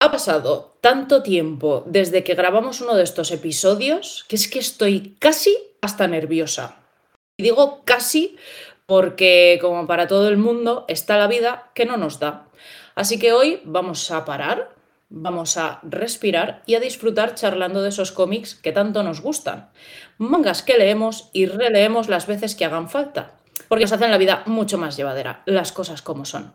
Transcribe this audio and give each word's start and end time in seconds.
Ha 0.00 0.12
pasado 0.12 0.78
tanto 0.80 1.24
tiempo 1.24 1.82
desde 1.86 2.22
que 2.22 2.36
grabamos 2.36 2.80
uno 2.80 2.94
de 2.94 3.02
estos 3.02 3.32
episodios 3.32 4.24
que 4.28 4.36
es 4.36 4.46
que 4.46 4.60
estoy 4.60 5.16
casi 5.18 5.56
hasta 5.80 6.06
nerviosa. 6.06 6.76
Y 7.36 7.42
digo 7.42 7.82
casi 7.84 8.36
porque, 8.86 9.58
como 9.60 9.86
para 9.86 10.06
todo 10.06 10.28
el 10.28 10.36
mundo, 10.36 10.84
está 10.88 11.18
la 11.18 11.26
vida 11.26 11.70
que 11.74 11.84
no 11.84 11.96
nos 11.96 12.20
da. 12.20 12.46
Así 12.94 13.18
que 13.18 13.32
hoy 13.32 13.60
vamos 13.64 14.10
a 14.10 14.24
parar, 14.24 14.74
vamos 15.08 15.56
a 15.56 15.80
respirar 15.82 16.62
y 16.64 16.76
a 16.76 16.80
disfrutar 16.80 17.34
charlando 17.34 17.82
de 17.82 17.90
esos 17.90 18.12
cómics 18.12 18.54
que 18.54 18.72
tanto 18.72 19.02
nos 19.02 19.20
gustan. 19.20 19.70
Mangas 20.16 20.62
que 20.62 20.78
leemos 20.78 21.28
y 21.32 21.46
releemos 21.46 22.08
las 22.08 22.26
veces 22.26 22.54
que 22.54 22.64
hagan 22.64 22.88
falta, 22.88 23.34
porque 23.68 23.84
nos 23.84 23.92
hacen 23.92 24.10
la 24.10 24.18
vida 24.18 24.42
mucho 24.46 24.78
más 24.78 24.96
llevadera, 24.96 25.42
las 25.44 25.72
cosas 25.72 26.02
como 26.02 26.24
son. 26.24 26.54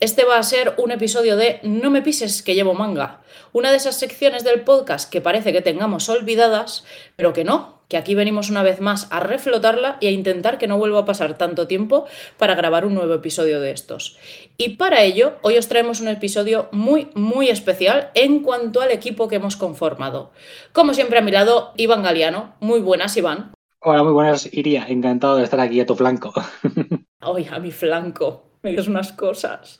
Este 0.00 0.24
va 0.24 0.38
a 0.38 0.42
ser 0.44 0.74
un 0.78 0.92
episodio 0.92 1.36
de 1.36 1.58
No 1.64 1.90
me 1.90 2.02
pises 2.02 2.42
que 2.42 2.54
llevo 2.54 2.72
manga, 2.72 3.20
una 3.52 3.72
de 3.72 3.78
esas 3.78 3.98
secciones 3.98 4.44
del 4.44 4.60
podcast 4.60 5.10
que 5.10 5.20
parece 5.20 5.52
que 5.52 5.60
tengamos 5.60 6.08
olvidadas, 6.08 6.84
pero 7.16 7.32
que 7.32 7.42
no, 7.42 7.80
que 7.88 7.96
aquí 7.96 8.14
venimos 8.14 8.48
una 8.48 8.62
vez 8.62 8.80
más 8.80 9.08
a 9.10 9.18
reflotarla 9.18 9.96
y 10.00 10.06
a 10.06 10.12
intentar 10.12 10.56
que 10.56 10.68
no 10.68 10.78
vuelva 10.78 11.00
a 11.00 11.04
pasar 11.04 11.36
tanto 11.36 11.66
tiempo 11.66 12.06
para 12.36 12.54
grabar 12.54 12.84
un 12.84 12.94
nuevo 12.94 13.12
episodio 13.12 13.60
de 13.60 13.72
estos. 13.72 14.16
Y 14.56 14.76
para 14.76 15.02
ello, 15.02 15.38
hoy 15.42 15.58
os 15.58 15.66
traemos 15.66 16.00
un 16.00 16.06
episodio 16.06 16.68
muy, 16.70 17.10
muy 17.14 17.48
especial 17.48 18.12
en 18.14 18.44
cuanto 18.44 18.80
al 18.80 18.92
equipo 18.92 19.26
que 19.26 19.36
hemos 19.36 19.56
conformado. 19.56 20.30
Como 20.72 20.94
siempre 20.94 21.18
a 21.18 21.22
mi 21.22 21.32
lado, 21.32 21.72
Iván 21.76 22.04
Galeano. 22.04 22.54
Muy 22.60 22.78
buenas, 22.78 23.16
Iván. 23.16 23.52
Hola, 23.80 24.04
muy 24.04 24.12
buenas, 24.12 24.48
Iria. 24.52 24.86
Encantado 24.88 25.38
de 25.38 25.44
estar 25.44 25.58
aquí 25.58 25.80
a 25.80 25.86
tu 25.86 25.96
flanco. 25.96 26.32
Hoy 27.20 27.48
a 27.50 27.58
mi 27.58 27.72
flanco 27.72 28.47
me 28.62 28.70
dices 28.70 28.88
unas 28.88 29.12
cosas. 29.12 29.78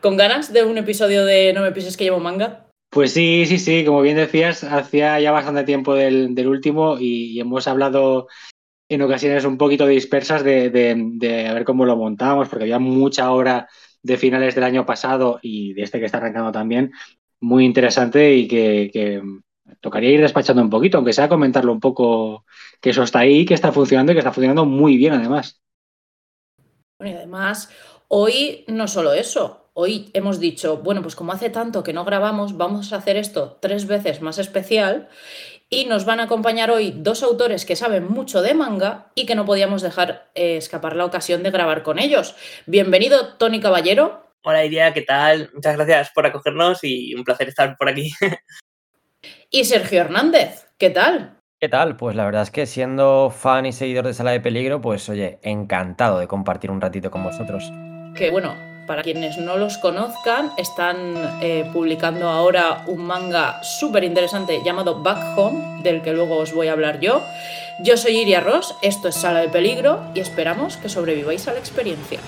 ¿Con 0.00 0.16
ganas 0.16 0.52
de 0.52 0.64
un 0.64 0.78
episodio 0.78 1.24
de 1.24 1.52
No 1.52 1.62
me 1.62 1.72
pises 1.72 1.96
que 1.96 2.04
llevo 2.04 2.20
manga? 2.20 2.66
Pues 2.90 3.12
sí, 3.12 3.44
sí, 3.46 3.58
sí, 3.58 3.84
como 3.84 4.00
bien 4.00 4.16
decías, 4.16 4.64
hacía 4.64 5.20
ya 5.20 5.30
bastante 5.30 5.64
tiempo 5.64 5.94
del, 5.94 6.46
último 6.46 6.96
y, 6.98 7.38
hemos 7.38 7.68
hablado 7.68 8.28
en 8.88 9.02
ocasiones 9.02 9.44
un 9.44 9.58
poquito 9.58 9.86
dispersas 9.86 10.42
de, 10.42 10.70
de, 10.70 11.46
a 11.46 11.52
ver 11.52 11.64
cómo 11.64 11.84
lo 11.84 11.96
montamos, 11.96 12.48
porque 12.48 12.64
había 12.64 12.78
mucha 12.78 13.30
hora 13.32 13.68
de 14.02 14.16
finales 14.16 14.54
del 14.54 14.64
año 14.64 14.86
pasado 14.86 15.38
y 15.42 15.74
de 15.74 15.82
este 15.82 15.98
que 16.00 16.06
está 16.06 16.16
arrancando 16.16 16.50
también, 16.50 16.92
muy 17.40 17.66
interesante 17.66 18.34
y 18.34 18.48
que, 18.48 18.90
que 18.90 19.22
tocaría 19.80 20.10
ir 20.10 20.20
despachando 20.22 20.62
un 20.62 20.70
poquito, 20.70 20.96
aunque 20.96 21.12
sea 21.12 21.28
comentarlo 21.28 21.72
un 21.72 21.80
poco, 21.80 22.46
que 22.80 22.90
eso 22.90 23.02
está 23.02 23.20
ahí, 23.20 23.44
que 23.44 23.54
está 23.54 23.70
funcionando 23.70 24.12
y 24.12 24.14
que 24.14 24.20
está 24.20 24.32
funcionando 24.32 24.64
muy 24.64 24.96
bien 24.96 25.12
además. 25.12 25.60
Bueno, 26.98 27.14
y 27.14 27.16
además, 27.16 27.70
Hoy 28.10 28.64
no 28.68 28.88
solo 28.88 29.12
eso, 29.12 29.68
hoy 29.74 30.10
hemos 30.14 30.40
dicho, 30.40 30.78
bueno, 30.78 31.02
pues 31.02 31.14
como 31.14 31.32
hace 31.32 31.50
tanto 31.50 31.82
que 31.82 31.92
no 31.92 32.06
grabamos, 32.06 32.56
vamos 32.56 32.94
a 32.94 32.96
hacer 32.96 33.18
esto 33.18 33.58
tres 33.60 33.86
veces 33.86 34.22
más 34.22 34.38
especial 34.38 35.10
y 35.68 35.84
nos 35.84 36.06
van 36.06 36.20
a 36.20 36.22
acompañar 36.22 36.70
hoy 36.70 36.94
dos 36.96 37.22
autores 37.22 37.66
que 37.66 37.76
saben 37.76 38.08
mucho 38.08 38.40
de 38.40 38.54
manga 38.54 39.12
y 39.14 39.26
que 39.26 39.34
no 39.34 39.44
podíamos 39.44 39.82
dejar 39.82 40.30
eh, 40.34 40.56
escapar 40.56 40.96
la 40.96 41.04
ocasión 41.04 41.42
de 41.42 41.50
grabar 41.50 41.82
con 41.82 41.98
ellos. 41.98 42.34
Bienvenido, 42.64 43.34
Tony 43.34 43.60
Caballero. 43.60 44.32
Hola, 44.42 44.64
Iria, 44.64 44.94
¿qué 44.94 45.02
tal? 45.02 45.50
Muchas 45.52 45.76
gracias 45.76 46.10
por 46.14 46.24
acogernos 46.24 46.82
y 46.84 47.14
un 47.14 47.24
placer 47.24 47.50
estar 47.50 47.76
por 47.76 47.90
aquí. 47.90 48.10
y 49.50 49.66
Sergio 49.66 50.00
Hernández, 50.00 50.66
¿qué 50.78 50.88
tal? 50.88 51.42
¿Qué 51.60 51.68
tal? 51.68 51.98
Pues 51.98 52.16
la 52.16 52.24
verdad 52.24 52.44
es 52.44 52.50
que 52.50 52.64
siendo 52.64 53.28
fan 53.28 53.66
y 53.66 53.72
seguidor 53.72 54.06
de 54.06 54.14
Sala 54.14 54.30
de 54.30 54.40
Peligro, 54.40 54.80
pues 54.80 55.06
oye, 55.10 55.40
encantado 55.42 56.18
de 56.20 56.26
compartir 56.26 56.70
un 56.70 56.80
ratito 56.80 57.10
con 57.10 57.22
vosotros 57.22 57.70
que 58.14 58.30
bueno, 58.30 58.54
para 58.86 59.02
quienes 59.02 59.36
no 59.36 59.56
los 59.58 59.76
conozcan, 59.78 60.52
están 60.56 61.38
eh, 61.42 61.68
publicando 61.72 62.28
ahora 62.28 62.84
un 62.86 63.04
manga 63.04 63.62
súper 63.62 64.02
interesante 64.02 64.62
llamado 64.64 65.02
Back 65.02 65.36
Home, 65.36 65.82
del 65.82 66.00
que 66.00 66.12
luego 66.12 66.38
os 66.38 66.54
voy 66.54 66.68
a 66.68 66.72
hablar 66.72 66.98
yo. 66.98 67.22
Yo 67.80 67.96
soy 67.96 68.16
Iria 68.16 68.40
Ross, 68.40 68.74
esto 68.82 69.08
es 69.08 69.14
Sala 69.14 69.40
de 69.40 69.50
Peligro 69.50 70.00
y 70.14 70.20
esperamos 70.20 70.78
que 70.78 70.88
sobreviváis 70.88 71.46
a 71.48 71.52
la 71.52 71.58
experiencia. 71.58 72.18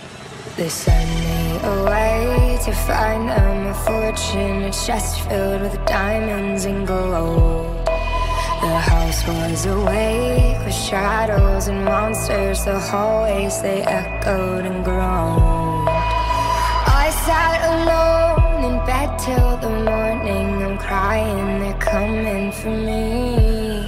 Sat 17.31 17.61
alone 17.75 18.59
in 18.69 18.77
bed 18.91 19.09
till 19.27 19.53
the 19.65 19.73
morning. 19.91 20.47
I'm 20.67 20.77
crying, 20.87 21.47
they're 21.61 21.83
coming 21.93 22.51
for 22.59 22.75
me. 22.89 23.87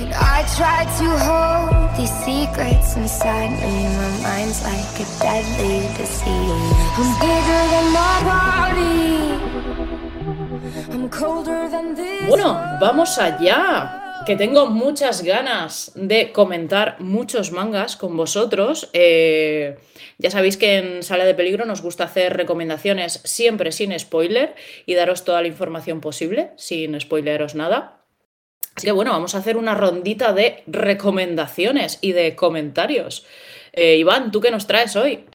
And 0.00 0.10
I 0.34 0.36
try 0.58 0.80
to 1.00 1.06
hold 1.26 1.88
these 1.96 2.14
secrets 2.24 2.88
inside 3.00 3.52
me. 3.62 3.74
My 4.00 4.12
mind's 4.26 4.60
like 4.70 4.94
a 5.04 5.06
deadly 5.24 5.78
disease. 5.98 6.72
I'm 7.00 7.10
bigger 7.24 7.62
than 7.72 7.86
my 8.00 8.16
body. 8.32 9.04
I'm 10.94 11.06
colder 11.20 11.62
than 11.74 11.86
this. 12.00 12.26
Bueno, 12.30 12.50
vamos 12.80 13.18
allá 13.18 14.03
que 14.24 14.36
tengo 14.36 14.66
muchas 14.66 15.22
ganas 15.22 15.92
de 15.94 16.32
comentar 16.32 16.96
muchos 16.98 17.52
mangas 17.52 17.96
con 17.96 18.16
vosotros. 18.16 18.88
Eh, 18.94 19.76
ya 20.18 20.30
sabéis 20.30 20.56
que 20.56 20.78
en 20.78 21.02
Sala 21.02 21.26
de 21.26 21.34
Peligro 21.34 21.66
nos 21.66 21.82
gusta 21.82 22.04
hacer 22.04 22.34
recomendaciones 22.34 23.20
siempre 23.24 23.70
sin 23.70 23.98
spoiler 23.98 24.54
y 24.86 24.94
daros 24.94 25.24
toda 25.24 25.42
la 25.42 25.48
información 25.48 26.00
posible, 26.00 26.52
sin 26.56 26.98
spoileros 26.98 27.54
nada. 27.54 28.06
Así 28.74 28.86
que 28.86 28.92
bueno, 28.92 29.10
vamos 29.10 29.34
a 29.34 29.38
hacer 29.38 29.58
una 29.58 29.74
rondita 29.74 30.32
de 30.32 30.62
recomendaciones 30.66 31.98
y 32.00 32.12
de 32.12 32.34
comentarios. 32.34 33.26
Eh, 33.72 33.98
Iván, 33.98 34.30
¿tú 34.30 34.40
qué 34.40 34.50
nos 34.50 34.66
traes 34.66 34.96
hoy? 34.96 35.26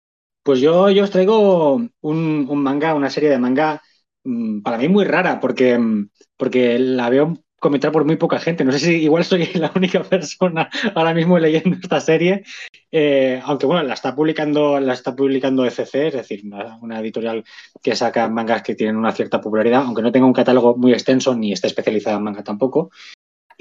Pues 0.41 0.61
yo, 0.61 0.89
yo 0.89 1.03
os 1.03 1.11
traigo 1.11 1.79
un, 2.01 2.63
manga, 2.63 2.95
una 2.95 3.11
serie 3.11 3.29
de 3.29 3.37
manga 3.37 3.83
mm, 4.23 4.61
para 4.61 4.77
mí 4.79 4.89
muy 4.89 5.05
rara, 5.05 5.39
porque, 5.39 5.77
mm, 5.77 6.09
porque 6.37 6.79
la 6.79 7.09
veo 7.09 7.37
comentar 7.59 7.91
por 7.91 8.05
muy 8.05 8.15
poca 8.15 8.39
gente. 8.39 8.63
No 8.63 8.71
sé 8.71 8.79
si 8.79 8.95
igual 9.03 9.23
soy 9.23 9.45
la 9.55 9.71
única 9.75 10.03
persona 10.03 10.69
ahora 10.95 11.13
mismo 11.13 11.37
leyendo 11.37 11.77
esta 11.81 11.99
serie, 11.99 12.43
eh, 12.91 13.39
aunque 13.43 13.65
bueno, 13.65 13.83
la 13.83 13.93
está 13.93 14.15
publicando, 14.15 14.79
la 14.79 14.93
está 14.93 15.15
publicando 15.15 15.65
ECC, 15.65 15.95
es 16.07 16.13
decir, 16.13 16.43
una, 16.81 16.99
editorial 16.99 17.43
que 17.81 17.95
saca 17.95 18.27
mangas 18.29 18.63
que 18.63 18.75
tienen 18.75 18.97
una 18.97 19.11
cierta 19.11 19.39
popularidad, 19.41 19.83
aunque 19.85 20.01
no 20.01 20.11
tenga 20.11 20.25
un 20.25 20.33
catálogo 20.33 20.75
muy 20.75 20.93
extenso 20.93 21.35
ni 21.35 21.51
esté 21.51 21.67
especializada 21.67 22.17
en 22.17 22.23
manga 22.23 22.43
tampoco. 22.43 22.89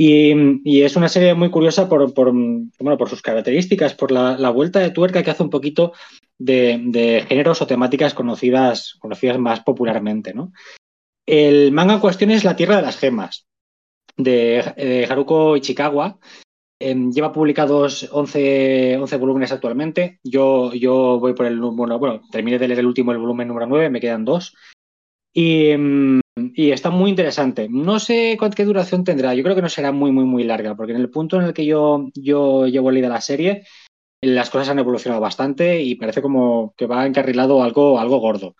Y, 0.00 0.81
es 0.82 0.94
una 0.94 1.08
serie 1.08 1.34
muy 1.34 1.50
curiosa 1.50 1.88
por, 1.88 2.14
por, 2.14 2.32
bueno, 2.32 2.97
por 2.97 3.08
sus 3.08 3.20
características, 3.20 3.94
por 3.94 4.12
la, 4.12 4.50
vuelta 4.50 4.78
de 4.78 4.91
tuerca 4.91 5.25
que 5.25 5.32
hace 5.32 5.42
un 5.42 5.50
poquito 5.50 5.92
de, 6.38 6.81
de, 6.84 7.25
géneros 7.28 7.60
o 7.62 7.66
temáticas 7.66 8.14
conocidas, 8.14 8.94
conocidas 9.00 9.41
más 9.41 9.58
popularmente. 9.60 10.32
¿no? 10.34 10.53
El 11.26 11.72
manga 11.72 11.94
en 11.94 12.00
cuestión 12.00 12.31
es 12.31 12.44
La 12.44 12.54
Tierra 12.54 12.76
de 12.76 12.82
las 12.82 12.97
Gemas 12.97 13.47
de, 14.19 15.06
Haruko 15.09 15.56
Ichikawa. 15.56 16.19
Em, 16.81 17.11
lleva 17.11 17.33
publicados 17.33 18.09
11, 18.12 18.99
11, 18.99 19.17
volúmenes 19.17 19.51
actualmente. 19.51 20.21
Yo, 20.23 20.73
yo 20.75 21.19
voy 21.19 21.34
por 21.34 21.47
el 21.47 21.59
bueno, 21.59 21.99
bueno, 21.99 22.21
terminé 22.31 22.59
de 22.59 22.69
leer 22.69 22.81
el 22.81 22.87
último, 22.87 23.11
el 23.11 23.19
volumen 23.19 23.49
número 23.49 23.67
9, 23.67 23.91
me 23.91 24.01
quedan 24.01 24.25
dos. 24.25 24.55
Y, 25.33 25.71
em, 25.71 26.21
y, 26.55 26.71
está 26.71 26.91
muy 26.91 27.11
interesante. 27.11 27.69
No 27.69 27.99
sé 27.99 28.37
cuánta 28.39 28.56
qué 28.56 28.65
duración 28.65 29.05
tendrá. 29.05 29.34
Yo 29.34 29.43
creo 29.43 29.56
que 29.56 29.62
no 29.62 29.69
será 29.69 29.93
muy, 29.93 30.12
muy, 30.12 30.25
muy 30.25 30.45
larga, 30.45 30.77
porque 30.77 30.93
en 30.93 31.00
el 31.00 31.11
punto 31.11 31.41
en 31.41 31.47
el 31.47 31.55
que 31.55 31.67
yo, 31.67 32.11
yo 32.15 32.67
llevo 32.67 32.91
leída 32.91 33.09
la 33.09 33.21
serie, 33.21 33.65
las 34.23 34.50
cosas 34.50 34.69
han 34.69 34.79
evolucionado 34.79 35.21
bastante 35.21 35.81
y 35.83 35.95
parece 35.97 36.23
como 36.23 36.75
que 36.77 36.87
va 36.87 37.06
encarrilado 37.06 37.62
algo, 37.62 37.99
algo 37.99 38.19
gordo. 38.19 38.55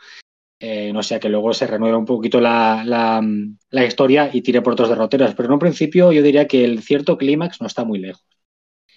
Eh, 0.61 0.93
no 0.93 1.03
sea 1.05 1.21
que 1.21 1.29
luego 1.29 1.53
se 1.53 1.69
renueve 1.69 1.97
un 1.97 2.05
poquito 2.05 2.41
la, 2.41 2.83
la, 2.85 3.85
historia 3.85 4.29
y 4.33 4.43
tire 4.43 4.61
por 4.61 4.73
otros 4.73 4.89
derroteros. 4.89 5.35
Pero 5.35 5.47
en 5.47 5.53
un 5.53 5.59
principio 5.59 6.11
yo 6.11 6.23
diría 6.23 6.49
que 6.49 6.65
el 6.65 6.83
cierto 6.83 7.17
clímax 7.17 7.61
no 7.61 7.69
está 7.69 7.85
muy 7.85 8.01
lejos. 8.01 8.27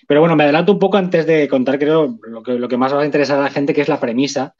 Pero 0.08 0.22
bueno, 0.22 0.36
me 0.36 0.44
adelanto 0.44 0.72
un 0.72 0.80
poco 0.80 0.98
antes 0.98 1.28
de 1.28 1.48
contar, 1.48 1.78
creo, 1.78 2.18
lo 2.24 2.42
que, 2.42 2.54
lo 2.54 2.68
que 2.68 2.78
más 2.78 2.94
va 2.94 3.02
a 3.02 3.06
interesar 3.06 3.40
a 3.40 3.44
la 3.44 3.52
gente, 3.52 3.74
que 3.74 3.81
es 3.81 3.88
la 3.88 4.00
premisa 4.00 4.56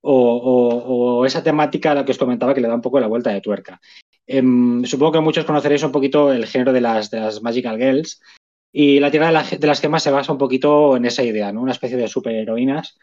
o, 0.00 1.24
esa 1.26 1.42
temática 1.42 1.92
a 1.92 1.94
la 1.94 2.04
que 2.04 2.12
os 2.12 2.18
comentaba 2.18 2.54
que 2.54 2.62
le 2.62 2.68
da 2.68 2.74
un 2.74 2.80
poco 2.80 3.00
la 3.00 3.06
vuelta 3.06 3.30
de 3.30 3.42
tuerca. 3.42 3.78
Em, 4.26 4.84
supongo 4.84 5.12
que 5.12 5.20
muchos 5.20 5.44
conoceréis 5.44 5.82
un 5.82 5.92
poquito 5.92 6.32
el 6.32 6.46
género 6.46 6.72
de 6.72 6.80
las, 6.80 7.10
de 7.10 7.20
las 7.20 7.42
Magical 7.42 7.76
Girls. 7.76 8.22
Y 8.72 9.00
la 9.00 9.10
Tierra 9.10 9.30
de, 9.30 9.58
de, 9.58 9.66
las 9.66 9.80
Gemas 9.80 10.02
se 10.02 10.12
basa 10.12 10.32
un 10.32 10.38
poquito 10.38 10.96
en 10.96 11.04
esa 11.04 11.22
idea, 11.22 11.52
¿no? 11.52 11.60
Una 11.60 11.72
especie 11.72 11.98
de 11.98 12.08
superheroínas 12.08 12.96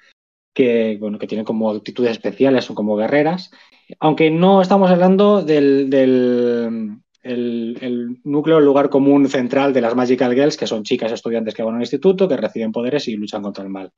que, 0.57 0.97
bueno, 0.99 1.19
que 1.19 1.27
tienen 1.27 1.45
como 1.45 1.69
actitudes 1.69 2.13
especiales, 2.13 2.65
son 2.65 2.75
como 2.75 2.95
guerreras, 2.97 3.51
aunque 3.99 4.31
no 4.31 4.59
estamos 4.59 4.89
hablando 4.89 5.43
del, 5.43 5.87
del 5.91 6.97
el, 7.21 8.19
núcleo, 8.23 8.57
el 8.57 8.65
lugar 8.65 8.89
común 8.89 9.29
central 9.29 9.71
de 9.71 9.81
las 9.81 9.95
Magical 9.95 10.33
Girls, 10.33 10.57
que 10.57 10.65
son 10.65 10.81
chicas 10.81 11.11
estudiantes 11.11 11.53
que 11.53 11.61
van 11.61 11.75
a 11.75 11.75
un 11.75 11.83
instituto, 11.83 12.27
que 12.27 12.37
reciben 12.37 12.71
poderes 12.71 13.07
y 13.07 13.15
luchan 13.15 13.43
contra 13.43 13.63
el 13.63 13.69
mal. 13.69 13.91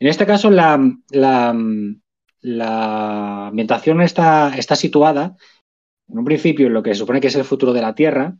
En 0.00 0.08
este 0.08 0.24
caso, 0.24 0.48
la, 0.48 0.80
la, 1.10 1.54
la 2.40 3.46
ambientación 3.48 4.00
está, 4.00 4.56
está 4.56 4.76
situada 4.76 5.36
en 6.08 6.18
un 6.20 6.24
principio 6.24 6.68
en 6.68 6.72
lo 6.72 6.82
que 6.82 6.94
se 6.94 7.00
supone 7.00 7.20
que 7.20 7.26
es 7.26 7.36
el 7.36 7.44
futuro 7.44 7.74
de 7.74 7.82
la 7.82 7.94
Tierra 7.94 8.38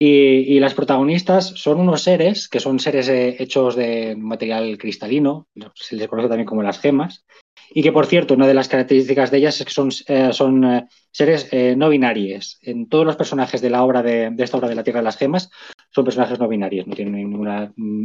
y, 0.00 0.60
las 0.60 0.74
protagonistas 0.74 1.48
son 1.56 1.80
unos 1.80 2.02
seres 2.02 2.48
que 2.48 2.60
son 2.60 2.78
seres 2.78 3.08
eh, 3.08 3.36
hechos 3.40 3.74
de 3.74 4.14
material 4.16 4.78
cristalino, 4.78 5.48
se 5.74 5.96
les 5.96 6.06
conoce 6.06 6.28
también 6.28 6.46
como 6.46 6.62
las 6.62 6.78
gemas, 6.78 7.24
y 7.70 7.82
que 7.82 7.90
por 7.90 8.06
cierto, 8.06 8.34
una 8.34 8.46
de 8.46 8.54
las 8.54 8.68
características 8.68 9.30
de 9.30 9.38
ellas 9.38 9.60
es 9.60 9.66
que 9.66 9.72
son, 9.72 9.90
eh, 10.06 10.30
eh, 10.30 10.84
seres 11.10 11.50
no 11.76 11.88
binarios. 11.88 12.58
En 12.62 12.88
todos 12.88 13.04
los 13.04 13.16
personajes 13.16 13.60
de 13.60 13.70
la 13.70 13.82
obra 13.82 14.02
de, 14.02 14.32
esta 14.38 14.56
obra 14.56 14.68
de 14.68 14.76
la 14.76 14.84
Tierra 14.84 15.00
de 15.00 15.04
las 15.04 15.16
Gemas 15.16 15.50
son 15.90 16.04
personajes 16.04 16.38
no 16.38 16.48
binarios, 16.48 16.86
no 16.86 16.94
tienen 16.94 17.14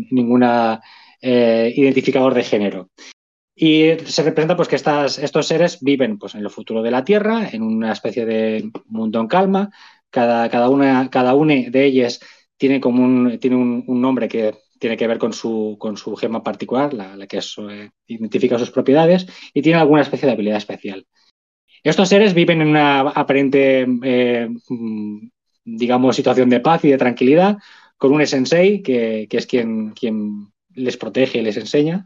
ninguna, 0.10 0.82
identificador 1.22 2.34
de 2.34 2.44
género. 2.44 2.90
Y 3.56 3.98
se 4.06 4.24
representa 4.24 4.58
pues, 4.58 4.68
que 4.68 4.76
estos 4.76 5.48
seres 5.48 5.78
viven 5.80 6.18
pues, 6.18 6.34
en 6.34 6.42
el 6.42 6.50
futuro 6.50 6.82
de 6.82 6.92
la 6.92 7.06
Tierra, 7.06 7.50
en 7.52 7.62
una 7.62 7.92
especie 7.92 8.26
de 8.26 8.72
mundo 8.88 9.20
en 9.20 9.28
calma, 9.28 9.70
cada, 10.14 10.48
cada, 10.48 10.70
una, 10.70 11.10
cada 11.10 11.34
una 11.34 11.56
de 11.56 11.86
ellas 11.86 12.20
tiene 12.56 12.80
como 12.80 13.04
un, 13.04 13.40
tiene 13.40 13.56
un, 13.56 14.02
nombre 14.02 14.28
que 14.28 14.54
tiene 14.80 14.96
que 14.96 15.08
ver 15.08 15.18
con 15.18 15.34
su, 15.34 15.76
con 15.80 15.98
su 15.98 16.16
gema 16.16 16.44
particular, 16.44 16.94
la, 16.94 17.26
que 17.26 17.40
eh, 17.40 17.90
identifica 18.06 18.60
sus 18.60 18.70
propiedades, 18.70 19.26
y 19.56 19.64
tiene 19.64 19.80
alguna 19.80 20.04
especie 20.04 20.28
de 20.28 20.34
habilidad 20.34 20.58
especial. 20.58 21.08
Estos 21.84 22.10
seres 22.10 22.36
viven 22.36 22.62
en 22.62 22.68
una 22.70 23.00
aparente, 23.00 23.88
eh, 24.04 24.50
mm, 24.70 25.30
digamos, 25.66 26.16
situación 26.16 26.50
de 26.50 26.60
paz 26.60 26.86
y 26.86 26.92
de 26.92 26.98
tranquilidad, 26.98 27.58
con 27.98 28.14
un 28.14 28.26
sensei, 28.28 28.84
que, 28.84 29.26
que 29.28 29.38
es 29.38 29.48
quien, 29.48 29.92
quien 29.92 30.52
les 30.76 30.98
protege 30.98 31.40
y 31.40 31.42
les 31.42 31.58
enseña, 31.58 32.06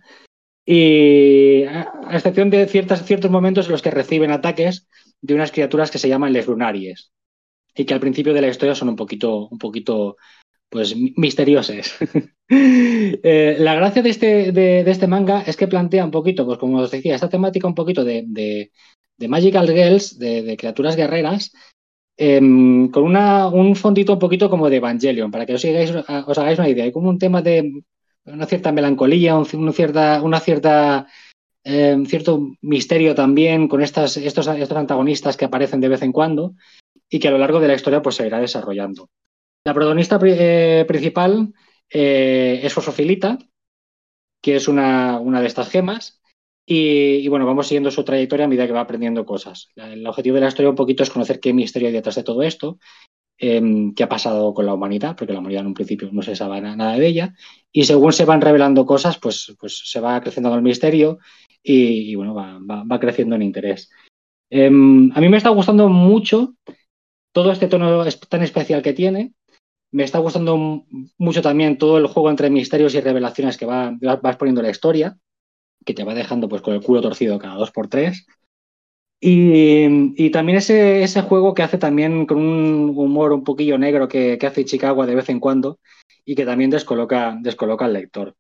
y 0.66 1.64
a 1.64 1.92
excepción 2.12 2.50
de 2.50 2.68
ciertas, 2.68 3.06
ciertos 3.06 3.32
momentos 3.32 3.66
en 3.66 3.74
los 3.74 3.82
que 3.82 3.92
reciben 3.92 4.32
ataques 4.32 4.88
de 5.22 5.34
unas 5.34 5.52
criaturas 5.52 5.92
que 5.92 5.98
se 5.98 6.10
llaman 6.10 6.34
les 6.34 6.48
lunaries, 6.48 7.12
y 7.78 7.86
que 7.86 7.94
al 7.94 8.00
principio 8.00 8.34
de 8.34 8.42
la 8.42 8.48
historia 8.48 8.76
son 8.76 8.90
un 8.90 8.96
poquito, 8.96 9.48
un 9.48 9.60
poquito 9.60 10.18
pues, 10.70 10.96
misteriosas. 10.96 11.96
Eh, 12.50 13.58
la 13.60 13.76
gracia 13.76 14.02
de 14.02 14.10
este, 14.10 14.54
de, 14.54 14.90
este 14.90 15.06
manga 15.06 15.42
es 15.42 15.58
que 15.58 15.68
plantea 15.68 16.06
un 16.06 16.12
poquito, 16.12 16.46
pues 16.46 16.58
como 16.58 16.78
os 16.78 16.92
decía, 16.92 17.14
esta 17.14 17.28
temática 17.28 17.68
un 17.68 17.76
poquito 17.76 18.06
de, 18.06 18.24
de, 18.26 19.28
Magical 19.28 19.68
Girls, 19.68 20.18
de, 20.18 20.56
criaturas 20.56 20.96
guerreras, 20.96 21.52
em, 22.16 22.90
con 22.90 23.04
una, 23.04 23.50
un 23.50 23.76
fondito 23.76 24.14
un 24.14 24.20
poquito 24.20 24.50
como 24.50 24.70
de 24.70 24.78
Evangelion, 24.78 25.30
para 25.30 25.46
que 25.46 25.56
os, 25.56 25.66
os 25.66 26.38
hagáis 26.38 26.58
una 26.58 26.70
idea. 26.70 26.86
Hay 26.86 26.94
como 26.94 27.10
un 27.10 27.20
tema 27.20 27.42
de 27.42 27.70
una 28.24 28.46
cierta 28.46 28.72
melancolía, 28.72 29.36
una 29.36 29.74
cierta, 29.74 30.22
una 30.22 30.40
cierta 30.40 31.06
em, 31.66 32.06
cierto 32.06 32.54
misterio 32.62 33.14
también 33.14 33.68
con 33.68 33.82
estas, 33.82 34.16
estos, 34.16 34.48
estos 34.48 34.78
antagonistas 34.78 35.36
que 35.36 35.44
aparecen 35.44 35.82
de 35.82 35.90
vez 35.90 36.02
en 36.02 36.14
cuando 36.14 36.54
y 37.10 37.20
que 37.20 37.28
a 37.28 37.32
lo 37.32 37.38
largo 37.38 37.60
de 37.60 37.68
la 37.68 37.76
historia 37.76 38.02
pues, 38.02 38.16
se 38.16 38.28
irá 38.28 38.40
desarrollando. 38.40 39.10
La 39.66 39.74
protagonista 39.74 40.20
eh, 40.24 40.86
principal 40.88 41.54
eh, 41.90 42.62
es 42.64 42.74
Fosofilita, 42.74 43.38
que 44.42 44.56
es 44.56 44.68
una, 44.68 45.20
de 45.20 45.46
estas 45.46 45.70
gemas, 45.70 46.22
y, 46.66 47.28
bueno, 47.28 47.46
vamos 47.46 47.68
siguiendo 47.68 47.92
su 47.92 48.04
trayectoria 48.04 48.46
a 48.46 48.48
medida 48.48 48.66
que 48.66 48.74
va 48.74 48.82
aprendiendo 48.82 49.26
cosas. 49.26 49.70
El 49.76 50.06
objetivo 50.06 50.36
de 50.36 50.42
la 50.42 50.48
historia 50.50 50.70
un 50.70 50.76
poquito 50.76 51.04
es 51.04 51.10
conocer 51.10 51.40
qué 51.40 51.54
misterio 51.54 51.88
hay 51.88 51.94
detrás 51.94 52.16
de 52.16 52.24
todo 52.24 52.44
esto, 52.44 52.78
em, 53.38 53.94
qué 53.94 54.04
ha 54.04 54.10
pasado 54.10 54.54
con 54.54 54.66
la 54.66 54.74
humanidad, 54.74 55.16
porque 55.18 55.34
la 55.34 55.40
humanidad 55.40 55.62
en 55.62 55.68
un 55.68 55.74
principio 55.74 56.10
no 56.12 56.22
se 56.22 56.36
sabe 56.36 56.62
nada 56.62 56.98
de 56.98 57.08
ella, 57.08 57.34
y 57.72 57.86
según 57.86 58.12
se 58.14 58.26
van 58.26 58.42
revelando 58.42 58.86
cosas, 58.86 59.18
pues, 59.18 59.54
pues 59.60 59.82
se 59.84 60.00
va 60.00 60.22
creciendo 60.22 60.54
el 60.56 60.62
misterio 60.62 61.20
y, 61.64 62.16
bueno, 62.16 62.34
va, 62.34 62.60
va, 62.60 63.00
creciendo 63.00 63.36
en 63.36 63.42
interés. 63.42 63.90
Em, 64.50 65.12
a 65.14 65.20
mí 65.20 65.30
me 65.30 65.38
está 65.38 65.50
gustando 65.50 65.90
mucho 65.90 66.56
todo 67.38 67.52
este 67.52 67.68
tono 67.68 68.04
tan 68.30 68.42
especial 68.42 68.82
que 68.82 68.94
tiene. 68.94 69.32
Me 69.92 70.04
está 70.04 70.18
gustando 70.18 70.88
mucho 71.20 71.44
también 71.44 71.78
todo 71.78 72.00
el 72.00 72.08
juego 72.08 72.32
entre 72.32 72.50
misterios 72.50 72.96
y 72.96 73.00
revelaciones 73.00 73.58
que 73.58 73.68
va, 73.68 73.96
vas 74.02 74.38
poniendo 74.38 74.64
la 74.64 74.72
historia, 74.72 75.20
que 75.86 75.94
te 75.94 76.04
va 76.04 76.16
dejando 76.16 76.50
pues 76.50 76.64
con 76.64 76.74
el 76.74 76.82
culo 76.82 77.00
torcido 77.00 77.38
cada 77.38 77.54
dos 77.54 77.70
por 77.70 77.90
tres. 77.90 78.26
Y, 79.20 80.32
también 80.32 80.58
ese, 80.58 81.04
ese, 81.04 81.22
juego 81.22 81.54
que 81.54 81.62
hace 81.62 81.78
también 81.78 82.26
con 82.26 82.40
un 82.40 82.98
humor 82.98 83.34
un 83.34 83.44
poquillo 83.44 83.78
negro 83.78 84.08
que, 84.08 84.40
hace 84.42 84.66
Chicago 84.66 85.06
de 85.06 85.14
vez 85.14 85.30
en 85.30 85.40
cuando 85.40 85.80
y 86.26 86.34
que 86.34 86.44
también 86.44 86.72
descoloca, 86.72 87.38
descoloca 87.40 87.86
al 87.86 87.94
lector. 87.94 88.36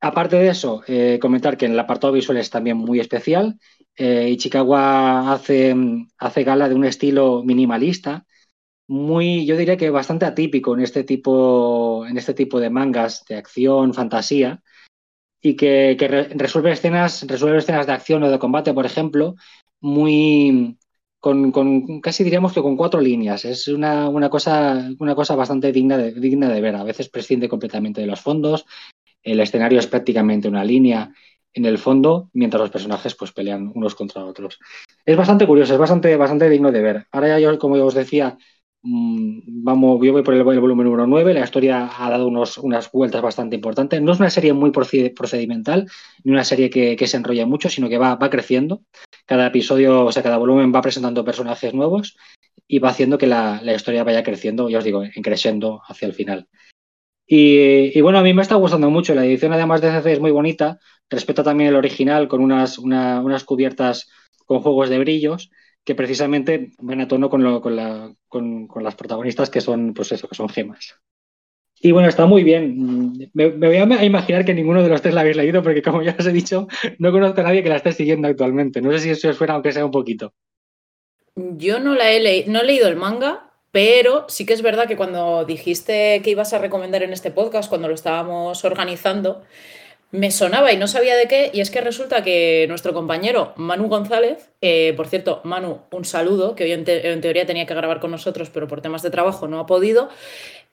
Aparte 0.00 0.36
de 0.36 0.50
eso, 0.50 0.84
eh, 0.86 1.18
comentar 1.20 1.56
que 1.56 1.66
en 1.66 1.72
el 1.72 1.80
apartado 1.80 2.12
visual 2.12 2.38
es 2.38 2.48
también 2.48 2.76
muy 2.76 3.00
especial. 3.00 3.58
Eh, 3.98 4.30
Ichikawa 4.30 5.32
hace, 5.32 5.74
hace 6.18 6.44
gala 6.44 6.68
de 6.68 6.74
un 6.76 6.84
estilo 6.84 7.42
minimalista, 7.42 8.24
muy, 8.88 9.44
yo 9.46 9.56
diría 9.56 9.76
que 9.76 9.90
bastante 9.90 10.24
atípico 10.24 10.74
en 10.74 10.80
este 10.80 11.04
tipo, 11.04 12.06
en 12.06 12.16
este 12.16 12.32
tipo 12.34 12.60
de 12.60 12.70
mangas 12.70 13.24
de 13.28 13.36
acción, 13.36 13.94
fantasía, 13.94 14.62
y 15.40 15.56
que, 15.56 15.96
resuelve, 16.36 16.72
escenas, 16.72 17.26
resuelve 17.28 17.58
escenas 17.58 17.86
de 17.86 17.92
acción 17.92 18.22
o 18.22 18.30
de 18.30 18.38
combate, 18.38 18.72
por 18.74 18.86
ejemplo, 18.86 19.34
muy, 19.80 20.78
con, 21.20 22.00
casi 22.00 22.24
diríamos 22.24 22.52
que 22.52 22.62
con 22.62 22.76
cuatro 22.76 23.00
líneas. 23.00 23.44
Es 23.44 23.68
una, 23.68 24.08
una, 24.08 24.30
cosa, 24.30 24.90
una 24.98 25.14
cosa 25.14 25.36
bastante 25.36 25.72
digna 25.72 25.96
de, 25.98 26.12
digna 26.12 26.48
de 26.48 26.60
ver. 26.60 26.76
A 26.76 26.84
veces 26.84 27.08
prescinde 27.08 27.48
completamente 27.48 28.00
de 28.00 28.06
los 28.06 28.20
fondos, 28.20 28.64
el 29.22 29.40
escenario 29.40 29.78
es 29.78 29.86
prácticamente 29.86 30.48
una 30.48 30.64
línea 30.64 31.12
en 31.58 31.66
el 31.66 31.78
fondo, 31.78 32.30
mientras 32.32 32.60
los 32.60 32.70
personajes 32.70 33.14
pues 33.14 33.32
pelean 33.32 33.70
unos 33.74 33.94
contra 33.94 34.24
otros. 34.24 34.58
Es 35.04 35.16
bastante 35.16 35.46
curioso, 35.46 35.74
es 35.74 35.78
bastante, 35.78 36.16
bastante 36.16 36.48
digno 36.48 36.72
de 36.72 36.80
ver. 36.80 37.06
Ahora 37.12 37.28
ya 37.28 37.38
yo, 37.40 37.58
como 37.58 37.74
os 37.84 37.94
decía, 37.94 38.38
mm, 38.82 39.64
vamos, 39.64 40.00
yo 40.02 40.12
voy 40.12 40.22
por 40.22 40.34
el, 40.34 40.42
volumen 40.44 40.86
número 40.86 41.06
9, 41.06 41.34
la 41.34 41.44
historia 41.44 41.90
ha 41.98 42.10
dado 42.10 42.28
unos, 42.28 42.58
unas 42.58 42.90
vueltas 42.92 43.22
bastante 43.22 43.56
importantes. 43.56 44.00
No 44.00 44.12
es 44.12 44.20
una 44.20 44.30
serie 44.30 44.52
muy 44.52 44.70
procedimental, 44.70 45.90
ni 46.24 46.32
una 46.32 46.44
serie 46.44 46.70
que, 46.70 47.06
se 47.06 47.16
enrolla 47.16 47.46
mucho, 47.46 47.68
sino 47.68 47.88
que 47.88 47.98
va, 47.98 48.14
va 48.14 48.30
creciendo. 48.30 48.82
Cada 49.26 49.48
episodio, 49.48 50.06
o 50.06 50.12
sea, 50.12 50.22
cada 50.22 50.38
volumen 50.38 50.72
va 50.74 50.80
presentando 50.80 51.24
personajes 51.24 51.74
nuevos 51.74 52.16
y 52.66 52.78
va 52.78 52.90
haciendo 52.90 53.18
que 53.18 53.26
la, 53.26 53.60
la 53.62 53.74
historia 53.74 54.04
vaya 54.04 54.22
creciendo, 54.22 54.68
ya 54.70 54.78
os 54.78 54.84
digo, 54.84 55.02
en 55.04 55.22
creciendo 55.22 55.82
hacia 55.88 56.06
el 56.06 56.14
final. 56.14 56.48
Y, 57.30 58.00
bueno, 58.00 58.18
a 58.18 58.22
mí 58.22 58.32
me 58.32 58.40
está 58.40 58.54
gustando 58.54 58.88
mucho. 58.88 59.14
La 59.14 59.24
edición, 59.24 59.52
además 59.52 59.82
de 59.82 59.90
CC, 59.92 60.12
es 60.14 60.20
muy 60.20 60.30
bonita. 60.30 60.78
Respeta 61.10 61.42
también 61.42 61.70
el 61.70 61.76
original 61.76 62.28
con 62.28 62.40
unas, 62.40 62.78
unas 62.78 63.44
cubiertas 63.44 64.08
con 64.44 64.60
juegos 64.60 64.88
de 64.88 64.98
brillos 64.98 65.50
que 65.84 65.94
precisamente 65.94 66.72
van 66.80 67.00
a 67.00 67.08
tono 67.08 67.30
con, 67.30 67.42
lo, 67.42 67.62
con, 67.62 67.74
la, 67.74 68.12
con, 68.28 68.68
las 68.82 68.94
protagonistas 68.94 69.48
que 69.48 69.62
son, 69.62 69.94
pues 69.94 70.12
eso, 70.12 70.28
que 70.28 70.34
son 70.34 70.48
gemas. 70.48 70.96
Y 71.80 71.92
bueno, 71.92 72.08
está 72.08 72.26
muy 72.26 72.42
bien. 72.42 73.30
Me, 73.32 73.48
voy 73.48 73.76
a 73.76 74.04
imaginar 74.04 74.44
que 74.44 74.52
ninguno 74.52 74.82
de 74.82 74.88
los 74.90 75.00
tres 75.00 75.14
la 75.14 75.22
habéis 75.22 75.36
leído 75.36 75.62
porque, 75.62 75.80
como 75.80 76.02
ya 76.02 76.14
os 76.18 76.26
he 76.26 76.32
dicho, 76.32 76.68
no 76.98 77.10
conozco 77.10 77.40
a 77.40 77.44
nadie 77.44 77.62
que 77.62 77.68
la 77.68 77.76
esté 77.76 77.92
siguiendo 77.92 78.28
actualmente. 78.28 78.82
No 78.82 78.92
sé 78.92 78.98
si 78.98 79.10
eso 79.10 79.30
os 79.30 79.38
fuera, 79.38 79.54
aunque 79.54 79.72
sea 79.72 79.84
un 79.84 79.90
poquito. 79.90 80.34
Yo 81.36 81.78
no 81.78 81.94
la 81.94 82.10
he 82.10 82.20
leído, 82.20 82.52
no 82.52 82.60
he 82.60 82.64
leído 82.64 82.88
el 82.88 82.96
manga, 82.96 83.52
pero 83.70 84.26
sí 84.28 84.44
que 84.44 84.54
es 84.54 84.62
verdad 84.62 84.88
que 84.88 84.96
cuando 84.96 85.44
dijiste 85.44 86.20
que 86.22 86.30
ibas 86.30 86.52
a 86.52 86.58
recomendar 86.58 87.02
en 87.02 87.12
este 87.12 87.30
podcast, 87.30 87.68
cuando 87.68 87.88
lo 87.88 87.94
estábamos 87.94 88.64
organizando, 88.64 89.42
me 90.10 90.30
sonaba 90.30 90.72
y 90.72 90.76
no 90.76 90.88
sabía 90.88 91.16
de 91.16 91.28
qué, 91.28 91.50
y 91.52 91.60
es 91.60 91.70
que 91.70 91.80
resulta 91.80 92.22
que 92.22 92.66
nuestro 92.68 92.94
compañero 92.94 93.52
Manu 93.56 93.88
González, 93.88 94.50
por 94.96 95.06
cierto, 95.06 95.40
Manu, 95.44 95.80
un 95.90 96.04
saludo, 96.04 96.54
que 96.54 96.64
hoy 96.64 96.72
en, 96.72 96.84
en, 96.86 97.20
teoría 97.20 97.46
tenía 97.46 97.66
que 97.66 97.74
grabar 97.74 98.00
con 98.00 98.10
nosotros, 98.10 98.50
pero 98.50 98.66
por 98.66 98.80
temas 98.80 99.02
de 99.02 99.10
trabajo 99.10 99.46
no 99.46 99.60
ha 99.60 99.66
podido, 99.66 100.08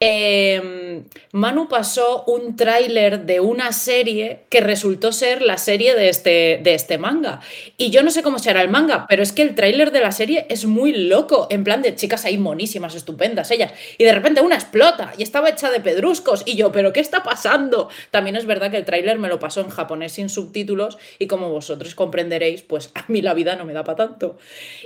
Em, 0.02 1.06
Manu 1.32 1.70
pasó 1.70 2.26
un 2.28 2.58
tráiler 2.58 3.22
de 3.22 3.40
una 3.40 3.72
serie 3.72 4.42
que 4.50 4.60
resultó 4.60 5.14
ser 5.14 5.42
la 5.42 5.58
serie 5.58 5.96
de 5.96 6.10
este, 6.10 6.60
de 6.62 6.74
este 6.74 6.98
manga. 6.98 7.40
Y 7.78 7.92
yo 7.92 8.04
no 8.04 8.12
sé 8.12 8.22
cómo 8.22 8.38
será 8.38 8.62
el 8.62 8.68
manga, 8.68 9.06
pero 9.08 9.24
es 9.24 9.32
que 9.32 9.42
el 9.42 9.56
tráiler 9.56 9.92
de 9.92 10.02
la 10.02 10.12
serie 10.12 10.48
es 10.50 10.66
muy 10.66 10.92
loco, 10.92 11.48
en 11.50 11.64
plan 11.64 11.82
de 11.82 11.96
chicas 11.96 12.26
ahí 12.26 12.38
monísimas, 12.38 12.94
estupendas 12.94 13.52
ellas. 13.52 13.72
Y 13.98 14.04
de 14.04 14.12
repente 14.12 14.42
una 14.42 14.56
explota 14.56 15.14
y 15.18 15.24
estaba 15.24 15.50
hecha 15.50 15.72
de 15.72 15.80
pedruscos. 15.80 16.44
Y 16.46 16.56
yo, 16.56 16.74
¿pero 16.74 16.92
qué 16.92 17.00
está 17.00 17.24
pasando? 17.24 17.88
También 18.12 18.36
es 18.36 18.46
verdad 18.46 18.72
que 18.72 18.78
el 18.78 18.86
tráiler 18.86 19.18
me 19.18 19.30
lo 19.30 19.40
pasó 19.40 19.62
en 19.62 19.70
japonés 19.70 20.12
sin 20.12 20.28
subtítulos 20.28 20.98
y 21.20 21.28
como 21.28 21.50
vosotros 21.50 21.96
comprenderéis, 21.96 22.64
pues 22.64 22.92
a 22.96 23.06
mí 23.08 23.22
la 23.22 23.34
vida 23.34 23.56
no 23.56 23.64
me 23.64 23.74
da 23.76 23.84
para 23.84 24.08
tanto. 24.08 24.38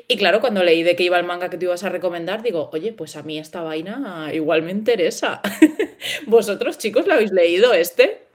Y 0.08 0.17
claro, 0.17 0.41
cuando 0.41 0.63
leí 0.63 0.84
de 0.84 0.96
qué 0.96 1.03
iba 1.03 1.17
el 1.17 1.25
manga 1.25 1.50
que 1.50 1.58
te 1.58 1.65
ibas 1.65 1.84
a 1.84 1.89
recomendar, 1.89 2.43
digo, 2.43 2.69
oye, 2.74 2.91
pues 2.91 3.15
a 3.15 3.24
mí 3.24 3.39
esta 3.39 3.62
vaina 3.62 4.29
igualmente 4.34 5.08
esa. 5.08 5.41
¿Vosotros, 6.27 6.77
chicos, 6.77 7.08
lo 7.08 7.13
habéis 7.13 7.31
leído 7.31 7.74
este? 7.74 8.27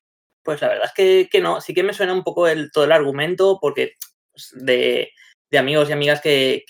Pues 0.42 0.60
la 0.60 0.68
verdad 0.68 0.90
es 0.96 1.28
que, 1.28 1.40
no, 1.40 1.60
sí 1.60 1.74
que 1.74 1.82
me 1.82 1.94
suena 1.94 2.12
un 2.12 2.22
poco 2.22 2.48
el, 2.48 2.70
todo 2.70 2.84
el 2.84 2.92
argumento, 2.92 3.58
porque 3.60 3.94
pues, 4.32 4.52
de, 4.54 5.10
amigos 5.56 5.88
y 5.88 5.92
amigas 5.92 6.20
que, 6.20 6.64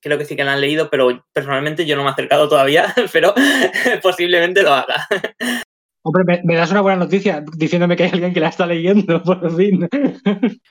creo 0.00 0.16
que 0.16 0.24
sí 0.24 0.36
que 0.36 0.44
lo 0.44 0.50
han 0.50 0.60
leído, 0.60 0.88
pero 0.90 1.26
personalmente 1.32 1.84
yo 1.84 1.96
no 1.96 2.02
me 2.04 2.10
he 2.10 2.12
acercado 2.12 2.48
todavía, 2.48 2.94
pero 3.12 3.34
posiblemente 4.02 4.62
lo 4.62 4.72
haga. 4.72 5.06
Hombre, 6.02 6.24
me, 6.24 6.40
me, 6.44 6.54
das 6.54 6.70
una 6.70 6.80
buena 6.80 6.98
noticia 6.98 7.44
diciéndome 7.56 7.96
que 7.96 8.04
hay 8.04 8.10
alguien 8.10 8.32
que 8.32 8.40
la 8.40 8.48
está 8.48 8.66
leyendo, 8.66 9.22
por 9.24 9.56
fin. 9.56 9.88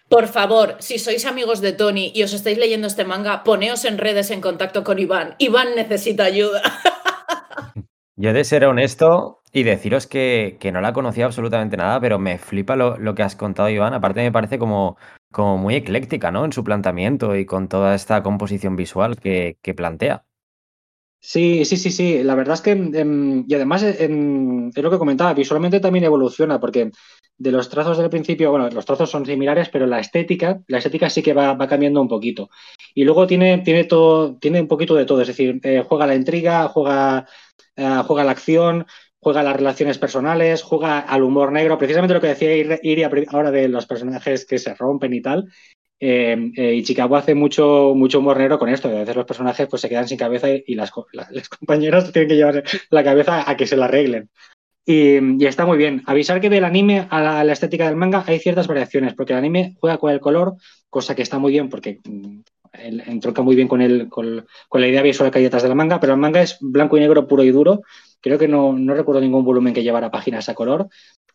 Por 0.09 0.27
favor, 0.27 0.75
si 0.79 0.99
sois 0.99 1.25
amigos 1.25 1.61
de 1.61 1.73
Tony 1.73 2.11
y 2.15 2.23
os 2.23 2.33
estáis 2.33 2.57
leyendo 2.57 2.87
este 2.87 3.05
manga, 3.05 3.43
poneos 3.43 3.85
en 3.85 3.97
redes 3.97 4.31
en 4.31 4.41
contacto 4.41 4.83
con 4.83 4.99
Iván. 4.99 5.35
Iván 5.37 5.75
necesita 5.75 6.23
ayuda. 6.23 6.61
Yo 8.19 8.31
he 8.31 8.33
de 8.33 8.43
ser 8.45 8.65
honesto 8.65 9.43
y 9.53 9.63
deciros 9.63 10.07
que, 10.07 10.57
que 10.59 10.71
no 10.71 10.81
la 10.81 10.93
conocía 10.93 11.25
absolutamente 11.25 11.77
nada, 11.77 11.99
pero 11.99 12.17
me 12.17 12.39
flipa 12.39 12.75
lo, 12.75 12.97
lo, 12.97 13.13
que 13.13 13.23
has 13.23 13.35
contado, 13.35 13.69
Iván. 13.69 13.93
Aparte 13.93 14.21
me 14.21 14.31
parece 14.31 14.57
como, 14.57 14.97
como 15.31 15.57
muy 15.57 15.75
ecléctica, 15.75 16.31
¿no? 16.31 16.45
En 16.45 16.51
su 16.51 16.63
planteamiento 16.63 17.35
y 17.35 17.45
con 17.45 17.67
toda 17.67 17.93
esta 17.93 18.23
composición 18.23 18.75
visual 18.75 19.17
que, 19.17 19.59
que 19.61 19.75
plantea. 19.75 20.26
Sí, 21.19 21.65
sí, 21.65 21.77
sí, 21.77 21.91
sí. 21.91 22.23
La 22.23 22.35
verdad 22.35 22.53
es 22.55 22.61
que, 22.61 22.71
em, 22.71 23.43
y 23.47 23.53
además, 23.55 23.83
em, 23.83 24.69
es 24.69 24.83
lo 24.83 24.89
que 24.91 24.97
comentaba, 24.97 25.33
visualmente 25.33 25.79
también 25.79 26.05
evoluciona, 26.05 26.59
porque 26.59 26.91
de 27.37 27.51
los 27.51 27.69
trazos 27.69 27.97
del 27.97 28.09
principio, 28.09 28.51
bueno, 28.51 28.69
los 28.69 28.85
trazos 28.85 29.09
son 29.09 29.25
similares, 29.25 29.69
pero 29.69 29.85
la 29.87 29.99
estética, 29.99 30.61
la 30.67 30.77
estética 30.77 31.09
sí 31.09 31.21
que 31.21 31.33
va, 31.33 31.53
va 31.53 31.67
cambiando 31.67 32.01
un 32.01 32.07
poquito. 32.07 32.49
Y 32.95 33.03
luego 33.03 33.27
tiene, 33.27 33.59
tiene 33.59 33.83
todo, 33.83 34.37
tiene 34.37 34.61
un 34.61 34.67
poquito 34.67 34.95
de 34.95 35.05
todo, 35.05 35.21
es 35.21 35.27
decir, 35.27 35.59
eh, 35.63 35.83
juega 35.87 36.07
la 36.07 36.15
intriga, 36.15 36.67
juega, 36.69 37.27
eh, 37.75 38.01
juega 38.05 38.23
la 38.23 38.31
acción, 38.31 38.85
juega 39.19 39.43
las 39.43 39.55
relaciones 39.55 39.97
personales, 39.97 40.63
juega 40.63 40.99
al 40.99 41.23
humor 41.23 41.51
negro, 41.51 41.77
precisamente 41.77 42.13
lo 42.13 42.21
que 42.21 42.27
decía 42.27 42.79
Iria 42.81 43.09
ahora 43.29 43.51
de 43.51 43.67
los 43.67 43.85
personajes 43.85 44.45
que 44.45 44.59
se 44.59 44.73
rompen 44.75 45.13
y 45.13 45.21
tal. 45.21 45.49
Eh, 45.99 46.51
eh, 46.55 46.73
y 46.75 46.83
Chicago 46.83 47.15
hace 47.15 47.33
mucho, 47.33 47.93
mucho 47.95 48.19
humor 48.19 48.37
negro 48.37 48.59
con 48.59 48.69
esto, 48.69 48.87
a 48.87 48.91
veces 48.91 49.15
los 49.15 49.25
personajes 49.25 49.67
pues 49.67 49.81
se 49.81 49.89
quedan 49.89 50.07
sin 50.07 50.19
cabeza 50.19 50.47
y, 50.47 50.63
y 50.67 50.75
las, 50.75 50.91
las, 51.11 51.49
compañeras 51.49 52.11
tienen 52.11 52.29
que 52.29 52.35
llevar 52.35 52.63
la 52.91 53.03
cabeza 53.03 53.49
a 53.49 53.57
que 53.57 53.65
se 53.65 53.77
la 53.77 53.85
arreglen. 53.85 54.29
Y, 54.85 55.17
y, 55.43 55.45
está 55.45 55.65
muy 55.65 55.77
bien. 55.77 56.03
Avisar 56.05 56.39
que 56.39 56.49
del 56.49 56.63
anime 56.63 57.07
a 57.09 57.21
la, 57.21 57.39
a 57.39 57.43
la, 57.43 57.53
estética 57.53 57.87
del 57.87 57.97
manga 57.97 58.23
hay 58.25 58.39
ciertas 58.39 58.67
variaciones, 58.67 59.15
porque 59.15 59.33
el 59.33 59.39
anime 59.39 59.75
juega 59.79 59.97
con 59.97 60.11
el 60.11 60.19
color, 60.19 60.55
cosa 60.89 61.15
que 61.15 61.23
está 61.23 61.39
muy 61.39 61.51
bien 61.51 61.67
porque 61.69 61.99
entronca 62.79 63.41
muy 63.41 63.55
bien 63.55 63.67
con, 63.67 63.81
el, 63.81 64.09
con, 64.09 64.45
con, 64.69 64.81
la 64.81 64.87
idea 64.87 65.01
visual 65.01 65.31
que 65.31 65.39
hay 65.39 65.43
detrás 65.43 65.63
del 65.63 65.75
manga, 65.75 65.99
pero 65.99 66.13
el 66.13 66.19
manga 66.19 66.41
es 66.41 66.57
blanco 66.61 66.97
y 66.97 66.99
negro 66.99 67.27
puro 67.27 67.43
y 67.43 67.51
duro. 67.51 67.81
Creo 68.21 68.37
que 68.37 68.47
no, 68.47 68.73
no 68.73 68.93
recuerdo 68.93 69.21
ningún 69.21 69.45
volumen 69.45 69.73
que 69.73 69.83
llevara 69.83 70.11
páginas 70.11 70.49
a 70.49 70.55
color. 70.55 70.89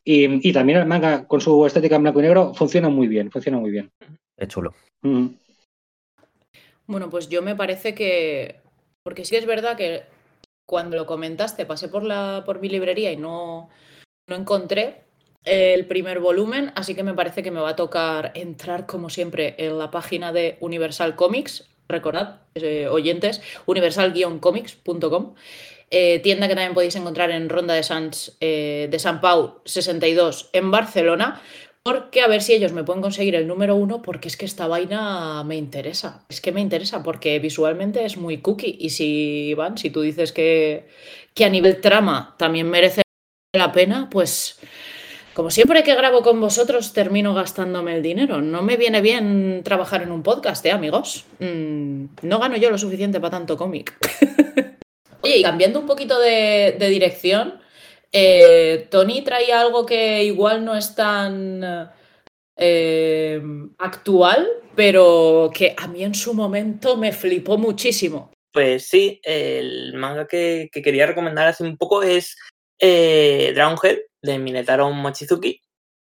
Y, 0.04 0.48
y, 0.48 0.52
también 0.52 0.78
el 0.78 0.86
manga 0.86 1.26
con 1.26 1.40
su 1.40 1.64
estética 1.64 1.96
en 1.96 2.02
blanco 2.02 2.18
y 2.18 2.22
negro 2.22 2.54
funciona 2.54 2.88
muy 2.88 3.06
bien, 3.06 3.30
funciona 3.30 3.58
muy 3.58 3.70
bien. 3.70 3.90
Es 4.36 4.48
chulo. 4.48 4.74
Mm. 5.02 5.28
Bueno, 6.86 7.08
pues 7.08 7.28
yo 7.28 7.42
me 7.42 7.54
parece 7.54 7.94
que. 7.94 8.60
Porque 9.04 9.24
sí 9.24 9.36
es 9.36 9.46
verdad 9.46 9.76
que 9.76 10.02
cuando 10.66 10.96
lo 10.96 11.06
comentaste 11.06 11.66
pasé 11.66 11.88
por, 11.88 12.02
la, 12.02 12.42
por 12.44 12.60
mi 12.60 12.68
librería 12.68 13.12
y 13.12 13.16
no, 13.16 13.68
no 14.28 14.36
encontré 14.36 15.04
el 15.44 15.86
primer 15.86 16.20
volumen, 16.20 16.72
así 16.76 16.94
que 16.94 17.02
me 17.02 17.14
parece 17.14 17.42
que 17.42 17.50
me 17.50 17.60
va 17.60 17.70
a 17.70 17.76
tocar 17.76 18.32
entrar, 18.34 18.86
como 18.86 19.10
siempre, 19.10 19.54
en 19.58 19.78
la 19.78 19.90
página 19.90 20.32
de 20.32 20.56
Universal 20.60 21.16
Comics. 21.16 21.68
Recordad, 21.88 22.40
eh, 22.54 22.86
oyentes, 22.88 23.42
universal-comics.com. 23.66 25.34
Eh, 25.90 26.20
tienda 26.20 26.48
que 26.48 26.54
también 26.54 26.72
podéis 26.72 26.96
encontrar 26.96 27.30
en 27.30 27.50
Ronda 27.50 27.74
de, 27.74 27.82
Sans, 27.82 28.36
eh, 28.40 28.88
de 28.90 28.98
San 28.98 29.20
Pau 29.20 29.60
62 29.64 30.48
en 30.52 30.70
Barcelona. 30.70 31.42
Porque 31.82 32.20
a 32.20 32.28
ver 32.28 32.42
si 32.42 32.52
ellos 32.52 32.72
me 32.72 32.84
pueden 32.84 33.02
conseguir 33.02 33.34
el 33.34 33.48
número 33.48 33.74
uno, 33.74 34.02
porque 34.02 34.28
es 34.28 34.36
que 34.36 34.44
esta 34.44 34.68
vaina 34.68 35.42
me 35.42 35.56
interesa. 35.56 36.24
Es 36.28 36.40
que 36.40 36.52
me 36.52 36.60
interesa, 36.60 37.02
porque 37.02 37.40
visualmente 37.40 38.04
es 38.04 38.16
muy 38.16 38.38
cookie. 38.38 38.76
Y 38.78 38.90
si, 38.90 39.48
Iván, 39.48 39.76
si 39.76 39.90
tú 39.90 40.00
dices 40.00 40.30
que, 40.30 40.86
que 41.34 41.44
a 41.44 41.48
nivel 41.50 41.80
trama 41.80 42.36
también 42.38 42.70
merece 42.70 43.02
la 43.52 43.72
pena, 43.72 44.08
pues 44.10 44.60
como 45.34 45.50
siempre 45.50 45.82
que 45.82 45.94
grabo 45.94 46.22
con 46.22 46.40
vosotros 46.40 46.92
termino 46.92 47.34
gastándome 47.34 47.96
el 47.96 48.02
dinero. 48.02 48.42
No 48.42 48.62
me 48.62 48.76
viene 48.76 49.00
bien 49.00 49.62
trabajar 49.64 50.02
en 50.02 50.12
un 50.12 50.22
podcast, 50.22 50.64
¿eh, 50.66 50.72
amigos? 50.72 51.24
Mm, 51.38 52.04
no 52.22 52.38
gano 52.38 52.56
yo 52.56 52.70
lo 52.70 52.78
suficiente 52.78 53.20
para 53.20 53.30
tanto 53.30 53.56
cómic. 53.56 53.96
Oye, 55.22 55.38
y 55.38 55.42
cambiando 55.42 55.80
un 55.80 55.86
poquito 55.86 56.18
de, 56.18 56.76
dirección, 56.78 57.60
eh, 58.10 58.88
Tony 58.90 59.22
traía 59.22 59.60
algo 59.60 59.86
que 59.86 60.24
igual 60.24 60.64
no 60.64 60.76
es 60.76 60.94
tan 60.94 61.90
eh, 62.56 63.40
actual, 63.78 64.46
pero 64.74 65.50
que 65.54 65.74
a 65.78 65.86
mí 65.86 66.02
en 66.04 66.14
su 66.14 66.34
momento 66.34 66.96
me 66.96 67.12
flipó 67.12 67.56
muchísimo. 67.56 68.32
Pues 68.52 68.86
sí, 68.86 69.20
el 69.22 69.94
manga 69.94 70.26
que 70.26 70.68
quería 70.72 71.06
recomendar 71.06 71.46
hace 71.46 71.62
un 71.62 71.78
poco 71.78 72.02
es 72.02 72.36
eh, 72.82 73.52
Dragon 73.54 73.78
Head 73.80 73.98
de 74.22 74.38
Minetaro 74.40 74.90
Mochizuki, 74.90 75.62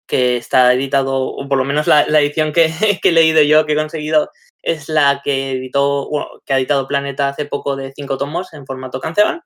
que 0.06 0.36
está 0.36 0.74
editado, 0.74 1.16
o 1.16 1.48
por 1.48 1.56
lo 1.56 1.64
menos 1.64 1.86
la, 1.86 2.02
edición 2.02 2.52
que, 2.52 2.70
he 3.02 3.12
leído 3.12 3.42
yo, 3.42 3.64
que 3.66 3.72
he 3.72 3.76
conseguido, 3.76 4.30
es 4.62 4.88
la 4.88 5.22
que 5.24 5.52
editó, 5.52 6.10
que 6.44 6.52
ha 6.52 6.58
editado 6.58 6.86
Planeta 6.86 7.28
hace 7.28 7.46
poco 7.46 7.74
de 7.74 7.92
cinco 7.96 8.18
tomos 8.18 8.52
en 8.52 8.66
formato 8.66 9.00
Canceban. 9.00 9.42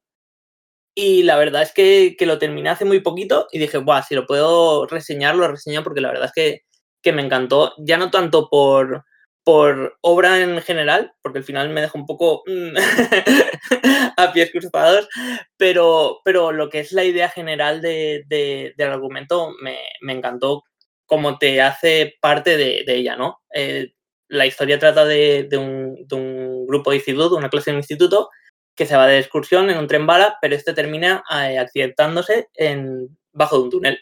Y 0.95 1.23
la 1.23 1.37
verdad 1.37 1.63
es 1.63 1.73
que, 1.73 2.17
lo 2.27 2.39
terminé 2.39 2.71
hace 2.71 2.85
muy 2.85 3.01
poquito 3.01 3.47
y 3.53 3.59
dije, 3.61 3.79
Buah, 3.79 4.03
si 4.03 4.15
lo 4.15 4.27
puedo 4.27 4.87
reseñar, 4.87 5.37
lo 5.37 5.49
reseño 5.49 5.83
porque 5.85 6.01
la 6.01 6.09
verdad 6.09 6.27
es 6.27 6.33
que, 6.33 6.63
que 7.03 7.13
me 7.13 7.23
encantó. 7.23 7.73
Ya 7.79 7.99
no 7.99 8.11
tanto 8.11 8.49
por, 8.51 9.05
por 9.45 9.99
obra 10.03 10.41
en 10.41 10.61
general, 10.63 11.15
porque 11.23 11.39
al 11.39 11.45
final 11.45 11.69
me 11.71 11.81
dejó 11.81 11.99
un 11.99 12.07
poco 12.07 12.43
mm, 12.47 12.77
a 14.17 14.33
pies 14.33 14.51
cruzados, 14.53 15.09
pero, 15.57 16.21
pero 16.25 16.53
lo 16.53 16.69
que 16.71 16.81
es 16.81 16.93
la 16.93 17.05
idea 17.05 17.29
general 17.29 17.81
de, 17.81 18.25
de, 18.29 18.75
del 18.77 18.91
argumento 18.91 19.53
me, 19.61 19.79
me, 20.01 20.13
encantó 20.13 20.63
como 21.07 21.39
te 21.39 21.61
hace 21.61 22.15
parte 22.21 22.57
de, 22.57 22.85
ella, 22.87 23.17
¿no? 23.17 23.43
Eh, 23.55 23.93
la 24.29 24.47
historia 24.47 24.79
trata 24.79 25.05
de, 25.05 25.47
un, 25.59 26.07
de, 26.07 26.17
un, 26.17 26.67
grupo 26.67 26.91
de 26.91 26.97
instituto, 26.97 27.37
una 27.37 27.51
clase 27.51 27.71
de 27.71 27.77
instituto, 27.79 28.31
que 28.75 28.87
se 28.87 28.97
va 28.97 29.07
de 29.07 29.19
excursión 29.19 29.69
en 29.69 29.79
un 29.79 29.89
tren 29.89 30.07
bala, 30.07 30.39
pero 30.41 30.55
este 30.55 30.73
termina 30.73 31.23
eh, 31.31 31.59
accidentándose 31.59 32.49
en, 32.55 33.19
bajo 33.33 33.59
de 33.59 33.63
un 33.65 33.71
túnel. 33.71 33.99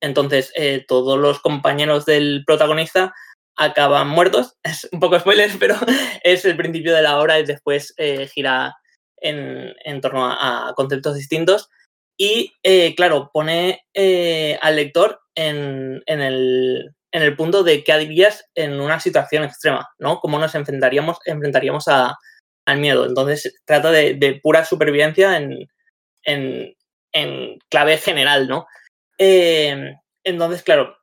Entonces, 0.00 0.52
eh, 0.54 0.84
todos 0.86 1.18
los 1.18 1.40
compañeros 1.40 2.04
del 2.04 2.44
protagonista 2.46 3.12
acaban 3.56 4.08
muertos. 4.08 4.54
Es 4.62 4.88
un 4.92 5.00
poco 5.00 5.18
spoiler, 5.18 5.50
pero 5.58 5.76
es 6.22 6.44
el 6.44 6.56
principio 6.56 6.94
de 6.94 7.02
la 7.02 7.18
obra 7.18 7.38
y 7.38 7.44
después 7.44 7.94
eh, 7.96 8.28
gira 8.28 8.74
en, 9.16 9.74
en 9.84 10.00
torno 10.00 10.26
a, 10.26 10.72
conceptos 10.76 11.16
distintos. 11.16 11.68
Y, 12.18 12.52
eh, 12.62 12.94
claro, 12.94 13.30
pone 13.32 13.84
eh, 13.92 14.58
al 14.62 14.76
lector 14.76 15.20
en, 15.34 16.02
en, 16.06 16.20
el, 16.22 16.94
en, 17.12 17.22
el, 17.22 17.36
punto 17.36 17.62
de 17.62 17.84
qué 17.84 17.92
harías 17.92 18.44
en 18.54 18.80
una 18.80 19.00
situación 19.00 19.44
extrema, 19.44 19.86
¿no? 19.98 20.20
Cómo 20.20 20.38
nos 20.38 20.54
enfrentaríamos, 20.54 21.18
enfrentaríamos 21.26 21.88
al 21.88 22.78
miedo. 22.78 23.04
Entonces, 23.04 23.60
trata 23.66 23.90
de, 23.90 24.14
de 24.14 24.40
pura 24.42 24.64
supervivencia 24.64 25.36
en, 25.36 26.74
clave 27.68 27.98
general, 27.98 28.48
¿no? 28.48 28.66
Entonces, 29.18 30.62
claro, 30.62 30.96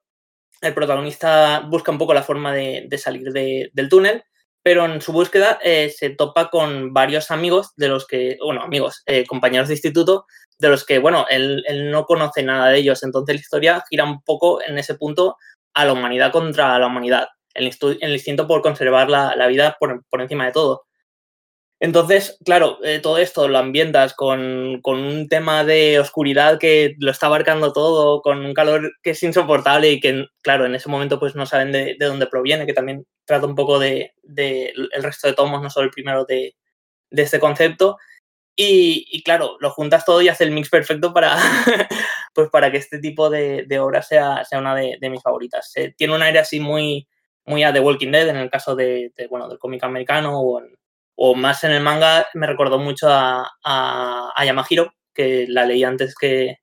el 0.64 0.74
protagonista 0.74 1.60
busca 1.60 1.92
un 1.92 1.98
poco 1.98 2.14
la 2.14 2.24
forma 2.24 2.54
de, 2.54 2.88
salir 2.98 3.32
de, 3.32 3.70
del 3.74 3.90
túnel, 3.90 4.24
pero 4.64 4.86
en 4.86 5.02
su 5.02 5.12
búsqueda 5.12 5.60
eh, 5.62 5.94
se 5.96 6.12
topa 6.12 6.50
con 6.50 6.94
varios 6.94 7.32
amigos 7.32 7.74
de 7.76 7.90
los 7.90 8.08
que, 8.08 8.38
bueno, 8.44 8.64
amigos, 8.64 9.04
eh, 9.06 9.26
compañeros 9.26 9.68
de 9.68 9.74
instituto, 9.74 10.26
de 10.58 10.70
los 10.70 10.86
que, 10.86 11.00
bueno, 11.00 11.26
él, 11.30 11.64
no 11.92 12.06
conoce 12.06 12.44
nada 12.44 12.70
de 12.70 12.78
ellos. 12.80 13.04
Entonces 13.04 13.36
la 13.36 13.42
historia 13.42 13.84
gira 13.90 14.06
un 14.06 14.22
poco 14.24 14.62
en 14.62 14.78
ese 14.78 14.96
punto 14.96 15.36
a 15.74 15.86
la 15.86 15.94
humanidad 15.94 16.32
contra 16.32 16.80
la 16.80 16.88
humanidad, 16.88 17.28
el, 17.54 17.70
el 18.00 18.14
instinto 18.14 18.48
por 18.48 18.62
conservar 18.62 19.10
la, 19.10 19.48
vida 19.48 19.76
por, 19.80 20.02
encima 20.22 20.46
de 20.46 20.54
todo. 20.54 20.86
Entonces, 21.84 22.38
claro, 22.46 22.80
eh, 22.86 23.00
todo 23.00 23.18
esto 23.18 23.50
lo 23.50 23.58
ambientas 23.58 24.14
con, 24.14 24.80
con, 24.82 25.00
un 25.00 25.28
tema 25.28 25.66
de 25.66 26.00
oscuridad 26.00 26.58
que 26.58 26.96
lo 26.98 27.12
está 27.12 27.26
abarcando 27.26 27.74
todo, 27.74 28.22
con 28.22 28.46
un 28.46 28.54
calor 28.54 28.94
que 29.04 29.10
es 29.10 29.22
insoportable 29.22 29.92
y 29.92 30.00
que, 30.00 30.28
claro, 30.42 30.66
en 30.66 30.76
ese 30.76 30.88
momento 30.88 31.20
pues 31.20 31.36
no 31.36 31.46
saben 31.46 31.74
de, 31.74 31.98
de 32.00 32.06
dónde 32.06 32.28
proviene, 32.28 32.66
que 32.66 32.72
también 32.72 33.06
trata 33.26 33.48
un 33.48 33.56
poco 33.56 33.80
de, 33.80 34.14
de, 34.24 34.74
el 34.94 35.04
resto 35.04 35.28
de 35.28 35.34
tomos, 35.34 35.62
no 35.62 35.70
solo 35.70 35.88
el 35.88 35.92
primero 35.92 36.24
de, 36.24 36.56
de 37.12 37.22
este 37.22 37.42
concepto. 37.42 37.98
Y, 38.56 39.06
y, 39.12 39.22
claro, 39.22 39.58
lo 39.60 39.70
juntas 39.72 40.06
todo 40.06 40.22
y 40.22 40.30
hace 40.30 40.46
el 40.46 40.52
mix 40.52 40.70
perfecto 40.70 41.14
para, 41.14 41.36
pues 42.34 42.50
para 42.50 42.72
que 42.72 42.78
este 42.78 43.00
tipo 43.00 43.30
de, 43.30 43.66
de 43.68 43.80
obra 43.80 44.02
sea, 44.02 44.46
sea 44.46 44.60
una 44.60 44.74
de, 44.74 44.98
mis 45.10 45.22
favoritas. 45.22 45.74
Eh, 45.76 45.94
tiene 45.98 46.16
un 46.16 46.22
aire 46.22 46.40
así 46.40 46.62
muy, 46.62 47.10
muy 47.46 47.64
a 47.66 47.74
The 47.74 47.82
Walking 47.82 48.12
Dead, 48.12 48.30
en 48.30 48.38
el 48.38 48.50
caso 48.50 48.74
de 48.74 49.12
bueno, 49.30 49.50
del 49.50 49.60
cómic 49.60 49.84
americano 49.84 50.40
o 50.40 50.62
en, 50.62 50.78
o 51.16 51.36
más 51.36 51.64
en 51.64 51.72
el 51.72 51.84
manga 51.84 52.28
me 52.34 52.48
recordó 52.48 52.80
mucho 52.80 53.08
a, 53.10 53.52
a, 53.64 54.32
a 54.36 54.46
Yamahiro, 54.46 54.94
que 55.14 55.46
la 55.48 55.66
leí 55.66 55.84
antes 55.84 56.16
que, 56.16 56.58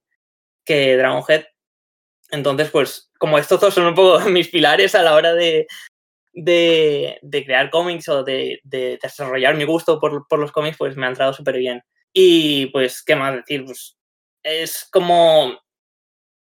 que 0.64 0.96
Dragon 0.96 1.22
Head. 1.28 1.44
Entonces, 2.30 2.70
pues, 2.70 3.10
como 3.18 3.38
estos 3.38 3.60
dos 3.60 3.74
son 3.74 3.86
un 3.86 3.94
poco 3.94 4.20
mis 4.30 4.48
pilares 4.48 4.94
a 4.94 5.02
la 5.02 5.14
hora 5.14 5.34
de, 5.34 5.66
de, 6.32 7.18
de 7.22 7.44
crear 7.44 7.70
cómics 7.70 8.08
o 8.08 8.24
de, 8.24 8.60
de, 8.64 8.98
desarrollar 9.02 9.56
mi 9.56 9.64
gusto 9.64 10.00
por, 10.00 10.26
por, 10.28 10.38
los 10.38 10.52
cómics, 10.52 10.76
pues 10.78 10.96
me 10.96 11.06
ha 11.06 11.10
entrado 11.10 11.32
súper 11.32 11.56
bien. 11.58 11.82
Y 12.12 12.66
pues, 12.66 13.02
¿qué 13.02 13.16
más 13.16 13.34
decir? 13.34 13.64
Pues 13.64 13.96
es 14.42 14.88
como 14.90 15.58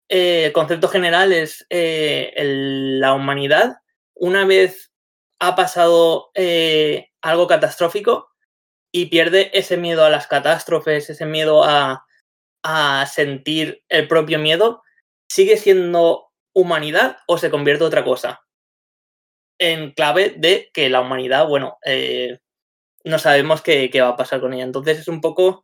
eh, 0.09 0.51
concepto 0.53 0.87
general 0.87 1.31
es 1.31 1.65
eh, 1.69 2.33
la 2.35 3.13
humanidad, 3.13 3.75
una 4.15 4.43
vez 4.45 4.91
ha 5.39 5.55
pasado 5.55 6.31
eh, 6.33 7.08
algo 7.21 7.47
catastrófico 7.47 8.29
y 8.91 9.07
pierde 9.07 9.51
ese 9.53 9.77
miedo 9.77 10.03
a 10.03 10.09
las 10.09 10.27
catástrofes, 10.27 11.09
ese 11.09 11.25
miedo 11.25 11.63
a, 11.63 12.05
a 12.63 13.05
sentir 13.05 13.83
el 13.89 14.07
propio 14.07 14.39
miedo, 14.39 14.83
¿sigue 15.29 15.57
siendo 15.57 16.31
humanidad 16.53 17.17
o 17.27 17.37
se 17.37 17.51
convierte 17.51 17.83
en 17.83 17.87
otra 17.87 18.03
cosa? 18.03 18.41
En 19.59 19.91
clave 19.91 20.33
de 20.37 20.69
que 20.73 20.89
la 20.89 21.01
humanidad, 21.01 21.47
bueno, 21.47 21.77
no 23.03 23.19
sabemos 23.19 23.61
qué, 23.61 23.89
qué, 23.89 24.01
va 24.01 24.09
a 24.09 24.17
pasar 24.17 24.39
con 24.39 24.53
ella. 24.53 24.63
Entonces 24.63 24.99
es 24.99 25.07
un 25.07 25.21
poco 25.21 25.63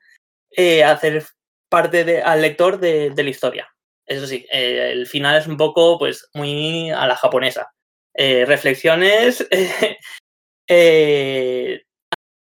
hacer 0.86 1.26
parte 1.70 2.06
de, 2.06 2.22
al 2.22 2.42
lector 2.42 2.80
de, 2.80 3.12
la 3.16 3.30
historia. 3.30 3.70
Eso 4.06 4.28
sí, 4.28 4.46
eh, 4.52 4.92
el 4.94 5.08
final 5.08 5.38
es 5.38 5.48
un 5.48 5.58
poco, 5.58 5.98
pues, 5.98 6.30
muy 6.34 6.92
a 6.92 7.08
la 7.08 7.16
japonesa. 7.16 7.74
Eh, 8.14 8.46
reflexiones, 8.46 9.46
eh, 10.68 11.84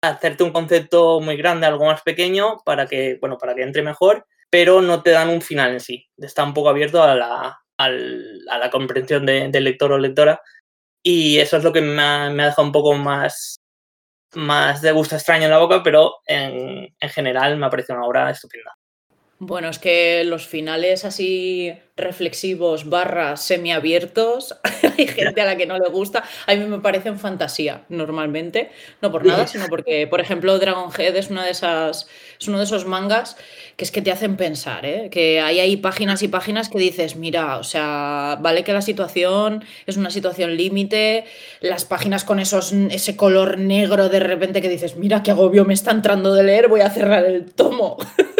hacerte 0.02 0.44
un 0.44 0.52
concepto 0.52 1.20
muy 1.20 1.36
grande, 1.36 1.66
algo 1.66 1.86
más 1.86 2.02
pequeño, 2.02 2.58
para 2.64 2.86
que, 2.86 3.18
bueno, 3.20 3.38
para 3.38 3.54
que 3.54 3.62
entre 3.62 3.82
mejor, 3.82 4.26
pero 4.50 4.80
no 4.82 5.02
te 5.02 5.10
dan 5.10 5.28
un 5.30 5.42
final 5.42 5.72
en 5.72 5.80
sí. 5.80 6.06
Está 6.16 6.44
un 6.44 6.54
poco 6.54 6.68
abierto 6.68 7.02
a 7.02 7.14
la, 7.14 7.60
a 7.78 7.88
la 7.88 8.70
comprensión 8.70 9.26
de, 9.26 9.48
del 9.48 9.64
lector 9.64 9.92
o 9.92 9.98
lectora. 9.98 10.40
Y 11.02 11.38
eso 11.38 11.56
es 11.56 11.64
lo 11.64 11.72
que 11.72 11.80
me 11.82 12.02
ha, 12.02 12.30
me 12.30 12.42
ha 12.42 12.46
dejado 12.46 12.66
un 12.66 12.72
poco 12.72 12.94
más, 12.94 13.58
más 14.34 14.82
de 14.82 14.92
gusto 14.92 15.16
extraño 15.16 15.44
en 15.44 15.50
la 15.50 15.58
boca, 15.58 15.82
pero 15.82 16.16
en, 16.26 16.94
en 16.98 17.08
general 17.10 17.56
me 17.56 17.66
ha 17.66 17.70
parecido 17.70 17.96
una 17.98 18.06
obra 18.06 18.30
estupenda. 18.30 18.74
Bueno, 19.38 19.68
es 19.68 19.78
que 19.78 20.24
los 20.24 20.46
finales 20.46 21.04
así 21.04 21.74
reflexivos 21.94 22.88
barra 22.88 23.36
semiabiertos, 23.36 24.56
hay 24.98 25.06
gente 25.06 25.42
a 25.42 25.44
la 25.44 25.56
que 25.56 25.66
no 25.66 25.78
le 25.78 25.90
gusta. 25.90 26.24
A 26.46 26.54
mí 26.54 26.64
me 26.64 26.78
parecen 26.78 27.18
fantasía 27.18 27.84
normalmente, 27.90 28.70
no 29.02 29.12
por 29.12 29.26
nada, 29.26 29.46
sino 29.46 29.66
porque, 29.66 30.06
por 30.06 30.22
ejemplo, 30.22 30.58
Dragon 30.58 30.90
Head 30.90 31.16
es 31.16 31.28
una 31.28 31.44
de 31.44 31.50
esas, 31.50 32.08
es 32.40 32.48
uno 32.48 32.56
de 32.56 32.64
esos 32.64 32.86
mangas 32.86 33.36
que 33.76 33.84
es 33.84 33.90
que 33.90 34.00
te 34.00 34.10
hacen 34.10 34.38
pensar, 34.38 34.86
¿eh? 34.86 35.10
que 35.10 35.38
hay 35.40 35.76
páginas 35.76 36.22
y 36.22 36.28
páginas 36.28 36.70
que 36.70 36.78
dices, 36.78 37.16
mira, 37.16 37.58
o 37.58 37.64
sea, 37.64 38.38
vale 38.40 38.64
que 38.64 38.72
la 38.72 38.80
situación 38.80 39.64
es 39.86 39.98
una 39.98 40.10
situación 40.10 40.56
límite, 40.56 41.26
las 41.60 41.84
páginas 41.84 42.24
con 42.24 42.40
esos, 42.40 42.72
ese 42.72 43.16
color 43.16 43.58
negro 43.58 44.08
de 44.08 44.20
repente 44.20 44.62
que 44.62 44.70
dices, 44.70 44.96
mira 44.96 45.22
qué 45.22 45.30
agobio 45.30 45.66
me 45.66 45.74
está 45.74 45.90
entrando 45.90 46.32
de 46.32 46.42
leer, 46.42 46.68
voy 46.68 46.80
a 46.80 46.88
cerrar 46.88 47.26
el 47.26 47.52
tomo. 47.52 47.98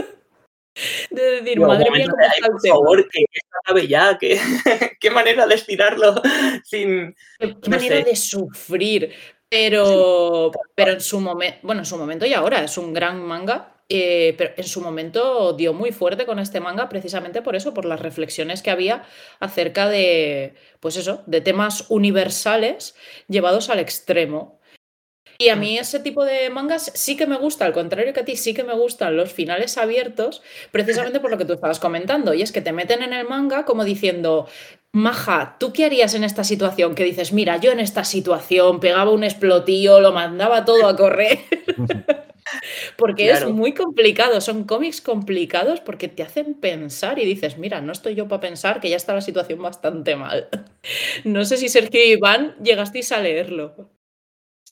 De 1.16 1.40
decir, 1.40 1.58
madre 1.60 1.90
mía, 1.90 2.06
por 2.46 2.68
favor, 2.68 3.08
que 3.08 3.24
acabe 3.64 3.88
ya, 3.88 4.18
que, 4.18 4.38
qué 5.00 5.10
manera 5.10 5.46
de 5.46 5.54
estirarlo 5.54 6.20
sin. 6.64 7.16
Qué, 7.38 7.70
manera 7.70 8.02
de 8.02 8.14
sufrir. 8.14 9.12
Pero, 9.48 10.50
pero 10.74 10.92
en 10.92 11.00
su 11.00 11.20
momento, 11.20 11.58
bueno, 11.62 11.80
en 11.82 11.86
su 11.86 11.96
momento 11.96 12.26
y 12.26 12.34
ahora 12.34 12.62
es 12.64 12.76
un 12.76 12.92
gran 12.92 13.22
manga. 13.22 13.72
Eh, 13.88 14.34
pero 14.36 14.52
en 14.56 14.64
su 14.64 14.80
momento 14.80 15.52
dio 15.52 15.72
muy 15.72 15.92
fuerte 15.92 16.26
con 16.26 16.40
este 16.40 16.58
manga 16.58 16.88
precisamente 16.88 17.40
por 17.40 17.54
eso, 17.54 17.72
por 17.72 17.84
las 17.84 18.00
reflexiones 18.00 18.60
que 18.60 18.72
había 18.72 19.04
acerca 19.38 19.88
de, 19.88 20.54
pues 20.80 20.96
eso, 20.96 21.22
de 21.26 21.40
temas 21.40 21.86
universales 21.88 22.96
llevados 23.28 23.70
al 23.70 23.78
extremo. 23.78 24.55
Y 25.38 25.50
a 25.50 25.56
mí 25.56 25.78
ese 25.78 26.00
tipo 26.00 26.24
de 26.24 26.48
mangas 26.50 26.90
sí 26.94 27.16
que 27.16 27.26
me 27.26 27.36
gusta, 27.36 27.66
al 27.66 27.72
contrario 27.72 28.12
que 28.12 28.20
a 28.20 28.24
ti, 28.24 28.36
sí 28.36 28.54
que 28.54 28.64
me 28.64 28.74
gustan 28.74 29.16
los 29.16 29.32
finales 29.32 29.76
abiertos, 29.76 30.42
precisamente 30.70 31.20
por 31.20 31.30
lo 31.30 31.38
que 31.38 31.44
tú 31.44 31.52
estabas 31.52 31.78
comentando. 31.78 32.32
Y 32.32 32.42
es 32.42 32.52
que 32.52 32.62
te 32.62 32.72
meten 32.72 33.02
en 33.02 33.12
el 33.12 33.28
manga 33.28 33.64
como 33.64 33.84
diciendo, 33.84 34.48
Maja, 34.92 35.56
¿tú 35.60 35.74
qué 35.74 35.84
harías 35.84 36.14
en 36.14 36.24
esta 36.24 36.42
situación? 36.42 36.94
Que 36.94 37.04
dices, 37.04 37.34
mira, 37.34 37.58
yo 37.58 37.70
en 37.70 37.80
esta 37.80 38.02
situación 38.02 38.80
pegaba 38.80 39.10
un 39.10 39.24
explotillo, 39.24 40.00
lo 40.00 40.12
mandaba 40.12 40.64
todo 40.64 40.88
a 40.88 40.96
correr. 40.96 41.40
porque 42.96 43.30
es 43.30 43.46
muy 43.46 43.74
complicado, 43.74 44.40
son 44.40 44.64
cómics 44.64 45.00
complicados 45.00 45.80
porque 45.80 46.08
te 46.08 46.22
hacen 46.22 46.54
pensar 46.54 47.18
y 47.18 47.26
dices, 47.26 47.58
mira, 47.58 47.80
no 47.80 47.92
estoy 47.92 48.14
yo 48.14 48.26
para 48.28 48.40
pensar 48.40 48.80
que 48.80 48.88
ya 48.88 48.96
está 48.96 49.14
la 49.14 49.20
situación 49.20 49.60
bastante 49.60 50.16
mal. 50.16 50.48
no 51.24 51.44
sé 51.44 51.58
si 51.58 51.68
Sergio 51.68 52.00
y 52.02 52.12
Iván 52.12 52.56
llegasteis 52.62 53.12
a 53.12 53.20
leerlo. 53.20 53.95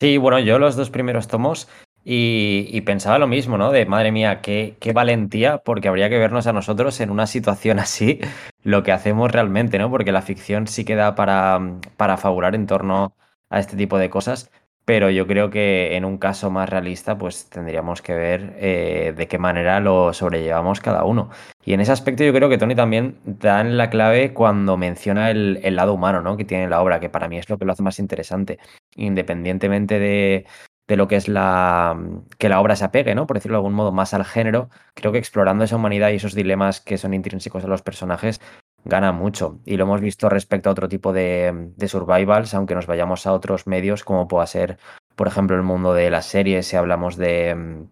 Sí, 0.00 0.18
bueno, 0.18 0.38
yo 0.40 0.58
los 0.58 0.76
dos 0.76 0.90
primeros 0.90 1.28
tomos 1.28 1.68
y, 2.04 2.80
pensaba 2.82 3.18
lo 3.18 3.26
mismo, 3.26 3.56
¿no? 3.56 3.70
De 3.70 3.86
madre 3.86 4.12
mía, 4.12 4.40
qué, 4.42 4.76
qué 4.80 4.92
valentía, 4.92 5.58
porque 5.58 5.88
habría 5.88 6.10
que 6.10 6.18
vernos 6.18 6.46
a 6.46 6.52
nosotros 6.52 7.00
en 7.00 7.10
una 7.10 7.26
situación 7.26 7.78
así, 7.80 8.20
lo 8.62 8.82
que 8.82 8.92
hacemos 8.92 9.30
realmente, 9.30 9.78
¿no? 9.78 9.90
Porque 9.90 10.12
la 10.12 10.22
ficción 10.22 10.66
sí 10.66 10.84
queda 10.84 11.14
para, 11.14 11.60
para 11.96 12.16
fabular 12.16 12.54
en 12.54 12.66
torno 12.66 13.16
a 13.50 13.60
este 13.60 13.76
tipo 13.76 13.98
de 13.98 14.10
cosas, 14.10 14.50
pero 14.84 15.10
yo 15.10 15.26
creo 15.26 15.50
que 15.50 15.96
en 15.96 16.04
un 16.04 16.18
caso 16.18 16.50
más 16.50 16.68
realista, 16.68 17.16
pues 17.16 17.48
tendríamos 17.48 18.02
que 18.02 18.14
ver 18.14 18.54
eh, 18.58 19.14
de 19.16 19.28
qué 19.28 19.38
manera 19.38 19.80
lo 19.80 20.12
sobrellevamos 20.12 20.80
cada 20.80 21.04
uno. 21.04 21.30
Y 21.64 21.72
en 21.72 21.80
ese 21.80 21.92
aspecto 21.92 22.22
yo 22.22 22.32
creo 22.34 22.48
que 22.50 22.58
Tony 22.58 22.74
también 22.74 23.18
da 23.24 23.60
en 23.60 23.78
la 23.78 23.88
clave 23.88 24.34
cuando 24.34 24.76
menciona 24.76 25.30
el, 25.30 25.76
lado 25.76 25.94
humano, 25.94 26.20
¿no? 26.20 26.36
Que 26.36 26.44
tiene 26.44 26.68
la 26.68 26.82
obra, 26.82 27.00
que 27.00 27.08
para 27.08 27.28
mí 27.28 27.38
es 27.38 27.48
lo 27.48 27.58
que 27.58 27.64
lo 27.64 27.72
hace 27.72 27.82
más 27.82 27.98
interesante, 27.98 28.58
independientemente 28.94 29.98
de, 29.98 30.46
de 30.86 30.96
lo 30.96 31.08
que 31.08 31.16
es 31.16 31.28
la 31.28 31.98
que 32.38 32.50
la 32.50 32.60
obra 32.60 32.76
se 32.76 32.84
apegue, 32.84 33.14
¿no? 33.14 33.26
Por 33.26 33.36
decirlo 33.38 33.56
de 33.56 33.60
algún 33.60 33.74
modo, 33.74 33.92
más 33.92 34.12
al 34.12 34.24
género. 34.24 34.68
Creo 34.94 35.12
que 35.12 35.18
explorando 35.18 35.64
esa 35.64 35.76
humanidad 35.76 36.10
y 36.10 36.16
esos 36.16 36.34
dilemas 36.34 36.80
que 36.82 36.98
son 36.98 37.14
intrínsecos 37.14 37.64
a 37.64 37.68
los 37.68 37.82
personajes, 37.82 38.40
gana 38.84 39.12
mucho. 39.12 39.60
Y 39.64 39.76
lo 39.76 39.84
hemos 39.84 40.00
visto 40.00 40.28
respecto 40.28 40.68
a 40.68 40.72
otro 40.72 40.88
tipo 40.88 41.12
de, 41.12 41.72
de, 41.76 41.88
survivals, 41.88 42.54
aunque 42.54 42.74
nos 42.74 42.86
vayamos 42.86 43.26
a 43.26 43.32
otros 43.32 43.66
medios, 43.66 44.04
como 44.04 44.28
pueda 44.28 44.46
ser, 44.46 44.78
por 45.16 45.26
ejemplo, 45.28 45.56
el 45.56 45.62
mundo 45.62 45.94
de 45.94 46.10
las 46.10 46.26
series, 46.26 46.66
si 46.66 46.76
hablamos 46.76 47.16
de 47.16 47.86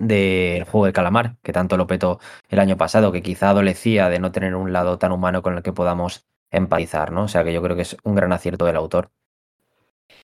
del 0.00 0.64
juego 0.64 0.86
del 0.86 0.94
calamar, 0.94 1.36
que 1.42 1.52
tanto 1.52 1.76
lo 1.76 1.86
petó 1.86 2.20
el 2.48 2.58
año 2.58 2.76
pasado, 2.76 3.12
que 3.12 3.22
quizá 3.22 3.50
adolecía 3.50 4.08
de 4.08 4.18
no 4.18 4.32
tener 4.32 4.54
un 4.54 4.72
lado 4.72 4.98
tan 4.98 5.12
humano 5.12 5.42
con 5.42 5.56
el 5.56 5.62
que 5.62 5.74
podamos 5.74 6.26
empatizar, 6.50 7.12
¿no? 7.12 7.24
O 7.24 7.28
sea 7.28 7.44
que 7.44 7.52
yo 7.52 7.62
creo 7.62 7.76
que 7.76 7.82
es 7.82 7.96
un 8.02 8.14
gran 8.14 8.32
acierto 8.32 8.64
del 8.64 8.76
autor. 8.76 9.10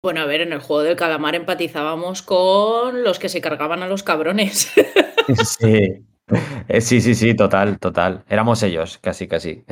Bueno, 0.03 0.21
a 0.21 0.27
ver, 0.27 0.41
en 0.41 0.53
el 0.53 0.61
juego 0.61 0.83
del 0.83 0.97
calamar 0.97 1.35
empatizábamos 1.35 2.23
con 2.23 3.05
los 3.05 3.19
que 3.19 3.29
se 3.29 3.41
cargaban 3.41 3.83
a 3.83 3.89
los 3.89 4.03
cabrones. 4.03 4.73
Sí, 5.45 6.07
eh, 6.69 6.81
sí, 6.81 7.01
sí, 7.01 7.15
sí, 7.15 7.35
total, 7.35 7.79
total. 7.79 8.25
Éramos 8.29 8.63
ellos, 8.63 8.99
casi, 8.99 9.29
casi. 9.29 9.65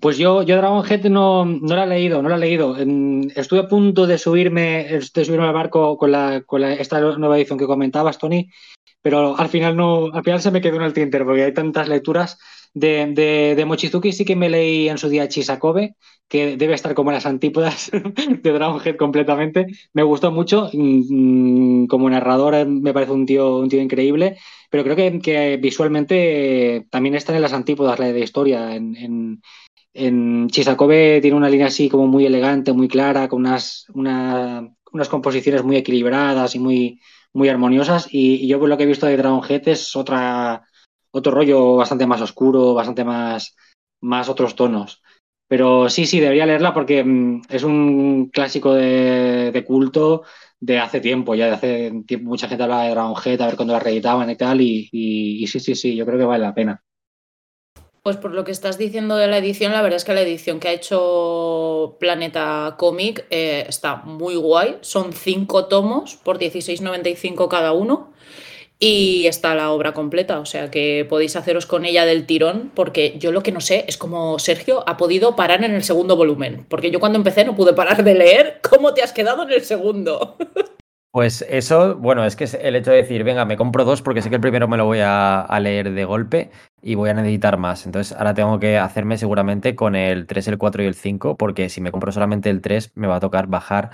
Pues 0.00 0.18
yo, 0.18 0.42
yo 0.42 0.56
Dragon 0.56 0.84
Head 0.86 1.04
no, 1.04 1.46
no 1.46 1.74
la 1.74 1.84
he 1.84 1.86
leído, 1.86 2.20
no 2.20 2.28
la 2.28 2.36
he 2.36 2.40
leído. 2.40 2.76
Estuve 2.76 3.60
a 3.60 3.68
punto 3.68 4.06
de 4.06 4.18
subirme, 4.18 4.84
de 4.84 5.24
subirme 5.24 5.46
al 5.46 5.54
barco 5.54 5.96
con, 5.96 6.12
la, 6.12 6.42
con 6.42 6.62
esta 6.62 7.00
nueva 7.00 7.38
edición 7.38 7.58
que 7.58 7.66
comentabas, 7.66 8.18
Tony, 8.18 8.50
pero 9.02 9.38
al 9.38 9.48
final 9.48 9.76
no, 9.76 10.06
al 10.12 10.24
final 10.24 10.40
se 10.40 10.50
me 10.50 10.60
quedó 10.60 10.76
en 10.76 10.82
el 10.82 10.92
tinter 10.92 11.24
porque 11.24 11.44
hay 11.44 11.54
tantas 11.54 11.88
lecturas. 11.88 12.38
De, 12.74 13.06
de, 13.06 13.54
de 13.56 13.64
Mochizuki 13.64 14.12
sí 14.12 14.24
que 14.24 14.36
me 14.36 14.50
leí 14.50 14.88
en 14.88 14.98
su 14.98 15.08
día 15.08 15.26
Chisakobe, 15.28 15.96
que 16.28 16.56
debe 16.56 16.74
estar 16.74 16.94
como 16.94 17.10
las 17.10 17.26
antípodas 17.26 17.90
de 18.42 18.52
Dragon 18.52 18.80
Head 18.84 18.96
completamente. 18.96 19.66
Me 19.94 20.02
gustó 20.02 20.30
mucho. 20.30 20.70
Mm, 20.72 21.86
como 21.86 22.10
narrador 22.10 22.54
eh, 22.54 22.66
me 22.66 22.92
parece 22.92 23.12
un 23.12 23.26
tío, 23.26 23.58
un 23.58 23.68
tío 23.68 23.80
increíble, 23.80 24.36
pero 24.70 24.84
creo 24.84 24.96
que, 24.96 25.18
que 25.20 25.56
visualmente 25.56 26.86
también 26.90 27.14
están 27.14 27.36
en 27.36 27.42
las 27.42 27.52
antípodas 27.54 27.98
la 27.98 28.12
de 28.12 28.20
historia. 28.20 28.74
En, 28.74 28.96
en, 28.96 29.42
en 29.94 30.48
Chisakobe 30.48 31.20
tiene 31.20 31.36
una 31.36 31.48
línea 31.48 31.68
así 31.68 31.88
como 31.88 32.06
muy 32.06 32.26
elegante, 32.26 32.72
muy 32.72 32.88
clara, 32.88 33.28
con 33.28 33.40
unas, 33.40 33.86
una, 33.94 34.68
unas 34.92 35.08
composiciones 35.08 35.64
muy 35.64 35.76
equilibradas 35.76 36.54
y 36.54 36.58
muy, 36.58 37.00
muy 37.32 37.48
armoniosas. 37.48 38.08
Y, 38.10 38.46
yo 38.48 38.58
por 38.58 38.68
lo 38.68 38.76
que 38.76 38.84
he 38.84 38.86
visto 38.86 39.06
de 39.06 39.16
Dragon 39.16 39.42
Head 39.48 39.68
es 39.68 39.96
otra, 39.96 40.64
otro 41.10 41.32
rollo 41.32 41.76
bastante 41.76 42.06
más 42.06 42.20
oscuro, 42.20 42.74
bastante 42.74 43.04
más, 43.04 43.56
más 44.00 44.28
otros 44.28 44.54
tonos. 44.54 45.02
Pero 45.48 45.88
sí, 45.88 46.06
sí, 46.06 46.20
debería 46.20 46.46
leerla 46.46 46.74
porque 46.74 47.02
mm, 47.04 47.42
es 47.48 47.62
un 47.62 48.30
clásico 48.30 48.74
de, 48.74 49.64
culto 49.66 50.24
de 50.60 50.78
hace 50.78 51.00
tiempo, 51.00 51.34
ya 51.34 51.46
de 51.46 51.52
hace 51.52 52.02
tiempo 52.06 52.28
mucha 52.30 52.48
gente 52.48 52.64
hablaba 52.64 52.84
de 52.84 52.90
Dragon 52.90 53.14
Head, 53.24 53.40
a 53.40 53.46
ver 53.46 53.56
cuándo 53.56 53.74
la 53.74 53.80
reeditaban 53.80 54.28
y 54.30 54.36
tal, 54.36 54.60
y, 54.60 54.88
y, 54.92 55.46
sí, 55.46 55.60
sí, 55.60 55.74
sí, 55.74 55.96
yo 55.96 56.04
creo 56.04 56.18
que 56.18 56.24
vale 56.24 56.44
la 56.44 56.54
pena. 56.54 56.82
Pues 58.08 58.16
por 58.16 58.32
lo 58.32 58.42
que 58.42 58.52
estás 58.52 58.78
diciendo 58.78 59.16
de 59.16 59.26
la 59.26 59.36
edición, 59.36 59.72
la 59.72 59.82
verdad 59.82 59.98
es 59.98 60.06
que 60.06 60.14
la 60.14 60.22
edición 60.22 60.60
que 60.60 60.68
ha 60.68 60.72
hecho 60.72 61.98
Planeta 62.00 62.76
Comic 62.78 63.26
eh, 63.28 63.66
está 63.68 63.96
muy 63.96 64.34
guay. 64.34 64.78
Son 64.80 65.12
cinco 65.12 65.66
tomos 65.66 66.16
por 66.16 66.38
16,95 66.38 67.48
cada 67.48 67.72
uno 67.72 68.14
y 68.78 69.26
está 69.26 69.54
la 69.54 69.72
obra 69.72 69.92
completa, 69.92 70.40
o 70.40 70.46
sea 70.46 70.70
que 70.70 71.06
podéis 71.06 71.36
haceros 71.36 71.66
con 71.66 71.84
ella 71.84 72.06
del 72.06 72.24
tirón, 72.24 72.72
porque 72.74 73.18
yo 73.18 73.30
lo 73.30 73.42
que 73.42 73.52
no 73.52 73.60
sé 73.60 73.84
es 73.86 73.98
cómo 73.98 74.38
Sergio 74.38 74.84
ha 74.88 74.96
podido 74.96 75.36
parar 75.36 75.62
en 75.62 75.74
el 75.74 75.84
segundo 75.84 76.16
volumen, 76.16 76.64
porque 76.70 76.90
yo 76.90 77.00
cuando 77.00 77.18
empecé 77.18 77.44
no 77.44 77.56
pude 77.56 77.74
parar 77.74 78.02
de 78.04 78.14
leer, 78.14 78.62
¿cómo 78.70 78.94
te 78.94 79.02
has 79.02 79.12
quedado 79.12 79.42
en 79.42 79.52
el 79.52 79.64
segundo? 79.66 80.38
Pues 81.10 81.44
eso, 81.48 81.96
bueno, 81.96 82.24
es 82.26 82.36
que 82.36 82.44
el 82.44 82.76
hecho 82.76 82.90
de 82.90 82.98
decir, 82.98 83.24
venga, 83.24 83.46
me 83.46 83.56
compro 83.56 83.84
dos 83.84 84.02
porque 84.02 84.20
sé 84.20 84.28
que 84.28 84.36
el 84.36 84.42
primero 84.42 84.68
me 84.68 84.76
lo 84.76 84.84
voy 84.84 85.00
a 85.02 85.58
leer 85.60 85.90
de 85.92 86.04
golpe 86.04 86.50
y 86.82 86.94
voy 86.94 87.10
a 87.10 87.14
necesitar 87.14 87.56
más. 87.58 87.86
Entonces 87.86 88.16
ahora 88.16 88.34
tengo 88.34 88.58
que 88.58 88.78
hacerme 88.78 89.18
seguramente 89.18 89.74
con 89.74 89.96
el 89.96 90.26
3, 90.26 90.48
el 90.48 90.58
4 90.58 90.82
y 90.82 90.86
el 90.86 90.94
5 90.94 91.36
porque 91.36 91.68
si 91.68 91.80
me 91.80 91.90
compro 91.92 92.12
solamente 92.12 92.50
el 92.50 92.60
3 92.60 92.92
me 92.94 93.06
va 93.06 93.16
a 93.16 93.20
tocar 93.20 93.46
bajar 93.46 93.90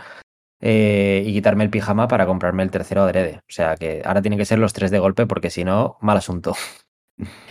eh, 0.61 1.23
y 1.27 1.33
quitarme 1.35 1.64
el 1.64 1.70
pijama 1.70 2.09
para 2.09 2.25
comprarme 2.25 2.62
el 2.62 2.70
tercero 2.70 3.03
adrede. 3.03 3.40
O 3.40 3.53
sea 3.53 3.77
que 3.77 4.03
ahora 4.05 4.23
tienen 4.23 4.38
que 4.38 4.47
ser 4.47 4.59
los 4.59 4.73
tres 4.73 4.90
de 4.90 4.99
golpe 4.99 5.27
porque 5.27 5.51
si 5.51 5.64
no, 5.64 5.99
mal 6.01 6.16
asunto. 6.16 6.55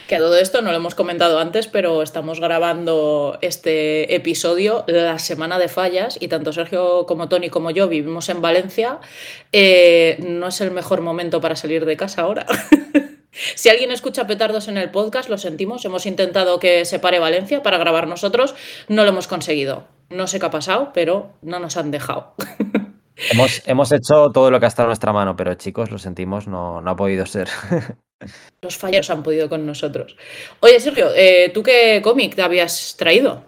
Que 0.10 0.17
a 0.17 0.19
todo 0.19 0.38
esto 0.38 0.62
no 0.62 0.72
lo 0.72 0.76
hemos 0.76 0.93
comentado 0.93 1.39
antes, 1.39 1.67
pero 1.67 2.04
estamos 2.04 2.41
grabando 2.41 3.38
este 3.41 4.13
episodio 4.13 4.84
la 4.88 5.17
semana 5.19 5.58
de 5.58 5.69
fallas 5.69 6.17
y 6.19 6.28
tanto 6.28 6.52
Sergio 6.52 7.06
como 7.06 7.30
Tony 7.30 7.50
como 7.50 7.72
yo 7.72 7.88
vivimos 7.88 8.28
en 8.28 8.41
Valencia. 8.41 9.00
Eh, 9.54 10.17
no 10.19 10.48
es 10.48 10.60
el 10.60 10.72
mejor 10.72 11.00
momento 11.00 11.39
para 11.39 11.56
salir 11.56 11.86
de 11.86 11.96
casa 11.96 12.24
ahora. 12.24 12.46
si 13.56 13.69
alguien 13.69 13.91
escucha 13.91 14.28
petardos 14.28 14.67
en 14.67 14.78
el 14.78 14.91
podcast, 14.91 15.30
lo 15.30 15.38
sentimos. 15.38 15.84
Hemos 15.86 16.06
intentado 16.06 16.60
que 16.60 16.86
se 16.86 17.00
pare 17.00 17.19
Valencia 17.19 17.63
para 17.63 17.78
grabar 17.78 18.08
nosotros. 18.08 18.56
No 18.88 19.04
lo 19.04 19.10
hemos 19.10 19.28
conseguido. 19.28 19.88
No 20.10 20.28
sé 20.28 20.39
qué 20.39 20.46
ha 20.46 20.52
pasado, 20.52 20.91
pero 20.93 21.34
no 21.41 21.60
nos 21.60 21.78
han 21.78 21.91
dejado. 21.91 22.36
Hemos, 23.32 23.62
hemos 23.67 23.91
hecho 23.91 24.32
todo 24.34 24.50
lo 24.50 24.60
que 24.60 24.65
ha 24.65 24.67
estado 24.67 24.88
en 24.88 24.89
nuestra 24.89 25.13
mano, 25.13 25.36
pero 25.36 25.54
chicos, 25.54 25.91
lo 25.91 26.00
sentimos, 26.00 26.48
no, 26.48 26.82
no 26.82 26.91
ha 26.91 26.96
podido 26.96 27.28
ser. 27.28 27.48
Los 28.62 28.76
fallos 28.76 29.10
han 29.12 29.22
podido 29.22 29.48
con 29.50 29.65
nosotros. 29.65 30.17
Oye, 30.62 30.80
Sergio, 30.80 31.10
eh, 31.15 31.52
¿tú 31.54 31.62
qué 31.62 32.02
cómic 32.04 32.36
te 32.36 32.41
habías 32.41 32.96
traído? 32.98 33.43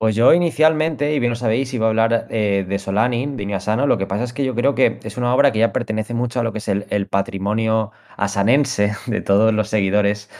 Pues 0.00 0.14
yo 0.14 0.32
inicialmente, 0.32 1.12
y 1.12 1.18
bien 1.18 1.28
lo 1.28 1.36
sabéis, 1.36 1.74
iba 1.74 1.84
a 1.84 1.90
hablar 1.90 2.26
eh, 2.30 2.64
de 2.66 2.78
Solanin, 2.78 3.36
de 3.36 3.54
Asano. 3.54 3.86
Lo 3.86 3.98
que 3.98 4.06
pasa 4.06 4.24
es 4.24 4.32
que 4.32 4.46
yo 4.46 4.54
creo 4.54 4.74
que 4.74 4.98
es 5.04 5.18
una 5.18 5.34
obra 5.34 5.52
que 5.52 5.58
ya 5.58 5.74
pertenece 5.74 6.14
mucho 6.14 6.40
a 6.40 6.42
lo 6.42 6.52
que 6.52 6.58
es 6.58 6.68
el, 6.68 6.86
el 6.88 7.06
patrimonio 7.06 7.92
asanense 8.16 8.94
de 9.06 9.20
todos 9.20 9.52
los 9.52 9.68
seguidores 9.68 10.30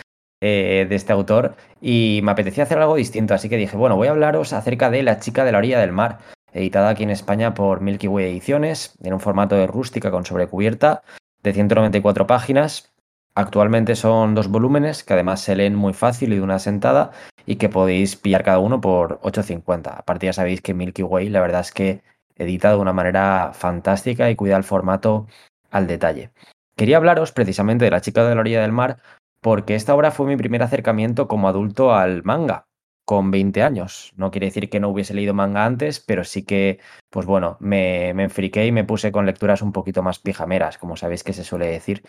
eh, 0.40 0.86
de 0.88 0.96
este 0.96 1.12
autor. 1.12 1.56
Y 1.78 2.20
me 2.22 2.32
apetecía 2.32 2.64
hacer 2.64 2.78
algo 2.78 2.94
distinto, 2.94 3.34
así 3.34 3.50
que 3.50 3.58
dije, 3.58 3.76
bueno, 3.76 3.96
voy 3.96 4.08
a 4.08 4.12
hablaros 4.12 4.54
acerca 4.54 4.88
de 4.88 5.02
La 5.02 5.20
chica 5.20 5.44
de 5.44 5.52
la 5.52 5.58
orilla 5.58 5.78
del 5.78 5.92
mar, 5.92 6.20
editada 6.54 6.88
aquí 6.88 7.02
en 7.02 7.10
España 7.10 7.52
por 7.52 7.82
Milky 7.82 8.08
Way 8.08 8.30
Ediciones, 8.30 8.96
en 9.02 9.12
un 9.12 9.20
formato 9.20 9.56
de 9.56 9.66
rústica 9.66 10.10
con 10.10 10.24
sobrecubierta 10.24 11.02
de 11.42 11.52
194 11.52 12.26
páginas. 12.26 12.89
Actualmente 13.34 13.94
son 13.94 14.34
dos 14.34 14.48
volúmenes 14.48 15.04
que 15.04 15.14
además 15.14 15.40
se 15.40 15.54
leen 15.54 15.76
muy 15.76 15.92
fácil 15.92 16.32
y 16.32 16.36
de 16.36 16.42
una 16.42 16.58
sentada 16.58 17.12
y 17.46 17.56
que 17.56 17.68
podéis 17.68 18.16
pillar 18.16 18.42
cada 18.42 18.58
uno 18.58 18.80
por 18.80 19.20
8.50. 19.20 19.98
Aparte 19.98 20.26
ya 20.26 20.32
sabéis 20.32 20.60
que 20.60 20.74
Milky 20.74 21.02
Way 21.02 21.28
la 21.28 21.40
verdad 21.40 21.60
es 21.60 21.72
que 21.72 22.02
edita 22.36 22.70
de 22.70 22.76
una 22.76 22.92
manera 22.92 23.52
fantástica 23.54 24.30
y 24.30 24.36
cuida 24.36 24.56
el 24.56 24.64
formato 24.64 25.26
al 25.70 25.86
detalle. 25.86 26.30
Quería 26.76 26.96
hablaros 26.96 27.32
precisamente 27.32 27.84
de 27.84 27.90
La 27.90 28.00
chica 28.00 28.24
de 28.24 28.34
la 28.34 28.40
orilla 28.40 28.62
del 28.62 28.72
mar 28.72 28.98
porque 29.40 29.74
esta 29.74 29.94
obra 29.94 30.10
fue 30.10 30.26
mi 30.26 30.36
primer 30.36 30.62
acercamiento 30.62 31.28
como 31.28 31.48
adulto 31.48 31.94
al 31.94 32.24
manga 32.24 32.66
con 33.04 33.30
20 33.30 33.62
años. 33.62 34.12
No 34.16 34.30
quiere 34.30 34.46
decir 34.46 34.68
que 34.68 34.80
no 34.80 34.88
hubiese 34.88 35.14
leído 35.14 35.34
manga 35.34 35.64
antes, 35.64 36.00
pero 36.00 36.24
sí 36.24 36.44
que, 36.44 36.78
pues 37.10 37.26
bueno, 37.26 37.56
me, 37.60 38.12
me 38.14 38.24
enfriqué 38.24 38.66
y 38.66 38.72
me 38.72 38.84
puse 38.84 39.12
con 39.12 39.26
lecturas 39.26 39.62
un 39.62 39.72
poquito 39.72 40.02
más 40.02 40.18
pijameras, 40.18 40.78
como 40.78 40.96
sabéis 40.96 41.24
que 41.24 41.32
se 41.32 41.44
suele 41.44 41.66
decir 41.66 42.02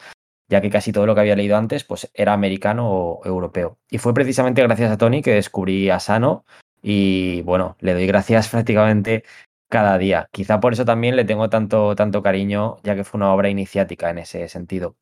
ya 0.52 0.62
que 0.62 0.70
casi 0.70 0.92
todo 0.92 1.06
lo 1.06 1.16
que 1.16 1.22
había 1.22 1.36
leído 1.36 1.56
antes 1.56 1.86
pues 1.86 2.12
era 2.14 2.34
americano 2.34 2.90
o 2.92 3.22
europeo. 3.26 3.80
Y 3.90 3.98
fue 4.00 4.14
precisamente 4.14 4.62
gracias 4.62 4.92
a 4.92 4.98
Tony 4.98 5.22
que 5.22 5.34
descubrí 5.34 5.90
a 5.90 6.00
Sano 6.00 6.46
y 6.82 7.42
bueno, 7.44 7.78
le 7.80 7.94
doy 7.94 8.06
gracias 8.06 8.50
prácticamente 8.52 9.24
cada 9.70 9.98
día. 9.98 10.28
Quizá 10.32 10.60
por 10.60 10.74
eso 10.74 10.84
también 10.84 11.16
le 11.16 11.24
tengo 11.24 11.50
tanto, 11.50 11.96
tanto 11.96 12.22
cariño, 12.22 12.78
ya 12.84 12.96
que 12.96 13.06
fue 13.06 13.18
una 13.18 13.34
obra 13.34 13.50
iniciática 13.50 14.10
en 14.10 14.18
ese 14.20 14.50
sentido. 14.50 14.98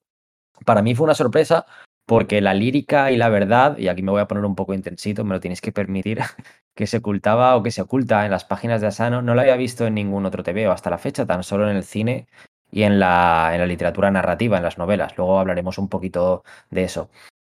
Para 0.65 0.83
mí 0.83 0.93
fue 0.93 1.05
una 1.05 1.15
sorpresa 1.15 1.65
porque 2.05 2.41
la 2.41 2.53
lírica 2.53 3.11
y 3.11 3.17
la 3.17 3.29
verdad, 3.29 3.77
y 3.77 3.87
aquí 3.87 4.03
me 4.03 4.11
voy 4.11 4.21
a 4.21 4.27
poner 4.27 4.45
un 4.45 4.55
poco 4.55 4.75
intensito, 4.75 5.25
me 5.25 5.33
lo 5.33 5.39
tienes 5.39 5.61
que 5.61 5.71
permitir, 5.71 6.19
que 6.75 6.85
se 6.85 6.97
ocultaba 6.97 7.55
o 7.55 7.63
que 7.63 7.71
se 7.71 7.81
oculta 7.81 8.25
en 8.25 8.31
las 8.31 8.45
páginas 8.45 8.81
de 8.81 8.87
Asano, 8.87 9.23
no 9.23 9.33
lo 9.33 9.41
había 9.41 9.55
visto 9.55 9.87
en 9.87 9.95
ningún 9.95 10.27
otro 10.27 10.43
TV 10.43 10.67
hasta 10.67 10.91
la 10.91 10.99
fecha, 10.99 11.25
tan 11.25 11.43
solo 11.43 11.69
en 11.69 11.75
el 11.75 11.83
cine 11.83 12.27
y 12.71 12.83
en 12.83 12.99
la, 12.99 13.51
en 13.53 13.59
la 13.59 13.65
literatura 13.65 14.11
narrativa, 14.11 14.57
en 14.57 14.63
las 14.63 14.77
novelas. 14.77 15.17
Luego 15.17 15.39
hablaremos 15.39 15.77
un 15.77 15.89
poquito 15.89 16.43
de 16.69 16.83
eso. 16.83 17.09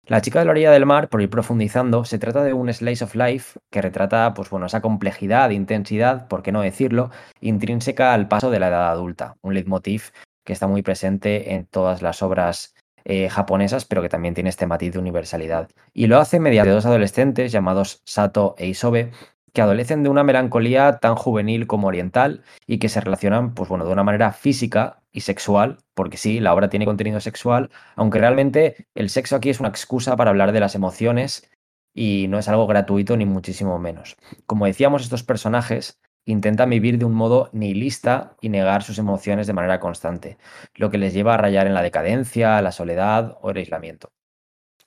La 0.06 0.20
chica 0.20 0.38
de 0.38 0.44
la 0.44 0.52
orilla 0.52 0.70
del 0.70 0.86
mar, 0.86 1.08
por 1.08 1.20
ir 1.20 1.28
profundizando, 1.28 2.04
se 2.04 2.20
trata 2.20 2.44
de 2.44 2.52
un 2.52 2.72
slice 2.72 3.02
of 3.02 3.16
life 3.16 3.58
que 3.70 3.82
retrata, 3.82 4.34
pues 4.34 4.50
bueno, 4.50 4.66
esa 4.66 4.80
complejidad, 4.80 5.50
intensidad, 5.50 6.28
por 6.28 6.44
qué 6.44 6.52
no 6.52 6.60
decirlo, 6.60 7.10
intrínseca 7.40 8.14
al 8.14 8.28
paso 8.28 8.52
de 8.52 8.60
la 8.60 8.68
edad 8.68 8.88
adulta. 8.88 9.36
Un 9.42 9.54
leitmotiv 9.54 10.12
que 10.44 10.52
está 10.52 10.68
muy 10.68 10.82
presente 10.82 11.54
en 11.54 11.66
todas 11.66 12.02
las 12.02 12.22
obras 12.22 12.76
eh, 13.04 13.28
japonesas, 13.28 13.84
pero 13.84 14.00
que 14.00 14.08
también 14.08 14.34
tiene 14.34 14.50
este 14.50 14.68
matiz 14.68 14.92
de 14.92 15.00
universalidad. 15.00 15.68
Y 15.92 16.06
lo 16.06 16.18
hace 16.18 16.38
mediante 16.38 16.70
dos 16.70 16.86
adolescentes 16.86 17.50
llamados 17.50 18.00
Sato 18.04 18.54
e 18.58 18.68
Isobe, 18.68 19.10
que 19.56 19.62
adolecen 19.62 20.02
de 20.02 20.10
una 20.10 20.22
melancolía 20.22 20.98
tan 20.98 21.14
juvenil 21.14 21.66
como 21.66 21.86
oriental 21.86 22.44
y 22.66 22.76
que 22.76 22.90
se 22.90 23.00
relacionan, 23.00 23.54
pues 23.54 23.70
bueno, 23.70 23.86
de 23.86 23.92
una 23.92 24.04
manera 24.04 24.32
física 24.32 25.00
y 25.12 25.22
sexual, 25.22 25.78
porque 25.94 26.18
sí, 26.18 26.40
la 26.40 26.52
obra 26.52 26.68
tiene 26.68 26.84
contenido 26.84 27.20
sexual, 27.20 27.70
aunque 27.94 28.18
realmente 28.18 28.86
el 28.94 29.08
sexo 29.08 29.34
aquí 29.34 29.48
es 29.48 29.58
una 29.58 29.70
excusa 29.70 30.14
para 30.14 30.28
hablar 30.28 30.52
de 30.52 30.60
las 30.60 30.74
emociones 30.74 31.50
y 31.94 32.26
no 32.28 32.38
es 32.38 32.48
algo 32.48 32.66
gratuito 32.66 33.16
ni 33.16 33.24
muchísimo 33.24 33.78
menos. 33.78 34.16
Como 34.44 34.66
decíamos, 34.66 35.00
estos 35.00 35.22
personajes 35.22 35.98
intentan 36.26 36.68
vivir 36.68 36.98
de 36.98 37.06
un 37.06 37.14
modo 37.14 37.48
nihilista 37.54 38.36
y 38.42 38.50
negar 38.50 38.82
sus 38.82 38.98
emociones 38.98 39.46
de 39.46 39.54
manera 39.54 39.80
constante, 39.80 40.36
lo 40.74 40.90
que 40.90 40.98
les 40.98 41.14
lleva 41.14 41.32
a 41.32 41.38
rayar 41.38 41.66
en 41.66 41.72
la 41.72 41.80
decadencia, 41.80 42.60
la 42.60 42.72
soledad 42.72 43.38
o 43.40 43.52
el 43.52 43.56
aislamiento. 43.56 44.10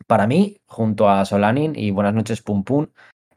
Para 0.05 0.27
mí, 0.27 0.61
junto 0.67 1.09
a 1.09 1.25
Solanin 1.25 1.73
y 1.75 1.89
Buenas 1.89 2.13
noches 2.13 2.43
Pum 2.43 2.63
Pum, 2.63 2.85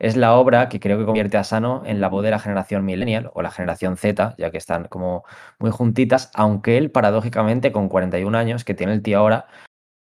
es 0.03 0.17
la 0.17 0.35
obra 0.35 0.69
que 0.69 0.81
creo 0.81 0.99
que 0.99 1.05
convierte 1.05 1.37
a 1.37 1.45
Sano 1.45 1.85
en 1.87 2.01
la 2.01 2.09
voz 2.09 2.25
de 2.25 2.33
la 2.33 2.41
generación 2.41 2.85
millennial 2.85 3.31
o 3.35 3.41
la 3.41 3.53
generación 3.53 3.97
Z, 3.97 4.35
ya 4.37 4.51
que 4.51 4.59
están 4.59 4.89
como 4.89 5.25
muy 5.61 5.71
juntitas, 5.71 6.33
aunque 6.35 6.77
él 6.77 6.91
paradójicamente 6.91 7.71
con 7.71 7.89
41 7.89 8.37
años 8.37 8.65
que 8.65 8.75
tiene 8.75 8.95
el 8.95 9.03
tío 9.03 9.21
ahora, 9.21 9.47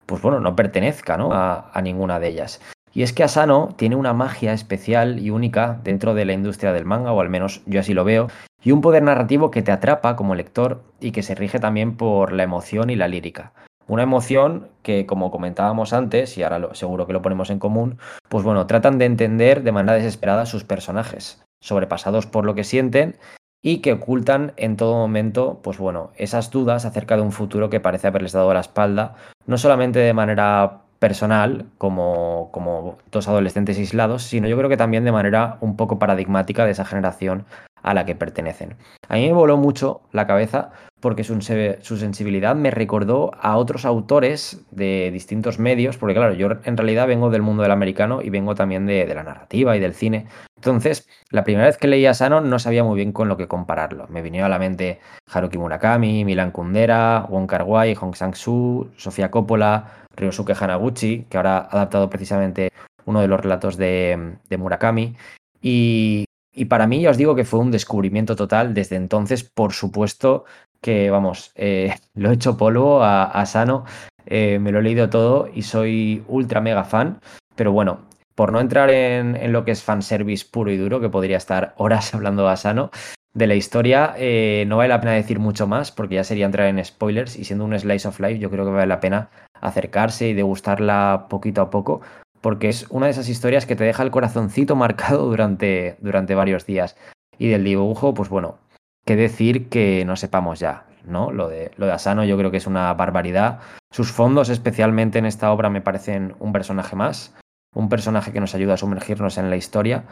pues 0.07 0.19
bueno, 0.23 0.39
no 0.39 0.55
pertenezca 0.55 1.15
¿no? 1.15 1.31
A, 1.31 1.69
a, 1.71 1.81
ninguna 1.83 2.19
de 2.19 2.29
ellas. 2.29 2.59
Y 2.91 3.03
es 3.03 3.13
que 3.13 3.23
Asano 3.23 3.69
tiene 3.77 3.95
una 3.95 4.13
magia 4.13 4.53
especial 4.53 5.19
y 5.19 5.29
única 5.29 5.79
dentro 5.83 6.15
de 6.15 6.25
la 6.25 6.33
industria 6.33 6.73
del 6.73 6.85
manga, 6.85 7.11
o 7.11 7.21
al 7.21 7.29
menos 7.29 7.61
yo 7.67 7.79
así 7.79 7.93
lo 7.93 8.03
veo, 8.03 8.29
y 8.63 8.71
un 8.71 8.81
poder 8.81 9.03
narrativo 9.03 9.51
que 9.51 9.61
te 9.61 9.71
atrapa 9.71 10.15
como 10.15 10.33
lector 10.33 10.81
y 11.01 11.11
que 11.11 11.21
se 11.21 11.35
rige 11.35 11.59
también 11.59 11.97
por 11.97 12.33
la 12.33 12.41
emoción 12.41 12.89
y 12.89 12.95
la 12.95 13.07
lírica. 13.07 13.53
Una 13.87 14.03
emoción 14.03 14.69
que, 14.81 15.05
como 15.05 15.31
comentábamos 15.31 15.93
antes, 15.93 16.37
y 16.37 16.43
ahora 16.43 16.59
lo, 16.59 16.73
seguro 16.73 17.05
que 17.05 17.13
lo 17.13 17.21
ponemos 17.21 17.49
en 17.49 17.59
común, 17.59 17.97
pues 18.29 18.43
bueno, 18.43 18.65
tratan 18.67 18.97
de 18.97 19.05
entender 19.05 19.63
de 19.63 19.71
manera 19.71 19.97
desesperada 19.97 20.43
a 20.43 20.45
sus 20.45 20.63
personajes, 20.63 21.43
sobrepasados 21.61 22.25
por 22.25 22.45
lo 22.45 22.55
que 22.55 22.63
sienten 22.63 23.17
y 23.61 23.77
que 23.79 23.93
ocultan 23.93 24.53
en 24.57 24.75
todo 24.75 24.95
momento, 24.95 25.59
pues 25.63 25.77
bueno, 25.77 26.11
esas 26.17 26.51
dudas 26.51 26.85
acerca 26.85 27.15
de 27.15 27.21
un 27.21 27.31
futuro 27.31 27.69
que 27.69 27.79
parece 27.79 28.07
haberles 28.07 28.33
dado 28.33 28.53
la 28.53 28.59
espalda, 28.59 29.15
no 29.45 29.57
solamente 29.57 29.99
de 29.99 30.13
manera 30.13 30.81
personal, 30.99 31.65
como, 31.77 32.49
como 32.51 32.97
dos 33.11 33.27
adolescentes 33.27 33.77
aislados, 33.77 34.23
sino 34.23 34.47
yo 34.47 34.57
creo 34.57 34.69
que 34.69 34.77
también 34.77 35.03
de 35.03 35.11
manera 35.11 35.57
un 35.59 35.75
poco 35.75 35.99
paradigmática 35.99 36.63
de 36.63 36.71
esa 36.71 36.85
generación 36.85 37.45
a 37.83 37.93
la 37.93 38.05
que 38.05 38.15
pertenecen. 38.15 38.75
A 39.07 39.15
mí 39.15 39.27
me 39.27 39.33
voló 39.33 39.57
mucho 39.57 40.01
la 40.11 40.25
cabeza 40.25 40.71
porque 40.99 41.25
su, 41.25 41.41
sensibilidad 41.41 42.55
me 42.55 42.71
recordó 42.71 43.31
a 43.39 43.57
otros 43.57 43.83
autores 43.83 44.65
de 44.71 45.11
distintos 45.11 45.59
medios, 45.59 45.97
porque 45.97 46.15
claro, 46.15 46.33
yo 46.33 46.47
en 46.63 46.77
realidad 46.77 47.07
vengo 47.07 47.29
del 47.29 47.41
mundo 47.41 47.61
del 47.61 47.73
americano 47.73 48.21
y 48.21 48.29
vengo 48.29 48.55
también 48.55 48.85
de, 48.85 49.05
la 49.13 49.23
narrativa 49.23 49.75
y 49.75 49.81
del 49.81 49.93
cine. 49.93 50.27
Entonces, 50.55 51.09
la 51.29 51.43
primera 51.43 51.67
vez 51.67 51.77
que 51.77 51.89
leía 51.89 52.13
Sano 52.13 52.39
no 52.39 52.57
sabía 52.57 52.85
muy 52.85 52.95
bien 52.95 53.11
con 53.11 53.27
lo 53.27 53.35
que 53.35 53.49
compararlo. 53.49 54.07
Me 54.07 54.21
vino 54.21 54.45
a 54.45 54.49
la 54.49 54.59
mente 54.59 55.01
Haruki 55.29 55.57
Murakami, 55.57 56.23
Milan 56.23 56.51
Kundera, 56.51 57.27
Wong 57.29 57.47
Kar 57.47 57.63
Wai, 57.63 57.95
Hong 57.95 58.15
Sang-soo, 58.15 58.89
Sofía 58.95 59.29
Coppola, 59.29 60.05
Ryosuke 60.15 60.55
Hanaguchi, 60.57 61.25
que 61.29 61.35
ahora 61.35 61.57
ha 61.57 61.75
adaptado 61.75 62.09
precisamente 62.09 62.71
uno 63.03 63.19
de 63.19 63.27
los 63.27 63.41
relatos 63.41 63.75
de, 63.75 64.37
de 64.47 64.57
Murakami. 64.57 65.17
Y, 65.61 66.23
y 66.53 66.65
para 66.65 66.87
mí, 66.87 67.01
ya 67.01 67.09
os 67.09 67.17
digo 67.17 67.35
que 67.35 67.45
fue 67.45 67.59
un 67.59 67.71
descubrimiento 67.71 68.35
total. 68.35 68.73
Desde 68.73 68.95
entonces, 68.95 69.43
por 69.43 69.73
supuesto, 69.73 70.45
que 70.81 71.09
vamos, 71.09 71.51
eh, 71.55 71.95
lo 72.13 72.29
he 72.29 72.33
hecho 72.33 72.57
polvo 72.57 73.03
a, 73.03 73.45
Sano, 73.45 73.85
eh, 74.25 74.59
me 74.59 74.71
lo 74.71 74.79
he 74.79 74.83
leído 74.83 75.09
todo 75.09 75.49
y 75.53 75.63
soy 75.63 76.23
ultra 76.27 76.61
mega 76.61 76.83
fan. 76.83 77.19
Pero 77.55 77.71
bueno, 77.71 78.01
por 78.35 78.51
no 78.51 78.59
entrar 78.59 78.89
en, 78.89 79.35
en, 79.35 79.51
lo 79.51 79.65
que 79.65 79.71
es 79.71 79.83
fanservice 79.83 80.45
puro 80.49 80.71
y 80.71 80.77
duro, 80.77 81.01
que 81.01 81.09
podría 81.09 81.37
estar 81.37 81.73
horas 81.77 82.13
hablando 82.13 82.47
a 82.47 82.55
Sano 82.55 82.91
de 83.33 83.47
la 83.47 83.55
historia, 83.55 84.13
eh, 84.17 84.65
no 84.67 84.77
vale 84.77 84.89
la 84.89 85.01
pena 85.01 85.13
decir 85.13 85.39
mucho 85.39 85.65
más 85.65 85.91
porque 85.91 86.15
ya 86.15 86.23
sería 86.23 86.45
entrar 86.45 86.67
en 86.67 86.83
spoilers 86.85 87.35
y 87.35 87.45
siendo 87.45 87.65
un 87.65 87.77
slice 87.77 88.07
of 88.07 88.19
life, 88.19 88.37
yo 88.37 88.51
creo 88.51 88.63
que 88.63 88.71
vale 88.71 88.85
la 88.85 88.99
pena 88.99 89.31
acercarse 89.59 90.27
y 90.27 90.33
degustarla 90.33 91.25
poquito 91.29 91.61
a 91.61 91.71
poco 91.71 92.01
porque 92.43 92.67
es 92.67 92.85
una 92.89 93.07
de 93.07 93.13
esas 93.13 93.29
historias 93.29 93.65
que 93.65 93.77
te 93.77 93.85
deja 93.85 94.03
el 94.03 94.11
corazoncito 94.11 94.75
marcado 94.85 95.25
durante, 95.25 95.97
durante 96.01 96.35
varios 96.35 96.67
días. 96.67 96.95
Y 97.39 97.47
del 97.47 97.63
dibujo, 97.63 98.13
pues 98.13 98.29
bueno, 98.29 98.59
qué 99.05 99.15
decir 99.15 99.69
que 99.69 100.03
no 100.05 100.15
sepamos 100.15 100.59
ya. 100.59 100.85
¿no? 101.05 101.31
Lo 101.31 101.47
de, 101.47 101.71
lo 101.77 101.87
de 101.87 101.93
Asano 101.93 102.23
yo 102.25 102.37
creo 102.37 102.51
que 102.51 102.57
es 102.57 102.67
una 102.67 102.93
barbaridad. 102.93 103.59
Sus 103.91 104.11
fondos, 104.11 104.49
especialmente 104.49 105.19
en 105.19 105.25
esta 105.25 105.51
obra, 105.51 105.69
me 105.69 105.81
parecen 105.81 106.35
un 106.39 106.51
personaje 106.51 106.95
más, 106.95 107.33
un 107.73 107.89
personaje 107.89 108.31
que 108.31 108.39
nos 108.39 108.55
ayuda 108.55 108.75
a 108.75 108.77
sumergirnos 108.77 109.37
en 109.37 109.49
la 109.49 109.55
historia. 109.55 110.03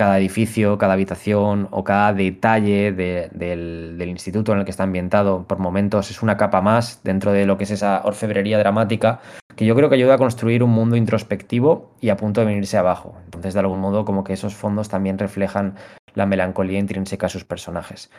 Cada 0.00 0.16
edificio, 0.16 0.78
cada 0.78 0.94
habitación 0.94 1.68
o 1.72 1.84
cada 1.84 2.14
detalle 2.14 2.90
del, 2.90 3.98
del, 3.98 4.08
instituto 4.08 4.50
en 4.50 4.60
el 4.60 4.64
que 4.64 4.70
está 4.70 4.84
ambientado, 4.84 5.44
por 5.46 5.58
momentos 5.58 6.10
es 6.10 6.22
una 6.22 6.38
capa 6.38 6.62
más 6.62 7.02
dentro 7.04 7.32
de 7.32 7.44
lo 7.44 7.58
que 7.58 7.64
es 7.64 7.70
esa 7.70 8.00
orfebrería 8.02 8.56
dramática, 8.56 9.20
que 9.56 9.66
yo 9.66 9.76
creo 9.76 9.90
que 9.90 9.96
ayuda 9.96 10.14
a 10.14 10.16
construir 10.16 10.62
un 10.62 10.70
mundo 10.70 10.96
introspectivo 10.96 11.92
y 12.00 12.08
a 12.08 12.16
punto 12.16 12.40
de 12.40 12.46
venirse 12.46 12.78
abajo. 12.78 13.14
Entonces, 13.26 13.52
de 13.52 13.60
algún 13.60 13.80
modo, 13.80 14.06
como 14.06 14.24
que 14.24 14.32
esos 14.32 14.54
fondos 14.54 14.88
también 14.88 15.18
reflejan 15.18 15.74
la 16.14 16.24
melancolía 16.24 16.78
intrínseca 16.78 17.26
a 17.26 17.28
sus 17.28 17.44
personajes. 17.44 18.10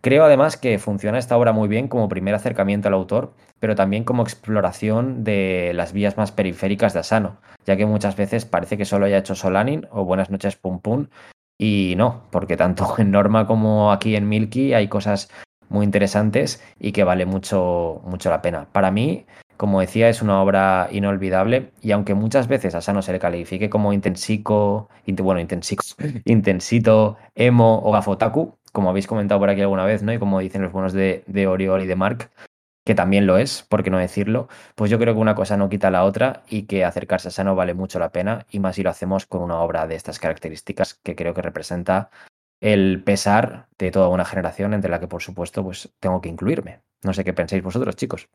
Creo 0.00 0.24
además 0.24 0.56
que 0.56 0.78
funciona 0.78 1.18
esta 1.18 1.36
obra 1.36 1.52
muy 1.52 1.68
bien 1.68 1.88
como 1.88 2.08
primer 2.08 2.34
acercamiento 2.34 2.88
al 2.88 2.94
autor, 2.94 3.34
pero 3.58 3.74
también 3.74 4.04
como 4.04 4.22
exploración 4.22 5.24
de 5.24 5.72
las 5.74 5.92
vías 5.92 6.16
más 6.16 6.30
periféricas 6.30 6.94
de 6.94 7.00
Asano, 7.00 7.40
ya 7.66 7.76
que 7.76 7.86
muchas 7.86 8.16
veces 8.16 8.44
parece 8.44 8.76
que 8.76 8.84
solo 8.84 9.06
haya 9.06 9.18
hecho 9.18 9.34
Solanin 9.34 9.88
o 9.90 10.04
Buenas 10.04 10.30
noches 10.30 10.56
Pum 10.56 10.80
Pum, 10.80 11.08
y 11.58 11.94
no, 11.96 12.22
porque 12.30 12.56
tanto 12.56 12.94
en 12.98 13.10
Norma 13.10 13.46
como 13.46 13.90
aquí 13.90 14.14
en 14.14 14.28
Milky 14.28 14.72
hay 14.72 14.88
cosas 14.88 15.30
muy 15.68 15.84
interesantes 15.84 16.62
y 16.78 16.92
que 16.92 17.04
vale 17.04 17.26
mucho, 17.26 18.00
mucho 18.04 18.30
la 18.30 18.40
pena. 18.40 18.68
Para 18.72 18.90
mí, 18.90 19.26
como 19.56 19.80
decía, 19.80 20.08
es 20.08 20.22
una 20.22 20.40
obra 20.40 20.88
inolvidable 20.92 21.72
y 21.82 21.90
aunque 21.90 22.14
muchas 22.14 22.46
veces 22.48 22.74
a 22.74 22.78
Asano 22.78 23.02
se 23.02 23.12
le 23.12 23.18
califique 23.18 23.68
como 23.68 23.92
intensico, 23.92 24.88
bueno, 25.06 25.40
intensico, 25.40 25.82
intensito, 26.24 27.16
emo 27.34 27.82
o 27.84 27.92
gafotaku, 27.92 28.57
como 28.78 28.90
habéis 28.90 29.08
comentado 29.08 29.40
por 29.40 29.50
aquí 29.50 29.60
alguna 29.60 29.84
vez, 29.84 30.04
¿no? 30.04 30.12
Y 30.12 30.20
como 30.20 30.38
dicen 30.38 30.62
los 30.62 30.70
buenos 30.70 30.92
de, 30.92 31.46
Oriol 31.48 31.82
y 31.82 31.86
de 31.88 31.96
Mark, 31.96 32.30
que 32.86 32.94
también 32.94 33.26
lo 33.26 33.36
es, 33.36 33.64
por 33.68 33.82
qué 33.82 33.90
no 33.90 33.98
decirlo, 33.98 34.46
pues 34.76 34.88
yo 34.88 35.00
creo 35.00 35.14
que 35.14 35.20
una 35.20 35.34
cosa 35.34 35.56
no 35.56 35.68
quita 35.68 35.90
la 35.90 36.04
otra 36.04 36.44
y 36.48 36.62
que 36.66 36.84
acercarse 36.84 37.26
a 37.26 37.32
Sano 37.32 37.56
vale 37.56 37.74
mucho 37.74 37.98
la 37.98 38.12
pena, 38.12 38.46
y 38.52 38.60
más 38.60 38.76
si 38.76 38.84
lo 38.84 38.90
hacemos 38.90 39.26
con 39.26 39.42
una 39.42 39.58
obra 39.58 39.88
de 39.88 39.96
estas 39.96 40.20
características 40.20 40.94
que 40.94 41.16
creo 41.16 41.34
que 41.34 41.42
representa 41.42 42.10
el 42.60 43.02
pesar 43.02 43.66
de 43.80 43.90
toda 43.90 44.06
una 44.10 44.24
generación 44.24 44.72
entre 44.72 44.92
la 44.92 45.00
que, 45.00 45.08
por 45.08 45.24
supuesto, 45.24 45.64
pues 45.64 45.90
tengo 45.98 46.20
que 46.20 46.28
incluirme. 46.28 46.78
No 47.02 47.12
sé 47.12 47.24
qué 47.24 47.32
pensáis 47.32 47.64
vosotros, 47.64 47.96
chicos. 47.96 48.28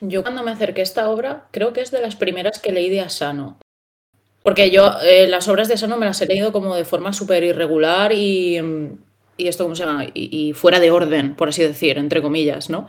Yo 0.00 0.22
cuando 0.22 0.44
me 0.44 0.52
acerqué 0.52 0.82
a 0.82 0.84
esta 0.84 1.10
obra, 1.10 1.48
creo 1.50 1.72
que 1.72 1.80
es 1.80 1.90
de 1.90 2.00
las 2.00 2.14
primeras 2.14 2.60
que 2.60 2.70
leí 2.70 2.90
de 2.90 3.00
Asano. 3.00 3.58
Porque 4.44 4.70
yo 4.70 4.92
eh, 5.02 5.26
las 5.26 5.48
obras 5.48 5.66
de 5.66 5.74
Asano 5.74 5.96
me 5.96 6.06
las 6.06 6.20
he 6.20 6.26
leído 6.26 6.52
como 6.52 6.76
de 6.76 6.84
forma 6.84 7.12
súper 7.12 7.42
irregular 7.42 8.12
y, 8.12 8.60
y 9.36 9.48
esto, 9.48 9.64
¿cómo 9.64 9.74
se 9.74 9.84
llama? 9.84 10.06
Y, 10.14 10.52
fuera 10.54 10.80
de 10.80 10.90
orden, 10.90 11.34
por 11.34 11.48
así 11.48 11.62
decir, 11.62 11.98
entre 11.98 12.22
comillas, 12.22 12.70
¿no? 12.70 12.88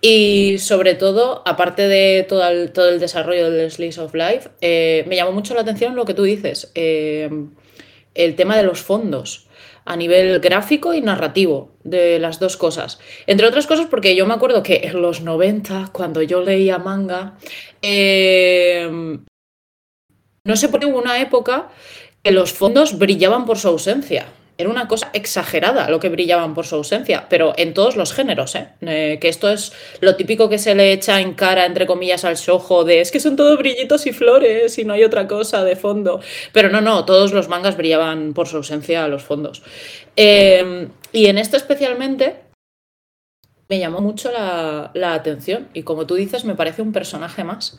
Y 0.00 0.58
sobre 0.58 0.94
todo, 0.94 1.42
aparte 1.46 1.88
de 1.88 2.24
todo 2.28 2.46
el, 2.48 2.72
todo 2.72 2.88
el 2.88 3.00
desarrollo 3.00 3.50
del 3.50 3.70
Slice 3.70 4.00
of 4.00 4.14
Life, 4.14 4.50
eh, 4.60 5.04
me 5.08 5.16
llamó 5.16 5.32
mucho 5.32 5.54
la 5.54 5.62
atención 5.62 5.96
lo 5.96 6.04
que 6.04 6.14
tú 6.14 6.24
dices, 6.24 6.70
eh, 6.74 7.30
el 8.14 8.34
tema 8.34 8.56
de 8.56 8.62
los 8.62 8.82
fondos 8.82 9.46
a 9.86 9.96
nivel 9.96 10.40
gráfico 10.40 10.92
y 10.92 11.00
narrativo, 11.00 11.70
de 11.84 12.18
las 12.18 12.40
dos 12.40 12.56
cosas. 12.56 12.98
Entre 13.26 13.46
otras 13.46 13.66
cosas 13.66 13.86
porque 13.86 14.16
yo 14.16 14.26
me 14.26 14.34
acuerdo 14.34 14.62
que 14.62 14.80
en 14.84 15.00
los 15.00 15.20
90, 15.22 15.90
cuando 15.92 16.22
yo 16.22 16.42
leía 16.42 16.78
manga, 16.78 17.38
eh, 17.80 18.90
no 20.44 20.56
sé 20.56 20.68
por 20.68 20.80
qué 20.80 20.86
hubo 20.86 20.98
una 20.98 21.20
época 21.20 21.68
que 22.22 22.32
los 22.32 22.52
fondos 22.52 22.98
brillaban 22.98 23.46
por 23.46 23.58
su 23.58 23.68
ausencia. 23.68 24.26
Era 24.58 24.70
una 24.70 24.88
cosa 24.88 25.10
exagerada 25.12 25.90
lo 25.90 26.00
que 26.00 26.08
brillaban 26.08 26.54
por 26.54 26.66
su 26.66 26.76
ausencia, 26.76 27.26
pero 27.28 27.52
en 27.58 27.74
todos 27.74 27.96
los 27.96 28.14
géneros, 28.14 28.54
¿eh? 28.54 28.68
¿eh? 28.80 29.18
que 29.20 29.28
esto 29.28 29.50
es 29.50 29.72
lo 30.00 30.16
típico 30.16 30.48
que 30.48 30.58
se 30.58 30.74
le 30.74 30.92
echa 30.92 31.20
en 31.20 31.34
cara, 31.34 31.66
entre 31.66 31.86
comillas, 31.86 32.24
al 32.24 32.36
shojo 32.36 32.84
de 32.84 33.00
es 33.00 33.10
que 33.10 33.20
son 33.20 33.36
todo 33.36 33.56
brillitos 33.58 34.06
y 34.06 34.12
flores 34.12 34.78
y 34.78 34.84
no 34.84 34.94
hay 34.94 35.04
otra 35.04 35.28
cosa 35.28 35.62
de 35.62 35.76
fondo. 35.76 36.20
Pero 36.52 36.70
no, 36.70 36.80
no, 36.80 37.04
todos 37.04 37.32
los 37.32 37.48
mangas 37.48 37.76
brillaban 37.76 38.32
por 38.32 38.48
su 38.48 38.56
ausencia 38.56 39.04
a 39.04 39.08
los 39.08 39.22
fondos. 39.22 39.62
Em, 40.16 40.88
y 41.12 41.26
en 41.26 41.36
esto 41.36 41.58
especialmente 41.58 42.36
me 43.68 43.78
llamó 43.78 44.00
mucho 44.00 44.32
la, 44.32 44.90
la 44.94 45.12
atención 45.12 45.68
y 45.74 45.82
como 45.82 46.06
tú 46.06 46.14
dices, 46.14 46.44
me 46.44 46.54
parece 46.54 46.80
un 46.80 46.92
personaje 46.92 47.44
más. 47.44 47.78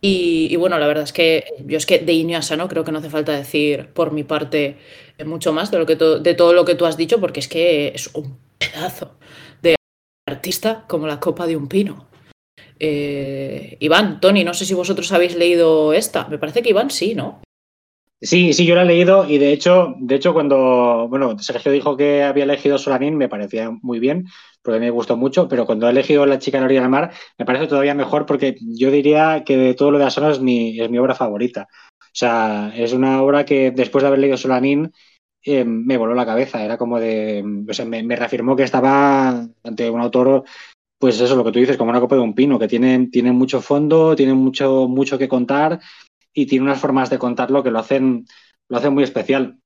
Y, 0.00 0.54
bueno, 0.56 0.78
la 0.78 0.86
verdad 0.86 1.04
es 1.04 1.12
que 1.12 1.44
yo 1.64 1.78
es 1.78 1.86
que 1.86 1.98
de 1.98 2.12
Inio 2.12 2.38
Asano 2.38 2.68
creo 2.68 2.84
que 2.84 2.92
no 2.92 2.98
hace 2.98 3.10
falta 3.10 3.32
decir 3.32 3.88
por 3.92 4.12
mi 4.12 4.24
parte 4.24 4.76
mucho 5.24 5.52
más 5.52 5.70
de, 5.70 5.78
lo 5.78 5.86
que 5.86 5.96
de 5.96 6.34
todo 6.34 6.52
lo 6.52 6.64
que 6.64 6.74
tú 6.74 6.84
has 6.86 6.96
dicho, 6.96 7.20
porque 7.20 7.40
es 7.40 7.48
que 7.48 7.88
es 7.88 8.10
un 8.14 8.38
pedazo 8.58 9.18
de 9.62 9.76
artista 10.28 10.84
como 10.88 11.06
la 11.06 11.20
copa 11.20 11.46
de 11.46 11.56
un 11.56 11.68
pino. 11.68 12.08
Eh, 12.78 13.76
Iván, 13.80 14.20
Tony, 14.20 14.44
no 14.44 14.54
sé 14.54 14.66
si 14.66 14.74
vosotros 14.74 15.12
habéis 15.12 15.36
leído 15.36 15.92
esta. 15.92 16.28
Me 16.28 16.38
parece 16.38 16.62
que 16.62 16.70
Iván 16.70 16.90
sí, 16.90 17.14
¿no? 17.14 17.40
Sí, 18.20 18.54
sí, 18.54 18.64
yo 18.64 18.74
la 18.74 18.82
he 18.82 18.86
leído 18.86 19.28
y 19.28 19.36
de 19.36 19.52
hecho, 19.52 19.94
de 19.98 20.14
hecho 20.14 20.32
cuando, 20.32 21.06
bueno, 21.08 21.38
Sergio 21.38 21.70
dijo 21.70 21.98
que 21.98 22.22
había 22.22 22.44
elegido 22.44 22.78
Solanin, 22.78 23.16
me 23.16 23.28
parecía 23.28 23.70
muy 23.82 23.98
bien, 23.98 24.24
porque 24.62 24.80
me 24.80 24.88
gustó 24.88 25.18
mucho, 25.18 25.48
pero 25.48 25.66
cuando 25.66 25.86
he 25.86 25.90
elegido 25.90 26.24
La 26.24 26.38
chica 26.38 26.56
en 26.56 26.62
la 26.62 26.66
orilla 26.66 26.80
del 26.80 26.90
mar, 26.90 27.12
me 27.38 27.44
parece 27.44 27.66
todavía 27.66 27.94
mejor 27.94 28.24
porque 28.24 28.56
yo 28.60 28.90
diría 28.90 29.44
que 29.44 29.58
de 29.58 29.74
todo 29.74 29.90
lo 29.90 29.98
de 29.98 30.04
Asano 30.04 30.30
es 30.30 30.40
mi, 30.40 30.80
es 30.80 30.88
mi 30.88 30.98
obra 30.98 31.14
favorita. 31.14 31.68
O 32.16 32.18
sea, 32.18 32.72
es 32.74 32.94
una 32.94 33.22
obra 33.22 33.44
que 33.44 33.72
después 33.72 34.00
de 34.00 34.08
haber 34.08 34.20
leído 34.20 34.38
Solanin 34.38 34.90
eh, 35.44 35.66
me 35.66 35.98
voló 35.98 36.14
la 36.14 36.24
cabeza, 36.24 36.64
era 36.64 36.78
como 36.78 36.98
de, 36.98 37.44
o 37.68 37.74
sea, 37.74 37.84
me, 37.84 38.16
reafirmó 38.16 38.56
que 38.56 38.62
estaba 38.62 39.46
ante 39.62 39.90
un 39.90 40.00
autor, 40.00 40.44
pues 40.98 41.20
eso, 41.20 41.36
lo 41.36 41.44
que 41.44 41.52
tú 41.52 41.58
dices, 41.58 41.76
como 41.76 41.90
una 41.90 42.00
copa 42.00 42.14
de 42.14 42.22
un 42.22 42.34
pino, 42.34 42.58
que 42.58 42.68
tiene, 42.68 43.08
tiene 43.08 43.32
mucho 43.32 43.60
fondo, 43.60 44.16
tiene 44.16 44.32
mucho, 44.32 44.88
mucho 44.88 45.18
que 45.18 45.28
contar 45.28 45.78
y 46.32 46.46
tiene 46.46 46.64
unas 46.64 46.80
formas 46.80 47.10
de 47.10 47.18
contarlo 47.18 47.62
que 47.62 47.70
lo 47.70 47.80
hacen, 47.80 48.24
lo 48.70 48.78
hacen 48.78 48.94
muy 48.94 49.04
especial. 49.04 49.58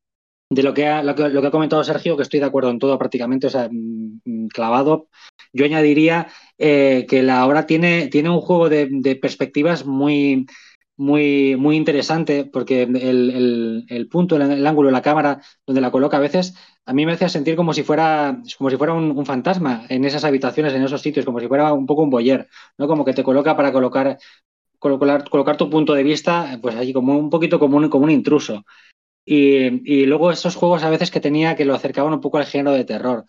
De 0.53 0.65
lo 0.65 0.75
que, 0.75 0.89
ha, 0.89 1.05
lo 1.05 1.15
que, 1.15 1.23
ha 1.23 1.51
comentado 1.53 1.85
Sergio, 1.85 2.17
que 2.17 2.25
estoy 2.25 2.41
de 2.41 2.47
acuerdo 2.47 2.71
en 2.71 2.81
todo 2.81 2.99
prácticamente, 2.99 3.47
o 3.47 3.51
sea, 3.51 3.69
mm, 3.71 4.49
clavado, 4.49 5.07
yo 5.53 5.67
añadiría 5.67 6.27
eh, 6.59 7.07
que 7.09 7.23
la 7.23 7.47
obra 7.47 7.67
tiene, 7.67 8.09
tiene 8.09 8.29
un 8.29 8.41
juego 8.41 8.69
de 8.69 9.19
perspectivas 9.23 9.87
muy, 9.87 10.47
muy, 11.01 11.57
muy 11.57 11.77
interesante, 11.77 12.45
porque 12.45 12.83
el, 12.83 13.87
el, 13.89 14.09
punto, 14.09 14.37
el, 14.37 14.43
el, 14.43 14.67
ángulo, 14.67 14.91
la 14.91 15.01
cámara 15.01 15.41
donde 15.67 15.81
la 15.81 15.91
coloca 15.91 16.19
a 16.19 16.21
veces, 16.21 16.55
a 16.85 16.93
mí 16.93 17.07
me 17.07 17.13
hace 17.13 17.27
sentir 17.31 17.57
como 17.57 17.73
si 17.73 17.83
fuera, 17.83 18.43
como 18.59 18.69
si 18.69 18.77
fuera 18.77 18.93
un, 18.93 19.17
un, 19.17 19.25
fantasma 19.25 19.87
en 19.89 20.05
esas 20.05 20.25
habitaciones, 20.25 20.75
en 20.75 20.83
esos 20.83 21.01
sitios, 21.01 21.25
como 21.25 21.41
si 21.41 21.49
fuera 21.49 21.73
un 21.73 21.87
poco 21.87 22.03
un 22.03 22.11
boyer, 22.11 22.49
¿no? 22.77 22.87
Como 22.87 23.07
que 23.07 23.15
te 23.15 23.25
coloca 23.25 23.57
para 23.57 23.73
colocar 23.73 24.19
colocar, 24.79 25.27
colocar 25.31 25.57
tu 25.57 25.71
punto 25.71 25.95
de 25.95 26.03
vista, 26.03 26.59
pues 26.61 26.77
allí 26.77 26.93
como 26.93 27.19
un 27.19 27.31
poquito 27.31 27.59
como 27.59 27.79
un, 27.79 27.89
como 27.89 28.05
un 28.05 28.11
intruso. 28.11 28.67
Y, 29.25 29.91
y, 29.91 30.05
luego 30.05 30.31
esos 30.31 30.55
juegos 30.55 30.83
a 30.83 30.91
veces 30.91 31.11
que 31.11 31.21
tenía 31.21 31.57
que 31.57 31.65
lo 31.65 31.75
acercaban 31.75 32.13
un 32.13 32.21
poco 32.21 32.37
al 32.37 32.45
género 32.45 32.73
de 32.73 32.85
terror. 32.85 33.25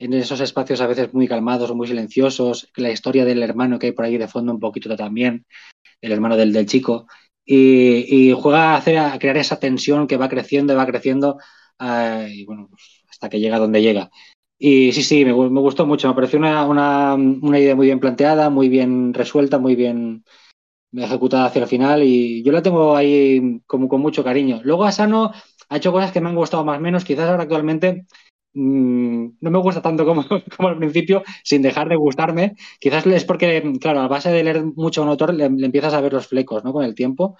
En 0.00 0.12
esos 0.12 0.40
espacios 0.40 0.80
a 0.80 0.88
veces 0.88 1.14
muy 1.14 1.28
calmados 1.28 1.70
o 1.70 1.76
muy 1.76 1.86
silenciosos, 1.86 2.68
la 2.74 2.90
historia 2.90 3.24
del 3.24 3.44
hermano 3.44 3.78
que 3.78 3.86
hay 3.86 3.92
por 3.92 4.06
ahí 4.06 4.18
de 4.18 4.26
fondo 4.26 4.52
un 4.52 4.58
poquito 4.58 4.96
también, 4.96 5.46
el 6.02 6.12
hermano 6.12 6.36
del, 6.36 6.52
del 6.52 6.66
chico. 6.66 7.06
Y, 7.44 8.32
juega 8.32 8.74
a, 8.74 8.76
hacer, 8.76 8.98
a 8.98 9.18
crear 9.18 9.36
esa 9.36 9.58
tensión 9.58 10.06
que 10.06 10.16
va 10.16 10.28
creciendo 10.28 10.72
y 10.72 10.76
va 10.76 10.86
creciendo 10.86 11.38
y 12.28 12.44
bueno, 12.44 12.68
hasta 13.08 13.28
que 13.28 13.40
llega 13.40 13.58
donde 13.58 13.82
llega. 13.82 14.10
Y 14.58 14.92
sí, 14.92 15.02
sí, 15.02 15.24
me, 15.24 15.32
me 15.32 15.60
gustó 15.60 15.86
mucho. 15.86 16.08
Me 16.08 16.14
pareció 16.14 16.38
una, 16.38 16.64
una, 16.66 17.14
una, 17.14 17.58
idea 17.58 17.74
muy 17.74 17.86
bien 17.86 17.98
planteada, 17.98 18.50
muy 18.50 18.68
bien 18.68 19.12
resuelta, 19.12 19.58
muy 19.58 19.74
bien, 19.74 20.24
ejecutada 20.92 21.46
hacia 21.46 21.62
el 21.62 21.68
final 21.68 22.02
y 22.02 22.42
yo 22.42 22.52
la 22.52 22.62
tengo 22.62 22.94
ahí 22.96 23.60
como 23.66 23.88
con 23.88 24.00
mucho 24.00 24.22
cariño. 24.22 24.60
Luego 24.62 24.84
Asano 24.84 25.32
ha 25.68 25.76
hecho 25.76 25.92
cosas 25.92 26.12
que 26.12 26.20
me 26.20 26.28
han 26.28 26.36
gustado 26.36 26.64
más 26.64 26.78
o 26.78 26.80
menos, 26.80 27.04
quizás 27.04 27.28
ahora 27.28 27.44
actualmente 27.44 28.06
mmm, 28.54 29.28
no 29.40 29.50
me 29.50 29.58
gusta 29.58 29.82
tanto 29.82 30.04
como, 30.04 30.24
como, 30.56 30.68
al 30.68 30.78
principio, 30.78 31.22
sin 31.44 31.62
dejar 31.62 31.88
de 31.88 31.96
gustarme. 31.96 32.54
Quizás 32.80 33.06
es 33.06 33.24
porque, 33.24 33.62
claro, 33.80 34.00
a 34.00 34.08
base 34.08 34.30
de 34.30 34.44
leer 34.44 34.64
mucho 34.64 35.00
a 35.00 35.04
un 35.04 35.10
autor 35.10 35.34
le, 35.34 35.44
empiezas 35.44 35.94
a 35.94 36.00
ver 36.00 36.12
los 36.12 36.26
flecos, 36.26 36.64
¿no? 36.64 36.72
Con 36.72 36.84
el 36.84 36.94
tiempo. 36.94 37.36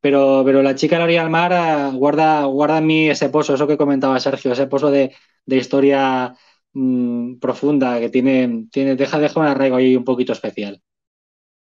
Pero, 0.00 0.42
pero 0.44 0.62
la 0.62 0.74
chica 0.74 0.96
de 0.96 0.98
la 1.00 1.04
orilla 1.04 1.28
mar 1.28 1.92
uh, 1.92 1.96
guarda, 1.96 2.44
guarda 2.44 2.78
en 2.78 2.86
mí 2.86 3.08
ese 3.08 3.28
pozo, 3.28 3.54
eso 3.54 3.68
que 3.68 3.76
comentaba 3.76 4.18
Sergio, 4.18 4.52
ese 4.52 4.66
pozo 4.66 4.90
de, 4.90 5.14
de 5.46 5.56
historia 5.56 6.34
mmm, 6.72 7.38
profunda 7.38 8.00
que 8.00 8.08
tiene, 8.08 8.66
tiene, 8.72 8.96
deja, 8.96 9.18
deja 9.20 9.38
un 9.38 9.46
arraigo 9.46 9.76
ahí 9.76 9.94
un 9.96 10.04
poquito 10.04 10.32
especial. 10.32 10.82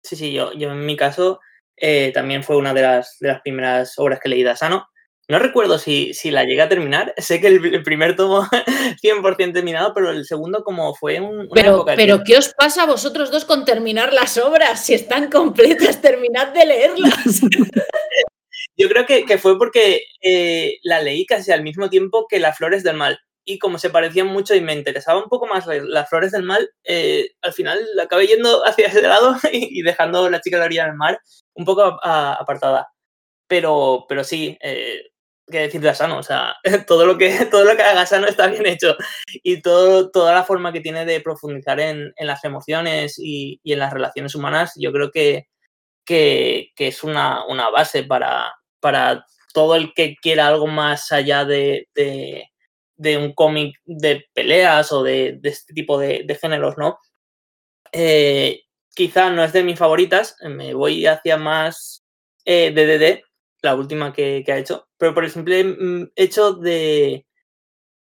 Sí, 0.03 0.15
sí, 0.15 0.31
yo, 0.31 0.53
yo 0.53 0.71
en 0.71 0.85
mi 0.85 0.95
caso 0.95 1.39
eh, 1.75 2.12
también 2.13 2.43
fue 2.43 2.57
una 2.57 2.73
de 2.73 2.81
las, 2.81 3.17
de 3.19 3.29
las 3.29 3.41
primeras 3.41 3.97
obras 3.97 4.19
que 4.21 4.29
leí 4.29 4.43
de 4.43 4.51
Asano. 4.51 4.88
No 5.30 5.38
recuerdo 5.38 5.78
si, 5.78 6.15
si 6.15 6.32
la 6.32 6.44
llegué 6.44 6.63
a 6.63 6.70
terminar. 6.70 7.13
Sé 7.18 7.39
que 7.39 7.48
el, 7.48 7.63
el 7.74 7.84
primer 7.84 8.15
tomo 8.15 8.42
100% 9.04 9.54
terminado, 9.54 9.94
pero 9.94 10.10
el 10.10 10.26
segundo 10.26 10.63
como 10.63 10.96
fue 10.96 11.22
un... 11.22 11.42
Una 11.42 11.50
pero, 11.54 11.86
pero 11.86 12.24
¿qué 12.26 12.38
os 12.38 12.54
pasa 12.56 12.84
a 12.84 12.88
vosotros 12.88 13.30
dos 13.32 13.46
con 13.46 13.63
terminar 13.63 14.12
las 14.12 14.38
obras? 14.39 14.84
Si 14.84 14.96
están 14.96 15.30
completas, 15.30 16.02
terminad 16.02 16.48
de 16.48 16.65
leerlas. 16.65 17.42
Yo 18.76 18.89
creo 18.89 19.06
que, 19.06 19.26
que 19.26 19.38
fue 19.38 19.58
porque 19.60 20.02
eh, 20.22 20.80
la 20.82 21.02
leí 21.02 21.26
casi 21.28 21.52
al 21.52 21.62
mismo 21.62 21.89
tiempo 21.89 22.26
que 22.28 22.39
Las 22.39 22.58
Flores 22.58 22.84
del 22.84 22.98
Mal. 22.98 23.20
y 23.46 23.60
como 23.60 23.78
se 23.78 23.92
parecían 23.92 24.28
mucho 24.28 24.56
y 24.56 24.62
me 24.62 24.74
interesaba 24.74 25.22
un 25.22 25.30
poco 25.30 25.46
más 25.46 25.68
las 25.68 26.10
flores 26.10 26.32
del 26.32 26.44
mal, 26.44 26.70
eh, 26.84 27.32
al 27.42 27.54
final 27.54 27.80
acabé 28.02 28.28
yendo 28.28 28.65
hacia 28.65 28.88
ese 28.88 29.02
lado 29.02 29.36
y, 29.52 29.82
dejando 29.82 30.30
la 30.30 30.42
chica 30.42 30.58
de 30.58 30.62
la 30.62 30.65
orilla 30.65 30.86
del 30.86 30.96
mar 30.96 31.20
un 31.54 31.65
poco 31.65 32.00
apartada. 32.02 32.88
Pero, 33.48 34.06
pero 34.08 34.24
sí, 34.24 34.58
eh, 34.62 35.09
qué 35.49 35.59
decir 35.59 35.81
de 35.81 35.89
Asano, 35.89 36.17
o 36.17 36.23
sea, 36.23 36.55
todo 36.88 37.05
lo 37.05 37.17
que, 37.17 37.29
todo 37.51 37.63
lo 37.63 37.75
que 37.75 37.83
haga 37.83 38.01
Asano 38.01 38.27
está 38.27 38.47
bien 38.47 38.65
hecho 38.65 38.95
y 39.43 39.62
todo, 39.62 40.12
toda 40.12 40.33
la 40.33 40.43
forma 40.43 40.71
que 40.71 40.81
tiene 40.81 41.05
de 41.05 41.21
profundizar 41.21 41.79
en, 41.79 42.13
las 42.19 42.43
emociones 42.43 43.15
y, 43.17 43.59
en 43.63 43.79
las 43.79 43.93
relaciones 43.93 44.35
humanas, 44.35 44.73
yo 44.75 44.91
creo 44.91 45.12
que, 45.12 45.47
que, 46.05 46.71
es 46.77 47.03
una, 47.03 47.45
una, 47.45 47.69
base 47.69 48.03
para, 48.03 48.53
para 48.79 49.25
todo 49.53 49.75
el 49.75 49.93
que 49.93 50.15
quiera 50.21 50.47
algo 50.47 50.67
más 50.67 51.12
allá 51.12 51.45
de, 51.45 51.88
de, 51.93 53.17
un 53.17 53.33
cómic 53.33 53.75
de 53.85 54.25
peleas 54.33 54.91
o 54.91 55.03
de, 55.03 55.39
este 55.43 55.73
tipo 55.73 55.99
de, 55.99 56.38
géneros, 56.39 56.77
¿no? 56.77 56.97
Eh, 57.91 58.62
quizá 58.93 59.29
no 59.29 59.43
es 59.43 59.53
de 59.53 59.63
mis 59.63 59.79
favoritas, 59.79 60.35
me 60.41 60.73
voy 60.73 61.05
hacia 61.05 61.38
más 61.38 62.03
eh, 62.45 62.71
DDD, 62.71 63.23
la 63.62 63.76
última 63.76 64.13
que, 64.13 64.43
ha 64.48 64.58
hecho, 64.58 64.88
pero 64.98 65.13
por 65.13 65.24
el 65.24 65.32
simple 65.32 65.63
mm, 65.63 66.12
hecho 66.15 66.54
de, 66.54 67.26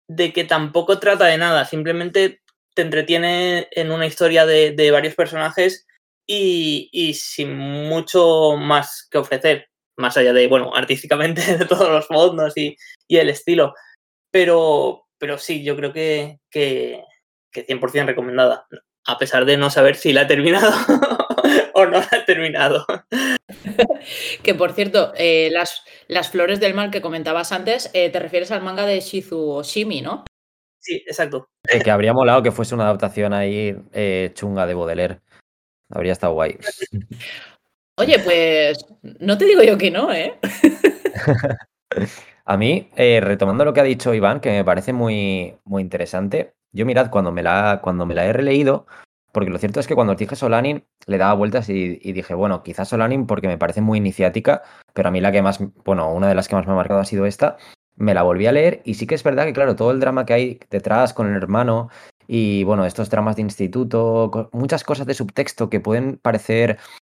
de 0.08 0.32
que 0.32 0.44
tampoco 0.44 0.98
trata 0.98 1.26
de 1.26 1.38
nada, 1.38 1.64
simplemente 1.64 2.42
te 2.74 2.82
entretiene 2.82 3.68
en 3.72 3.90
una 3.90 4.06
historia 4.06 4.46
de, 4.46 4.90
varios 4.90 5.14
personajes 5.14 5.86
y, 6.26 6.88
y, 6.92 7.14
sin 7.14 7.56
mucho 7.56 8.56
más 8.56 9.08
que 9.10 9.18
ofrecer 9.18 9.68
más 9.96 10.16
allá 10.16 10.32
de, 10.32 10.46
bueno, 10.46 10.72
artísticamente 10.74 11.58
de 11.58 11.64
todos 11.66 11.90
los 11.90 12.06
fondos 12.06 12.56
y, 12.56 12.76
el 13.08 13.28
estilo. 13.28 13.74
Pero, 14.30 15.06
pero 15.18 15.38
sí, 15.38 15.64
yo 15.64 15.76
creo 15.76 15.92
que, 15.92 16.38
que, 16.50 17.02
que 17.50 17.66
100% 17.66 18.06
recomendada, 18.06 18.66
a 19.06 19.18
pesar 19.18 19.44
de 19.44 19.56
no 19.56 19.70
saber 19.70 19.96
si 19.96 20.12
la 20.12 20.22
ha 20.22 20.26
terminado 20.26 20.70
o 21.78 21.86
no 21.86 21.98
la 22.00 22.08
ha 22.12 22.24
terminado. 22.24 22.84
que 24.42 24.54
por 24.54 24.72
cierto, 24.72 25.12
eh, 25.16 25.48
las, 25.52 25.82
las 26.06 26.30
flores 26.30 26.60
del 26.60 26.74
mal 26.74 26.90
que 26.90 27.00
comentabas 27.00 27.52
antes, 27.52 27.90
eh, 27.94 28.10
te 28.10 28.18
refieres 28.18 28.50
al 28.50 28.62
manga 28.62 28.86
de 28.86 29.00
Shizu 29.00 29.50
Oshimi, 29.50 30.00
¿no? 30.00 30.24
Sí, 30.80 31.02
exacto. 31.06 31.48
que 31.62 31.90
habría 31.90 32.12
molado 32.12 32.42
que 32.42 32.52
fuese 32.52 32.74
una 32.74 32.84
adaptación 32.84 33.32
ahí 33.32 33.76
eh, 33.92 34.30
chunga 34.34 34.66
de 34.66 34.74
Baudelaire. 34.74 35.20
Habría 35.90 36.12
estado 36.12 36.34
guay. 36.34 36.56
Oye, 37.96 38.18
pues 38.20 38.86
no 39.02 39.36
te 39.36 39.44
digo 39.44 39.62
yo 39.62 39.76
que 39.76 39.90
no, 39.90 40.12
¿eh? 40.12 40.38
A 42.44 42.56
mí, 42.56 42.88
eh, 42.96 43.20
retomando 43.20 43.64
lo 43.64 43.74
que 43.74 43.80
ha 43.80 43.84
dicho 43.84 44.14
Iván, 44.14 44.40
que 44.40 44.50
me 44.50 44.64
parece 44.64 44.94
muy, 44.94 45.58
muy 45.64 45.82
interesante, 45.82 46.54
yo 46.72 46.86
mirad, 46.86 47.10
cuando 47.10 47.32
me, 47.32 47.42
la, 47.42 47.80
cuando 47.82 48.06
me 48.06 48.14
la 48.14 48.24
he 48.24 48.32
releído, 48.32 48.86
porque 49.38 49.52
lo 49.52 49.58
cierto 49.58 49.78
es 49.78 49.86
que 49.86 49.94
cuando 49.94 50.16
dije 50.16 50.34
Solanin 50.34 50.84
le 51.06 51.16
daba 51.16 51.32
vueltas 51.34 51.68
y, 51.68 51.94
dije, 52.12 52.34
bueno, 52.34 52.64
quizás 52.64 52.88
Solanin 52.88 53.24
porque 53.24 53.46
me 53.46 53.56
parece 53.56 53.80
muy 53.80 53.98
iniciática, 53.98 54.62
pero 54.94 55.10
a 55.10 55.12
mí 55.12 55.20
la 55.20 55.30
que 55.30 55.42
más, 55.42 55.60
bueno, 55.84 56.12
una 56.12 56.28
de 56.28 56.34
las 56.34 56.48
que 56.48 56.56
más 56.56 56.66
me 56.66 56.72
ha 56.72 56.74
marcado 56.74 56.98
ha 56.98 57.04
sido 57.04 57.24
esta, 57.24 57.56
me 57.94 58.14
la 58.14 58.24
volví 58.24 58.48
a 58.48 58.52
leer 58.52 58.82
y 58.84 58.94
sí 58.94 59.06
que 59.06 59.14
es 59.14 59.22
verdad 59.22 59.44
que, 59.44 59.52
claro, 59.52 59.76
todo 59.76 59.92
el 59.92 60.00
drama 60.00 60.26
que 60.26 60.32
hay 60.32 60.60
detrás 60.70 61.14
con 61.14 61.28
el 61.28 61.36
hermano 61.36 61.88
y, 62.26 62.64
bueno, 62.64 62.84
estos 62.84 63.10
dramas 63.10 63.36
de 63.36 63.42
instituto, 63.42 64.50
muchas 64.52 64.82
cosas 64.82 65.06
de 65.06 65.14
subtexto 65.14 65.70
que 65.70 65.78
pueden 65.78 66.16
parecer 66.16 66.78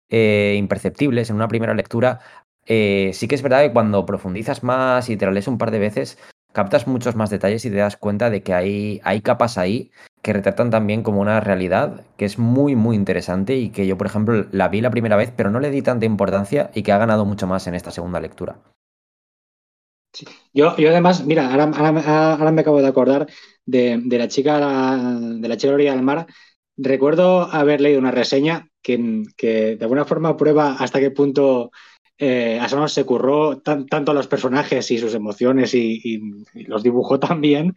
eh, 0.10 0.56
imperceptibles 0.58 1.30
en 1.30 1.38
una 1.38 1.48
primera 1.48 1.74
lectura, 1.74 2.20
eh, 2.66 3.12
sí 3.14 3.30
que 3.30 3.36
es 3.36 3.42
verdad 3.42 3.62
que 3.62 3.72
cuando 3.72 4.06
profundizas 4.06 4.62
más 4.62 5.10
y 5.10 5.16
te 5.16 5.26
la 5.26 5.32
lees 5.32 5.48
un 5.48 5.58
par 5.58 5.72
de 5.72 5.80
veces, 5.80 6.18
captas 6.52 6.88
muchos 6.88 7.16
más 7.16 7.30
detalles 7.30 7.66
y 7.66 7.70
te 7.70 7.78
das 7.78 7.98
cuenta 7.98 8.30
de 8.30 8.44
que 8.44 8.54
hay, 8.54 9.02
hay 9.04 9.22
capas 9.22 9.58
ahí 9.58 9.92
que 10.22 10.34
retratan 10.34 10.70
también 10.70 11.04
como 11.04 11.22
una 11.22 11.40
realidad 11.40 12.06
que 12.18 12.26
es 12.26 12.38
muy, 12.38 12.76
muy 12.76 12.96
interesante 12.96 13.56
y 13.56 13.70
que 13.70 13.88
yo, 13.88 13.98
por 13.98 14.08
ejemplo, 14.08 14.48
la 14.52 14.68
vi 14.68 14.82
la 14.82 14.92
primera 14.92 15.16
vez, 15.16 15.32
pero 15.36 15.50
no 15.50 15.60
le 15.60 15.70
di 15.70 15.82
tanta 15.82 16.06
importancia 16.06 16.72
y 16.74 16.84
que 16.84 16.92
ha 16.92 16.98
ganado 16.98 17.26
mucho 17.26 17.48
más 17.48 17.68
en 17.68 17.76
esta 17.76 17.92
segunda 17.92 18.20
lectura. 18.20 18.60
Yo, 20.54 20.76
yo 20.76 20.90
además, 20.90 21.26
mira, 21.26 21.52
ahora, 21.52 21.72
ahora, 22.36 22.52
me 22.52 22.62
acabo 22.62 22.82
de 22.82 22.88
acordar 22.88 23.28
de, 23.66 24.02
la 24.10 24.28
chica 24.28 24.58
de 24.58 25.48
la 25.48 25.58
chica 25.58 25.74
del 25.74 26.02
mar. 26.02 26.26
Recuerdo 26.76 27.44
haber 27.44 27.80
leído 27.82 28.00
una 28.00 28.12
reseña 28.12 28.70
que, 28.82 28.98
de 29.38 29.78
alguna 29.82 30.06
forma 30.06 30.36
prueba 30.36 30.76
hasta 30.80 31.00
qué 31.00 31.12
punto 31.12 31.72
eh, 32.20 32.60
Asano 32.62 32.88
se 32.90 33.06
curró 33.06 33.60
tanto 33.60 34.12
a 34.12 34.14
los 34.14 34.28
personajes 34.28 34.92
y 34.92 34.98
sus 34.98 35.16
emociones 35.16 35.74
y, 35.74 36.20
los 36.68 36.84
dibujó 36.84 37.20
tan 37.20 37.42
bien, 37.42 37.76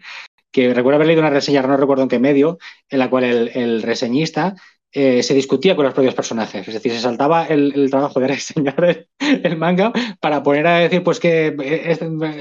que 0.51 0.75
recuerdo 0.75 0.97
haber 0.97 1.07
leído 1.07 1.23
una 1.23 1.31
reseña, 1.31 1.63
no 1.63 1.77
recuerdo 1.77 2.03
en 2.03 2.09
qué 2.09 2.19
medio, 2.19 2.59
en 2.91 2.99
la 2.99 3.09
cual 3.09 3.25
el, 3.25 3.83
reseñista 3.83 4.57
eh, 4.91 5.23
se 5.23 5.33
discutía 5.33 5.75
con 5.77 5.87
los 5.87 5.95
propios 5.95 6.15
personajes. 6.15 6.67
Es 6.69 6.75
decir, 6.75 6.93
se 6.93 7.01
saltaba 7.01 7.47
el, 7.47 7.89
trabajo 7.89 8.21
de 8.21 8.27
reseñar 8.35 9.07
el, 9.21 9.57
manga 9.57 9.93
para 10.21 10.43
poner 10.43 10.67
a 10.67 10.79
decir, 10.81 11.03
pues 11.05 11.21
que 11.21 11.57
eh, 11.63 11.99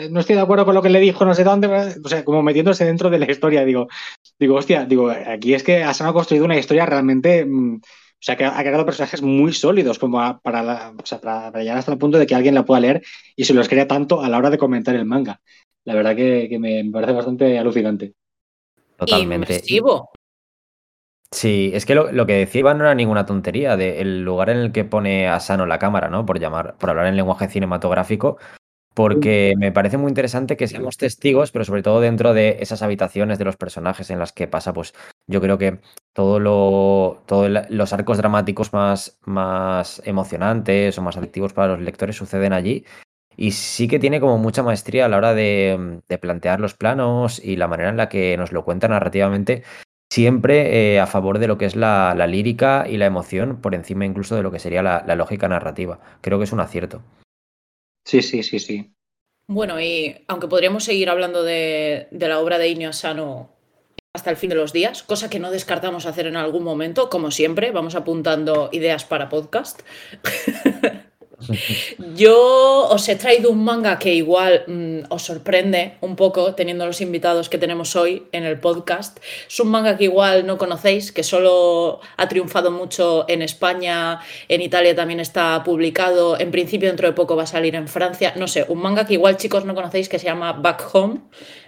no 0.10 0.20
estoy 0.20 0.36
de 0.36 0.42
acuerdo 0.42 0.66
con 0.66 0.76
lo 0.76 0.82
que 0.82 0.90
le 0.90 1.00
dijo, 1.00 1.24
no 1.24 1.36
sé 1.36 1.44
dónde, 1.44 1.68
o 2.04 2.10
sea, 2.10 2.26
como 2.26 2.42
metiéndose 2.42 2.84
dentro 2.84 3.12
de 3.12 3.20
la 3.20 3.32
historia. 3.32 3.64
Digo, 3.64 3.88
digo, 4.40 4.56
hostia, 4.56 4.86
digo, 4.86 5.10
aquí 5.10 5.54
es 5.54 5.64
que 5.64 5.84
Asano 5.84 6.10
ha 6.10 6.14
construido 6.14 6.46
una 6.46 6.58
historia 6.58 6.86
realmente 6.86 7.46
mm, 7.46 7.80
o 8.22 8.24
sea, 8.24 8.38
que 8.38 8.46
ha 8.46 8.60
creado 8.60 8.86
personajes 8.86 9.24
muy 9.24 9.52
sólidos 9.52 9.98
como 9.98 10.20
para, 10.44 10.94
para, 10.94 11.60
llegar 11.60 11.80
hasta 11.80 11.92
el 11.92 11.98
punto 11.98 12.20
de 12.20 12.28
que 12.28 12.36
alguien 12.36 12.54
la 12.54 12.64
pueda 12.64 12.80
leer 12.80 13.02
y 13.36 13.46
se 13.46 13.56
los 13.56 13.68
crea 13.68 13.88
tanto 13.88 14.22
a 14.22 14.30
la 14.30 14.38
hora 14.38 14.52
de 14.52 14.60
comentar 14.60 14.94
el 14.94 15.06
manga. 15.06 15.42
La 15.86 15.96
verdad 15.96 16.16
que, 16.16 16.56
me, 16.60 16.86
parece 16.92 17.14
bastante 17.14 17.58
alucinante. 17.58 18.14
Totalmente. 18.96 19.64
Sí, 21.32 21.72
es 21.74 21.88
que 21.88 21.96
lo, 21.96 22.26
que 22.28 22.34
decía 22.34 22.60
Iván 22.60 22.78
no 22.78 22.84
era 22.84 22.94
ninguna 22.94 23.26
tontería, 23.26 23.76
de 23.76 24.02
el 24.02 24.22
lugar 24.22 24.52
en 24.52 24.58
el 24.58 24.72
que 24.72 24.84
pone 24.84 25.28
a 25.28 25.40
Sano 25.40 25.66
la 25.66 25.80
cámara, 25.80 26.08
¿no? 26.10 26.24
Por 26.24 26.40
llamar, 26.40 26.76
por 26.78 26.92
hablar 26.92 27.08
en 27.08 27.16
lenguaje 27.16 27.48
cinematográfico, 27.48 28.38
porque 28.94 29.54
me 29.58 29.72
parece 29.72 29.98
muy 29.98 30.10
interesante 30.10 30.58
que 30.58 30.68
seamos 30.68 30.98
testigos, 30.98 31.52
pero 31.52 31.64
sobre 31.64 31.84
todo 31.84 32.02
dentro 32.02 32.34
de 32.34 32.58
esas 32.60 32.82
habitaciones 32.82 33.40
de 33.40 33.46
los 33.46 33.56
personajes 33.56 34.10
en 34.10 34.20
las 34.20 34.34
que 34.34 34.48
pasa, 34.48 34.74
pues 34.74 34.94
yo 35.28 35.40
creo 35.40 35.58
que 35.58 35.80
todo 36.14 36.40
lo, 36.40 37.24
todos 37.26 37.50
los 37.70 37.94
arcos 37.94 38.18
dramáticos 38.18 38.74
más, 38.74 39.18
más 39.24 40.02
emocionantes 40.06 40.98
o 40.98 41.02
más 41.02 41.16
adictivos 41.16 41.54
para 41.54 41.70
los 41.70 41.82
lectores 41.82 42.18
suceden 42.18 42.54
allí. 42.54 42.86
Y 43.38 43.52
sí 43.52 43.88
que 43.88 43.98
tiene 43.98 44.20
como 44.20 44.38
mucha 44.38 44.62
maestría 44.62 45.06
a 45.06 45.10
la 45.10 45.18
hora 45.18 45.34
de, 45.34 46.02
plantear 46.20 46.60
los 46.60 46.74
planos 46.74 47.44
y 47.44 47.56
la 47.56 47.68
manera 47.68 47.90
en 47.90 47.98
la 47.98 48.10
que 48.10 48.36
nos 48.38 48.52
lo 48.52 48.66
cuenta 48.66 48.90
narrativamente, 48.90 49.64
siempre 50.12 50.96
eh, 50.96 51.00
a 51.00 51.08
favor 51.08 51.40
de 51.40 51.48
lo 51.48 51.58
que 51.58 51.66
es 51.66 51.78
la, 51.78 52.14
lírica 52.28 52.86
y 52.90 52.98
la 52.98 53.06
emoción, 53.06 53.62
por 53.62 53.74
encima 53.74 54.06
incluso 54.06 54.36
de 54.36 54.44
lo 54.44 54.52
que 54.52 54.60
sería 54.60 54.84
la 54.84 55.16
lógica 55.16 55.48
narrativa. 55.48 56.00
Creo 56.20 56.40
que 56.40 56.44
es 56.44 56.52
un 56.52 56.60
acierto. 56.60 57.02
Sí, 58.04 58.22
sí, 58.22 58.44
sí, 58.44 58.60
sí. 58.60 58.94
Bueno, 59.48 59.82
y 59.82 60.24
aunque 60.28 60.48
podríamos 60.48 60.84
seguir 60.84 61.10
hablando 61.10 61.44
de, 61.44 62.08
la 62.12 62.40
obra 62.40 62.58
de 62.58 62.70
Inio 62.70 62.90
Asano 62.90 63.50
hasta 64.14 64.30
el 64.30 64.38
fin 64.38 64.50
de 64.50 64.56
los 64.56 64.74
días, 64.74 65.04
cosa 65.04 65.30
que 65.30 65.40
no 65.40 65.52
descartamos 65.52 66.06
hacer 66.06 66.28
en 66.28 66.36
algún 66.36 66.64
momento, 66.64 67.10
como 67.10 67.32
siempre, 67.32 67.72
vamos 67.72 67.96
apuntando 67.96 68.70
ideas 68.72 69.06
para 69.06 69.30
podcast. 69.30 69.82
Yo 72.16 72.88
os 72.90 73.08
he 73.10 73.16
traído 73.16 73.50
un 73.50 73.64
manga 73.64 73.98
que 74.00 74.14
igual 74.14 74.64
mm, 74.68 75.00
os 75.10 75.24
sorprende 75.24 75.98
un 76.02 76.16
poco 76.16 76.56
teniendo 76.56 76.86
los 76.86 77.02
invitados 77.02 77.50
que 77.50 77.58
tenemos 77.58 77.96
hoy 77.96 78.28
en 78.32 78.44
el 78.44 78.60
podcast. 78.60 79.20
Es 79.48 79.60
un 79.60 79.70
manga 79.70 79.98
que 79.98 80.06
igual 80.06 80.46
no 80.46 80.58
conocéis, 80.58 81.12
que 81.12 81.24
solo 81.24 82.00
ha 82.18 82.28
triunfado 82.28 82.72
mucho 82.72 83.26
en 83.28 83.42
España, 83.42 84.20
en 84.48 84.62
Italia 84.62 84.96
también 84.96 85.20
está 85.20 85.64
publicado, 85.64 86.40
en 86.40 86.52
principio 86.52 86.90
dentro 86.90 87.08
de 87.08 87.14
poco 87.14 87.36
va 87.36 87.44
a 87.44 87.48
salir 87.48 87.76
en 87.76 87.88
Francia. 87.88 88.34
No 88.36 88.48
sé, 88.48 88.66
un 88.68 88.80
manga 88.80 89.06
que 89.06 89.14
igual 89.14 89.38
chicos 89.38 89.66
no 89.66 89.76
conocéis 89.76 90.10
que 90.10 90.20
se 90.20 90.26
llama 90.26 90.54
Back 90.54 90.90
Home. 90.94 91.22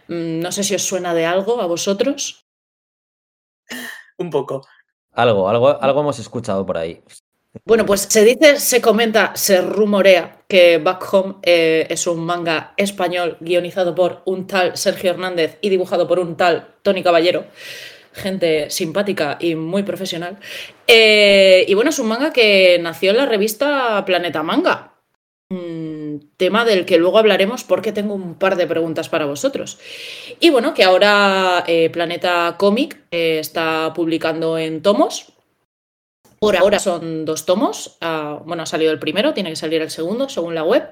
Mm, 0.08 0.40
no 0.40 0.52
sé 0.52 0.64
si 0.64 0.76
os 0.76 0.84
suena 0.84 1.14
de 1.14 1.26
algo 1.26 1.62
a 1.62 1.66
vosotros. 1.66 2.46
Un 4.18 4.30
poco. 4.30 4.62
Algo, 5.12 5.48
algo, 5.48 5.82
algo 5.82 6.00
hemos 6.02 6.20
escuchado 6.20 6.66
por 6.66 6.78
ahí. 6.78 7.04
Bueno, 7.66 7.86
pues 7.86 8.02
se 8.10 8.26
dice, 8.26 8.60
se 8.60 8.82
comenta, 8.82 9.32
se 9.36 9.62
rumorea 9.62 10.44
que 10.48 10.80
Back 10.80 11.13
Home 11.13 11.36
eh, 11.44 11.86
es 11.88 12.08
un 12.08 12.26
manga 12.26 12.74
español 12.78 13.38
guionizado 13.42 13.94
por 13.94 14.24
un 14.26 14.48
tal 14.48 14.75
Sergio 14.75 15.12
Hernández 15.12 15.60
y 15.62 15.69
dibujado 15.69 16.08
por 16.08 16.17
un 16.17 16.36
tal 16.36 16.75
Tony 16.82 17.04
Caballero. 17.04 17.46
Gente 18.12 18.71
simpática 18.71 19.38
y 19.40 19.54
muy 19.54 19.84
profesional. 19.84 20.40
Eh, 20.88 21.63
y 21.67 21.73
bueno, 21.75 21.92
es 21.92 22.00
un 22.00 22.08
manga 22.08 22.34
que 22.34 22.80
nació 22.82 23.12
en 23.12 23.17
la 23.17 23.27
revista 23.27 24.04
Planeta 24.04 24.42
Manga. 24.42 24.96
tema 26.38 26.65
del 26.65 26.86
que 26.86 26.98
luego 26.98 27.19
hablaremos 27.19 27.63
porque 27.63 27.92
tengo 27.92 28.15
un 28.15 28.36
par 28.36 28.56
de 28.56 28.65
preguntas 28.65 29.10
para 29.10 29.25
vosotros. 29.25 29.77
Y 30.40 30.50
bueno, 30.50 30.73
que 30.73 30.84
ahora 30.84 31.63
eh, 31.67 31.90
Planeta 31.92 32.56
Comic 32.58 32.98
está 33.12 33.94
publicando 33.94 34.58
en 34.58 34.82
tomos 34.82 35.33
Por 36.44 36.58
ahora 36.58 36.77
son 36.77 37.23
dos 37.23 37.46
tomos. 37.46 37.96
ah, 38.02 38.41
bueno, 38.46 38.63
ha 38.63 38.65
salido 38.65 38.91
el 38.91 39.00
primero, 39.00 39.33
tiene 39.33 39.50
que 39.50 39.56
salir 39.56 39.81
el 39.81 39.89
segundo, 39.89 40.27
según 40.27 40.54
la 40.54 40.65
web, 40.65 40.89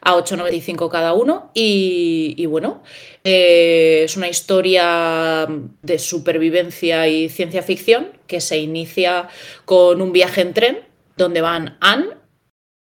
a 0.00 0.16
8,95 0.16 0.90
cada 0.90 1.12
uno. 1.12 1.52
Y, 1.54 2.44
bueno, 2.46 2.82
eh, 3.22 4.02
es 4.04 4.16
una 4.16 4.28
historia 4.28 5.46
de 5.82 5.98
supervivencia 6.00 7.06
y 7.06 7.28
ciencia 7.28 7.62
ficción 7.62 8.18
que 8.26 8.40
se 8.40 8.58
inicia 8.58 9.28
con 9.64 10.02
un 10.02 10.10
viaje 10.10 10.40
en 10.40 10.52
tren 10.52 10.80
donde 11.16 11.42
van 11.42 11.78
Anne 11.80 12.16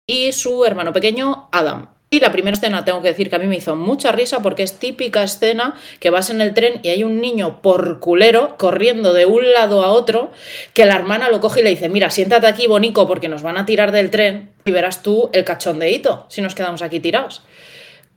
y 0.05 0.33
su 0.33 0.65
hermano 0.65 0.91
pequeño 0.91 1.47
Adam. 1.53 1.92
Y 2.13 2.19
la 2.19 2.31
primera 2.31 2.53
escena, 2.53 2.85
tengo 2.85 3.01
que 3.01 3.07
decir 3.07 3.31
que 3.31 3.37
a 3.37 3.39
mí 3.39 3.47
me 3.47 3.55
hizo 3.55 3.75
mucha 3.75 4.11
risa 4.11 4.43
porque 4.43 4.61
es 4.61 4.77
típica 4.77 5.23
escena 5.23 5.73
que 5.99 6.11
vas 6.11 6.29
en 6.29 6.41
el 6.41 6.53
tren 6.53 6.79
y 6.83 6.89
hay 6.89 7.03
un 7.03 7.19
niño 7.19 7.59
por 7.63 7.99
culero 7.99 8.55
corriendo 8.59 9.13
de 9.13 9.25
un 9.25 9.51
lado 9.51 9.81
a 9.81 9.89
otro 9.89 10.31
que 10.75 10.85
la 10.85 10.93
hermana 10.93 11.31
lo 11.31 11.41
coge 11.41 11.61
y 11.61 11.63
le 11.63 11.71
dice, 11.71 11.89
mira, 11.89 12.11
siéntate 12.11 12.45
aquí, 12.45 12.67
bonico, 12.67 13.07
porque 13.07 13.29
nos 13.29 13.41
van 13.41 13.57
a 13.57 13.65
tirar 13.65 13.91
del 13.91 14.11
tren 14.11 14.51
y 14.63 14.69
verás 14.69 15.01
tú 15.01 15.31
el 15.33 15.43
cachondeíto 15.43 16.27
si 16.29 16.43
nos 16.43 16.53
quedamos 16.53 16.83
aquí 16.83 16.99
tirados. 16.99 17.41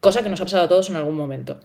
Cosa 0.00 0.22
que 0.22 0.28
nos 0.28 0.42
ha 0.42 0.44
pasado 0.44 0.64
a 0.64 0.68
todos 0.68 0.90
en 0.90 0.96
algún 0.96 1.16
momento. 1.16 1.60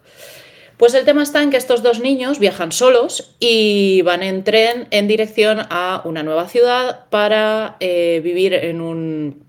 Pues 0.77 0.93
el 0.93 1.03
tema 1.03 1.23
está 1.23 1.43
en 1.43 1.49
que 1.49 1.57
estos 1.57 1.83
dos 1.83 1.99
niños 1.99 2.39
viajan 2.39 2.71
solos 2.71 3.35
y 3.41 4.03
van 4.03 4.23
en 4.23 4.45
tren 4.45 4.87
en 4.91 5.09
dirección 5.09 5.67
a 5.69 6.01
una 6.05 6.23
nueva 6.23 6.47
ciudad 6.47 7.09
para 7.09 7.75
eh, 7.81 8.21
vivir 8.23 8.53
en 8.53 8.79
un, 8.79 9.43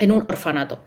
en 0.00 0.10
un 0.10 0.26
orfanato. 0.28 0.80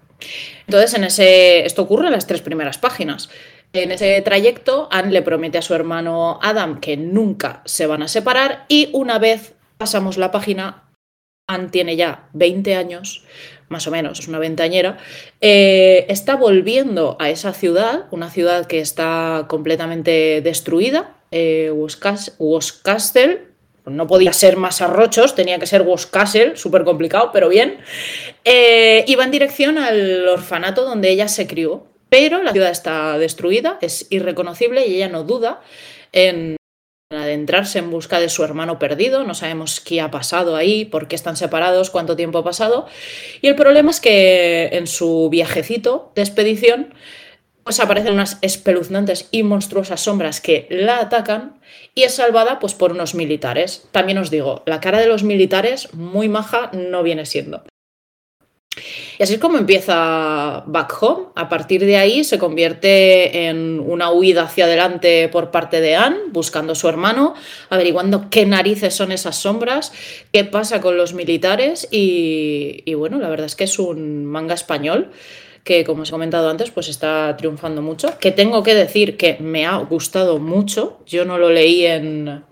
Entonces, 0.68 0.94
en 0.94 1.04
ese, 1.04 1.66
esto 1.66 1.82
ocurre 1.84 2.08
en 2.08 2.14
las 2.14 2.28
tres 2.28 2.42
primeras 2.42 2.78
páginas. 2.78 3.30
En 3.74 3.92
ese 3.92 4.20
trayecto, 4.22 4.88
Anne 4.92 5.12
le 5.12 5.22
promete 5.22 5.58
a 5.58 5.62
su 5.62 5.74
hermano 5.76 6.40
Adam 6.42 6.80
que 6.80 6.98
nunca 6.98 7.62
se 7.66 7.86
van 7.86 8.02
a 8.02 8.08
separar 8.08 8.66
y 8.68 8.90
una 8.94 9.20
vez 9.20 9.54
pasamos 9.78 10.18
la 10.18 10.32
página, 10.32 10.90
Anne 11.48 11.70
tiene 11.70 11.96
ya 11.96 12.30
20 12.34 12.76
años, 12.76 13.24
más 13.70 13.86
o 13.88 13.92
menos, 13.92 14.20
es 14.20 14.28
una 14.28 14.40
ventañera, 14.40 14.98
eh, 15.40 16.06
está 16.10 16.36
volviendo 16.36 17.16
a 17.20 17.30
esa 17.30 17.54
ciudad, 17.54 18.06
una 18.10 18.32
ciudad 18.32 18.66
que 18.66 18.80
está 18.80 19.46
completamente 19.48 20.42
destruida, 20.42 21.16
eh, 21.32 21.72
Wascas- 21.72 22.34
Wascastle, 22.40 23.49
no 23.90 24.08
podía 24.08 24.34
ser 24.34 24.58
más 24.58 24.82
arrochos, 24.82 25.36
tenía 25.36 25.60
que 25.60 25.68
ser 25.68 25.82
Wascastle, 25.82 26.56
súper 26.58 26.84
complicado, 26.84 27.32
pero 27.34 27.50
bien. 27.50 27.80
Eh, 28.46 29.06
va 29.18 29.24
en 29.24 29.32
dirección 29.32 29.78
al 29.78 30.28
orfanato 30.28 30.86
donde 30.86 31.10
ella 31.10 31.28
se 31.28 31.48
crió, 31.48 31.88
pero 32.10 32.42
la 32.44 32.52
ciudad 32.52 32.72
está 32.72 33.18
destruida, 33.18 33.78
es 33.82 34.08
irreconocible 34.10 34.88
y 34.88 34.96
ella 34.96 35.10
no 35.10 35.24
duda 35.24 35.62
en 36.12 36.58
adentrarse 37.12 37.80
en 37.80 37.90
busca 37.90 38.20
de 38.20 38.30
su 38.30 38.44
hermano 38.44 38.78
perdido, 38.78 39.24
no 39.24 39.34
sabemos 39.34 39.80
qué 39.80 40.00
ha 40.00 40.12
pasado 40.12 40.56
ahí, 40.56 40.86
por 40.86 41.08
qué 41.08 41.16
están 41.16 41.38
separados, 41.38 41.90
cuánto 41.90 42.16
tiempo 42.16 42.38
ha 42.38 42.44
pasado. 42.44 42.86
Y 43.42 43.48
el 43.48 43.56
problema 43.56 43.90
es 43.90 44.00
que 44.00 44.70
en 44.74 44.86
su 44.86 45.28
viajecito 45.32 46.12
de 46.14 46.22
expedición, 46.22 46.94
pues 47.64 47.80
aparecen 47.80 48.14
unas 48.14 48.38
espeluznantes 48.42 49.28
y 49.32 49.44
monstruosas 49.44 50.02
sombras 50.02 50.42
que 50.42 50.68
la 50.70 51.00
atacan 51.00 51.60
y 51.96 52.04
es 52.04 52.16
salvada 52.16 52.60
pues 52.60 52.74
por 52.74 52.92
unos 52.92 53.16
militares. 53.16 53.88
También 53.92 54.18
os 54.18 54.32
digo, 54.32 54.64
la 54.66 54.80
cara 54.80 55.00
de 55.00 55.08
los 55.08 55.24
militares 55.24 55.94
muy 55.94 56.30
maja 56.30 56.72
no 56.74 57.04
viene 57.04 57.26
siendo. 57.26 57.64
Y 59.18 59.24
así 59.24 59.34
es 59.34 59.40
como 59.40 59.58
empieza 59.58 60.64
Back 60.66 60.96
Home. 61.02 61.28
A 61.36 61.50
partir 61.50 61.86
de 61.86 61.98
ahí 61.98 62.24
se 62.24 62.40
convierte 62.40 63.48
en 63.48 63.80
una 63.80 64.12
huida 64.12 64.44
hacia 64.44 64.66
adelante 64.66 65.28
por 65.28 65.52
parte 65.52 65.82
de 65.82 65.96
Anne, 65.96 66.18
buscando 66.32 66.72
a 66.72 66.76
su 66.76 66.88
hermano, 66.88 67.34
averiguando 67.70 68.30
qué 68.30 68.46
narices 68.46 68.96
son 68.96 69.12
esas 69.12 69.36
sombras, 69.36 69.92
qué 70.32 70.46
pasa 70.46 70.80
con 70.80 70.96
los 70.96 71.14
militares 71.14 71.88
y, 71.92 72.84
y 72.86 72.94
bueno, 72.94 73.20
la 73.20 73.30
verdad 73.30 73.48
es 73.48 73.56
que 73.56 73.66
es 73.66 73.78
un 73.78 74.26
manga 74.26 74.54
español 74.54 75.12
que 75.64 75.84
como 75.84 76.04
os 76.04 76.10
he 76.10 76.12
comentado 76.12 76.50
antes, 76.50 76.72
pues 76.72 76.88
está 76.90 77.36
triunfando 77.38 77.82
mucho. 77.82 78.18
Que 78.20 78.32
tengo 78.32 78.64
que 78.64 78.76
decir 78.76 79.18
que 79.18 79.38
me 79.40 79.66
ha 79.66 79.78
gustado 79.78 80.40
mucho. 80.40 81.00
Yo 81.06 81.26
no 81.26 81.38
lo 81.38 81.50
leí 81.50 81.86
en, 81.86 82.44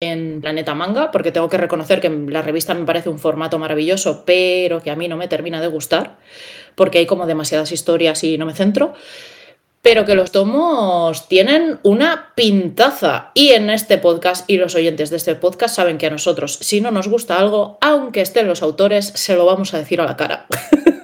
en 0.00 0.40
Planeta 0.40 0.74
Manga, 0.74 1.10
porque 1.10 1.32
tengo 1.32 1.48
que 1.48 1.56
reconocer 1.56 2.00
que 2.00 2.10
la 2.10 2.42
revista 2.42 2.74
me 2.74 2.84
parece 2.84 3.08
un 3.08 3.18
formato 3.18 3.58
maravilloso, 3.58 4.24
pero 4.26 4.82
que 4.82 4.90
a 4.90 4.96
mí 4.96 5.08
no 5.08 5.16
me 5.16 5.28
termina 5.28 5.60
de 5.60 5.68
gustar, 5.68 6.18
porque 6.74 6.98
hay 6.98 7.06
como 7.06 7.26
demasiadas 7.26 7.72
historias 7.72 8.22
y 8.24 8.36
no 8.38 8.46
me 8.46 8.54
centro. 8.54 8.94
Pero 9.80 10.04
que 10.04 10.16
los 10.16 10.32
tomos 10.32 11.28
tienen 11.28 11.78
una 11.84 12.32
pintaza. 12.34 13.30
Y 13.34 13.50
en 13.50 13.70
este 13.70 13.98
podcast, 13.98 14.50
y 14.50 14.56
los 14.56 14.74
oyentes 14.74 15.10
de 15.10 15.16
este 15.16 15.36
podcast 15.36 15.76
saben 15.76 15.96
que 15.96 16.06
a 16.06 16.10
nosotros, 16.10 16.58
si 16.60 16.80
no 16.80 16.90
nos 16.90 17.06
gusta 17.06 17.38
algo, 17.38 17.78
aunque 17.80 18.20
estén 18.20 18.48
los 18.48 18.62
autores, 18.62 19.06
se 19.14 19.36
lo 19.36 19.46
vamos 19.46 19.74
a 19.74 19.78
decir 19.78 20.00
a 20.00 20.04
la 20.04 20.16
cara. 20.16 20.46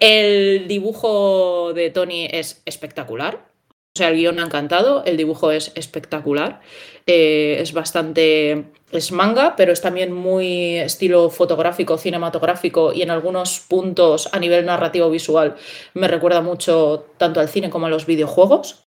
El 0.00 0.66
dibujo 0.66 1.74
de 1.74 1.90
Tony 1.90 2.26
es 2.30 2.62
espectacular. 2.64 3.50
O 3.94 3.98
sea, 3.98 4.08
el 4.08 4.16
guion 4.16 4.38
ha 4.38 4.44
encantado, 4.44 5.04
el 5.04 5.16
dibujo 5.16 5.50
es 5.50 5.72
espectacular. 5.74 6.60
Eh, 7.06 7.58
es 7.60 7.72
bastante. 7.74 8.72
Es 8.92 9.12
manga, 9.12 9.56
pero 9.56 9.72
es 9.72 9.80
también 9.80 10.12
muy 10.12 10.78
estilo 10.78 11.28
fotográfico, 11.28 11.98
cinematográfico 11.98 12.92
y 12.92 13.02
en 13.02 13.10
algunos 13.10 13.60
puntos 13.60 14.28
a 14.32 14.38
nivel 14.38 14.66
narrativo 14.66 15.10
visual 15.10 15.54
me 15.94 16.08
recuerda 16.08 16.40
mucho 16.40 17.06
tanto 17.16 17.38
al 17.38 17.48
cine 17.48 17.70
como 17.70 17.86
a 17.86 17.90
los 17.90 18.06
videojuegos. 18.06 18.89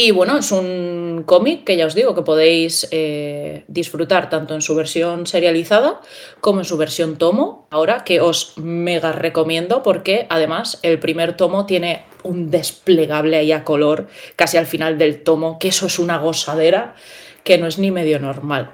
Y 0.00 0.12
bueno, 0.12 0.38
es 0.38 0.52
un 0.52 1.24
cómic 1.26 1.64
que 1.64 1.76
ya 1.76 1.84
os 1.84 1.96
digo 1.96 2.14
que 2.14 2.22
podéis 2.22 2.86
eh, 2.92 3.64
disfrutar 3.66 4.30
tanto 4.30 4.54
en 4.54 4.62
su 4.62 4.76
versión 4.76 5.26
serializada 5.26 6.00
como 6.40 6.60
en 6.60 6.64
su 6.64 6.76
versión 6.76 7.18
tomo, 7.18 7.66
ahora 7.72 8.04
que 8.04 8.20
os 8.20 8.56
mega 8.58 9.10
recomiendo 9.10 9.82
porque 9.82 10.28
además 10.30 10.78
el 10.82 11.00
primer 11.00 11.36
tomo 11.36 11.66
tiene 11.66 12.04
un 12.22 12.48
desplegable 12.48 13.38
ahí 13.38 13.50
a 13.50 13.64
color 13.64 14.06
casi 14.36 14.56
al 14.56 14.66
final 14.66 14.98
del 14.98 15.24
tomo, 15.24 15.58
que 15.58 15.66
eso 15.66 15.86
es 15.86 15.98
una 15.98 16.18
gozadera 16.18 16.94
que 17.42 17.58
no 17.58 17.66
es 17.66 17.80
ni 17.80 17.90
medio 17.90 18.20
normal. 18.20 18.70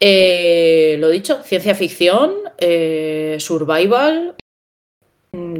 Eh, 0.00 0.96
lo 1.00 1.08
dicho, 1.08 1.42
ciencia 1.44 1.74
ficción, 1.74 2.34
eh, 2.58 3.38
survival, 3.40 4.36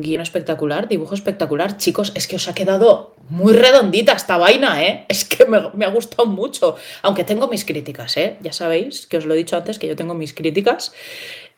guion 0.00 0.20
espectacular, 0.20 0.88
dibujo 0.88 1.14
espectacular. 1.14 1.76
Chicos, 1.76 2.12
es 2.14 2.26
que 2.26 2.36
os 2.36 2.48
ha 2.48 2.54
quedado 2.54 3.14
muy 3.28 3.52
redondita 3.52 4.12
esta 4.12 4.36
vaina, 4.36 4.82
¿eh? 4.84 5.06
Es 5.08 5.24
que 5.24 5.44
me, 5.44 5.70
me, 5.74 5.84
ha 5.84 5.90
gustado 5.90 6.26
mucho. 6.26 6.76
Aunque 7.02 7.24
tengo 7.24 7.48
mis 7.48 7.64
críticas, 7.64 8.16
¿eh? 8.16 8.36
Ya 8.40 8.52
sabéis 8.52 9.06
que 9.06 9.16
os 9.18 9.26
lo 9.26 9.34
he 9.34 9.38
dicho 9.38 9.56
antes, 9.56 9.78
que 9.78 9.86
yo 9.86 9.96
tengo 9.96 10.14
mis 10.14 10.34
críticas. 10.34 10.92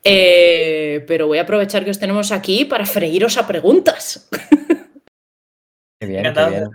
Eh, 0.03 1.05
pero 1.07 1.27
voy 1.27 1.39
a 1.39 1.43
aprovechar 1.43 1.85
que 1.85 1.91
os 1.91 1.99
tenemos 1.99 2.33
aquí 2.33 2.65
para 2.65 2.87
freíros 2.87 3.37
a 3.37 3.47
preguntas. 3.47 4.29
Qué 6.01 6.07
bien, 6.07 6.33
qué 6.33 6.47
bien. 6.49 6.71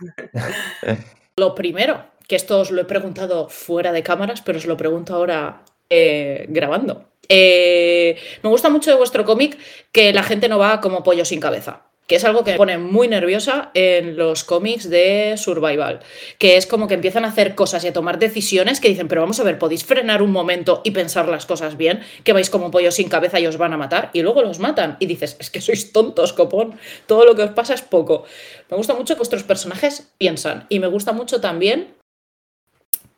Lo 1.36 1.54
primero, 1.54 2.04
que 2.26 2.34
esto 2.34 2.58
os 2.60 2.72
lo 2.72 2.82
he 2.82 2.84
preguntado 2.84 3.48
fuera 3.48 3.92
de 3.92 4.02
cámaras, 4.02 4.42
pero 4.42 4.58
os 4.58 4.66
lo 4.66 4.76
pregunto 4.76 5.14
ahora 5.14 5.62
eh, 5.88 6.46
grabando. 6.48 7.12
Eh, 7.28 8.16
me 8.42 8.50
gusta 8.50 8.70
mucho 8.70 8.90
de 8.90 8.96
vuestro 8.96 9.24
cómic 9.24 9.58
que 9.92 10.12
la 10.12 10.22
gente 10.22 10.48
no 10.48 10.58
va 10.58 10.80
como 10.80 11.02
pollo 11.02 11.24
sin 11.24 11.40
cabeza, 11.40 11.82
que 12.06 12.16
es 12.16 12.24
algo 12.24 12.42
que 12.42 12.52
me 12.52 12.56
pone 12.56 12.78
muy 12.78 13.06
nerviosa 13.06 13.70
en 13.74 14.16
los 14.16 14.44
cómics 14.44 14.88
de 14.88 15.34
Survival, 15.36 16.00
que 16.38 16.56
es 16.56 16.66
como 16.66 16.88
que 16.88 16.94
empiezan 16.94 17.26
a 17.26 17.28
hacer 17.28 17.54
cosas 17.54 17.84
y 17.84 17.88
a 17.88 17.92
tomar 17.92 18.18
decisiones 18.18 18.80
que 18.80 18.88
dicen, 18.88 19.08
pero 19.08 19.20
vamos 19.20 19.38
a 19.40 19.44
ver, 19.44 19.58
podéis 19.58 19.84
frenar 19.84 20.22
un 20.22 20.32
momento 20.32 20.80
y 20.84 20.92
pensar 20.92 21.28
las 21.28 21.44
cosas 21.44 21.76
bien, 21.76 22.00
que 22.24 22.32
vais 22.32 22.48
como 22.48 22.70
pollo 22.70 22.90
sin 22.90 23.10
cabeza 23.10 23.38
y 23.40 23.46
os 23.46 23.58
van 23.58 23.74
a 23.74 23.76
matar, 23.76 24.08
y 24.14 24.22
luego 24.22 24.40
los 24.40 24.58
matan, 24.58 24.96
y 25.00 25.04
dices, 25.04 25.36
es 25.38 25.50
que 25.50 25.60
sois 25.60 25.92
tontos, 25.92 26.32
copón, 26.32 26.78
todo 27.06 27.26
lo 27.26 27.34
que 27.34 27.42
os 27.42 27.50
pasa 27.50 27.74
es 27.74 27.82
poco. 27.82 28.24
Me 28.70 28.78
gusta 28.78 28.94
mucho 28.94 29.14
que 29.14 29.18
vuestros 29.18 29.42
personajes 29.42 30.10
piensan, 30.16 30.64
y 30.70 30.78
me 30.78 30.86
gusta 30.86 31.12
mucho 31.12 31.42
también 31.42 31.94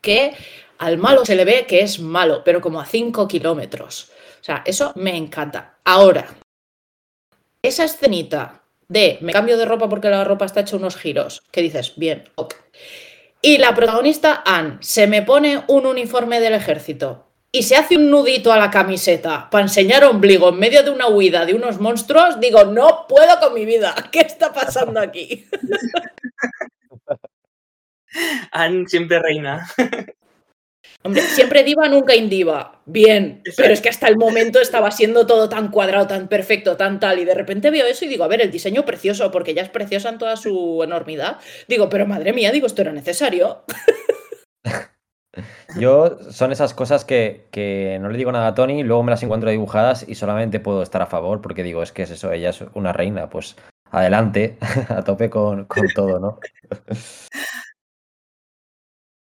que 0.01 0.33
al 0.81 0.97
malo 0.97 1.23
se 1.25 1.35
le 1.35 1.45
ve 1.45 1.65
que 1.67 1.81
es 1.81 1.99
malo, 1.99 2.43
pero 2.43 2.59
como 2.59 2.81
a 2.81 2.87
5 2.87 3.27
kilómetros. 3.27 4.09
O 4.41 4.43
sea, 4.43 4.63
eso 4.65 4.91
me 4.95 5.15
encanta. 5.15 5.77
Ahora, 5.85 6.25
esa 7.61 7.83
escenita 7.83 8.63
de 8.87 9.19
me 9.21 9.31
cambio 9.31 9.57
de 9.57 9.65
ropa 9.65 9.87
porque 9.87 10.09
la 10.09 10.23
ropa 10.23 10.45
está 10.45 10.61
hecha 10.61 10.77
unos 10.77 10.97
giros, 10.97 11.43
que 11.51 11.61
dices, 11.61 11.93
bien, 11.97 12.23
ok. 12.33 12.55
Y 13.43 13.59
la 13.59 13.75
protagonista, 13.75 14.41
Anne, 14.43 14.79
se 14.81 15.05
me 15.05 15.21
pone 15.21 15.63
un 15.67 15.85
uniforme 15.85 16.39
del 16.39 16.55
ejército 16.55 17.27
y 17.51 17.61
se 17.61 17.75
hace 17.75 17.97
un 17.97 18.09
nudito 18.09 18.51
a 18.51 18.57
la 18.57 18.71
camiseta 18.71 19.51
para 19.51 19.65
enseñar 19.65 20.03
ombligo 20.03 20.49
en 20.49 20.57
medio 20.57 20.81
de 20.81 20.89
una 20.89 21.09
huida 21.09 21.45
de 21.45 21.53
unos 21.53 21.79
monstruos, 21.79 22.39
digo, 22.39 22.63
no 22.63 23.05
puedo 23.07 23.39
con 23.39 23.53
mi 23.53 23.65
vida. 23.65 23.93
¿Qué 24.11 24.21
está 24.21 24.51
pasando 24.51 24.99
aquí? 24.99 25.47
Anne 28.51 28.87
siempre 28.87 29.19
reina. 29.19 29.67
Hombre, 31.03 31.21
siempre 31.23 31.63
diva, 31.63 31.87
nunca 31.87 32.15
indiva. 32.15 32.79
Bien, 32.85 33.41
Exacto. 33.43 33.61
pero 33.63 33.73
es 33.73 33.81
que 33.81 33.89
hasta 33.89 34.07
el 34.07 34.17
momento 34.17 34.59
estaba 34.59 34.91
siendo 34.91 35.25
todo 35.25 35.49
tan 35.49 35.71
cuadrado, 35.71 36.05
tan 36.07 36.27
perfecto, 36.27 36.77
tan 36.77 36.99
tal, 36.99 37.19
y 37.19 37.25
de 37.25 37.33
repente 37.33 37.71
veo 37.71 37.87
eso 37.87 38.05
y 38.05 38.07
digo, 38.07 38.23
a 38.23 38.27
ver, 38.27 38.41
el 38.41 38.51
diseño 38.51 38.85
precioso, 38.85 39.31
porque 39.31 39.55
ya 39.55 39.63
es 39.63 39.69
preciosa 39.69 40.09
en 40.09 40.19
toda 40.19 40.35
su 40.37 40.81
enormidad. 40.83 41.37
Digo, 41.67 41.89
pero 41.89 42.05
madre 42.05 42.33
mía, 42.33 42.51
digo, 42.51 42.67
esto 42.67 42.81
era 42.83 42.91
necesario. 42.91 43.63
Yo 45.77 46.17
son 46.29 46.51
esas 46.51 46.73
cosas 46.73 47.05
que, 47.05 47.47
que 47.51 47.97
no 48.01 48.09
le 48.09 48.17
digo 48.17 48.31
nada 48.31 48.47
a 48.47 48.53
Tony, 48.53 48.83
luego 48.83 49.03
me 49.03 49.11
las 49.11 49.23
encuentro 49.23 49.49
dibujadas 49.49 50.05
y 50.07 50.15
solamente 50.15 50.59
puedo 50.59 50.83
estar 50.83 51.01
a 51.01 51.07
favor 51.07 51.41
porque 51.41 51.63
digo, 51.63 51.81
es 51.81 51.93
que 51.93 52.03
es 52.03 52.11
eso, 52.11 52.31
ella 52.31 52.49
es 52.49 52.61
una 52.73 52.91
reina, 52.91 53.29
pues 53.29 53.55
adelante, 53.89 54.57
a 54.89 55.03
tope 55.03 55.29
con, 55.29 55.65
con 55.65 55.87
todo, 55.95 56.19
¿no? 56.19 56.39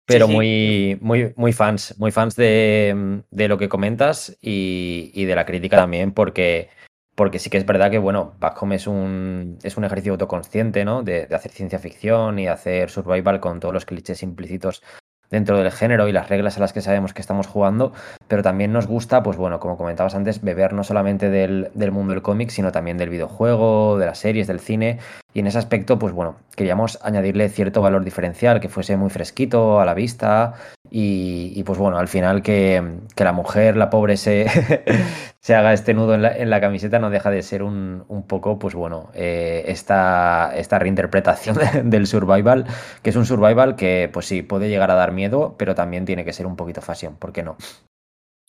Pero 0.07 0.26
sí. 0.26 0.32
muy, 0.32 0.98
muy, 1.00 1.32
muy 1.36 1.52
fans, 1.52 1.94
muy 1.98 2.12
fans 2.12 2.36
de, 2.36 3.22
de 3.30 3.48
lo 3.48 3.59
que 3.59 3.68
comentas 3.68 4.36
y, 4.40 5.11
y 5.14 5.24
de 5.24 5.34
la 5.34 5.44
crítica 5.44 5.76
también, 5.76 6.12
porque, 6.12 6.68
porque 7.16 7.40
sí 7.40 7.50
que 7.50 7.59
es 7.59 7.66
verdad 7.66 7.90
que, 7.90 7.98
bueno, 7.98 8.34
Back 8.38 8.62
Home 8.62 8.76
es 8.76 8.86
un, 8.86 9.59
es 9.64 9.76
un 9.76 9.84
ejercicio 9.84 10.12
autoconsciente, 10.12 10.84
¿no? 10.84 11.02
De, 11.02 11.26
de 11.26 11.34
hacer 11.34 11.50
ciencia 11.50 11.80
ficción 11.80 12.38
y 12.38 12.46
hacer 12.46 12.88
survival 12.88 13.40
con 13.40 13.59
todos 13.59 13.74
los 13.74 13.84
clichés 13.84 14.22
implícitos 14.22 14.82
dentro 15.28 15.59
del 15.59 15.72
género 15.72 16.07
y 16.09 16.12
las 16.12 16.28
reglas 16.28 16.57
a 16.57 16.61
las 16.61 16.72
que 16.72 16.80
sabemos 16.80 17.12
que 17.12 17.20
estamos 17.20 17.48
jugando, 17.48 17.92
pero 18.28 18.42
también 18.42 18.72
nos 18.72 18.86
gusta, 18.86 19.22
pues 19.22 19.36
bueno, 19.36 19.60
como 19.60 19.76
comentabas 19.76 20.14
antes, 20.14 20.42
beber 20.42 20.72
no 20.72 20.84
solamente 20.84 21.30
del, 21.30 21.70
del 21.74 21.92
mundo 21.92 22.12
del 22.12 22.22
cómic, 22.22 22.50
sino 22.50 22.72
también 22.72 22.98
del 22.98 23.08
videojuego, 23.08 23.98
de 23.98 24.06
las 24.06 24.18
series, 24.18 24.46
del 24.46 24.60
cine, 24.60 24.98
y 25.32 25.40
en 25.40 25.46
ese 25.46 25.58
aspecto, 25.58 25.98
pues 25.98 26.12
bueno, 26.12 26.36
queríamos 26.54 26.98
añadirle 27.02 27.48
cierto 27.48 27.82
valor 27.82 28.04
diferencial, 28.04 28.58
que 28.58 28.68
fuese 28.68 28.96
muy 28.96 29.10
fresquito 29.10 29.80
a 29.80 29.84
la 29.84 29.94
vista, 29.94 30.54
y, 30.90 31.62
pues 31.64 31.78
bueno, 31.78 31.98
al 31.98 32.08
final 32.08 32.42
que, 32.42 33.00
que 33.14 33.24
la 33.24 33.32
mujer, 33.32 33.76
la 33.76 33.90
pobre, 33.90 34.16
se, 34.16 34.46
se 35.40 35.54
haga 35.54 35.72
este 35.72 35.94
nudo 35.94 36.14
en 36.14 36.22
la, 36.22 36.36
en 36.36 36.48
la, 36.48 36.60
camiseta 36.60 36.98
no 36.98 37.10
deja 37.10 37.30
de 37.30 37.42
ser 37.42 37.62
un, 37.62 38.04
un 38.08 38.26
poco, 38.26 38.58
pues 38.58 38.74
bueno, 38.74 39.10
eh, 39.14 39.64
esta, 39.66 40.52
esta 40.56 40.78
reinterpretación 40.78 41.58
del 41.90 42.06
survival, 42.06 42.66
que 43.02 43.10
es 43.10 43.16
un 43.16 43.26
survival 43.26 43.76
que, 43.76 44.08
pues 44.12 44.26
sí, 44.26 44.42
puede 44.42 44.68
llegar 44.68 44.90
a 44.90 44.94
dar 44.94 45.12
miedo, 45.12 45.56
pero 45.58 45.74
también 45.74 46.04
tiene 46.04 46.24
que 46.24 46.32
ser 46.32 46.46
un 46.46 46.56
poquito 46.56 46.80
fashion, 46.80 47.16
¿por 47.16 47.32
qué 47.32 47.42
no? 47.42 47.56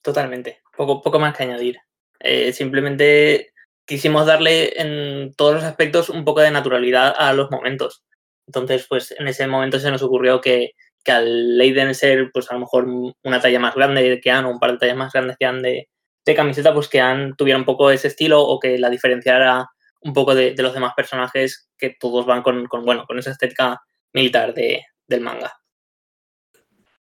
Totalmente, 0.07 0.61
poco, 0.77 1.01
poco 1.01 1.19
más 1.19 1.35
que 1.35 1.43
añadir. 1.43 1.81
Eh, 2.21 2.53
simplemente 2.53 3.51
quisimos 3.85 4.25
darle 4.25 4.71
en 4.81 5.33
todos 5.33 5.55
los 5.55 5.63
aspectos 5.65 6.07
un 6.07 6.23
poco 6.23 6.39
de 6.39 6.49
naturalidad 6.49 7.13
a 7.17 7.33
los 7.33 7.51
momentos. 7.51 8.05
Entonces, 8.45 8.85
pues 8.87 9.13
en 9.19 9.27
ese 9.27 9.47
momento 9.47 9.79
se 9.79 9.91
nos 9.91 10.01
ocurrió 10.01 10.39
que, 10.39 10.71
que 11.03 11.11
al 11.11 11.57
Leiden 11.57 11.93
ser, 11.93 12.31
pues 12.31 12.49
a 12.49 12.53
lo 12.53 12.61
mejor 12.61 12.87
una 13.21 13.41
talla 13.41 13.59
más 13.59 13.75
grande 13.75 14.21
que 14.23 14.31
Anne 14.31 14.47
o 14.47 14.51
un 14.51 14.59
par 14.59 14.71
de 14.71 14.77
tallas 14.77 14.95
más 14.95 15.11
grandes 15.11 15.35
que 15.37 15.45
Anne 15.45 15.61
de, 15.61 15.89
de 16.25 16.35
camiseta, 16.35 16.73
pues 16.73 16.87
que 16.87 17.01
Anne 17.01 17.33
tuviera 17.37 17.59
un 17.59 17.65
poco 17.65 17.91
ese 17.91 18.07
estilo 18.07 18.41
o 18.41 18.61
que 18.61 18.77
la 18.77 18.89
diferenciara 18.89 19.67
un 19.99 20.13
poco 20.13 20.35
de, 20.35 20.55
los 20.57 20.73
demás 20.73 20.93
personajes 20.95 21.69
que 21.77 21.97
todos 21.99 22.25
van 22.25 22.43
con, 22.43 22.65
con, 22.67 22.85
bueno, 22.85 23.03
con 23.05 23.19
esa 23.19 23.31
estética 23.31 23.81
militar 24.13 24.53
de, 24.53 24.85
del 25.05 25.19
manga. 25.19 25.51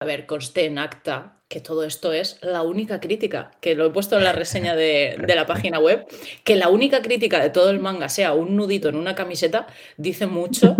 A 0.00 0.04
ver, 0.04 0.26
conste 0.26 0.64
en 0.64 0.78
acta 0.78 1.35
que 1.48 1.60
todo 1.60 1.84
esto 1.84 2.12
es 2.12 2.38
la 2.42 2.62
única 2.62 3.00
crítica, 3.00 3.52
que 3.60 3.74
lo 3.74 3.86
he 3.86 3.90
puesto 3.90 4.16
en 4.16 4.24
la 4.24 4.32
reseña 4.32 4.74
de, 4.74 5.16
de, 5.24 5.34
la 5.34 5.46
página 5.46 5.78
web, 5.78 6.06
que 6.42 6.56
la 6.56 6.68
única 6.68 7.02
crítica 7.02 7.40
de 7.40 7.50
todo 7.50 7.70
el 7.70 7.78
manga 7.78 8.08
sea 8.08 8.34
un 8.34 8.56
nudito 8.56 8.88
en 8.88 8.96
una 8.96 9.14
camiseta, 9.14 9.66
dice 9.96 10.26
mucho, 10.26 10.76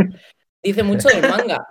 dice 0.63 0.83
mucho 0.83 1.09
del 1.09 1.23
manga. 1.23 1.67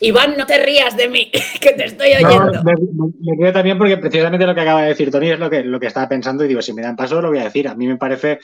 Iván, 0.00 0.34
no 0.36 0.46
te 0.46 0.62
rías 0.62 0.96
de 0.96 1.08
mí, 1.08 1.30
que 1.60 1.72
te 1.72 1.84
estoy 1.84 2.12
oyendo. 2.14 2.52
No, 2.52 2.62
me, 2.62 2.72
me, 3.20 3.36
río 3.44 3.52
también 3.52 3.78
porque 3.78 3.98
precisamente 3.98 4.46
lo 4.46 4.54
que 4.54 4.60
acaba 4.60 4.82
de 4.82 4.88
decir 4.88 5.10
Tony 5.10 5.30
es 5.30 5.38
lo 5.38 5.50
que, 5.50 5.62
lo 5.62 5.78
que 5.78 5.86
estaba 5.86 6.08
pensando 6.08 6.44
y 6.44 6.48
digo, 6.48 6.62
si 6.62 6.72
me 6.72 6.82
dan 6.82 6.96
paso 6.96 7.20
lo 7.20 7.28
voy 7.28 7.38
a 7.38 7.44
decir. 7.44 7.68
A 7.68 7.74
mí 7.74 7.86
me 7.86 7.96
parece 7.96 8.38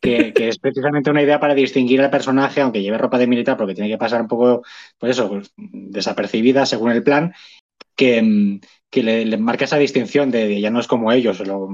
que, 0.00 0.32
que, 0.32 0.48
es 0.48 0.58
precisamente 0.58 1.10
una 1.10 1.22
idea 1.22 1.40
para 1.40 1.54
distinguir 1.54 2.00
al 2.00 2.10
personaje, 2.10 2.60
aunque 2.60 2.82
lleve 2.82 2.98
ropa 2.98 3.18
de 3.18 3.26
militar, 3.26 3.56
porque 3.56 3.74
tiene 3.74 3.90
que 3.90 3.98
pasar 3.98 4.22
un 4.22 4.28
poco, 4.28 4.62
pues 4.98 5.12
eso, 5.12 5.28
pues, 5.28 5.52
desapercibida 5.56 6.66
según 6.66 6.90
el 6.90 7.02
plan, 7.02 7.32
que, 7.94 8.60
que 8.94 9.02
le, 9.02 9.24
le, 9.24 9.36
marca 9.36 9.64
esa 9.64 9.76
distinción 9.76 10.30
de, 10.30 10.46
de, 10.46 10.60
ya 10.60 10.70
no 10.70 10.78
es 10.78 10.86
como 10.86 11.10
ellos, 11.10 11.40
lo, 11.40 11.68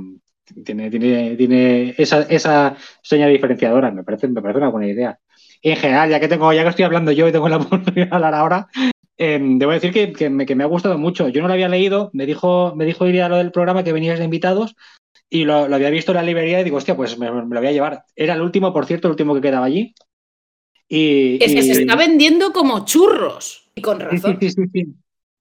tiene, 0.65 0.89
tiene, 0.89 1.37
tiene 1.37 1.95
esa, 1.99 2.23
esa 2.23 2.77
seña 3.03 3.27
diferenciadora, 3.27 3.91
me 3.91 4.03
parece, 4.03 4.27
me 4.29 4.41
parece 4.41 4.57
una 4.57 4.71
buena 4.71 4.89
idea. 4.89 5.19
Y 5.61 5.69
en 5.69 5.77
general, 5.77 6.09
ya 6.09 6.19
que 6.19 6.29
tengo, 6.29 6.51
ya 6.55 6.63
que 6.63 6.71
estoy 6.71 6.87
hablando 6.87 7.13
yo 7.13 7.29
y 7.29 7.33
tengo 7.33 7.51
la 7.51 7.57
oportunidad 7.59 8.09
de 8.09 8.15
hablar 8.15 8.35
ahora, 8.35 8.69
eh, 9.19 9.39
debo 9.39 9.73
decir 9.73 9.93
que, 9.93 10.15
que, 10.15 10.31
me, 10.31 10.47
que, 10.47 10.55
me, 10.55 10.65
ha 10.65 10.67
gustado 10.67 10.97
mucho. 10.97 11.29
Yo 11.29 11.43
no 11.43 11.49
lo 11.49 11.53
había 11.53 11.69
leído, 11.69 12.09
me 12.15 12.25
dijo, 12.25 12.75
me 12.75 12.87
dijo 12.87 13.07
Iria 13.07 13.29
lo 13.29 13.37
del 13.37 13.53
programa 13.53 13.85
que 13.85 13.93
venías 13.93 14.19
de 14.19 14.25
invitados 14.25 14.77
y 15.29 15.45
lo, 15.45 15.69
lo, 15.69 15.77
había 15.77 15.91
visto 15.91 16.13
en 16.13 16.17
la 16.17 16.23
librería 16.23 16.63
y 16.63 16.65
digo, 16.65 16.79
hostia, 16.79 16.97
pues 16.97 17.19
me, 17.19 17.31
me, 17.31 17.43
lo 17.43 17.61
voy 17.61 17.69
a 17.69 17.73
llevar. 17.73 18.05
Era 18.17 18.33
el 18.33 18.41
último, 18.41 18.73
por 18.73 18.87
cierto, 18.87 19.09
el 19.09 19.13
último 19.13 19.35
que 19.35 19.43
quedaba 19.43 19.67
allí. 19.67 19.95
Y, 20.89 21.37
es 21.45 21.53
que 21.53 21.59
y... 21.59 21.75
se 21.75 21.83
está 21.83 21.97
vendiendo 21.97 22.51
como 22.51 22.87
churros. 22.87 23.71
Y 23.75 23.83
con 23.83 24.01
razón. 24.01 24.39
Sí, 24.41 24.51
sí, 24.51 24.63
sí, 24.73 24.87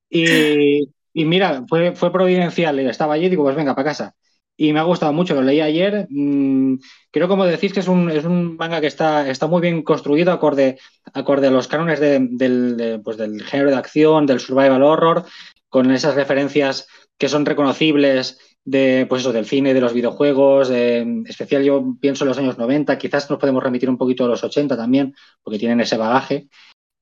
y, 0.10 0.90
y, 1.14 1.26
mira, 1.26 1.64
fue, 1.68 1.94
providencial. 1.94 2.80
Estaba 2.80 3.14
allí 3.16 3.26
y 3.26 3.30
digo, 3.30 3.44
pues 3.44 3.56
venga, 3.56 3.76
para 3.76 3.90
casa. 3.90 4.16
Y 4.58 4.74
me 4.74 4.80
ha 4.80 4.84
gustado 4.84 5.14
mucho, 5.14 5.36
lo 5.36 5.42
leí 5.42 5.62
ayer. 5.62 6.08
Mmm, 6.10 6.76
creo, 7.12 7.28
como 7.28 7.46
decís, 7.46 7.74
que 7.74 7.80
es 7.80 7.88
un, 7.88 8.58
manga 8.58 8.82
que 8.82 8.88
está, 8.88 9.30
está 9.30 9.48
muy 9.48 9.62
bien 9.62 9.84
construido, 9.84 10.32
acorde, 10.32 10.78
a 11.14 11.50
los 11.50 11.68
cánones 11.68 12.00
de, 12.00 12.20
del, 12.32 12.78
de, 12.78 13.00
pues 13.00 13.18
del 13.18 13.42
género 13.44 13.72
de 13.72 13.78
acción, 13.78 14.26
del 14.26 14.40
survival 14.40 14.84
horror, 14.84 15.26
con 15.70 15.92
esas 15.92 16.16
referencias 16.16 16.88
que 17.18 17.30
son 17.30 17.46
reconocibles 17.46 18.40
de, 18.66 19.06
pues 19.08 19.22
eso, 19.22 19.34
del 19.34 19.46
cine, 19.46 19.74
de 19.74 19.82
los 19.82 19.94
videojuegos, 19.94 20.70
en 20.70 21.26
especial 21.28 21.64
yo 21.64 21.96
pienso 22.00 22.24
en 22.24 22.30
los 22.30 22.38
años 22.38 22.58
90, 22.58 22.98
quizás 22.98 23.30
nos 23.30 23.40
podemos 23.40 23.64
remitir 23.64 23.90
un 23.90 23.98
poquito 23.98 24.26
a 24.26 24.28
los 24.28 24.44
80 24.44 24.78
también, 24.78 25.16
porque 25.42 25.60
tienen 25.60 25.82
ese 25.82 25.98
bagaje. 25.98 26.48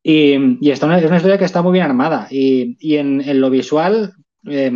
Y, 0.10 0.66
y 0.66 0.72
es 0.72 0.82
una 0.82 0.98
historia 1.02 1.38
que 1.38 1.44
está 1.44 1.62
muy 1.62 1.74
bien 1.74 1.84
armada. 1.84 2.28
Y, 2.32 2.96
en, 2.96 3.42
lo 3.42 3.50
visual, 3.50 4.14
eh, 4.48 4.72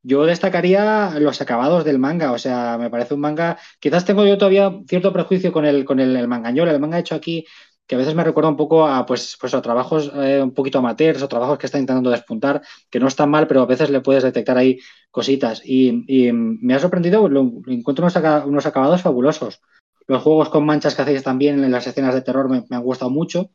yo 0.00 0.24
destacaría 0.26 1.18
los 1.18 1.40
acabados 1.40 1.84
del 1.84 1.98
manga. 1.98 2.30
O 2.30 2.38
sea, 2.38 2.78
me 2.78 2.88
parece 2.88 3.14
un 3.14 3.20
manga. 3.20 3.58
Quizás 3.80 4.04
tengo 4.04 4.24
yo 4.24 4.38
todavía 4.38 4.72
cierto 4.86 5.12
prejuicio 5.12 5.50
con 5.50 5.64
el, 5.64 5.84
con 5.84 5.98
el, 5.98 6.14
el 6.14 6.28
mangañol. 6.28 6.68
El 6.68 6.78
manga 6.78 7.00
hecho 7.00 7.16
aquí, 7.16 7.44
que 7.84 7.96
a 7.96 7.98
veces 7.98 8.14
me 8.14 8.22
recuerda 8.22 8.48
un 8.48 8.56
poco 8.56 8.86
a, 8.86 9.04
pues, 9.04 9.36
pues 9.40 9.54
a 9.54 9.60
trabajos 9.60 10.12
eh, 10.14 10.40
un 10.40 10.54
poquito 10.54 10.78
amateurs 10.78 11.20
o 11.20 11.28
trabajos 11.28 11.58
que 11.58 11.66
está 11.66 11.80
intentando 11.80 12.10
despuntar, 12.10 12.62
que 12.88 13.00
no 13.00 13.08
están 13.08 13.30
mal, 13.30 13.48
pero 13.48 13.62
a 13.62 13.66
veces 13.66 13.90
le 13.90 14.02
puedes 14.02 14.22
detectar 14.22 14.56
ahí 14.56 14.78
cositas. 15.10 15.62
Y, 15.64 16.30
me 16.32 16.74
ha 16.74 16.78
sorprendido, 16.78 17.28
lo 17.28 17.40
encuentro 17.66 18.04
unos, 18.04 18.46
unos, 18.46 18.66
acabados 18.66 19.02
fabulosos. 19.02 19.60
Los 20.06 20.22
juegos 20.22 20.48
con 20.48 20.64
manchas 20.64 20.94
que 20.94 21.02
hacéis 21.02 21.24
también 21.24 21.64
en 21.64 21.72
las 21.72 21.88
escenas 21.88 22.14
de 22.14 22.22
terror 22.22 22.48
me, 22.48 22.64
me 22.70 22.76
han 22.76 22.84
gustado 22.84 23.10
mucho. 23.10 23.50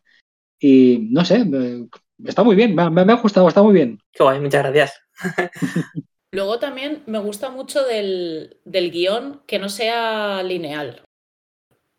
Y 0.60 1.08
no 1.12 1.24
sé, 1.24 1.46
está 2.26 2.44
muy 2.44 2.56
bien, 2.56 2.76
me, 2.76 2.90
me 2.90 3.14
ha 3.14 3.16
gustado, 3.16 3.48
está 3.48 3.64
muy 3.64 3.74
bien. 3.74 4.00
Qué 4.12 4.24
guay, 4.24 4.40
muchas 4.40 4.64
gracias. 4.64 5.02
Luego 6.32 6.60
también 6.60 7.02
me 7.08 7.20
gusta 7.20 7.50
mucho 7.50 7.84
del, 7.84 8.58
del, 8.64 8.92
guion 8.92 9.42
que 9.48 9.58
no 9.58 9.68
sea 9.68 10.44
lineal. 10.44 11.02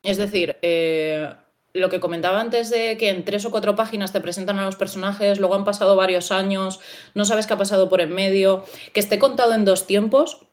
Es 0.04 0.18
decir, 0.18 0.56
eh, 0.62 1.28
lo 1.72 1.88
que 1.88 1.98
comentaba 2.00 2.40
antes 2.40 2.70
de 2.70 2.96
que 2.96 3.10
en 3.10 3.24
tres 3.24 3.44
o 3.44 3.50
cuatro 3.50 3.74
páginas 3.74 4.12
te 4.12 4.20
presentan 4.20 4.58
a 4.58 4.64
los 4.64 4.76
personajes, 4.76 5.40
luego 5.40 5.56
han 5.56 5.64
pasado 5.64 5.96
varios 5.96 6.30
años, 6.30 6.80
no 7.14 7.24
sabes 7.24 7.46
qué 7.46 7.54
ha 7.54 7.58
pasado 7.58 7.88
por 7.88 8.00
en 8.00 8.14
medio, 8.14 8.64
que 8.92 9.00
esté 9.00 9.18
contado 9.18 9.52
en 9.54 9.64
dos 9.64 9.86
tiempos, 9.86 10.46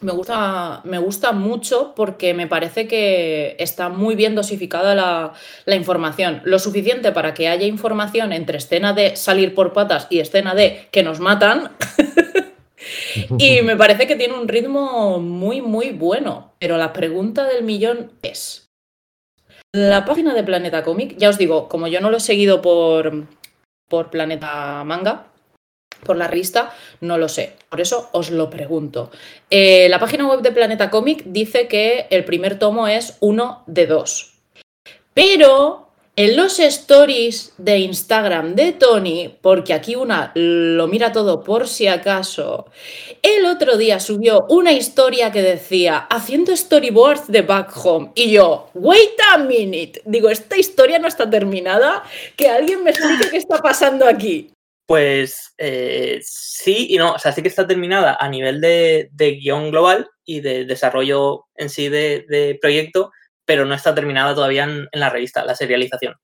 me 0.00 0.12
gusta, 0.12 0.80
me 0.84 0.98
gusta 0.98 1.32
mucho 1.32 1.94
porque 1.94 2.34
me 2.34 2.46
parece 2.46 2.88
que 2.88 3.56
está 3.58 3.88
muy 3.88 4.14
bien 4.14 4.34
dosificada 4.34 4.94
la, 4.94 5.76
información. 5.76 6.42
Lo 6.44 6.58
suficiente 6.58 7.12
para 7.12 7.34
que 7.34 7.48
haya 7.48 7.66
información 7.66 8.32
entre 8.32 8.58
escena 8.58 8.92
de 8.92 9.16
salir 9.16 9.54
por 9.54 9.72
patas 9.72 10.08
y 10.10 10.18
escena 10.18 10.54
de 10.54 10.88
que 10.90 11.02
nos 11.02 11.20
matan. 11.20 11.70
y 13.38 13.62
me 13.62 13.76
parece 13.76 14.06
que 14.06 14.16
tiene 14.16 14.34
un 14.34 14.48
ritmo 14.48 15.20
muy, 15.20 15.60
muy 15.60 15.90
bueno. 15.90 16.52
Pero 16.58 16.76
la 16.78 16.92
pregunta 16.92 17.44
del 17.44 17.62
millón 17.62 18.12
es, 18.22 18.70
la 19.72 20.04
página 20.04 20.34
de 20.34 20.42
Planeta 20.42 20.82
Comic, 20.82 21.16
ya 21.16 21.28
os 21.28 21.38
digo, 21.38 21.68
como 21.68 21.86
yo 21.86 22.00
no 22.00 22.10
lo 22.10 22.16
he 22.16 22.20
seguido 22.20 22.60
por, 22.60 23.26
por 23.88 24.10
Planeta 24.10 24.82
Manga, 24.84 25.31
por 26.04 26.16
la 26.16 26.28
revista, 26.28 26.74
no 27.00 27.18
lo 27.18 27.28
sé. 27.28 27.54
Por 27.68 27.80
eso 27.80 28.08
os 28.12 28.30
lo 28.30 28.50
pregunto. 28.50 29.10
Eh, 29.50 29.88
la 29.88 29.98
página 29.98 30.26
web 30.26 30.40
de 30.40 30.52
Planeta 30.52 30.90
Comic 30.90 31.24
dice 31.26 31.68
que 31.68 32.06
el 32.10 32.24
primer 32.24 32.58
tomo 32.58 32.88
es 32.88 33.16
uno 33.20 33.62
de 33.66 33.86
dos. 33.86 34.34
Pero 35.14 35.88
en 36.14 36.36
los 36.36 36.58
stories 36.58 37.54
de 37.56 37.78
Instagram 37.78 38.54
de 38.54 38.72
Tony, 38.72 39.34
porque 39.40 39.72
aquí 39.72 39.96
una 39.96 40.30
lo 40.34 40.86
mira 40.86 41.10
todo 41.10 41.42
por 41.42 41.66
si 41.66 41.86
acaso, 41.86 42.66
el 43.22 43.46
otro 43.46 43.78
día 43.78 43.98
subió 43.98 44.44
una 44.50 44.72
historia 44.72 45.32
que 45.32 45.40
decía 45.40 45.96
haciendo 46.10 46.54
storyboards 46.54 47.28
de 47.28 47.40
Back 47.40 47.72
Home. 47.82 48.12
Y 48.14 48.32
yo, 48.32 48.68
wait 48.74 49.18
a 49.32 49.38
minute. 49.38 50.02
Digo, 50.04 50.28
esta 50.28 50.58
historia 50.58 50.98
no 50.98 51.08
está 51.08 51.30
terminada. 51.30 52.02
Que 52.36 52.48
alguien 52.48 52.84
me 52.84 52.90
explique 52.90 53.30
qué 53.30 53.38
está 53.38 53.58
pasando 53.58 54.06
aquí. 54.06 54.50
Pues 54.92 55.54
eh, 55.56 56.20
sí 56.22 56.88
y 56.90 56.98
no, 56.98 57.12
o 57.14 57.18
sea, 57.18 57.32
sí 57.32 57.40
que 57.40 57.48
está 57.48 57.66
terminada 57.66 58.18
a 58.20 58.28
nivel 58.28 58.60
de, 58.60 59.08
de 59.12 59.36
guion 59.36 59.70
global 59.70 60.10
y 60.22 60.40
de 60.40 60.66
desarrollo 60.66 61.46
en 61.54 61.70
sí 61.70 61.88
de, 61.88 62.26
de, 62.28 62.58
proyecto, 62.60 63.10
pero 63.46 63.64
no 63.64 63.74
está 63.74 63.94
terminada 63.94 64.34
todavía 64.34 64.64
en, 64.64 64.86
en 64.92 65.00
la 65.00 65.08
revista, 65.08 65.46
la 65.46 65.54
serialización. 65.54 66.14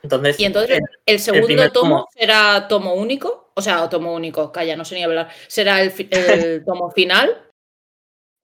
Entonces, 0.00 0.38
¿Y 0.38 0.44
entonces 0.44 0.78
el, 0.78 0.84
el 1.06 1.18
segundo 1.18 1.60
el 1.60 1.72
tomo, 1.72 1.96
tomo 1.96 2.08
será 2.14 2.68
tomo 2.68 2.94
único? 2.94 3.46
o 3.56 3.60
sea, 3.60 3.88
tomo 3.88 4.14
único, 4.14 4.52
calla, 4.52 4.76
no 4.76 4.84
sé 4.84 4.94
ni 4.94 5.02
hablar. 5.02 5.28
¿Será 5.48 5.82
el, 5.82 5.92
el 6.10 6.64
tomo 6.64 6.92
final? 6.92 7.50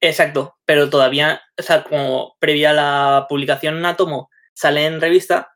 Exacto, 0.01 0.57
pero 0.64 0.91
todavía, 0.91 1.41
o 1.57 1.62
sea, 1.62 1.85
como 1.85 2.35
previa 2.41 2.70
a 2.70 2.73
la 2.73 3.27
publicación 3.29 3.77
en 3.77 3.87
Atomo 3.87 4.31
sale 4.53 4.85
en 4.85 5.01
revista, 5.01 5.51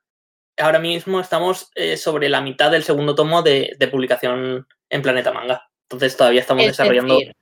ahora 0.58 0.78
mismo 0.78 1.20
estamos 1.20 1.70
eh, 1.74 1.96
sobre 1.96 2.28
la 2.28 2.40
mitad 2.40 2.70
del 2.70 2.82
segundo 2.82 3.14
tomo 3.14 3.42
de, 3.42 3.76
de, 3.78 3.88
publicación 3.88 4.66
en 4.88 5.02
Planeta 5.02 5.32
Manga. 5.32 5.68
Entonces 5.88 6.16
todavía 6.16 6.40
estamos 6.40 6.64
es 6.64 6.70
desarrollando. 6.70 7.18
Decir, 7.18 7.32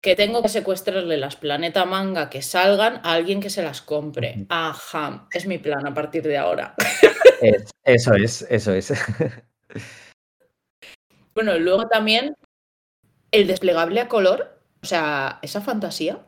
que 0.00 0.14
tengo 0.14 0.42
que 0.42 0.48
secuestrarle 0.48 1.16
las 1.16 1.36
Planeta 1.36 1.84
Manga 1.84 2.30
que 2.30 2.42
salgan 2.42 3.00
a 3.02 3.12
alguien 3.12 3.40
que 3.40 3.50
se 3.50 3.62
las 3.62 3.82
compre. 3.82 4.46
Ajá, 4.48 5.26
es 5.32 5.46
mi 5.46 5.58
plan 5.58 5.86
a 5.86 5.94
partir 5.94 6.22
de 6.22 6.38
ahora. 6.38 6.74
Es, 7.40 7.70
eso 7.84 8.14
es, 8.14 8.42
eso 8.50 8.72
es. 8.72 8.92
Bueno, 11.34 11.56
luego 11.56 11.86
también 11.86 12.34
el 13.30 13.46
desplegable 13.46 14.00
a 14.00 14.08
color, 14.08 14.60
o 14.82 14.86
sea, 14.86 15.38
esa 15.40 15.60
fantasía. 15.60 16.26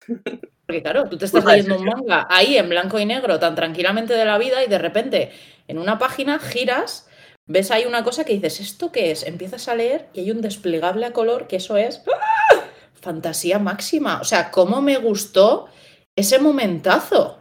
Porque 0.66 0.82
claro, 0.82 1.08
tú 1.08 1.18
te 1.18 1.24
estás 1.24 1.44
leyendo 1.44 1.76
un 1.76 1.84
manga 1.84 2.26
ahí 2.30 2.56
en 2.56 2.68
blanco 2.68 2.98
y 2.98 3.04
negro 3.04 3.38
tan 3.38 3.54
tranquilamente 3.54 4.14
de 4.14 4.24
la 4.24 4.38
vida 4.38 4.64
y 4.64 4.68
de 4.68 4.78
repente 4.78 5.32
en 5.68 5.78
una 5.78 5.98
página 5.98 6.38
giras, 6.38 7.08
ves 7.46 7.70
ahí 7.70 7.84
una 7.84 8.04
cosa 8.04 8.24
que 8.24 8.34
dices, 8.34 8.60
¿esto 8.60 8.92
qué 8.92 9.10
es? 9.10 9.24
Empiezas 9.24 9.68
a 9.68 9.74
leer 9.74 10.08
y 10.12 10.20
hay 10.20 10.30
un 10.30 10.40
desplegable 10.40 11.06
a 11.06 11.12
color 11.12 11.46
que 11.48 11.56
eso 11.56 11.76
es 11.76 12.02
¡ah! 12.06 12.60
fantasía 12.94 13.58
máxima. 13.58 14.20
O 14.20 14.24
sea, 14.24 14.50
¿cómo 14.50 14.80
me 14.80 14.96
gustó 14.98 15.66
ese 16.16 16.38
momentazo? 16.38 17.38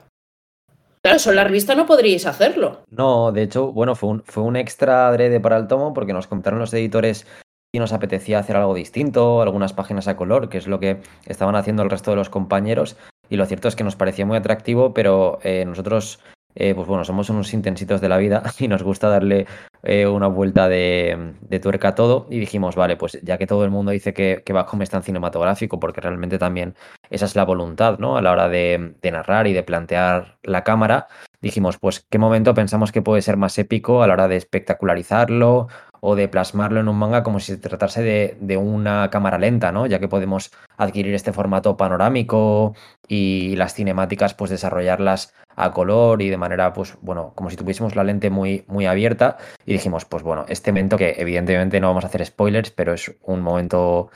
Claro, 1.03 1.17
eso 1.17 1.30
en 1.32 1.36
la 1.36 1.43
revista 1.43 1.74
no 1.74 1.86
podríais 1.86 2.26
hacerlo. 2.26 2.84
No, 2.89 3.32
de 3.32 3.43
hecho, 3.43 3.72
bueno, 3.72 3.95
fue 3.95 4.09
un, 4.09 4.24
fue 4.24 4.43
un 4.43 4.55
extra 4.55 5.07
adrede 5.07 5.39
para 5.39 5.57
el 5.57 5.67
tomo 5.67 5.93
porque 5.93 6.13
nos 6.13 6.28
contaron 6.28 6.59
los 6.59 6.74
editores 6.74 7.26
y 7.74 7.80
nos 7.80 7.93
apetecía 7.93 8.39
hacer 8.39 8.57
algo 8.57 8.74
distinto, 8.74 9.41
algunas 9.41 9.74
páginas 9.74 10.07
a 10.07 10.17
color, 10.17 10.49
que 10.49 10.57
es 10.57 10.67
lo 10.67 10.80
que 10.80 11.01
estaban 11.26 11.55
haciendo 11.55 11.84
el 11.84 11.89
resto 11.89 12.11
de 12.11 12.17
los 12.17 12.30
compañeros. 12.30 12.97
Y 13.30 13.38
lo 13.38 13.45
cierto 13.45 13.69
es 13.69 13.78
que 13.78 13.86
nos 13.86 13.95
parecía 13.95 14.26
muy 14.26 14.36
atractivo, 14.36 14.93
pero 14.93 15.39
eh, 15.43 15.63
nosotros, 15.65 16.19
eh, 16.53 16.76
pues 16.76 16.86
bueno, 16.86 17.05
somos 17.05 17.30
unos 17.30 17.53
intensitos 17.53 18.01
de 18.01 18.09
la 18.09 18.17
vida 18.17 18.43
y 18.59 18.67
nos 18.67 18.84
gusta 18.84 19.07
darle 19.07 19.47
eh, 19.84 20.05
una 20.05 20.28
vuelta 20.28 20.67
de, 20.67 21.34
tuerca 21.61 21.89
a 21.89 21.95
todo. 21.95 22.28
Y 22.30 22.39
dijimos, 22.39 22.76
vale, 22.76 22.97
pues 22.97 23.17
ya 23.24 23.38
que 23.38 23.47
todo 23.47 23.63
el 23.63 23.72
mundo 23.72 23.91
dice 23.91 24.13
que, 24.13 24.43
que 24.45 24.51
Backhome 24.51 24.84
es 24.84 24.89
tan 24.89 25.03
cinematográfico, 25.03 25.80
porque 25.80 26.01
realmente 26.01 26.38
también 26.38 26.76
esa 27.09 27.24
es 27.24 27.38
la 27.38 27.45
voluntad, 27.45 27.99
¿no? 27.99 28.17
A 28.17 28.22
la 28.22 28.34
hora 28.34 28.49
de 28.49 28.95
narrar 29.01 29.47
y 29.47 29.53
de 29.53 29.63
plantear 29.63 30.39
la 30.43 30.65
cámara, 30.65 31.07
dijimos, 31.42 31.78
pues, 31.78 32.06
¿qué 32.10 32.18
momento 32.18 32.54
pensamos 32.54 32.92
que 32.92 33.02
puede 33.02 33.22
ser 33.22 33.38
más 33.38 33.58
épico 33.58 34.04
a 34.04 34.08
la 34.08 34.14
hora 34.14 34.28
de 34.28 34.38
espectacularizarlo 34.38 35.68
o 36.00 36.16
de 36.16 36.28
plasmarlo 36.28 36.80
en 36.80 36.88
un 36.88 36.98
manga 36.98 37.24
como 37.24 37.39
si 37.39 37.54
se 37.54 37.58
tratase 37.58 38.02
de, 38.02 38.38
de, 38.39 38.58
una 38.58 39.10
cámara 39.12 39.38
lenta, 39.38 39.72
¿no? 39.72 39.86
Ya 39.86 40.00
que 40.00 40.08
podemos 40.08 40.52
adquirir 40.78 41.14
este 41.14 41.32
formato 41.32 41.78
panorámico 41.78 42.76
y 43.08 43.56
las 43.56 43.76
cinemáticas, 43.76 44.34
pues 44.34 44.50
desarrollarlas 44.50 45.34
a 45.56 45.72
color 45.72 46.22
y 46.22 46.30
de 46.30 46.38
manera, 46.38 46.74
pues 46.74 46.98
bueno, 47.02 47.34
como 47.36 47.50
si 47.50 47.56
tuviésemos 47.56 47.96
la 47.96 48.04
lente 48.04 48.30
muy, 48.30 48.66
muy 48.68 48.88
abierta. 48.88 49.38
Y 49.66 49.74
dijimos, 49.74 50.06
pues 50.06 50.24
bueno, 50.24 50.46
este 50.48 50.72
momento 50.72 50.98
que 50.98 51.16
evidentemente 51.18 51.80
no 51.80 51.88
vamos 51.88 52.04
a 52.04 52.08
hacer 52.08 52.26
spoilers, 52.26 52.72
pero 52.72 52.94
es 52.94 53.14
un 53.24 53.42
momento 53.42 54.10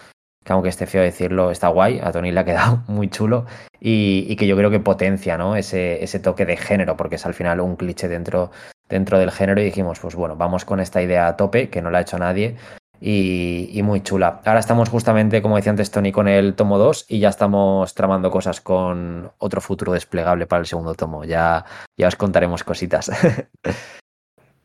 que 0.45 0.53
aunque 0.53 0.69
esté 0.69 0.85
feo 0.85 1.01
decirlo, 1.01 1.51
está 1.51 1.67
guay, 1.69 1.99
a 2.01 2.11
Tony 2.11 2.31
le 2.31 2.39
ha 2.39 2.45
quedado 2.45 2.83
muy 2.87 3.09
chulo 3.09 3.45
y, 3.79 4.33
que 4.37 4.47
yo 4.47 4.55
creo 4.55 4.69
que 4.69 4.79
potencia 4.79 5.37
¿no? 5.37 5.55
ese, 5.55 6.03
ese, 6.03 6.19
toque 6.19 6.45
de 6.45 6.55
género, 6.55 6.95
porque 6.95 7.15
es 7.15 7.25
al 7.25 7.33
final 7.33 7.59
un 7.59 7.75
cliché 7.75 8.07
dentro, 8.07 8.51
dentro 8.87 9.19
del 9.19 9.31
género 9.31 9.59
y 9.59 9.65
dijimos, 9.65 9.99
pues 9.99 10.15
bueno, 10.15 10.35
vamos 10.35 10.63
con 10.63 10.79
esta 10.79 11.01
idea 11.01 11.27
a 11.27 11.35
tope, 11.35 11.69
que 11.69 11.81
no 11.81 11.89
la 11.89 11.97
ha 11.97 12.01
hecho 12.01 12.19
nadie 12.19 12.55
y, 13.01 13.69
y, 13.73 13.81
muy 13.81 14.01
chula. 14.01 14.41
Ahora 14.45 14.59
estamos 14.59 14.89
justamente, 14.89 15.41
como 15.41 15.55
decía 15.55 15.71
antes 15.71 15.91
Tony, 15.91 16.11
con 16.11 16.27
el 16.27 16.53
tomo 16.53 16.77
2 16.77 17.05
y 17.09 17.19
ya 17.19 17.29
estamos 17.29 17.93
tramando 17.95 18.29
cosas 18.29 18.61
con 18.61 19.31
otro 19.39 19.61
futuro 19.61 19.93
desplegable 19.93 20.45
para 20.45 20.61
el 20.61 20.67
segundo 20.67 20.93
tomo, 20.93 21.25
ya, 21.25 21.65
ya 21.97 22.07
os 22.07 22.15
contaremos 22.15 22.63
cositas. 22.63 23.11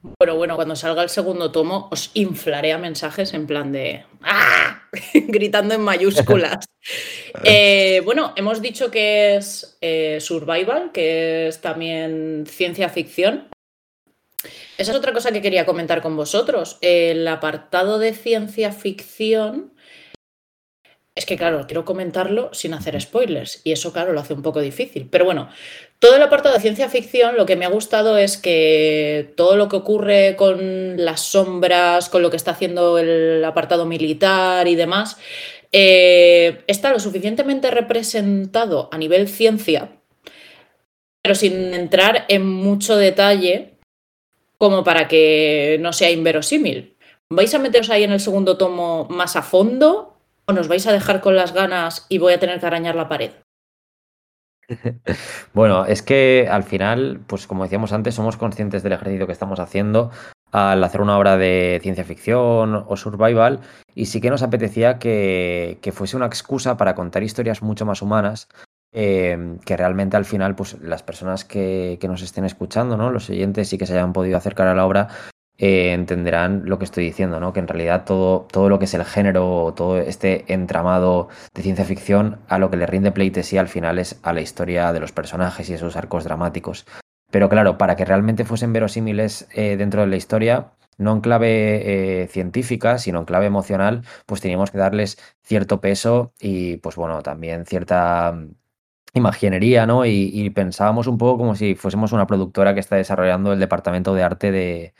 Bueno, 0.02 0.36
bueno, 0.36 0.56
cuando 0.56 0.76
salga 0.76 1.02
el 1.02 1.10
segundo 1.10 1.52
tomo 1.52 1.88
os 1.90 2.10
inflaré 2.14 2.72
a 2.72 2.78
mensajes 2.78 3.34
en 3.34 3.46
plan 3.46 3.70
de 3.70 4.04
¡Ah! 4.22 4.82
gritando 5.14 5.74
en 5.74 5.82
mayúsculas. 5.82 6.64
eh, 7.44 8.00
bueno, 8.04 8.32
hemos 8.36 8.62
dicho 8.62 8.90
que 8.90 9.36
es 9.36 9.76
eh, 9.80 10.18
survival, 10.20 10.90
que 10.92 11.48
es 11.48 11.60
también 11.60 12.44
ciencia 12.48 12.88
ficción. 12.88 13.48
Esa 14.78 14.92
es 14.92 14.96
otra 14.96 15.12
cosa 15.12 15.32
que 15.32 15.42
quería 15.42 15.66
comentar 15.66 16.00
con 16.00 16.16
vosotros. 16.16 16.78
El 16.80 17.28
apartado 17.28 17.98
de 17.98 18.14
ciencia 18.14 18.72
ficción 18.72 19.74
es 21.14 21.26
que, 21.26 21.36
claro, 21.36 21.66
quiero 21.66 21.84
comentarlo 21.84 22.54
sin 22.54 22.72
hacer 22.72 22.98
spoilers 22.98 23.60
y 23.64 23.72
eso, 23.72 23.92
claro, 23.92 24.14
lo 24.14 24.20
hace 24.20 24.32
un 24.32 24.40
poco 24.40 24.60
difícil. 24.60 25.08
Pero 25.10 25.26
bueno, 25.26 25.50
todo 26.00 26.16
el 26.16 26.22
apartado 26.22 26.54
de 26.54 26.62
ciencia 26.62 26.88
ficción, 26.88 27.36
lo 27.36 27.44
que 27.44 27.56
me 27.56 27.66
ha 27.66 27.68
gustado 27.68 28.16
es 28.16 28.38
que 28.38 29.34
todo 29.36 29.56
lo 29.56 29.68
que 29.68 29.76
ocurre 29.76 30.34
con 30.34 30.96
las 30.96 31.20
sombras, 31.20 32.08
con 32.08 32.22
lo 32.22 32.30
que 32.30 32.38
está 32.38 32.52
haciendo 32.52 32.98
el 32.98 33.44
apartado 33.44 33.84
militar 33.84 34.66
y 34.66 34.76
demás, 34.76 35.18
eh, 35.72 36.64
está 36.66 36.90
lo 36.90 37.00
suficientemente 37.00 37.70
representado 37.70 38.88
a 38.90 38.96
nivel 38.96 39.28
ciencia, 39.28 39.90
pero 41.22 41.34
sin 41.34 41.74
entrar 41.74 42.24
en 42.28 42.46
mucho 42.46 42.96
detalle 42.96 43.74
como 44.56 44.82
para 44.84 45.06
que 45.06 45.76
no 45.80 45.92
sea 45.92 46.10
inverosímil. 46.10 46.96
¿Vais 47.28 47.54
a 47.54 47.58
meteros 47.58 47.90
ahí 47.90 48.04
en 48.04 48.12
el 48.12 48.20
segundo 48.20 48.56
tomo 48.56 49.06
más 49.10 49.36
a 49.36 49.42
fondo 49.42 50.16
o 50.46 50.52
nos 50.54 50.66
vais 50.66 50.86
a 50.86 50.92
dejar 50.92 51.20
con 51.20 51.36
las 51.36 51.52
ganas 51.52 52.06
y 52.08 52.16
voy 52.16 52.32
a 52.32 52.40
tener 52.40 52.58
que 52.58 52.66
arañar 52.66 52.96
la 52.96 53.08
pared? 53.08 53.32
Bueno, 55.54 55.84
es 55.84 56.02
que 56.02 56.48
al 56.50 56.62
final, 56.62 57.20
pues 57.26 57.46
como 57.46 57.64
decíamos 57.64 57.92
antes, 57.92 58.14
somos 58.14 58.36
conscientes 58.36 58.82
del 58.82 58.92
ejercicio 58.92 59.26
que 59.26 59.32
estamos 59.32 59.60
haciendo 59.60 60.10
al 60.52 60.82
hacer 60.82 61.00
una 61.00 61.16
obra 61.16 61.36
de 61.36 61.78
ciencia 61.82 62.04
ficción 62.04 62.84
o 62.86 62.96
survival 62.96 63.60
y 63.94 64.06
sí 64.06 64.20
que 64.20 64.30
nos 64.30 64.42
apetecía 64.42 64.98
que, 64.98 65.78
que 65.80 65.92
fuese 65.92 66.16
una 66.16 66.26
excusa 66.26 66.76
para 66.76 66.94
contar 66.94 67.22
historias 67.22 67.62
mucho 67.62 67.86
más 67.86 68.02
humanas 68.02 68.48
eh, 68.92 69.56
que 69.64 69.76
realmente 69.76 70.16
al 70.16 70.24
final 70.24 70.56
pues 70.56 70.80
las 70.80 71.04
personas 71.04 71.44
que, 71.44 71.98
que, 72.00 72.08
nos 72.08 72.22
estén 72.22 72.44
escuchando, 72.44 72.96
¿no? 72.96 73.10
los 73.10 73.30
oyentes 73.30 73.72
y 73.72 73.78
que 73.78 73.86
se 73.86 73.92
hayan 73.92 74.12
podido 74.12 74.36
acercar 74.36 74.66
a 74.66 74.74
la 74.74 74.84
obra 74.84 75.08
eh, 75.60 75.92
entenderán 75.92 76.62
lo 76.64 76.78
que 76.78 76.86
estoy 76.86 77.04
diciendo, 77.04 77.38
¿no? 77.38 77.52
Que 77.52 77.60
en 77.60 77.68
realidad 77.68 78.04
todo, 78.06 78.46
todo 78.50 78.70
lo 78.70 78.78
que 78.78 78.86
es 78.86 78.94
el 78.94 79.04
género, 79.04 79.74
todo 79.76 79.98
este 79.98 80.50
entramado 80.54 81.28
de 81.54 81.62
ciencia 81.62 81.84
ficción, 81.84 82.38
a 82.48 82.58
lo 82.58 82.70
que 82.70 82.78
le 82.78 82.86
rinde 82.86 83.12
pleitesía 83.12 83.60
al 83.60 83.68
final 83.68 83.98
es 83.98 84.18
a 84.22 84.32
la 84.32 84.40
historia 84.40 84.90
de 84.94 85.00
los 85.00 85.12
personajes 85.12 85.68
y 85.68 85.74
esos 85.74 85.96
arcos 85.96 86.24
dramáticos. 86.24 86.86
Pero 87.30 87.50
claro, 87.50 87.76
para 87.76 87.94
que 87.94 88.06
realmente 88.06 88.46
fuesen 88.46 88.72
verosímiles 88.72 89.48
eh, 89.54 89.76
dentro 89.76 90.00
de 90.00 90.06
la 90.06 90.16
historia, 90.16 90.72
no 90.96 91.12
en 91.12 91.20
clave 91.20 92.22
eh, 92.22 92.28
científica, 92.28 92.96
sino 92.96 93.18
en 93.18 93.26
clave 93.26 93.44
emocional, 93.44 94.02
pues 94.24 94.40
teníamos 94.40 94.70
que 94.70 94.78
darles 94.78 95.18
cierto 95.42 95.82
peso 95.82 96.32
y, 96.40 96.78
pues 96.78 96.96
bueno, 96.96 97.22
también 97.22 97.66
cierta 97.66 98.32
mm, 98.32 98.54
imaginería, 99.12 99.86
¿no? 99.86 100.06
Y, 100.06 100.30
y, 100.32 100.48
pensábamos 100.50 101.06
un 101.06 101.18
poco 101.18 101.36
como 101.38 101.54
si 101.54 101.74
fuésemos 101.74 102.12
una 102.12 102.26
productora 102.26 102.72
que 102.72 102.80
está 102.80 102.96
desarrollando 102.96 103.52
el 103.52 103.60
departamento 103.60 104.14
de 104.14 104.22
arte 104.22 104.52
de, 104.52 104.94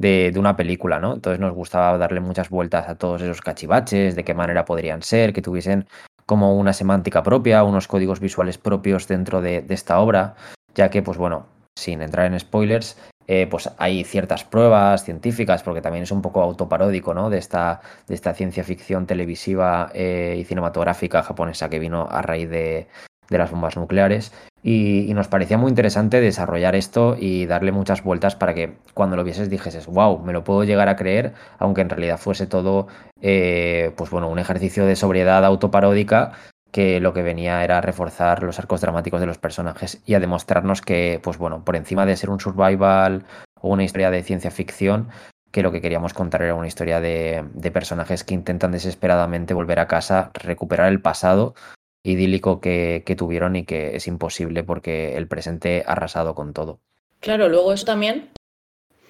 de, 0.00 0.30
de, 0.32 0.38
una 0.38 0.56
película, 0.56 0.98
¿no? 0.98 1.14
Entonces 1.14 1.38
nos 1.38 1.52
gustaba 1.52 1.96
darle 1.98 2.20
muchas 2.20 2.48
vueltas 2.48 2.88
a 2.88 2.96
todos 2.96 3.22
esos 3.22 3.40
cachivaches, 3.40 4.16
de 4.16 4.24
qué 4.24 4.34
manera 4.34 4.64
podrían 4.64 5.02
ser, 5.02 5.32
que 5.32 5.42
tuviesen 5.42 5.86
como 6.26 6.56
una 6.56 6.72
semántica 6.72 7.22
propia, 7.22 7.64
unos 7.64 7.86
códigos 7.86 8.20
visuales 8.20 8.56
propios 8.56 9.06
dentro 9.06 9.40
de, 9.42 9.62
de 9.62 9.74
esta 9.74 10.00
obra, 10.00 10.34
ya 10.74 10.88
que, 10.88 11.02
pues 11.02 11.18
bueno, 11.18 11.46
sin 11.76 12.02
entrar 12.02 12.26
en 12.26 12.38
spoilers, 12.40 12.96
eh, 13.26 13.46
pues 13.48 13.70
hay 13.78 14.02
ciertas 14.04 14.44
pruebas 14.44 15.04
científicas, 15.04 15.62
porque 15.62 15.82
también 15.82 16.02
es 16.02 16.10
un 16.10 16.22
poco 16.22 16.42
autoparódico, 16.42 17.14
¿no? 17.14 17.30
De 17.30 17.38
esta, 17.38 17.80
de 18.08 18.14
esta 18.14 18.34
ciencia 18.34 18.64
ficción 18.64 19.06
televisiva 19.06 19.90
eh, 19.94 20.36
y 20.38 20.44
cinematográfica 20.44 21.22
japonesa 21.22 21.68
que 21.68 21.78
vino 21.78 22.08
a 22.10 22.22
raíz 22.22 22.50
de, 22.50 22.88
de 23.30 23.38
las 23.38 23.50
bombas 23.50 23.76
nucleares. 23.76 24.32
Y, 24.62 25.12
nos 25.14 25.28
parecía 25.28 25.56
muy 25.56 25.70
interesante 25.70 26.20
desarrollar 26.20 26.74
esto 26.74 27.16
y 27.18 27.46
darle 27.46 27.72
muchas 27.72 28.02
vueltas 28.04 28.36
para 28.36 28.52
que 28.52 28.74
cuando 28.92 29.16
lo 29.16 29.24
vieses 29.24 29.48
dijeses, 29.48 29.86
wow, 29.86 30.18
me 30.18 30.34
lo 30.34 30.44
puedo 30.44 30.64
llegar 30.64 30.88
a 30.88 30.96
creer, 30.96 31.32
aunque 31.58 31.80
en 31.80 31.88
realidad 31.88 32.18
fuese 32.18 32.46
todo, 32.46 32.88
eh, 33.22 33.92
pues 33.96 34.10
bueno, 34.10 34.28
un 34.28 34.38
ejercicio 34.38 34.84
de 34.84 34.96
sobriedad 34.96 35.44
autoparódica 35.44 36.32
que 36.72 37.00
lo 37.00 37.12
que 37.14 37.22
venía 37.22 37.64
era 37.64 37.80
reforzar 37.80 38.42
los 38.42 38.58
arcos 38.58 38.80
dramáticos 38.80 39.20
de 39.20 39.26
los 39.26 39.38
personajes 39.38 40.02
y 40.06 40.14
a 40.14 40.20
demostrarnos 40.20 40.82
que, 40.82 41.20
pues 41.22 41.38
bueno, 41.38 41.64
por 41.64 41.74
encima 41.74 42.06
de 42.06 42.16
ser 42.16 42.30
un 42.30 42.38
survival 42.38 43.24
o 43.60 43.70
una 43.70 43.84
historia 43.84 44.10
de 44.10 44.22
ciencia 44.22 44.50
ficción, 44.50 45.08
que 45.50 45.62
lo 45.62 45.72
que 45.72 45.80
queríamos 45.80 46.14
contar 46.14 46.42
era 46.42 46.54
una 46.54 46.68
historia 46.68 47.00
de 47.00 47.70
personajes 47.72 48.22
que 48.22 48.34
intentan 48.34 48.70
desesperadamente 48.70 49.52
volver 49.52 49.80
a 49.80 49.88
casa, 49.88 50.30
recuperar 50.34 50.88
el 50.88 51.00
pasado 51.00 51.54
idílico 52.02 52.60
que, 52.60 53.02
que, 53.04 53.16
tuvieron 53.16 53.56
y 53.56 53.64
que 53.64 53.96
es 53.96 54.06
imposible 54.06 54.64
porque 54.64 55.16
el 55.16 55.28
presente 55.28 55.84
ha 55.86 55.92
arrasado 55.92 56.34
con 56.34 56.52
todo. 56.52 56.80
Claro, 57.20 57.48
luego 57.48 57.72
eso 57.72 57.84
también, 57.84 58.30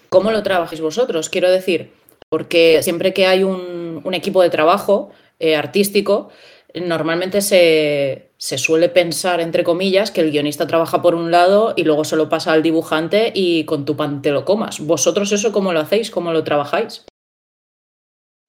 ¿cómo 0.09 0.33
lo 0.33 0.43
trabajáis 0.43 0.81
vosotros? 0.81 1.29
Quiero 1.29 1.51
decir, 1.51 1.93
porque 2.29 2.83
siempre 2.83 3.13
que 3.13 3.27
hay 3.27 3.45
un, 3.45 4.03
equipo 4.13 4.43
de 4.43 4.51
trabajo 4.51 5.11
eh, 5.39 5.55
artístico, 5.57 6.31
normalmente 6.75 7.41
se, 7.41 8.31
se, 8.37 8.59
suele 8.59 8.89
pensar, 8.89 9.41
entre 9.41 9.65
comillas, 9.65 10.11
que 10.11 10.21
el 10.21 10.31
guionista 10.31 10.67
trabaja 10.67 11.03
por 11.03 11.15
un 11.15 11.31
lado 11.31 11.75
y 11.77 11.85
luego 11.85 12.05
se 12.05 12.17
lo 12.17 12.29
pasa 12.29 12.53
al 12.53 12.63
dibujante 12.63 13.33
y 13.35 13.65
con 13.65 13.85
tu 13.85 13.97
pan 13.97 14.23
te 14.23 14.31
lo 14.31 14.45
comas. 14.45 14.81
¿Vosotros 14.81 15.31
eso 15.33 15.53
cómo 15.53 15.73
lo 15.73 15.81
hacéis? 15.81 16.11
¿Cómo 16.11 16.33
lo 16.33 16.45
trabajáis? 16.45 17.05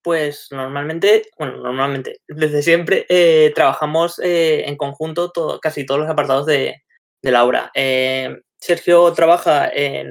Pues 0.03 0.47
normalmente, 0.49 1.29
bueno, 1.37 1.57
normalmente, 1.57 2.21
desde 2.27 2.63
siempre 2.63 3.05
eh, 3.07 3.51
trabajamos 3.53 4.17
eh, 4.19 4.67
en 4.67 4.75
conjunto 4.75 5.31
todo, 5.31 5.59
casi 5.59 5.85
todos 5.85 6.01
los 6.01 6.09
apartados 6.09 6.47
de, 6.47 6.81
de 7.21 7.31
la 7.31 7.45
obra. 7.45 7.69
Eh, 7.75 8.35
Sergio 8.59 9.13
trabaja 9.13 9.69
en, 9.69 10.07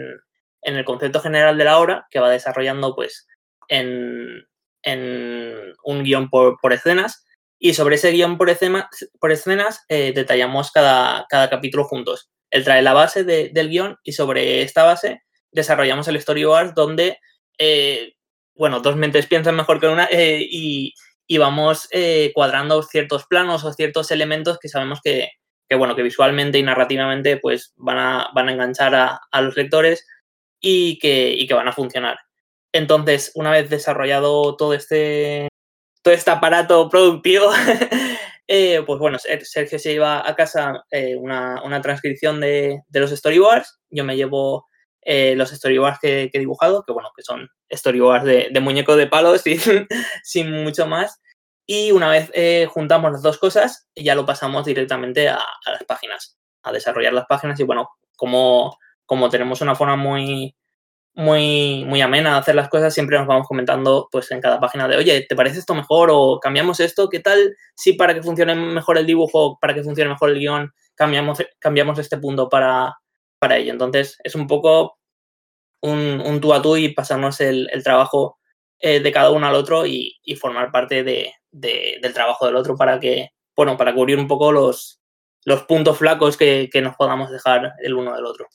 en, 0.62 0.76
el 0.76 0.84
concepto 0.84 1.20
general 1.20 1.58
de 1.58 1.64
la 1.64 1.78
obra, 1.78 2.06
que 2.10 2.20
va 2.20 2.30
desarrollando 2.30 2.94
pues 2.94 3.26
en, 3.68 4.46
en 4.82 5.74
un 5.82 6.04
guion 6.04 6.30
por, 6.30 6.58
por, 6.60 6.72
escenas, 6.72 7.24
y 7.58 7.74
sobre 7.74 7.96
ese 7.96 8.12
guion 8.12 8.38
por, 8.38 8.48
escena, 8.48 8.88
por 9.18 9.32
escenas 9.32 9.84
detallamos 9.88 10.70
cada, 10.70 11.26
cada, 11.28 11.50
capítulo 11.50 11.84
juntos. 11.84 12.30
Él 12.50 12.64
trae 12.64 12.82
la 12.82 12.94
base 12.94 13.24
de, 13.24 13.50
del 13.52 13.70
guion 13.70 13.98
y 14.04 14.12
sobre 14.12 14.62
esta 14.62 14.84
base 14.84 15.22
desarrollamos 15.52 16.06
el 16.08 16.20
storyboard 16.20 16.74
donde 16.74 17.18
bueno, 18.60 18.80
dos 18.80 18.94
mentes 18.94 19.26
piensan 19.26 19.56
mejor 19.56 19.80
que 19.80 19.88
una 19.88 20.04
eh, 20.10 20.38
y, 20.38 20.92
y, 21.26 21.38
vamos 21.38 21.88
eh, 21.92 22.30
cuadrando 22.34 22.82
ciertos 22.82 23.24
planos 23.24 23.64
o 23.64 23.72
ciertos 23.72 24.10
elementos 24.10 24.58
que 24.58 24.68
sabemos 24.68 25.00
que, 25.02 25.30
que, 25.66 25.76
bueno, 25.76 25.96
que 25.96 26.02
visualmente 26.02 26.58
y 26.58 26.62
narrativamente 26.62 27.38
pues 27.38 27.72
van 27.76 27.96
a, 27.96 28.28
van 28.34 28.48
a 28.48 28.52
enganchar 28.52 28.94
a, 28.94 29.18
a 29.30 29.40
los 29.40 29.56
lectores 29.56 30.06
y 30.60 30.98
que, 30.98 31.32
y 31.32 31.46
que 31.46 31.54
van 31.54 31.68
a 31.68 31.72
funcionar. 31.72 32.18
Entonces, 32.70 33.32
una 33.34 33.50
vez 33.50 33.70
desarrollado 33.70 34.54
todo 34.56 34.74
este, 34.74 35.48
todo 36.02 36.12
este 36.12 36.30
aparato 36.30 36.90
productivo, 36.90 37.46
eh, 38.46 38.82
pues 38.84 38.98
bueno, 38.98 39.16
Sergio 39.18 39.78
se 39.78 39.92
lleva 39.94 40.28
a 40.28 40.36
casa 40.36 40.84
una, 41.16 41.62
una, 41.64 41.80
transcripción 41.80 42.40
de, 42.40 42.82
de, 42.88 43.00
los 43.00 43.10
storyboards, 43.10 43.80
yo 43.88 44.04
me 44.04 44.16
llevo 44.16 44.66
eh, 45.02 45.34
los 45.36 45.50
storyboards 45.50 45.98
que, 46.00 46.28
que, 46.30 46.38
he 46.38 46.40
dibujado, 46.40 46.84
que 46.84 46.92
bueno, 46.92 47.10
que 47.16 47.22
son 47.22 47.48
storyboards 47.72 48.24
de, 48.24 48.48
de 48.50 48.60
muñeco 48.60 48.96
de 48.96 49.06
palos 49.06 49.46
y 49.46 49.58
sin 50.22 50.62
mucho 50.62 50.86
más. 50.86 51.20
Y 51.66 51.92
una 51.92 52.10
vez 52.10 52.30
eh, 52.34 52.66
juntamos 52.68 53.12
las 53.12 53.22
dos 53.22 53.38
cosas, 53.38 53.88
ya 53.94 54.14
lo 54.14 54.26
pasamos 54.26 54.64
directamente 54.64 55.28
a, 55.28 55.36
a, 55.36 55.70
las 55.70 55.84
páginas, 55.84 56.36
a 56.62 56.72
desarrollar 56.72 57.12
las 57.12 57.26
páginas. 57.26 57.60
Y 57.60 57.62
bueno, 57.62 57.88
como, 58.16 58.76
como 59.06 59.28
tenemos 59.30 59.60
una 59.60 59.76
forma 59.76 59.96
muy, 59.96 60.56
muy, 61.14 61.84
muy 61.86 62.00
amena 62.00 62.32
de 62.32 62.38
hacer 62.38 62.54
las 62.54 62.68
cosas, 62.68 62.92
siempre 62.92 63.18
nos 63.18 63.26
vamos 63.26 63.46
comentando 63.46 64.08
pues 64.10 64.30
en 64.32 64.40
cada 64.40 64.58
página 64.60 64.88
de, 64.88 64.96
oye, 64.96 65.26
¿te 65.28 65.36
parece 65.36 65.60
esto 65.60 65.74
mejor? 65.74 66.10
O 66.12 66.40
cambiamos 66.40 66.80
esto, 66.80 67.08
¿qué 67.08 67.20
tal? 67.20 67.56
Si 67.74 67.92
para 67.92 68.14
que 68.14 68.22
funcione 68.22 68.54
mejor 68.54 68.98
el 68.98 69.06
dibujo, 69.06 69.58
para 69.60 69.74
que 69.74 69.84
funcione 69.84 70.10
mejor 70.10 70.30
el 70.30 70.38
guion, 70.38 70.72
cambiamos, 70.94 71.38
cambiamos 71.58 71.98
este 71.98 72.18
punto 72.18 72.48
para, 72.48 72.96
para 73.40 73.56
ello. 73.56 73.72
Entonces, 73.72 74.18
es 74.22 74.34
un 74.36 74.46
poco 74.46 74.98
un, 75.82 76.20
un 76.20 76.40
tú 76.40 76.54
a 76.54 76.62
tú 76.62 76.76
y 76.76 76.90
pasarnos 76.90 77.40
el, 77.40 77.68
el 77.72 77.82
trabajo 77.82 78.38
eh, 78.78 79.00
de 79.00 79.12
cada 79.12 79.30
uno 79.30 79.46
al 79.46 79.54
otro 79.54 79.86
y, 79.86 80.18
y 80.22 80.36
formar 80.36 80.70
parte 80.70 81.02
de, 81.02 81.32
de, 81.50 81.98
del 82.00 82.14
trabajo 82.14 82.46
del 82.46 82.56
otro 82.56 82.76
para 82.76 83.00
que, 83.00 83.30
bueno, 83.56 83.76
para 83.76 83.94
cubrir 83.94 84.18
un 84.18 84.28
poco 84.28 84.52
los, 84.52 85.00
los 85.44 85.62
puntos 85.64 85.98
flacos 85.98 86.36
que, 86.36 86.68
que 86.72 86.82
nos 86.82 86.96
podamos 86.96 87.30
dejar 87.30 87.72
el 87.82 87.94
uno 87.94 88.14
del 88.14 88.26
otro. 88.26 88.46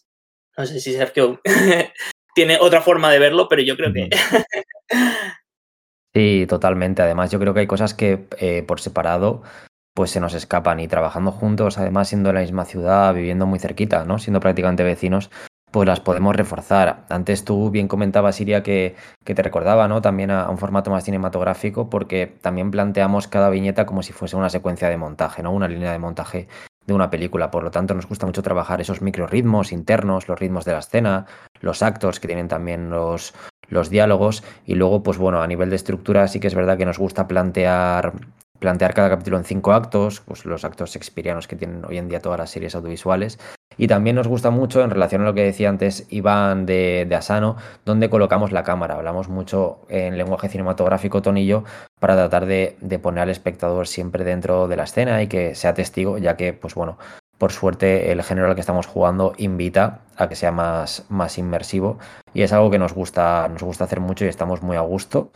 No 0.58 0.66
sé 0.66 0.80
si 0.80 0.94
Sergio 0.94 1.42
tiene 2.36 2.58
otra 2.60 2.82
forma 2.82 3.12
de 3.12 3.20
verlo, 3.20 3.48
pero 3.50 3.62
yo 3.62 3.76
creo 3.76 3.92
que... 3.92 4.10
Sí, 6.14 6.46
totalmente. 6.48 7.02
Además, 7.02 7.30
yo 7.30 7.40
creo 7.40 7.54
que 7.54 7.60
hay 7.60 7.68
cosas 7.68 7.94
que 7.94 8.26
eh, 8.38 8.64
por 8.64 8.80
separado 8.80 9.44
pues 9.96 10.12
se 10.12 10.20
nos 10.20 10.34
escapan 10.34 10.82
y 10.82 10.90
trabajando 10.90 11.32
juntos, 11.32 11.78
además 11.78 12.10
siendo 12.10 12.30
en 12.30 12.36
la 12.36 12.42
misma 12.42 12.66
ciudad, 12.66 13.14
viviendo 13.14 13.46
muy 13.46 13.60
cerquita, 13.60 14.04
¿no? 14.04 14.20
Siendo 14.20 14.42
prácticamente 14.42 14.84
vecinos, 14.84 15.32
pues 15.72 15.88
las 15.88 16.02
podemos 16.02 16.36
reforzar. 16.36 17.06
Antes 17.08 17.46
tú 17.46 17.72
bien 17.72 17.88
comentabas, 17.88 18.40
Iria, 18.42 18.62
que, 18.62 18.96
que 19.24 19.34
te 19.34 19.42
recordaba, 19.42 19.88
¿no? 19.88 20.02
También 20.02 20.32
a, 20.32 20.50
un 20.50 20.58
formato 20.58 20.92
más 20.92 21.06
cinematográfico, 21.06 21.90
porque 21.90 22.28
también 22.42 22.72
planteamos 22.72 23.30
cada 23.30 23.50
viñeta 23.50 23.86
como 23.86 24.04
si 24.04 24.12
fuese 24.12 24.36
una 24.36 24.50
secuencia 24.50 24.90
de 24.90 24.98
montaje, 24.98 25.42
¿no? 25.42 25.54
Una 25.54 25.70
línea 25.70 25.94
de 25.94 26.00
montaje 26.00 26.50
de 26.86 26.94
una 26.94 27.10
película. 27.10 27.50
Por 27.50 27.64
lo 27.64 27.72
tanto, 27.72 27.94
nos 27.94 28.06
gusta 28.06 28.26
mucho 28.26 28.44
trabajar 28.44 28.82
esos 28.82 29.02
microritmos 29.02 29.72
internos, 29.72 30.28
los 30.28 30.38
ritmos 30.38 30.66
de 30.66 30.74
la 30.74 30.80
escena, 30.80 31.26
los 31.62 31.82
actos 31.82 32.20
que 32.20 32.28
tienen 32.28 32.50
también 32.50 32.90
los, 32.90 33.34
los 33.70 33.90
diálogos. 33.90 34.44
Y 34.66 34.76
luego, 34.76 35.04
pues 35.04 35.18
bueno, 35.18 35.42
a 35.42 35.48
nivel 35.48 35.70
de 35.70 35.78
estructura 35.78 36.28
sí 36.28 36.42
que 36.42 36.48
es 36.48 36.56
verdad 36.56 36.78
que 36.78 36.86
nos 36.86 37.00
gusta 37.00 37.30
plantear 37.30 38.12
plantear 38.60 38.94
cada 38.94 39.10
capítulo 39.10 39.38
en 39.38 39.44
cinco 39.44 39.74
actos, 39.74 40.22
pues 40.22 40.46
los 40.46 40.66
actos 40.66 40.92
shakespearianos 40.92 41.48
que 41.48 41.56
tienen 41.56 41.84
hoy 41.86 41.98
en 41.98 42.10
día 42.10 42.20
todas 42.20 42.40
las 42.40 42.50
series 42.50 42.76
audiovisuales. 42.76 43.40
Y 43.78 43.88
también 43.88 44.16
nos 44.16 44.28
gusta 44.28 44.52
mucho, 44.52 44.82
en 44.82 44.90
relación 44.90 45.22
a 45.22 45.26
lo 45.26 45.34
que 45.34 45.44
decía 45.44 45.70
antes 45.70 46.08
Iván 46.10 46.66
de, 46.66 47.08
Asano, 47.18 47.58
donde 47.84 48.10
colocamos 48.10 48.52
la 48.52 48.64
cámara. 48.64 48.96
Hablamos 48.96 49.28
mucho 49.28 49.80
en 49.90 50.18
lenguaje 50.18 50.48
cinematográfico, 50.48 51.22
Tonillo, 51.22 51.66
para 52.00 52.16
tratar 52.16 52.46
de, 52.46 52.78
de, 52.80 53.00
poner 53.00 53.24
al 53.24 53.30
espectador 53.30 53.88
siempre 53.88 54.24
dentro 54.24 54.68
de 54.68 54.78
la 54.78 54.84
escena 54.84 55.22
y 55.22 55.28
que 55.28 55.56
sea 55.56 55.74
testigo, 55.74 56.18
ya 56.18 56.38
que, 56.38 56.54
pues 56.54 56.74
bueno, 56.74 56.98
por 57.38 57.52
suerte 57.52 58.12
el 58.12 58.24
género 58.24 58.48
al 58.48 58.56
que 58.56 58.62
estamos 58.62 58.88
jugando 58.88 59.34
invita 59.38 60.02
a 60.16 60.30
que 60.30 60.36
sea 60.36 60.52
más, 60.52 61.06
más 61.10 61.38
inmersivo 61.38 62.00
y 62.34 62.44
es 62.44 62.54
algo 62.54 62.72
que 62.72 62.80
nos 62.80 62.94
gusta, 62.94 63.48
nos 63.50 63.64
gusta 63.64 63.84
hacer 63.84 64.00
mucho 64.00 64.26
y 64.26 64.30
estamos 64.30 64.62
muy 64.62 64.78
a 64.78 64.82
gusto. 64.82 65.32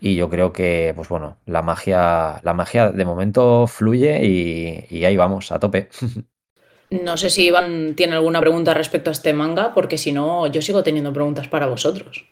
Y 0.00 0.16
yo 0.16 0.30
creo 0.30 0.52
que, 0.52 0.92
pues 0.96 1.08
bueno, 1.08 1.36
la 1.46 1.62
magia, 1.62 2.40
la 2.42 2.54
magia 2.54 2.90
de 2.90 3.04
momento 3.04 3.66
fluye 3.66 4.24
y, 4.24 4.86
y 4.88 5.04
ahí 5.04 5.16
vamos, 5.16 5.52
a 5.52 5.58
tope. 5.58 5.88
No 6.90 7.16
sé 7.16 7.30
si 7.30 7.46
Iván 7.46 7.94
tiene 7.94 8.14
alguna 8.14 8.40
pregunta 8.40 8.74
respecto 8.74 9.10
a 9.10 9.12
este 9.12 9.32
manga, 9.32 9.72
porque 9.74 9.96
si 9.96 10.10
no, 10.10 10.48
yo 10.48 10.60
sigo 10.60 10.82
teniendo 10.82 11.12
preguntas 11.12 11.46
para 11.46 11.66
vosotros. 11.66 12.24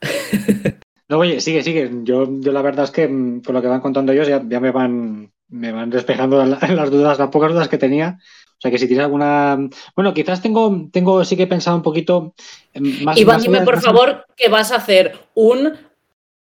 No, 1.06 1.18
oye, 1.18 1.38
sigue, 1.42 1.62
sigue. 1.62 1.90
Yo, 2.02 2.26
yo 2.40 2.50
la 2.50 2.62
verdad 2.62 2.86
es 2.86 2.90
que 2.90 3.06
mm, 3.06 3.42
con 3.42 3.54
lo 3.54 3.60
que 3.60 3.68
van 3.68 3.82
contando 3.82 4.10
ellos 4.12 4.26
ya, 4.26 4.42
ya 4.48 4.58
me 4.58 4.70
van 4.70 5.30
me 5.48 5.72
van 5.72 5.90
despejando 5.90 6.44
las 6.44 6.90
dudas, 6.90 7.18
las 7.18 7.28
pocas 7.28 7.52
dudas 7.52 7.68
que 7.68 7.78
tenía. 7.78 8.18
O 8.56 8.60
sea 8.60 8.70
que 8.70 8.78
si 8.78 8.86
tienes 8.86 9.04
alguna. 9.04 9.58
Bueno, 9.94 10.14
quizás 10.14 10.40
tengo, 10.40 10.88
tengo 10.90 11.24
sí 11.24 11.36
que 11.36 11.42
he 11.42 11.46
pensado 11.46 11.76
un 11.76 11.82
poquito 11.82 12.34
más. 13.02 13.18
Iván, 13.18 13.36
más 13.36 13.42
dime 13.42 13.60
por 13.62 13.76
más... 13.76 13.84
favor 13.84 14.24
que 14.36 14.48
vas 14.48 14.72
a 14.72 14.76
hacer 14.76 15.18
un, 15.34 15.74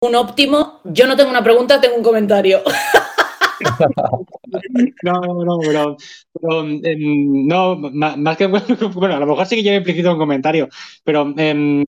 un 0.01 0.15
óptimo. 0.15 0.81
Yo 0.85 1.07
no 1.07 1.17
tengo 1.17 1.31
una 1.31 1.45
pregunta, 1.45 1.81
tengo 1.81 1.97
un 1.97 2.03
comentario. 2.03 2.63
no, 5.03 5.45
no, 5.45 5.59
pero, 5.61 5.97
eh, 6.85 6.97
no, 6.99 7.77
más 7.77 8.37
que 8.37 8.47
bueno, 8.95 9.17
a 9.17 9.21
lo 9.21 9.27
mejor 9.27 9.47
sí 9.47 9.57
que 9.57 9.63
lleva 9.63 9.77
implícito 9.77 10.13
un 10.13 10.19
comentario, 10.19 10.69
pero 11.05 11.33
eh, 11.37 11.85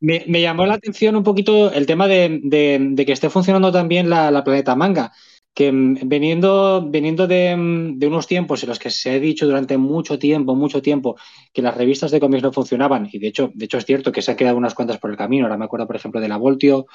me, 0.00 0.40
llamó 0.40 0.66
la 0.66 0.74
atención 0.74 1.16
un 1.16 1.22
poquito 1.22 1.72
el 1.72 1.86
tema 1.86 2.08
de, 2.08 2.94
que 2.96 3.12
esté 3.12 3.30
funcionando 3.30 3.72
también 3.72 4.10
la, 4.10 4.30
la, 4.30 4.44
Planeta 4.44 4.76
Manga, 4.76 5.12
que 5.54 5.70
veniendo, 5.72 6.86
veniendo 6.90 7.26
de, 7.26 7.56
de, 7.96 8.06
unos 8.06 8.26
tiempos 8.26 8.62
en 8.62 8.70
los 8.70 8.78
que 8.78 8.90
se 8.90 9.12
ha 9.12 9.18
dicho 9.18 9.46
durante 9.46 9.78
mucho 9.78 10.18
tiempo, 10.18 10.54
mucho 10.54 10.82
tiempo, 10.82 11.16
que 11.52 11.62
las 11.62 11.76
revistas 11.76 12.10
de 12.10 12.20
cómics 12.20 12.42
no 12.42 12.52
funcionaban, 12.52 13.08
y 13.10 13.18
de 13.18 13.28
hecho, 13.28 13.50
de 13.54 13.64
hecho 13.64 13.78
es 13.78 13.86
cierto 13.86 14.12
que 14.12 14.22
se 14.22 14.32
han 14.32 14.36
quedado 14.36 14.56
unas 14.56 14.74
cuantas 14.74 14.98
por 14.98 15.10
el 15.10 15.16
camino, 15.16 15.46
ahora 15.46 15.56
me 15.56 15.64
acuerdo, 15.64 15.86
por 15.86 15.96
ejemplo, 15.96 16.20
de 16.20 16.28
la 16.28 16.36
Voltio 16.36 16.86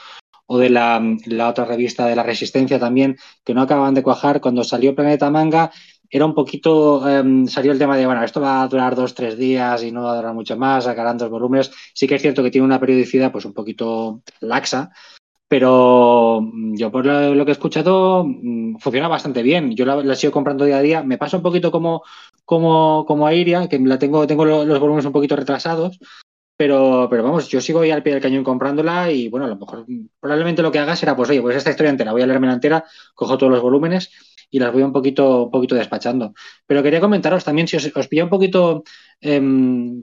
o 0.48 0.58
de 0.58 0.70
la, 0.70 1.02
la, 1.26 1.50
otra 1.50 1.66
revista 1.66 2.06
de 2.08 2.16
la 2.16 2.24
Resistencia 2.24 2.80
también, 2.80 3.18
que 3.44 3.54
no 3.54 3.62
acababan 3.62 3.94
de 3.94 4.04
cuajar. 4.04 4.42
Cuando 4.42 4.64
salió 4.64 4.96
Planeta 4.96 5.30
Manga, 5.30 5.72
era 6.10 6.26
un 6.26 6.34
poquito, 6.34 7.00
um, 7.00 7.48
salió 7.48 7.72
el 7.72 7.80
tema 7.80 7.98
de, 7.98 8.06
bueno, 8.06 8.24
esto 8.24 8.42
va 8.42 8.64
a 8.64 8.68
durar 8.68 8.96
dos, 8.96 9.14
tres 9.14 9.38
días 9.38 9.84
y 9.84 9.92
no 9.92 10.04
va 10.04 10.14
a 10.14 10.16
durar 10.16 10.34
mucho 10.34 10.58
más, 10.58 10.86
sacarán 10.86 11.18
dos 11.18 11.30
volúmenes. 11.30 11.72
Sí 11.94 12.08
que 12.08 12.16
es 12.16 12.22
cierto 12.22 12.44
que 12.44 12.52
tiene 12.52 12.66
una 12.66 12.80
periodicidad 12.80 13.32
pues 13.32 13.46
un 13.46 13.54
poquito 13.54 14.22
laxa, 14.40 14.92
pero 15.50 16.42
yo 16.74 16.92
por 16.92 17.06
lo, 17.06 17.46
que 17.46 17.52
he 17.52 17.54
escuchado 17.54 18.24
mmm, 18.26 18.78
funciona 18.80 19.08
bastante 19.08 19.44
bien. 19.44 19.76
Yo 19.76 19.86
la, 19.86 19.98
la, 19.98 20.16
sigo 20.16 20.34
comprando 20.34 20.66
día 20.66 20.78
a 20.78 20.82
día. 20.82 21.04
Me 21.04 21.18
pasa 21.18 21.38
un 21.38 21.44
poquito 21.44 21.72
como, 21.72 22.04
como, 22.46 23.06
como 23.06 23.28
a 23.28 23.34
Iria, 23.34 23.68
que 23.68 23.80
la 23.80 24.00
tengo, 24.00 24.28
tengo 24.28 24.46
los 24.46 24.80
volúmenes 24.80 25.06
un 25.06 25.14
poquito 25.14 25.36
retrasados, 25.36 26.00
pero, 26.58 27.08
pero 27.10 27.24
vamos, 27.24 27.48
yo 27.48 27.62
sigo 27.62 27.82
ahí 27.82 27.92
al 27.92 28.04
pie 28.04 28.14
del 28.14 28.22
cañón 28.22 28.44
comprándola 28.44 29.12
y 29.12 29.30
bueno, 29.30 29.46
a 29.46 29.50
lo 29.50 29.56
mejor 29.58 29.86
probablemente 30.20 30.64
lo 30.64 30.72
que 30.72 30.80
haga 30.80 30.96
será, 30.96 31.16
pues 31.16 31.30
oye, 31.30 31.42
pues 31.42 31.56
esta 31.56 31.70
historia 31.70 31.92
entera, 31.92 32.12
voy 32.12 32.24
a 32.24 32.28
leerme 32.28 32.48
la 32.48 32.54
entera, 32.54 32.84
cojo 33.14 33.38
todos 33.38 33.52
los 33.52 33.62
volúmenes 33.62 34.10
y 34.50 34.60
las 34.60 34.74
voy 34.74 34.82
un 34.82 34.94
poquito, 34.94 35.46
un 35.46 35.52
poquito 35.52 35.76
despachando. 35.76 36.34
Pero 36.66 36.82
quería 36.82 37.00
comentaros 37.00 37.44
también 37.44 37.68
si 37.68 37.78
os, 37.78 37.92
os 37.96 38.08
pilla 38.08 38.24
un 38.24 38.30
poquito 38.30 38.84
eh, 39.22 39.42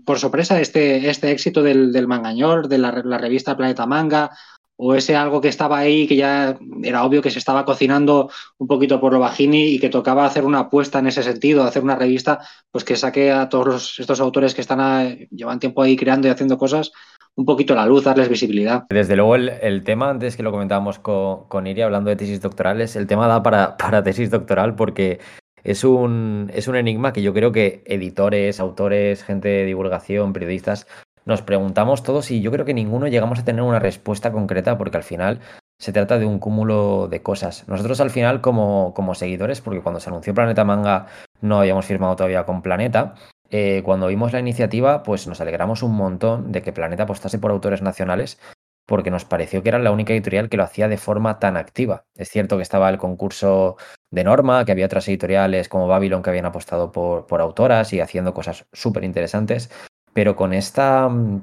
por 0.04 0.18
sorpresa 0.18 0.60
este, 0.60 1.08
este 1.08 1.30
éxito 1.32 1.62
del, 1.62 1.92
del 1.92 2.06
mangañor, 2.06 2.68
de 2.68 2.78
la, 2.78 3.02
la, 3.04 3.18
revista 3.18 3.56
Planeta 3.56 3.86
Manga 3.86 4.30
o 4.76 4.94
ese 4.94 5.14
algo 5.16 5.40
que 5.40 5.48
estaba 5.48 5.78
ahí, 5.78 6.06
que 6.06 6.16
ya 6.16 6.58
era 6.82 7.04
obvio 7.04 7.22
que 7.22 7.30
se 7.30 7.38
estaba 7.38 7.64
cocinando 7.64 8.30
un 8.58 8.66
poquito 8.66 9.00
por 9.00 9.12
lo 9.12 9.20
bajini 9.20 9.66
y 9.66 9.78
que 9.78 9.88
tocaba 9.88 10.26
hacer 10.26 10.44
una 10.44 10.60
apuesta 10.60 10.98
en 10.98 11.06
ese 11.06 11.22
sentido, 11.22 11.62
hacer 11.62 11.82
una 11.82 11.96
revista, 11.96 12.40
pues 12.70 12.84
que 12.84 12.96
saque 12.96 13.30
a 13.30 13.48
todos 13.48 13.98
estos 13.98 14.20
autores 14.20 14.54
que 14.54 14.60
están 14.60 15.28
llevan 15.30 15.60
tiempo 15.60 15.82
ahí 15.82 15.96
creando 15.96 16.28
y 16.28 16.30
haciendo 16.30 16.58
cosas 16.58 16.92
un 17.36 17.44
poquito 17.44 17.74
la 17.74 17.86
luz, 17.86 18.04
darles 18.04 18.28
visibilidad. 18.28 18.84
Desde 18.88 19.16
luego 19.16 19.34
el, 19.36 19.82
tema, 19.82 20.10
antes 20.10 20.36
que 20.36 20.42
lo 20.42 20.52
comentábamos 20.52 20.98
con, 20.98 21.48
con 21.48 21.66
Iria 21.66 21.84
hablando 21.84 22.10
de 22.10 22.16
tesis 22.16 22.40
doctorales, 22.40 22.96
el 22.96 23.06
tema 23.06 23.26
da 23.26 23.42
para, 23.42 23.76
para 23.76 24.02
tesis 24.02 24.30
doctoral 24.30 24.76
porque 24.76 25.18
es 25.64 25.82
un, 25.82 26.50
es 26.54 26.68
un 26.68 26.76
enigma 26.76 27.12
que 27.12 27.22
yo 27.22 27.32
creo 27.32 27.50
que 27.50 27.82
editores, 27.86 28.60
autores, 28.60 29.24
gente 29.24 29.48
de 29.48 29.64
divulgación, 29.64 30.32
periodistas, 30.32 30.86
nos 31.24 31.42
preguntamos 31.42 32.02
todos 32.02 32.30
y 32.30 32.40
yo 32.40 32.50
creo 32.50 32.64
que 32.64 32.74
ninguno 32.74 33.08
llegamos 33.08 33.38
a 33.38 33.44
tener 33.44 33.62
una 33.62 33.78
respuesta 33.78 34.32
concreta 34.32 34.76
porque 34.76 34.96
al 34.96 35.02
final 35.02 35.40
se 35.78 35.92
trata 35.92 36.18
de 36.18 36.26
un 36.26 36.38
cúmulo 36.38 37.08
de 37.08 37.22
cosas. 37.22 37.66
Nosotros 37.68 38.00
al 38.00 38.10
final 38.10 38.40
como, 38.40 38.94
como 38.94 39.14
seguidores, 39.14 39.60
porque 39.60 39.80
cuando 39.80 40.00
se 40.00 40.10
anunció 40.10 40.34
Planeta 40.34 40.64
Manga 40.64 41.06
no 41.40 41.58
habíamos 41.58 41.86
firmado 41.86 42.16
todavía 42.16 42.44
con 42.44 42.62
Planeta, 42.62 43.14
eh, 43.50 43.82
cuando 43.84 44.06
vimos 44.06 44.32
la 44.32 44.40
iniciativa 44.40 45.02
pues 45.02 45.26
nos 45.26 45.40
alegramos 45.40 45.82
un 45.82 45.94
montón 45.94 46.52
de 46.52 46.62
que 46.62 46.72
Planeta 46.72 47.04
apostase 47.04 47.38
por 47.38 47.50
autores 47.50 47.82
nacionales 47.82 48.38
porque 48.86 49.10
nos 49.10 49.24
pareció 49.24 49.62
que 49.62 49.70
era 49.70 49.78
la 49.78 49.92
única 49.92 50.12
editorial 50.12 50.48
que 50.48 50.58
lo 50.58 50.62
hacía 50.62 50.88
de 50.88 50.98
forma 50.98 51.38
tan 51.38 51.56
activa. 51.56 52.04
Es 52.16 52.28
cierto 52.28 52.56
que 52.56 52.62
estaba 52.62 52.90
el 52.90 52.98
concurso 52.98 53.76
de 54.10 54.24
Norma, 54.24 54.64
que 54.64 54.72
había 54.72 54.86
otras 54.86 55.08
editoriales 55.08 55.70
como 55.70 55.88
Babylon 55.88 56.22
que 56.22 56.30
habían 56.30 56.44
apostado 56.44 56.92
por, 56.92 57.26
por 57.26 57.40
autoras 57.40 57.92
y 57.94 58.00
haciendo 58.00 58.34
cosas 58.34 58.66
súper 58.72 59.04
interesantes, 59.04 59.70
pero 60.14 60.36
con 60.36 60.54
esta, 60.54 61.08
mm, 61.08 61.42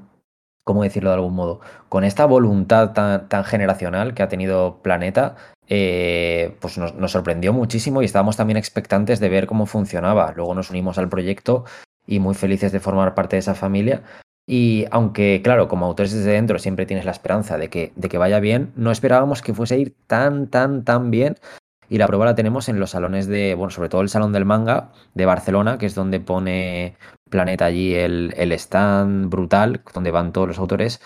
¿cómo 0.63 0.83
decirlo 0.83 1.11
de 1.11 1.15
algún 1.15 1.35
modo? 1.35 1.59
Con 1.89 2.03
esta 2.03 2.25
voluntad 2.25 2.93
tan, 2.93 3.43
generacional 3.43 4.13
que 4.15 4.23
ha 4.23 4.29
tenido 4.29 4.81
Planeta, 4.81 5.35
eh, 5.67 6.57
pues 6.59 6.77
nos, 6.77 7.11
sorprendió 7.11 7.53
muchísimo 7.53 8.01
y 8.01 8.05
estábamos 8.05 8.37
también 8.37 8.57
expectantes 8.57 9.19
de 9.19 9.29
ver 9.29 9.47
cómo 9.47 9.65
funcionaba. 9.65 10.33
Luego 10.35 10.55
nos 10.55 10.71
unimos 10.71 10.97
al 10.97 11.09
proyecto 11.09 11.65
y 12.07 12.19
muy 12.19 12.33
felices 12.33 12.71
de 12.71 12.79
formar 12.79 13.13
parte 13.13 13.35
de 13.35 13.41
esa 13.41 13.55
familia. 13.55 14.03
Y 14.47 14.85
aunque, 14.91 15.41
claro, 15.43 15.67
como 15.67 15.85
autores 15.85 16.13
desde 16.13 16.31
dentro 16.31 16.59
siempre 16.59 16.85
tienes 16.85 17.05
la 17.05 17.11
esperanza 17.11 17.57
de 17.57 17.69
que, 17.69 17.93
de 17.95 18.09
que 18.09 18.17
vaya 18.17 18.39
bien, 18.39 18.73
no 18.75 18.91
esperábamos 18.91 19.41
que 19.41 19.53
fuese 19.53 19.75
a 19.75 19.77
ir 19.77 19.95
tan, 20.07 20.47
tan, 20.47 20.83
tan 20.83 21.11
bien. 21.11 21.37
Y 21.91 21.97
la 21.97 22.07
prueba 22.07 22.23
la 22.23 22.35
tenemos 22.35 22.69
en 22.69 22.79
los 22.79 22.91
salones 22.91 23.27
de, 23.27 23.53
bueno, 23.53 23.69
sobre 23.69 23.89
todo 23.89 23.99
el 23.99 24.07
Salón 24.07 24.31
del 24.31 24.45
Manga 24.45 24.93
de 25.13 25.25
Barcelona, 25.25 25.77
que 25.77 25.87
es 25.87 25.93
donde 25.93 26.21
pone 26.21 26.95
Planeta 27.29 27.65
allí 27.65 27.93
el, 27.93 28.33
el 28.37 28.53
stand 28.53 29.29
brutal, 29.29 29.83
donde 29.93 30.09
van 30.09 30.31
todos 30.31 30.47
los 30.47 30.57
autores. 30.57 31.01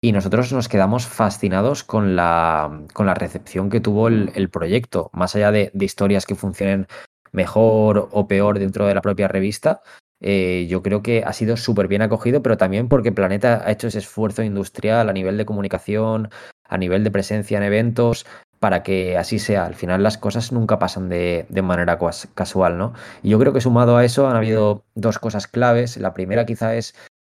Y 0.00 0.12
nosotros 0.12 0.50
nos 0.54 0.68
quedamos 0.68 1.06
fascinados 1.06 1.84
con 1.84 2.16
la, 2.16 2.82
con 2.94 3.04
la 3.04 3.12
recepción 3.12 3.68
que 3.68 3.80
tuvo 3.80 4.08
el, 4.08 4.48
proyecto, 4.48 5.10
más 5.12 5.36
allá 5.36 5.52
de, 5.52 5.70
de, 5.74 5.84
historias 5.84 6.24
que 6.24 6.34
funcionen 6.34 6.86
mejor 7.32 8.08
o 8.10 8.26
peor 8.26 8.58
dentro 8.58 8.86
de 8.86 8.94
la 8.94 9.02
propia 9.02 9.28
revista, 9.28 9.82
eh, 10.22 10.66
yo 10.66 10.82
creo 10.82 11.02
que 11.02 11.24
ha 11.24 11.34
sido 11.34 11.58
súper 11.58 11.88
bien 11.88 12.00
acogido, 12.00 12.42
pero 12.42 12.56
también 12.56 12.88
porque 12.88 13.12
Planeta 13.12 13.64
ha 13.66 13.70
hecho 13.70 13.88
ese 13.88 13.98
esfuerzo 13.98 14.42
industrial 14.42 15.10
a 15.10 15.12
nivel 15.12 15.36
de 15.36 15.44
comunicación, 15.44 16.30
a 16.64 16.78
nivel 16.78 17.04
de 17.04 17.10
presencia 17.10 17.58
en 17.58 17.64
eventos, 17.64 18.24
para 18.62 18.84
que 18.84 19.18
así 19.18 19.40
sea. 19.40 19.64
Al 19.66 19.74
final 19.74 20.04
las 20.04 20.18
cosas 20.18 20.52
nunca 20.52 20.78
pasan 20.78 21.08
de, 21.08 21.46
de, 21.48 21.62
manera 21.62 21.98
casual, 22.34 22.78
¿no? 22.78 22.92
Y 23.20 23.30
yo 23.30 23.38
creo 23.40 23.52
que 23.52 23.60
sumado 23.60 23.96
a 23.96 24.04
eso 24.04 24.28
han 24.28 24.36
habido 24.36 24.84
dos 24.94 25.18
cosas 25.18 25.48
claves. 25.48 25.96
La 25.96 26.14
primera 26.14 26.46
quizá 26.46 26.76
es 26.76 26.94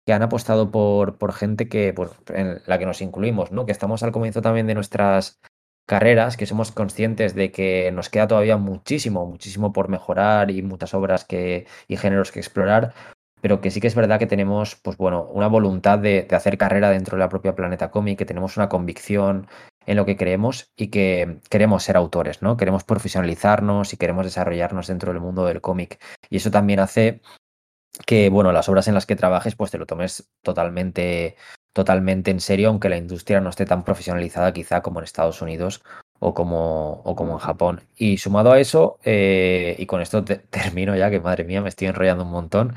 que 0.04 0.12
han 0.12 0.22
apostado 0.22 0.72
por, 0.72 1.18
por 1.18 1.32
gente 1.32 1.68
que, 1.68 1.92
pues, 1.94 2.10
en 2.34 2.60
la 2.66 2.76
que 2.80 2.86
nos 2.86 3.00
incluimos, 3.02 3.52
¿no? 3.52 3.66
Que 3.66 3.70
estamos 3.70 4.02
al 4.02 4.10
comienzo 4.10 4.42
también 4.42 4.66
de 4.66 4.74
nuestras 4.74 5.38
carreras, 5.86 6.36
que 6.36 6.46
somos 6.46 6.72
conscientes 6.72 7.36
de 7.36 7.52
que 7.52 7.92
nos 7.92 8.08
queda 8.08 8.26
todavía 8.26 8.56
muchísimo, 8.56 9.24
muchísimo 9.24 9.72
por 9.72 9.88
mejorar 9.88 10.50
y 10.50 10.62
muchas 10.62 10.92
obras 10.92 11.24
que, 11.24 11.68
y 11.86 11.98
géneros 11.98 12.32
que 12.32 12.40
explorar, 12.40 12.94
pero 13.40 13.60
que 13.60 13.70
sí 13.70 13.80
que 13.80 13.86
es 13.86 13.94
verdad 13.94 14.18
que 14.18 14.26
tenemos, 14.26 14.74
pues 14.74 14.96
bueno, 14.96 15.28
una 15.32 15.46
voluntad 15.46 16.00
de, 16.00 16.24
de 16.24 16.34
hacer 16.34 16.58
carrera 16.58 16.90
dentro 16.90 17.16
de 17.16 17.20
la 17.20 17.28
propia 17.28 17.54
Planeta 17.54 17.92
Comic, 17.92 18.18
que 18.18 18.26
tenemos 18.26 18.56
una 18.56 18.68
convicción 18.68 19.46
en 19.86 19.96
lo 19.96 20.04
que 20.04 20.16
creemos 20.16 20.70
y 20.76 20.88
que 20.88 21.38
queremos 21.50 21.82
ser 21.82 21.96
autores, 21.96 22.42
¿no? 22.42 22.56
Queremos 22.56 22.84
profesionalizarnos 22.84 23.92
y 23.92 23.96
queremos 23.96 24.24
desarrollarnos 24.24 24.86
dentro 24.86 25.12
del 25.12 25.20
mundo 25.20 25.44
del 25.44 25.60
cómic. 25.60 25.98
Y 26.30 26.36
eso 26.36 26.50
también 26.50 26.80
hace 26.80 27.20
que, 28.06 28.28
bueno, 28.30 28.52
las 28.52 28.68
obras 28.68 28.88
en 28.88 28.94
las 28.94 29.06
que 29.06 29.16
trabajes, 29.16 29.54
pues 29.56 29.70
te 29.70 29.78
lo 29.78 29.86
tomes 29.86 30.30
totalmente 30.42 31.36
totalmente 31.72 32.30
en 32.30 32.40
serio, 32.40 32.68
aunque 32.68 32.88
la 32.88 32.96
industria 32.96 33.40
no 33.40 33.50
esté 33.50 33.64
tan 33.64 33.84
profesionalizada 33.84 34.52
quizá 34.52 34.82
como 34.82 35.00
en 35.00 35.04
Estados 35.04 35.40
Unidos 35.42 35.82
o 36.18 36.34
como, 36.34 37.02
o 37.04 37.16
como 37.16 37.32
en 37.32 37.38
Japón. 37.38 37.80
Y 37.96 38.18
sumado 38.18 38.52
a 38.52 38.60
eso, 38.60 38.98
eh, 39.04 39.74
y 39.78 39.86
con 39.86 40.00
esto 40.00 40.24
te, 40.24 40.36
termino 40.50 40.94
ya, 40.96 41.10
que 41.10 41.20
madre 41.20 41.44
mía, 41.44 41.62
me 41.62 41.68
estoy 41.68 41.88
enrollando 41.88 42.24
un 42.24 42.30
montón, 42.30 42.74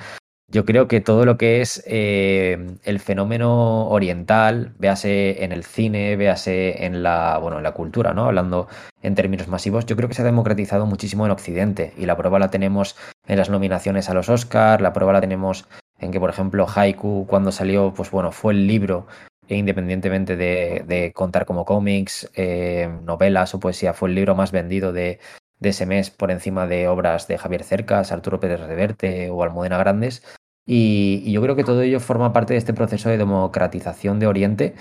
yo 0.48 0.64
creo 0.64 0.88
que 0.88 1.02
todo 1.02 1.26
lo 1.26 1.38
que 1.38 1.62
es 1.62 1.84
eh, 1.88 2.78
el 2.84 3.00
fenómeno 3.00 3.88
oriental, 3.90 4.74
véase 4.78 5.44
en 5.44 5.52
el 5.52 5.64
cine, 5.64 6.16
véase 6.16 6.86
en 6.86 7.02
la, 7.04 7.38
bueno, 7.40 7.58
en 7.58 7.64
la 7.64 7.74
cultura, 7.74 8.14
¿no? 8.14 8.26
Hablando 8.26 8.68
en 9.02 9.16
términos 9.16 9.48
masivos, 9.48 9.86
yo 9.86 9.96
creo 9.96 10.08
que 10.08 10.16
se 10.16 10.22
ha 10.22 10.26
democratizado 10.26 10.86
muchísimo 10.86 11.26
en 11.26 11.32
Occidente 11.32 11.94
y 11.98 12.06
la 12.06 12.16
prueba 12.16 12.40
la 12.40 12.52
tenemos 12.52 12.96
en 13.28 13.38
las 13.38 13.50
nominaciones 13.50 14.10
a 14.10 14.14
los 14.14 14.30
Oscars, 14.30 14.82
la 14.82 14.94
prueba 14.94 15.14
la 15.14 15.22
tenemos 15.22 15.68
en 16.00 16.12
que, 16.12 16.20
por 16.20 16.30
ejemplo, 16.30 16.68
Haiku 16.74 17.26
cuando 17.28 17.52
salió, 17.52 17.94
pues 17.94 18.12
bueno, 18.12 18.32
fue 18.32 18.54
el 18.54 18.68
libro, 18.68 19.08
e 19.48 19.56
independientemente 19.58 20.36
de, 20.36 21.12
contar 21.16 21.46
como 21.46 21.66
cómics, 21.66 22.30
eh, 22.36 22.90
novelas 23.04 23.54
o 23.56 23.60
poesía, 23.60 23.94
fue 23.94 24.10
el 24.10 24.16
libro 24.16 24.36
más 24.36 24.52
vendido 24.52 24.92
de, 24.92 25.20
de, 25.60 25.70
ese 25.70 25.86
mes 25.86 26.10
por 26.10 26.32
encima 26.32 26.68
de 26.68 26.88
obras 26.88 27.28
de 27.28 27.38
Javier 27.38 27.64
Cercas, 27.64 28.12
Arturo 28.12 28.40
Pérez 28.40 28.60
Reverte 28.62 29.30
o 29.30 29.44
Almudena 29.44 29.78
Grandes. 29.78 30.24
Y, 30.66 31.32
yo 31.32 31.42
creo 31.42 31.56
que 31.56 31.64
todo 31.64 31.82
ello 31.82 32.00
forma 32.00 32.34
parte 32.34 32.54
de 32.54 32.60
este 32.60 32.74
proceso 32.74 33.10
de 33.10 33.18
democratización 33.18 34.20
de 34.20 34.28
Oriente 34.28 34.76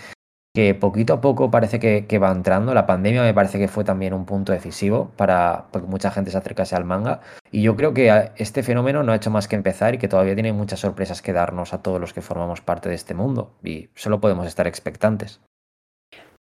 que 0.54 0.72
poquito 0.72 1.14
a 1.14 1.20
poco 1.20 1.50
parece 1.50 1.80
que, 1.80 2.06
que, 2.06 2.18
va 2.20 2.30
entrando. 2.30 2.74
La 2.74 2.86
pandemia 2.86 3.22
me 3.22 3.34
parece 3.34 3.58
que 3.58 3.66
fue 3.66 3.82
también 3.82 4.14
un 4.14 4.24
punto 4.24 4.52
decisivo 4.52 5.10
para, 5.16 5.66
que 5.72 5.80
mucha 5.80 6.12
gente 6.12 6.30
se 6.30 6.38
acercase 6.38 6.76
al 6.76 6.84
manga. 6.84 7.20
Y 7.50 7.62
yo 7.62 7.74
creo 7.74 7.92
que 7.92 8.30
este 8.36 8.62
fenómeno 8.62 9.02
no 9.02 9.10
ha 9.10 9.16
hecho 9.16 9.30
más 9.30 9.48
que 9.48 9.56
empezar 9.56 9.94
y 9.94 9.98
que 9.98 10.06
todavía 10.06 10.34
tiene 10.34 10.52
muchas 10.52 10.78
sorpresas 10.78 11.22
que 11.22 11.32
darnos 11.32 11.74
a 11.74 11.82
todos 11.82 12.00
los 12.00 12.12
que 12.12 12.22
formamos 12.22 12.60
parte 12.60 12.88
de 12.88 12.94
este 12.94 13.14
mundo. 13.14 13.50
Y 13.64 13.88
solo 13.96 14.20
podemos 14.20 14.46
estar 14.46 14.68
expectantes. 14.68 15.40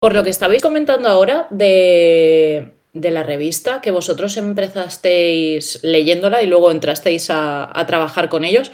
Por 0.00 0.14
lo 0.14 0.24
que 0.24 0.30
estabais 0.30 0.62
comentando 0.62 1.08
ahora 1.08 1.46
de, 1.50 2.79
de 2.92 3.10
la 3.10 3.22
revista, 3.22 3.80
que 3.80 3.90
vosotros 3.90 4.36
empezasteis 4.36 5.80
leyéndola 5.82 6.42
y 6.42 6.46
luego 6.46 6.70
entrasteis 6.70 7.28
a, 7.30 7.84
trabajar 7.86 8.28
con 8.28 8.44
ellos, 8.44 8.72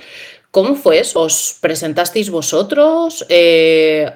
¿Cómo 0.52 0.74
fue 0.74 1.00
eso? 1.00 1.20
¿Os 1.20 1.58
presentasteis 1.60 2.30
vosotros? 2.30 3.26
Eh, 3.28 4.10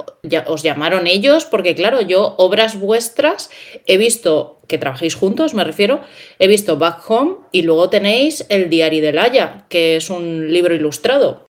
¿Os 0.47 0.63
llamaron 0.63 1.07
ellos? 1.07 1.45
Porque 1.45 1.75
claro, 1.75 2.01
yo 2.01 2.35
obras 2.39 2.81
vuestras 2.81 3.51
he 3.85 3.99
visto 3.99 4.59
que 4.67 4.79
trabajéis 4.79 5.17
juntos, 5.17 5.53
me 5.53 5.65
refiero, 5.65 6.01
he 6.39 6.49
visto 6.49 6.79
Back 6.79 7.03
Home 7.11 7.37
y 7.53 7.61
luego 7.61 7.91
tenéis 7.91 8.47
El 8.49 8.71
Diario 8.71 9.03
de 9.03 9.13
Laia, 9.13 9.67
que 9.69 9.97
es 9.97 10.09
un 10.09 10.51
libro 10.51 10.75
ilustrado. 10.75 11.45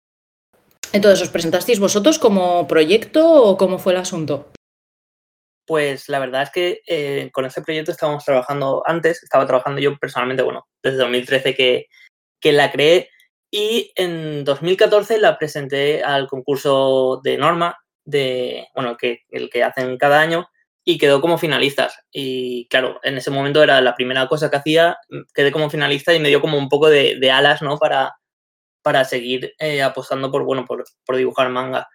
Entonces, 0.94 1.22
¿os 1.22 1.30
presentasteis 1.30 1.80
vosotros 1.80 2.18
como 2.18 2.66
proyecto 2.68 3.44
o 3.44 3.58
cómo 3.58 3.80
fue 3.80 3.92
el 3.92 4.00
asunto? 4.00 4.48
Pues 5.68 6.10
la 6.10 6.20
verdad 6.20 6.44
es 6.44 6.50
que 6.50 6.82
eh, 6.88 7.30
con 7.32 7.46
ese 7.46 7.62
proyecto 7.62 7.92
estábamos 7.92 8.26
trabajando 8.26 8.82
antes, 8.88 9.22
estaba 9.22 9.46
trabajando 9.46 9.80
yo 9.82 9.96
personalmente, 9.98 10.42
bueno, 10.42 10.66
desde 10.82 10.98
2013 10.98 11.54
que, 11.54 11.88
que 12.40 12.54
la 12.54 12.72
creé 12.72 13.10
y 13.52 13.92
en 13.96 14.44
2014 14.44 15.20
la 15.20 15.38
presenté 15.38 16.04
al 16.04 16.28
concurso 16.28 17.22
de 17.24 17.38
Norma, 17.38 17.78
de, 18.06 18.68
bueno, 18.74 18.98
que, 18.98 19.22
el 19.30 19.50
que 19.50 19.64
hacen 19.64 19.98
cada 19.98 20.22
año, 20.22 20.48
y 20.86 20.98
quedó 20.98 21.20
como 21.20 21.38
finalistas. 21.38 22.00
Y 22.12 22.68
claro, 22.70 23.00
en 23.04 23.18
ese 23.18 23.30
momento 23.30 23.62
era 23.62 23.82
la 23.82 23.96
primera 23.96 24.28
cosa 24.28 24.50
que 24.50 24.56
hacía, 24.56 24.98
quedé 25.34 25.52
como 25.52 25.70
finalista 25.70 26.14
y 26.14 26.20
me 26.20 26.30
dio 26.30 26.40
como 26.40 26.58
un 26.58 26.70
poco 26.70 26.90
de, 26.90 27.18
de 27.20 27.30
alas, 27.32 27.62
¿no? 27.62 27.78
Para, 27.78 28.16
para 28.82 29.04
seguir 29.04 29.54
eh, 29.60 29.82
apostando 29.84 30.32
por, 30.32 30.46
bueno, 30.46 30.64
por, 30.66 30.86
por 31.06 31.18
dibujar 31.18 31.50
manga. 31.50 31.90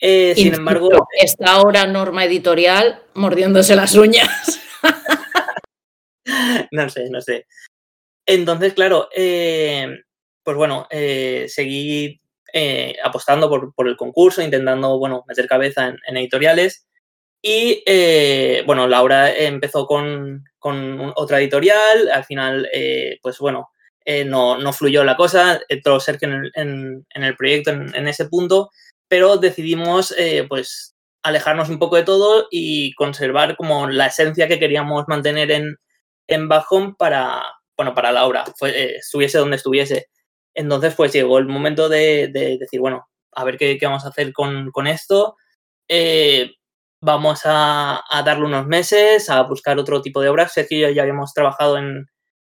Eh, 0.00 0.34
sin 0.36 0.54
embargo... 0.54 0.88
Está 1.18 1.52
ahora 1.52 1.86
Norma 1.86 2.24
Editorial 2.24 3.02
mordiéndose 3.14 3.76
las 3.76 3.94
uñas. 3.94 4.60
no 6.70 6.88
sé, 6.88 7.10
no 7.10 7.20
sé. 7.20 7.46
Entonces, 8.26 8.74
claro, 8.74 9.08
eh, 9.14 9.88
pues 10.42 10.56
bueno, 10.56 10.86
eh, 10.90 11.46
seguí 11.48 12.20
eh, 12.52 12.96
apostando 13.04 13.48
por, 13.48 13.74
por, 13.74 13.88
el 13.88 13.96
concurso, 13.96 14.42
intentando, 14.42 14.98
bueno, 14.98 15.24
meter 15.28 15.46
cabeza 15.46 15.88
en, 15.88 15.98
en 16.06 16.16
editoriales. 16.16 16.86
Y, 17.42 17.82
eh, 17.86 18.62
bueno, 18.66 18.86
Laura 18.86 19.32
empezó 19.32 19.86
con, 19.86 20.44
con, 20.58 21.12
otra 21.16 21.40
editorial, 21.40 22.10
al 22.12 22.24
final, 22.24 22.68
eh, 22.72 23.18
pues 23.22 23.38
bueno, 23.38 23.70
no, 24.26 24.58
no, 24.58 24.72
fluyó 24.72 25.04
la 25.04 25.16
cosa, 25.16 25.60
entró 25.68 26.00
Sergio 26.00 26.26
en 26.28 26.34
el, 26.34 26.52
en, 26.54 27.06
en 27.14 27.22
el 27.22 27.36
proyecto 27.36 27.70
en, 27.70 28.08
ese 28.08 28.26
punto, 28.26 28.70
pero 29.10 29.36
decidimos, 29.36 30.14
pues, 30.48 30.94
alejarnos 31.22 31.68
un 31.68 31.78
poco 31.78 31.96
de 31.96 32.04
todo 32.04 32.46
y 32.50 32.94
conservar 32.94 33.56
como 33.56 33.88
la 33.88 34.06
esencia 34.06 34.48
que 34.48 34.58
queríamos 34.58 35.04
mantener 35.08 35.50
en, 35.50 35.76
en 36.28 36.48
Back 36.48 36.66
para, 36.98 37.42
bueno, 37.76 37.94
para 37.94 38.12
la 38.12 38.26
obra, 38.26 38.44
eh, 38.66 38.96
estuviese 38.98 39.38
donde 39.38 39.56
estuviese. 39.56 40.08
Entonces, 40.54 40.94
pues 40.94 41.12
llegó 41.12 41.38
el 41.38 41.46
momento 41.46 41.88
de, 41.88 42.28
decir, 42.32 42.80
bueno, 42.80 43.08
a 43.32 43.44
ver 43.44 43.56
qué, 43.58 43.78
vamos 43.82 44.04
a 44.04 44.08
hacer 44.08 44.32
con, 44.32 44.86
esto. 44.86 45.36
Eh, 45.88 46.52
vamos 47.00 47.42
a, 47.44 48.02
darle 48.24 48.44
unos 48.46 48.66
meses 48.66 49.30
a 49.30 49.42
buscar 49.42 49.78
otro 49.78 50.02
tipo 50.02 50.20
de 50.20 50.28
obras. 50.28 50.52
Sergio 50.52 50.90
y 50.90 50.94
ya 50.94 51.02
habíamos 51.02 51.34
trabajado 51.34 51.78
en, 51.78 52.06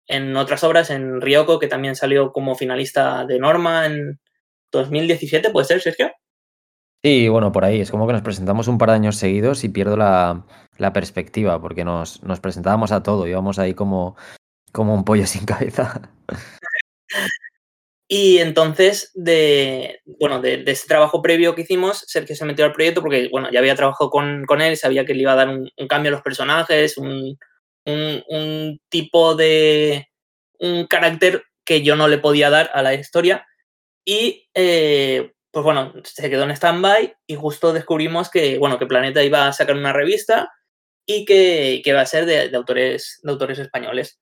en 0.07 0.37
otras 0.37 0.65
obras, 0.65 0.91
en 0.91 1.21
Ryoko, 1.21 1.59
que 1.59 1.69
también 1.69 1.97
salió 1.97 2.33
como 2.33 2.55
finalista 2.55 3.25
de 3.27 3.39
Norma 3.39 3.87
en 3.87 4.21
2017, 4.73 5.51
¿puede 5.51 5.67
ser, 5.67 5.81
Sergio? 5.81 6.13
Sí, 7.07 7.29
bueno, 7.29 7.53
por 7.53 7.65
ahí. 7.65 7.81
Es 7.81 7.93
como 7.93 8.05
que 8.09 8.13
nos 8.13 8.23
presentamos 8.23 8.67
un 8.67 8.79
par 8.79 8.89
de 8.89 8.97
años 8.97 9.15
seguidos 9.15 9.63
y 9.63 9.69
pierdo 9.69 9.97
la, 9.97 10.45
perspectiva, 10.93 11.61
porque 11.61 11.85
nos, 11.85 12.21
presentábamos 12.43 12.91
a 12.91 13.05
todo, 13.05 13.29
íbamos 13.29 13.61
ahí 13.61 13.75
como, 13.75 14.17
un 14.75 15.05
pollo 15.05 15.25
sin 15.29 15.45
cabeza. 15.45 16.11
Y 18.09 18.39
entonces, 18.39 19.13
de, 19.15 20.01
bueno, 20.19 20.41
de, 20.41 20.65
ese 20.67 20.89
trabajo 20.89 21.23
previo 21.23 21.55
que 21.55 21.63
hicimos, 21.63 22.03
Sergio 22.09 22.35
se 22.35 22.45
metió 22.45 22.65
al 22.65 22.73
proyecto 22.73 23.03
porque, 23.03 23.29
bueno, 23.31 23.53
ya 23.53 23.61
había 23.61 23.77
trabajado 23.77 24.11
con, 24.11 24.61
él, 24.61 24.77
sabía 24.77 25.05
que 25.05 25.15
le 25.15 25.23
iba 25.23 25.35
a 25.35 25.37
dar 25.37 25.49
un, 25.49 25.71
cambio 25.89 26.09
a 26.09 26.15
los 26.15 26.23
personajes, 26.23 26.99
un, 26.99 27.39
un, 27.85 28.81
tipo 28.89 29.37
de, 29.37 30.09
un 30.59 30.89
carácter 30.89 31.45
que 31.65 31.85
yo 31.85 31.95
no 31.95 32.09
le 32.09 32.19
podía 32.19 32.51
dar 32.51 32.69
a 32.75 32.83
la 32.83 32.95
historia. 32.95 33.47
Y, 34.05 34.49
eh, 34.55 35.36
pues 35.57 35.65
bueno, 35.65 35.95
se 36.05 36.29
quedó 36.29 36.45
en 36.45 36.51
stand-by 36.51 37.17
y 37.27 37.35
justo 37.35 37.73
descubrimos 37.73 38.29
que, 38.29 38.59
bueno, 38.59 38.79
que 38.79 38.85
Planeta 38.85 39.25
iba 39.25 39.49
a 39.49 39.55
sacar 39.55 39.75
una 39.75 39.95
revista 39.95 40.53
y 41.07 41.25
que, 41.25 41.81
que 41.83 41.95
va 41.95 42.03
a 42.03 42.07
ser 42.07 42.27
de, 42.27 42.55
autores, 42.55 43.21
de 43.23 43.33
autores 43.33 43.59
españoles. 43.59 44.21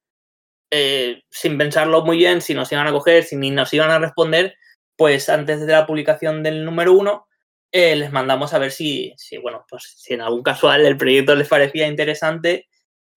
Eh, 0.71 1.25
sin 1.33 1.59
pensarlo 1.59 2.05
muy 2.05 2.19
bien 2.19 2.41
si 2.41 2.55
nos 2.55 2.71
iban 2.71 2.87
a 2.87 2.93
coger, 2.93 3.25
si 3.25 3.35
ni 3.35 3.51
nos 3.51 3.75
iban 3.75 3.91
a 3.91 3.99
responder, 3.99 4.55
pues 4.95 5.29
antes 5.29 5.67
de 5.67 5.73
la 5.73 5.89
publicación 5.89 6.45
del 6.45 6.65
número 6.65 6.93
uno, 6.93 7.27
eh, 7.73 7.97
les 7.97 8.13
mandamos 8.13 8.55
a 8.55 8.61
ver 8.61 8.71
si, 8.71 9.13
si, 9.17 9.37
bueno, 9.37 9.67
pues 9.69 9.93
si 9.97 10.15
en 10.15 10.21
algún 10.21 10.45
casual 10.45 10.87
el 10.87 10.97
proyecto 10.97 11.35
les 11.35 11.49
parecía 11.49 11.89
interesante. 11.89 12.69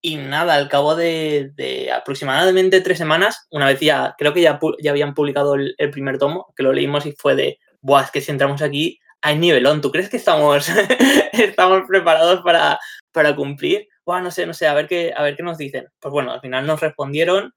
Y 0.02 0.16
nada, 0.16 0.56
al 0.56 0.70
cabo 0.70 0.96
de, 0.96 1.92
aproximadamente 1.94 2.82
tres 2.82 2.98
semanas, 2.98 3.46
una 3.52 3.68
vez 3.68 3.80
ya, 3.80 4.16
creo 4.18 4.34
que 4.34 4.42
ya, 4.42 4.60
ya 4.82 4.90
habían 4.90 5.14
publicado 5.14 5.54
el, 5.54 5.76
primer 5.92 6.18
tomo, 6.18 6.52
que 6.56 6.64
lo 6.64 6.74
leímos 6.74 7.06
y 7.06 7.12
fue 7.12 7.36
de, 7.36 7.60
Buah, 7.82 8.04
es 8.04 8.12
que 8.12 8.22
si 8.22 8.32
entramos 8.32 8.62
aquí 8.62 9.00
hay 9.22 9.38
nivelón. 9.38 9.82
¿Tú 9.82 9.92
crees 9.92 10.10
que 10.10 10.18
estamos, 10.18 10.70
estamos 11.34 11.84
preparados 11.88 12.42
para, 12.42 12.80
para 13.12 13.36
cumplir? 13.36 13.88
no 14.06 14.32
sé, 14.32 14.46
no 14.46 14.54
sé, 14.54 14.68
a 14.68 14.74
ver 14.74 14.88
qué, 14.88 15.14
a 15.16 15.22
ver 15.22 15.36
qué 15.36 15.44
nos 15.44 15.58
dicen. 15.58 15.88
Pues 16.00 16.12
bueno, 16.12 16.32
al 16.32 16.42
final 16.42 16.66
nos 16.66 16.80
respondieron 16.80 17.54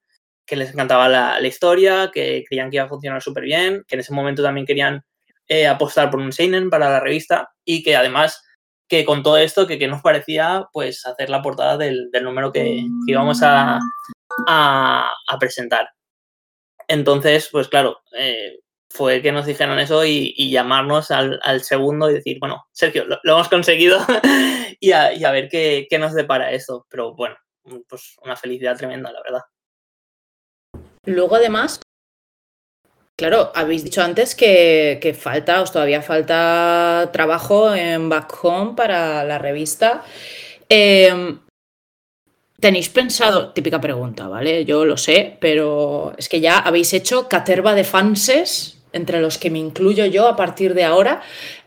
que 0.46 0.56
les 0.56 0.72
encantaba 0.72 1.08
la, 1.08 1.40
historia, 1.46 2.10
que 2.12 2.44
creían 2.48 2.70
que 2.70 2.76
iba 2.76 2.86
a 2.86 2.88
funcionar 2.88 3.22
súper 3.22 3.44
bien, 3.44 3.84
que 3.86 3.94
en 3.94 4.00
ese 4.00 4.12
momento 4.12 4.42
también 4.42 4.66
querían 4.66 5.02
eh, 5.46 5.68
apostar 5.68 6.10
por 6.10 6.18
un 6.18 6.32
Seinen 6.32 6.70
para 6.70 6.90
la 6.90 6.98
revista 6.98 7.50
y 7.64 7.84
que 7.84 7.94
además 7.94 8.42
que 8.88 9.04
con 9.04 9.22
todo 9.22 9.36
esto, 9.36 9.68
que, 9.68 9.78
que 9.78 9.86
nos 9.86 10.02
parecía 10.02 10.66
pues 10.72 11.06
hacer 11.06 11.30
la 11.30 11.40
portada 11.40 11.76
del, 11.76 12.10
número 12.22 12.50
que, 12.50 12.84
íbamos 13.06 13.40
a, 13.44 13.78
a, 14.48 15.38
presentar. 15.38 15.88
Entonces, 16.88 17.48
pues 17.52 17.68
claro, 17.68 18.00
eh, 18.18 18.58
fue 18.90 19.22
que 19.22 19.30
nos 19.30 19.46
dijeron 19.46 19.78
eso 19.78 20.04
y, 20.04 20.50
llamarnos 20.50 21.10
al, 21.12 21.62
segundo 21.62 22.10
y 22.10 22.14
decir, 22.14 22.38
bueno, 22.40 22.66
Sergio, 22.72 23.04
lo, 23.06 23.18
hemos 23.22 23.48
conseguido 23.48 23.98
y, 24.80 24.92
a, 24.92 25.30
ver 25.30 25.48
qué, 25.48 25.86
nos 25.98 26.12
depara 26.12 26.50
eso. 26.50 26.86
Pero 26.90 27.14
bueno, 27.14 27.36
pues 27.88 28.16
una 28.22 28.36
felicidad 28.36 28.76
tremenda, 28.76 29.12
la 29.12 29.22
verdad. 29.22 29.42
Luego, 31.04 31.36
además, 31.36 31.80
claro, 33.16 33.52
habéis 33.54 33.84
dicho 33.84 34.02
antes 34.02 34.34
que, 34.34 35.16
falta, 35.18 35.62
os 35.62 35.70
todavía 35.70 36.02
falta 36.02 37.10
trabajo 37.12 37.72
en 37.72 38.08
Back 38.08 38.44
Home 38.44 38.74
para 38.74 39.22
la 39.22 39.38
revista. 39.38 40.02
Em, 40.68 41.38
¿Tenéis 42.58 42.90
pensado, 42.90 43.52
típica 43.52 43.80
pregunta, 43.80 44.28
¿vale? 44.28 44.66
Yo 44.66 44.84
lo 44.84 44.98
sé, 44.98 45.38
pero 45.40 46.12
es 46.18 46.28
que 46.28 46.40
ya 46.40 46.58
habéis 46.58 46.92
hecho 46.92 47.26
caterva 47.26 47.74
de 47.74 47.84
fanses 47.84 48.79
entre 48.92 49.20
los 49.20 49.38
que 49.38 49.50
me 49.50 49.58
incluyo 49.58 50.06
yo 50.06 50.28
a 50.28 50.36
partir 50.36 50.74
de 50.74 50.84
ahora. 50.84 51.22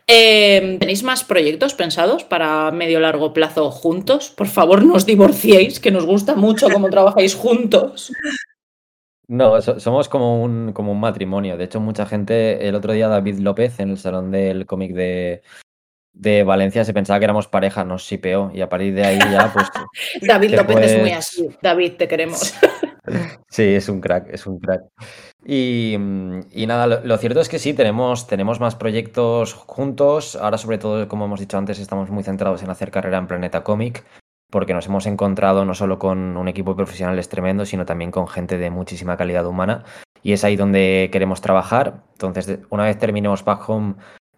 Em, 0.08 0.80
¿Tenéis 0.80 1.04
más 1.04 1.24
proyectos 1.24 1.74
pensados 1.74 2.24
para 2.24 2.72
medio 2.72 3.00
largo 3.00 3.34
plazo 3.34 3.72
juntos? 3.72 4.30
Por 4.30 4.48
favor, 4.48 4.84
no 4.84 4.96
os 4.96 5.06
divorciéis, 5.06 5.80
que 5.80 5.92
nos 5.92 6.06
gusta 6.06 6.36
mucho 6.36 6.70
cómo 6.70 6.90
trabajáis 6.90 7.36
juntos. 7.36 8.12
No, 9.28 9.62
somos 9.62 10.10
como 10.10 10.44
un, 10.44 10.74
como 10.74 10.92
un 10.92 11.00
matrimonio. 11.00 11.56
De 11.56 11.64
hecho, 11.64 11.80
mucha 11.80 12.06
gente, 12.06 12.68
el 12.68 12.76
otro 12.76 12.92
día 12.92 13.08
David 13.08 13.40
López 13.40 13.80
en 13.80 13.92
el 13.92 13.98
salón 13.98 14.32
del 14.32 14.66
cómic 14.66 14.94
de, 14.94 15.42
de 16.14 16.44
Valencia 16.44 16.86
se 16.86 16.94
pensaba 16.94 17.20
que 17.20 17.26
éramos 17.26 17.48
pareja, 17.48 17.84
nos 17.84 18.06
sipeó 18.06 18.52
y 18.54 18.62
a 18.62 18.70
partir 18.70 18.94
de 18.94 19.06
ahí 19.06 19.20
ya 19.20 19.52
pues... 19.52 19.68
David 20.22 20.56
López 20.56 20.78
es 20.80 21.00
muy 21.00 21.12
así, 21.12 21.50
David, 21.62 21.94
te 21.94 22.08
queremos. 22.08 22.54
Sí, 23.50 23.64
es 23.64 23.90
un 23.90 24.02
crack, 24.02 24.30
es 24.30 24.48
un 24.48 24.60
crack. 24.60 24.84
Y, 25.46 25.96
mm, 25.98 26.42
nada, 26.68 26.88
lo, 26.88 27.18
cierto 27.18 27.42
es 27.42 27.50
que 27.50 27.60
sí, 27.60 27.74
tenemos, 27.74 28.28
tenemos 28.28 28.60
más 28.60 28.76
proyectos 28.76 29.54
juntos. 29.54 30.36
Ahora, 30.36 30.58
sobre 30.58 30.78
todo, 30.78 31.08
como 31.08 31.26
hemos 31.26 31.40
dicho 31.40 31.58
antes, 31.58 31.80
estamos 31.80 32.10
muy 32.10 32.24
centrados 32.24 32.64
en 32.64 32.70
hacer 32.70 32.92
carrera 32.92 33.18
en 33.18 33.28
Planeta 33.28 33.64
Comic, 33.64 34.06
porque 34.50 34.74
nos 34.74 34.88
hemos 34.88 35.06
encontrado 35.06 35.66
no 35.66 35.74
solo 35.74 36.00
con 36.00 36.38
un 36.38 36.48
equipo 36.48 36.72
de 36.72 36.78
profesionales 36.78 37.30
tremendo, 37.30 37.66
sino 37.66 37.86
también 37.86 38.12
con 38.12 38.28
gente 38.28 38.58
de 38.58 38.70
muchísima 38.70 39.18
calidad 39.18 39.46
humana. 39.46 39.84
Y 40.22 40.32
es 40.32 40.44
ahí 40.44 40.56
donde 40.56 41.10
queremos 41.12 41.42
trabajar. 41.42 42.04
Entonces, 42.14 42.60
una 42.70 42.86
vez 42.86 42.98
terminemos 42.98 43.44
Back 43.44 43.70
Home, 43.70 43.96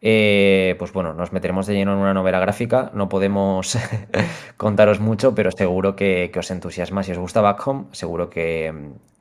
eh, 0.08 0.76
pues 0.78 0.94
bueno, 0.94 1.16
nos 1.16 1.32
meteremos 1.32 1.66
de 1.66 1.74
lleno 1.74 1.94
en 1.94 1.98
una 2.00 2.14
novela 2.14 2.40
gráfica. 2.40 2.92
No 2.94 3.10
podemos 3.10 3.76
contaros 4.58 5.00
mucho, 5.00 5.34
pero 5.34 5.50
seguro 5.52 5.96
que, 5.96 6.32
os 6.38 6.52
entusiasma. 6.52 7.02
Si 7.02 7.12
os 7.12 7.18
gusta 7.18 7.42
Back 7.42 7.68
Home, 7.68 7.86
seguro 7.92 8.30
que 8.30 8.72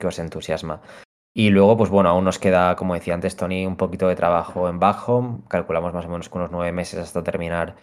os 0.03 0.19
entusiasma. 0.19 0.81
Y 1.33 1.49
luego, 1.49 1.75
pues 1.75 1.89
bueno, 1.89 2.09
aún 2.09 2.23
nos 2.23 2.37
queda, 2.37 2.75
como 2.75 2.93
decía 2.93 3.15
antes 3.15 3.35
Tony, 3.35 3.65
un 3.65 3.77
poquito 3.77 4.07
de 4.07 4.15
trabajo 4.15 4.69
en 4.69 4.79
Back 4.79 5.09
Home. 5.09 5.39
Calculamos 5.49 5.91
más 5.91 6.05
o 6.05 6.09
menos 6.09 6.29
con 6.29 6.41
unos 6.41 6.51
nueve 6.51 6.71
meses 6.71 6.99
hasta 6.99 7.23
terminar 7.23 7.75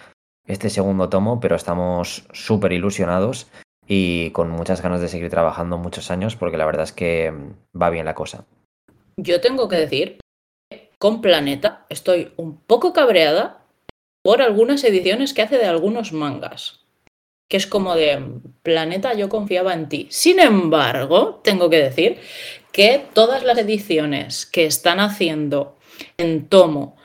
este 0.46 0.70
segundo 0.70 1.08
tomo, 1.08 1.40
pero 1.40 1.56
estamos 1.56 2.26
súper 2.32 2.72
ilusionados 2.72 3.50
y 3.86 4.30
con 4.30 4.48
muchas 4.48 4.80
ganas 4.80 5.00
de 5.00 5.08
seguir 5.08 5.28
trabajando 5.28 5.76
muchos 5.76 6.10
años 6.12 6.36
porque 6.36 6.56
la 6.56 6.66
verdad 6.66 6.84
es 6.84 6.92
que 6.92 7.34
va 7.78 7.90
bien 7.90 8.06
la 8.06 8.14
cosa. 8.14 8.46
Yo 9.18 9.40
tengo 9.42 9.68
que 9.68 9.76
decir, 9.76 10.18
con 11.02 11.20
Planeta 11.20 11.84
estoy 11.88 12.30
un 12.36 12.58
poco 12.58 12.92
cabreada 12.92 13.64
por 14.22 14.40
algunas 14.40 14.84
ediciones 14.84 15.34
que 15.34 15.42
hace 15.42 15.58
de 15.58 15.66
algunos 15.66 16.12
mangas 16.12 16.78
que 17.48 17.56
es 17.56 17.66
como 17.66 17.96
de 17.96 18.22
Planeta, 18.62 19.12
yo 19.12 19.28
confiaba 19.28 19.74
en 19.74 19.88
ti. 19.88 20.06
Sin 20.10 20.38
embargo, 20.38 21.40
tengo 21.42 21.68
que 21.68 21.82
decir 21.82 22.18
que 22.70 23.04
todas 23.14 23.42
las 23.42 23.58
ediciones 23.58 24.46
que 24.46 24.64
están 24.64 25.00
haciendo 25.00 25.76
en 26.18 26.46
tomo 26.48 26.96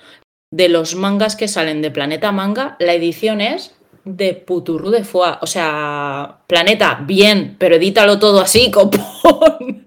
de 0.52 0.70
los 0.70 0.94
mangas 0.94 1.36
que 1.36 1.48
salen 1.48 1.82
de 1.82 1.90
Planeta 1.90 2.32
Manga, 2.32 2.76
la 2.80 2.94
edición 2.94 3.42
es 3.42 3.76
de 4.06 4.36
Puturru 4.36 4.92
de 4.92 5.06
Foie. 5.06 5.40
O 5.42 5.48
sea, 5.48 6.42
Planeta, 6.46 7.04
bien, 7.04 7.56
pero 7.58 7.78
edítalo 7.78 8.20
todo 8.20 8.42
así, 8.42 8.70
copón. 8.72 9.87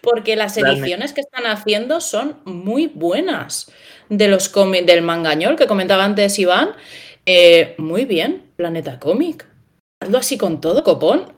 Porque 0.00 0.36
las 0.36 0.56
ediciones 0.56 1.12
que 1.12 1.20
están 1.20 1.46
haciendo 1.46 2.00
son 2.00 2.40
muy 2.44 2.88
buenas. 2.88 3.70
De 4.08 4.28
los 4.28 4.52
del 4.52 5.02
mangañol 5.02 5.56
que 5.56 5.66
comentaba 5.66 6.04
antes 6.04 6.38
Iván, 6.38 6.70
eh, 7.24 7.74
muy 7.78 8.04
bien, 8.04 8.50
Planeta 8.56 8.98
Cómic. 8.98 9.46
Hazlo 10.00 10.18
así 10.18 10.36
con 10.36 10.60
todo, 10.60 10.82
copón. 10.82 11.32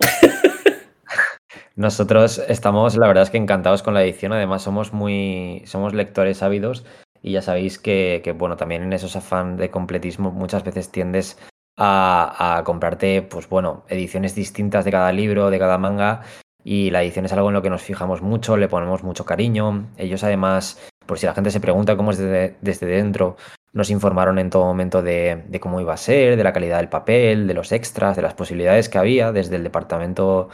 Nosotros 1.76 2.40
estamos, 2.48 2.96
la 2.96 3.08
verdad 3.08 3.24
es 3.24 3.30
que 3.30 3.36
encantados 3.36 3.82
con 3.82 3.94
la 3.94 4.02
edición. 4.02 4.32
Además, 4.32 4.62
somos 4.62 4.92
muy, 4.92 5.62
somos 5.66 5.92
lectores 5.92 6.42
ávidos 6.42 6.84
y 7.20 7.32
ya 7.32 7.42
sabéis 7.42 7.78
que, 7.78 8.34
bueno, 8.36 8.56
también 8.56 8.82
en 8.82 8.92
esos 8.92 9.16
afán 9.16 9.56
de 9.56 9.70
completismo 9.70 10.30
muchas 10.30 10.62
veces 10.62 10.90
tiendes 10.90 11.38
a, 11.76 12.58
a, 12.58 12.64
comprarte, 12.64 13.22
pues 13.22 13.48
bueno, 13.48 13.84
ediciones 13.88 14.34
distintas 14.34 14.84
de 14.84 14.92
cada 14.92 15.12
libro, 15.12 15.50
de 15.50 15.58
cada 15.58 15.78
manga. 15.78 16.22
Y 16.64 16.90
la 16.90 17.02
edición 17.02 17.26
es 17.26 17.32
algo 17.34 17.48
en 17.48 17.54
lo 17.54 17.62
que 17.62 17.70
nos 17.70 17.82
fijamos 17.82 18.22
mucho, 18.22 18.56
le 18.56 18.68
ponemos 18.68 19.04
mucho 19.04 19.26
cariño. 19.26 19.86
Ellos 19.98 20.24
además, 20.24 20.80
por 21.06 21.18
si 21.18 21.26
la 21.26 21.34
gente 21.34 21.50
se 21.50 21.60
pregunta 21.60 21.96
cómo 21.96 22.10
es 22.10 22.18
desde 22.18 22.86
dentro, 22.86 23.36
nos 23.74 23.90
informaron 23.90 24.38
en 24.38 24.50
todo 24.50 24.64
momento 24.64 25.02
de, 25.02 25.44
cómo 25.60 25.80
iba 25.80 25.92
a 25.92 25.98
ser, 25.98 26.36
de 26.36 26.44
la 26.44 26.52
calidad 26.52 26.78
del 26.78 26.88
papel, 26.88 27.46
de 27.46 27.54
los 27.54 27.72
extras, 27.72 28.16
de 28.16 28.22
las 28.22 28.32
posibilidades 28.32 28.88
que 28.88 28.98
había 28.98 29.32
desde 29.32 29.56
el 29.56 29.64
departamento 29.64 30.48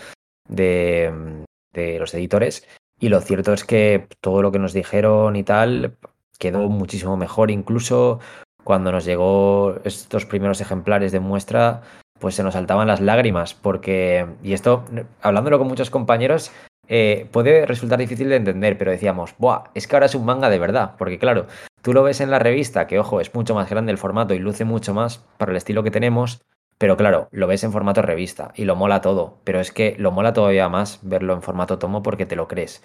de, 0.48 1.44
los 1.74 2.14
editores. 2.14 2.66
Y 2.98 3.08
lo 3.08 3.20
cierto 3.20 3.52
es 3.52 3.64
que 3.64 4.08
todo 4.20 4.42
lo 4.42 4.50
que 4.50 4.58
nos 4.58 4.72
dijeron 4.72 5.36
y 5.36 5.44
tal 5.44 5.96
quedó 6.38 6.68
muchísimo 6.68 7.16
mejor. 7.16 7.50
Incluso 7.50 8.20
cuando 8.64 8.90
nos 8.90 9.04
llegó 9.04 9.76
estos 9.84 10.26
primeros 10.26 10.60
ejemplares 10.60 11.12
de 11.12 11.20
muestra, 11.20 11.82
pues 12.20 12.34
se 12.34 12.42
nos 12.42 12.54
saltaban 12.54 12.86
las 12.86 13.00
lágrimas, 13.00 13.54
porque, 13.54 14.26
y 14.42 14.52
esto, 14.52 14.84
hablándolo 15.22 15.58
con 15.58 15.68
muchos 15.68 15.90
compañeros, 15.90 16.52
eh, 16.92 17.28
puede 17.30 17.66
resultar 17.66 17.98
difícil 17.98 18.28
de 18.28 18.36
entender, 18.36 18.76
pero 18.76 18.90
decíamos, 18.90 19.34
¡buah! 19.38 19.70
Es 19.74 19.86
que 19.86 19.96
ahora 19.96 20.06
es 20.06 20.14
un 20.14 20.24
manga 20.24 20.50
de 20.50 20.58
verdad, 20.58 20.96
porque 20.98 21.18
claro, 21.18 21.46
tú 21.82 21.92
lo 21.92 22.02
ves 22.02 22.20
en 22.20 22.30
la 22.30 22.40
revista, 22.40 22.86
que 22.86 22.98
ojo, 22.98 23.20
es 23.20 23.34
mucho 23.34 23.54
más 23.54 23.70
grande 23.70 23.92
el 23.92 23.98
formato 23.98 24.34
y 24.34 24.38
luce 24.38 24.64
mucho 24.64 24.92
más 24.92 25.18
para 25.38 25.52
el 25.52 25.56
estilo 25.56 25.82
que 25.82 25.90
tenemos, 25.90 26.42
pero 26.78 26.96
claro, 26.96 27.28
lo 27.30 27.46
ves 27.46 27.62
en 27.62 27.72
formato 27.72 28.02
revista 28.02 28.52
y 28.56 28.64
lo 28.64 28.74
mola 28.74 29.02
todo, 29.02 29.38
pero 29.44 29.60
es 29.60 29.70
que 29.70 29.94
lo 29.98 30.10
mola 30.10 30.32
todavía 30.32 30.68
más 30.68 30.98
verlo 31.02 31.34
en 31.34 31.42
formato 31.42 31.78
tomo 31.78 32.02
porque 32.02 32.26
te 32.26 32.36
lo 32.36 32.48
crees. 32.48 32.82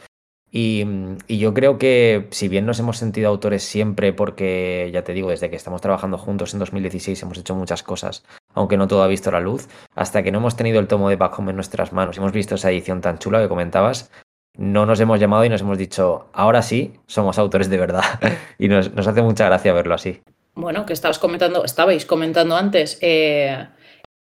Y, 0.52 0.86
y, 1.28 1.40
yo 1.40 1.54
creo 1.54 1.78
que 1.78 2.28
si 2.30 2.48
bien 2.48 2.66
nos 2.66 2.80
hemos 2.80 2.98
sentido 2.98 3.30
autores 3.30 3.64
siempre, 3.64 4.14
porque 4.14 4.90
ya 4.94 5.04
te 5.04 5.14
digo, 5.14 5.32
desde 5.32 5.50
que 5.50 5.56
estamos 5.56 5.82
trabajando 5.82 6.18
juntos 6.18 6.54
en 6.54 6.60
2016 6.60 7.24
hemos 7.24 7.38
hecho 7.38 7.56
muchas 7.56 7.84
cosas, 7.84 8.24
aunque 8.56 8.78
no 8.78 8.88
todo 8.88 9.04
ha 9.04 9.08
visto 9.08 9.30
la 9.30 9.40
luz, 9.40 9.68
hasta 9.94 10.24
que 10.24 10.32
no 10.32 10.40
hemos 10.40 10.56
tenido 10.56 10.80
el 10.80 10.88
tomo 10.88 11.10
de 11.10 11.18
Back 11.18 11.38
Home 11.38 11.52
en 11.52 11.58
nuestras 11.58 11.94
manos 11.94 12.16
y 12.16 12.20
hemos 12.20 12.32
visto 12.32 12.56
esa 12.56 12.72
edición 12.72 13.02
tan 13.02 13.20
chula 13.20 13.40
que 13.40 13.48
comentabas, 13.48 14.12
no 14.58 14.86
nos 14.86 15.00
hemos 15.00 15.20
llamado 15.20 15.46
y 15.46 15.50
nos 15.50 15.62
hemos 15.62 15.78
dicho, 15.78 16.30
ahora 16.34 16.62
sí, 16.62 16.94
somos 17.08 17.38
autores 17.38 17.70
de 17.70 17.78
verdad. 17.78 18.04
y 18.58 18.68
nos, 18.68 18.94
nos, 18.94 19.06
hace 19.06 19.22
mucha 19.22 19.46
gracia 19.46 19.74
verlo 19.74 19.94
así. 19.94 20.22
Bueno, 20.56 20.86
que 20.86 20.94
estabas 20.94 21.20
comentando, 21.20 21.66
estabais 21.66 22.06
comentando 22.06 22.56
antes 22.56 22.98
eh, 23.02 23.68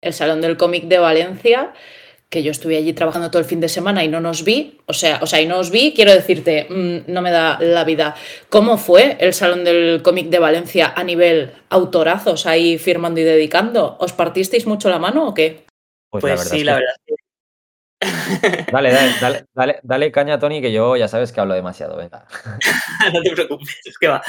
el 0.02 0.14
Salón 0.14 0.42
del 0.42 0.58
Cómic 0.58 0.86
de 0.86 1.00
Valencia 1.00 1.74
que 2.30 2.44
yo 2.44 2.52
estuve 2.52 2.78
allí 2.78 2.94
trabajando 2.94 3.30
todo 3.32 3.42
el 3.42 3.48
fin 3.48 3.60
de 3.60 3.70
semana 3.70 4.04
y 4.04 4.08
no 4.08 4.20
nos 4.20 4.44
vi, 4.44 4.80
o 4.88 4.94
sea, 4.94 5.20
o 5.22 5.28
sea, 5.28 5.42
y 5.42 5.48
no 5.48 5.60
os 5.60 5.72
vi, 5.72 5.94
quiero 5.94 6.14
decirte, 6.14 6.68
mmm, 6.70 7.12
no 7.12 7.22
me 7.22 7.32
da 7.32 7.58
la 7.60 7.84
vida. 7.84 8.16
¿Cómo 8.50 8.78
fue 8.78 9.18
el 9.20 9.34
Salón 9.34 9.64
del 9.64 10.02
Cómic 10.02 10.28
de 10.28 10.40
Valencia 10.40 10.94
a 10.96 11.04
nivel 11.04 11.54
autorazos 11.70 12.46
ahí 12.46 12.78
firmando 12.78 13.22
y 13.22 13.24
dedicando? 13.24 13.96
¿Os 14.00 14.14
partisteis 14.14 14.66
mucho 14.66 14.90
la 14.90 15.00
mano 15.00 15.28
o 15.28 15.34
qué? 15.34 15.66
Pues, 16.10 16.22
pues 16.22 16.34
la 16.34 16.46
sí, 16.46 16.64
la 16.64 16.74
verdad. 16.74 16.96
Dale, 18.72 18.92
dale, 18.92 19.14
dale, 19.22 19.46
dale, 19.54 19.80
dale, 19.84 20.12
caña, 20.12 20.40
Tony, 20.40 20.62
que 20.62 20.72
yo 20.72 20.96
ya 20.96 21.08
sabes 21.08 21.32
que 21.32 21.40
hablo 21.40 21.54
demasiado, 21.54 21.96
venga. 21.96 22.28
no 23.14 23.22
te 23.22 23.32
preocupes, 23.32 23.80
es 23.86 23.98
que 23.98 24.08
va. 24.08 24.22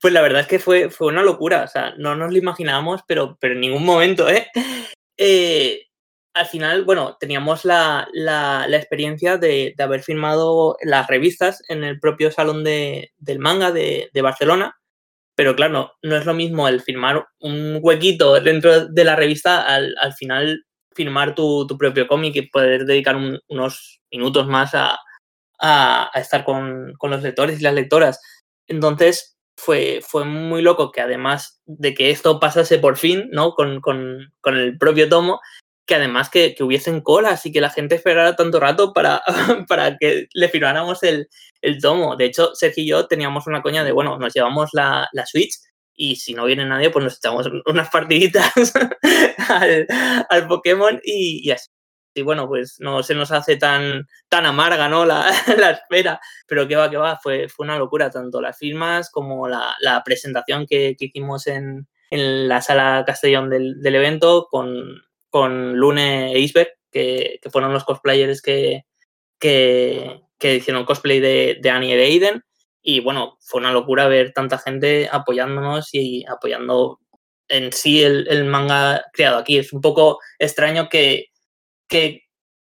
Pues 0.00 0.14
la 0.14 0.22
verdad 0.22 0.42
es 0.42 0.46
que 0.46 0.58
fue, 0.58 0.90
fue 0.90 1.08
una 1.08 1.22
locura, 1.22 1.64
o 1.64 1.68
sea, 1.68 1.94
no 1.98 2.14
nos 2.14 2.32
lo 2.32 2.38
imaginábamos, 2.38 3.02
pero, 3.06 3.36
pero 3.40 3.54
en 3.54 3.60
ningún 3.60 3.84
momento, 3.84 4.28
¿eh? 4.28 4.48
eh 5.16 5.86
al 6.34 6.46
final, 6.46 6.84
bueno, 6.84 7.16
teníamos 7.20 7.64
la, 7.64 8.08
la, 8.12 8.66
experiencia 8.70 9.36
de, 9.36 9.74
de, 9.76 9.82
haber 9.82 10.02
firmado 10.02 10.76
las 10.82 11.06
revistas 11.06 11.62
en 11.68 11.84
el 11.84 12.00
propio 12.00 12.30
salón 12.30 12.64
de, 12.64 13.12
del 13.18 13.38
manga 13.38 13.70
de, 13.70 14.10
de, 14.12 14.22
Barcelona, 14.22 14.76
pero 15.34 15.54
claro, 15.54 15.92
no, 16.02 16.16
es 16.16 16.26
lo 16.26 16.34
mismo 16.34 16.68
el 16.68 16.80
firmar 16.80 17.26
un 17.40 17.78
huequito 17.82 18.40
dentro 18.40 18.86
de 18.86 19.04
la 19.04 19.16
revista 19.16 19.62
al, 19.62 19.94
al 20.00 20.14
final 20.14 20.64
firmar 20.94 21.34
tu, 21.34 21.66
tu 21.66 21.78
propio 21.78 22.06
cómic 22.06 22.36
y 22.36 22.42
poder 22.42 22.84
dedicar 22.84 23.16
un, 23.16 23.38
unos 23.48 24.00
minutos 24.10 24.46
más 24.46 24.74
a, 24.74 24.98
a, 25.58 26.10
a 26.12 26.20
estar 26.20 26.44
con, 26.44 26.92
con, 26.98 27.10
los 27.10 27.22
lectores 27.22 27.60
y 27.60 27.62
las 27.62 27.74
lectoras. 27.74 28.20
Entonces, 28.66 29.36
fue, 29.56 30.00
fue 30.06 30.24
muy 30.24 30.62
loco 30.62 30.90
que 30.90 31.00
además 31.00 31.60
de 31.66 31.94
que 31.94 32.10
esto 32.10 32.40
pasase 32.40 32.78
por 32.78 32.96
fin, 32.96 33.28
¿no? 33.32 33.52
Con, 33.52 33.80
con, 33.80 34.32
con 34.40 34.56
el 34.56 34.78
propio 34.78 35.08
tomo, 35.08 35.40
que 35.86 35.94
además 35.96 36.30
que, 36.30 36.54
que, 36.54 36.62
hubiesen 36.62 37.00
colas 37.00 37.44
y 37.46 37.52
que 37.52 37.60
la 37.60 37.70
gente 37.70 37.96
esperara 37.96 38.36
tanto 38.36 38.60
rato 38.60 38.92
para, 38.92 39.22
para 39.68 39.96
que 39.98 40.28
le 40.32 40.48
firmáramos 40.48 41.02
el, 41.02 41.28
el, 41.60 41.80
tomo. 41.80 42.16
De 42.16 42.26
hecho, 42.26 42.54
Sergio 42.54 42.84
y 42.84 42.88
yo 42.88 43.06
teníamos 43.06 43.46
una 43.46 43.62
coña 43.62 43.84
de, 43.84 43.92
bueno, 43.92 44.18
nos 44.18 44.32
llevamos 44.32 44.70
la, 44.72 45.08
la 45.12 45.26
Switch 45.26 45.54
y 45.94 46.16
si 46.16 46.34
no 46.34 46.44
viene 46.44 46.64
nadie, 46.64 46.90
pues 46.90 47.04
nos 47.04 47.16
echamos 47.16 47.48
unas 47.66 47.90
partiditas 47.90 48.52
al, 49.48 49.86
al, 50.28 50.48
Pokémon 50.48 51.00
y, 51.02 51.48
y, 51.48 51.50
así. 51.50 51.68
Y 52.14 52.22
bueno, 52.22 52.46
pues 52.46 52.76
no 52.78 53.02
se 53.02 53.14
nos 53.14 53.32
hace 53.32 53.56
tan, 53.56 54.06
tan 54.28 54.44
amarga, 54.44 54.88
¿no? 54.88 55.06
La, 55.06 55.32
la 55.58 55.70
espera, 55.70 56.20
pero 56.46 56.68
que 56.68 56.76
va, 56.76 56.90
que 56.90 56.98
va, 56.98 57.16
fue, 57.16 57.48
fue 57.48 57.64
una 57.64 57.78
locura, 57.78 58.10
tanto 58.10 58.40
las 58.40 58.58
firmas 58.58 59.10
como 59.10 59.48
la, 59.48 59.74
la 59.80 60.02
presentación 60.04 60.66
que, 60.66 60.94
que 60.98 61.06
hicimos 61.06 61.46
en, 61.46 61.88
en 62.10 62.48
la 62.48 62.60
sala 62.60 63.04
Castellón 63.06 63.48
del, 63.48 63.80
del 63.80 63.94
evento 63.94 64.46
con 64.50 65.02
con 65.32 65.78
Lune 65.78 66.30
e 66.34 66.40
Isberg, 66.40 66.68
que, 66.90 67.40
que 67.42 67.50
fueron 67.50 67.72
los 67.72 67.84
cosplayers 67.84 68.42
que, 68.42 68.84
que, 69.40 70.20
que, 70.38 70.56
hicieron 70.56 70.84
cosplay 70.84 71.20
de, 71.20 71.58
de 71.60 71.70
Annie 71.70 71.94
y 71.94 71.96
de 71.96 72.04
Aiden. 72.04 72.44
Y 72.82 73.00
bueno, 73.00 73.38
fue 73.40 73.62
una 73.62 73.72
locura 73.72 74.08
ver 74.08 74.34
tanta 74.34 74.58
gente 74.58 75.08
apoyándonos 75.10 75.88
y 75.94 76.26
apoyando 76.26 77.00
en 77.48 77.72
sí 77.72 78.02
el, 78.02 78.44
manga 78.44 79.06
creado 79.14 79.38
aquí. 79.38 79.56
Es 79.56 79.72
un 79.72 79.80
poco 79.80 80.20
extraño 80.38 80.90
que, 80.90 81.28
que, 81.88 82.24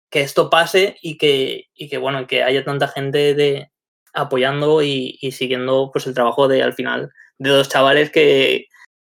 que 0.09 0.21
esto 0.21 0.49
pase 0.49 0.97
y 1.01 1.17
que, 1.17 1.67
y 1.73 1.87
que, 1.87 1.97
bueno, 1.97 2.27
que 2.27 2.43
haya 2.43 2.65
tanta 2.65 2.89
gente 2.89 3.33
de, 3.33 3.71
apoyando 4.13 4.83
y, 4.83 5.17
y, 5.21 5.31
siguiendo 5.31 5.89
pues 5.93 6.05
el 6.05 6.13
trabajo 6.13 6.49
de 6.49 6.63
al 6.63 6.73
final 6.73 7.11
de 7.37 7.49
dos 7.49 7.69
chavales 7.69 8.11
que, 8.11 8.67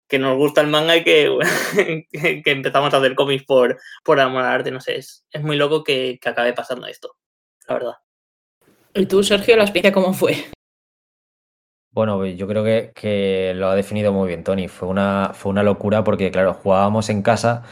que 0.07 0.19
nos 0.19 0.37
gusta 0.37 0.61
el 0.61 0.67
manga 0.67 0.95
y 0.95 1.03
que, 1.03 2.41
que, 2.43 2.51
empezamos 2.51 2.93
a 2.93 2.97
hacer 2.97 3.15
cómics 3.15 3.43
por, 3.43 3.77
por 4.03 4.19
amor 4.19 4.43
al 4.43 4.53
arte. 4.53 4.71
No 4.71 4.81
sé, 4.81 4.97
es, 4.97 5.25
es 5.31 5.41
muy 5.43 5.57
loco 5.57 5.83
que, 5.83 6.17
que, 6.21 6.29
acabe 6.29 6.53
pasando 6.53 6.87
esto, 6.87 7.15
la 7.67 7.73
verdad. 7.73 7.93
¿Y 8.93 9.05
tú, 9.05 9.23
Sergio, 9.23 9.55
la 9.55 9.63
experiencia 9.63 9.91
cómo 9.91 10.13
fue? 10.13 10.35
Bueno, 11.91 12.25
yo 12.25 12.47
creo 12.47 12.63
que, 12.63 12.91
que, 12.95 13.53
lo 13.55 13.69
ha 13.69 13.75
definido 13.75 14.13
muy 14.13 14.27
bien 14.27 14.43
Tony. 14.43 14.67
Fue 14.67 14.87
una, 14.87 15.31
fue 15.33 15.51
una 15.51 15.63
locura 15.63 16.03
porque, 16.03 16.31
claro, 16.31 16.53
jugábamos 16.53 17.09
en 17.09 17.21
casa 17.21 17.63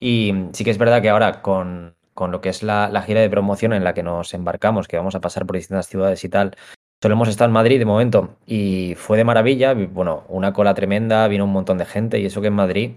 y 0.00 0.32
sí 0.52 0.64
que 0.64 0.70
es 0.70 0.78
verdad 0.78 1.02
que 1.02 1.10
ahora 1.10 1.42
con, 1.42 1.96
con 2.14 2.30
lo 2.30 2.40
que 2.40 2.48
es 2.48 2.62
la, 2.62 2.88
la 2.88 3.02
gira 3.02 3.20
de 3.20 3.30
promoción 3.30 3.72
en 3.72 3.84
la 3.84 3.94
que 3.94 4.02
nos 4.02 4.34
embarcamos, 4.34 4.88
que 4.88 4.96
vamos 4.96 5.14
a 5.14 5.20
pasar 5.20 5.46
por 5.46 5.56
distintas 5.56 5.88
ciudades 5.88 6.24
y 6.24 6.28
tal, 6.28 6.56
Solo 7.04 7.16
hemos 7.16 7.28
estado 7.28 7.48
en 7.48 7.52
Madrid 7.52 7.78
de 7.78 7.84
momento 7.84 8.38
y 8.46 8.94
fue 8.96 9.18
de 9.18 9.24
maravilla. 9.24 9.74
Bueno, 9.74 10.24
una 10.26 10.54
cola 10.54 10.72
tremenda, 10.72 11.28
vino 11.28 11.44
un 11.44 11.52
montón 11.52 11.76
de 11.76 11.84
gente 11.84 12.18
y 12.18 12.24
eso 12.24 12.40
que 12.40 12.46
en 12.46 12.54
Madrid 12.54 12.92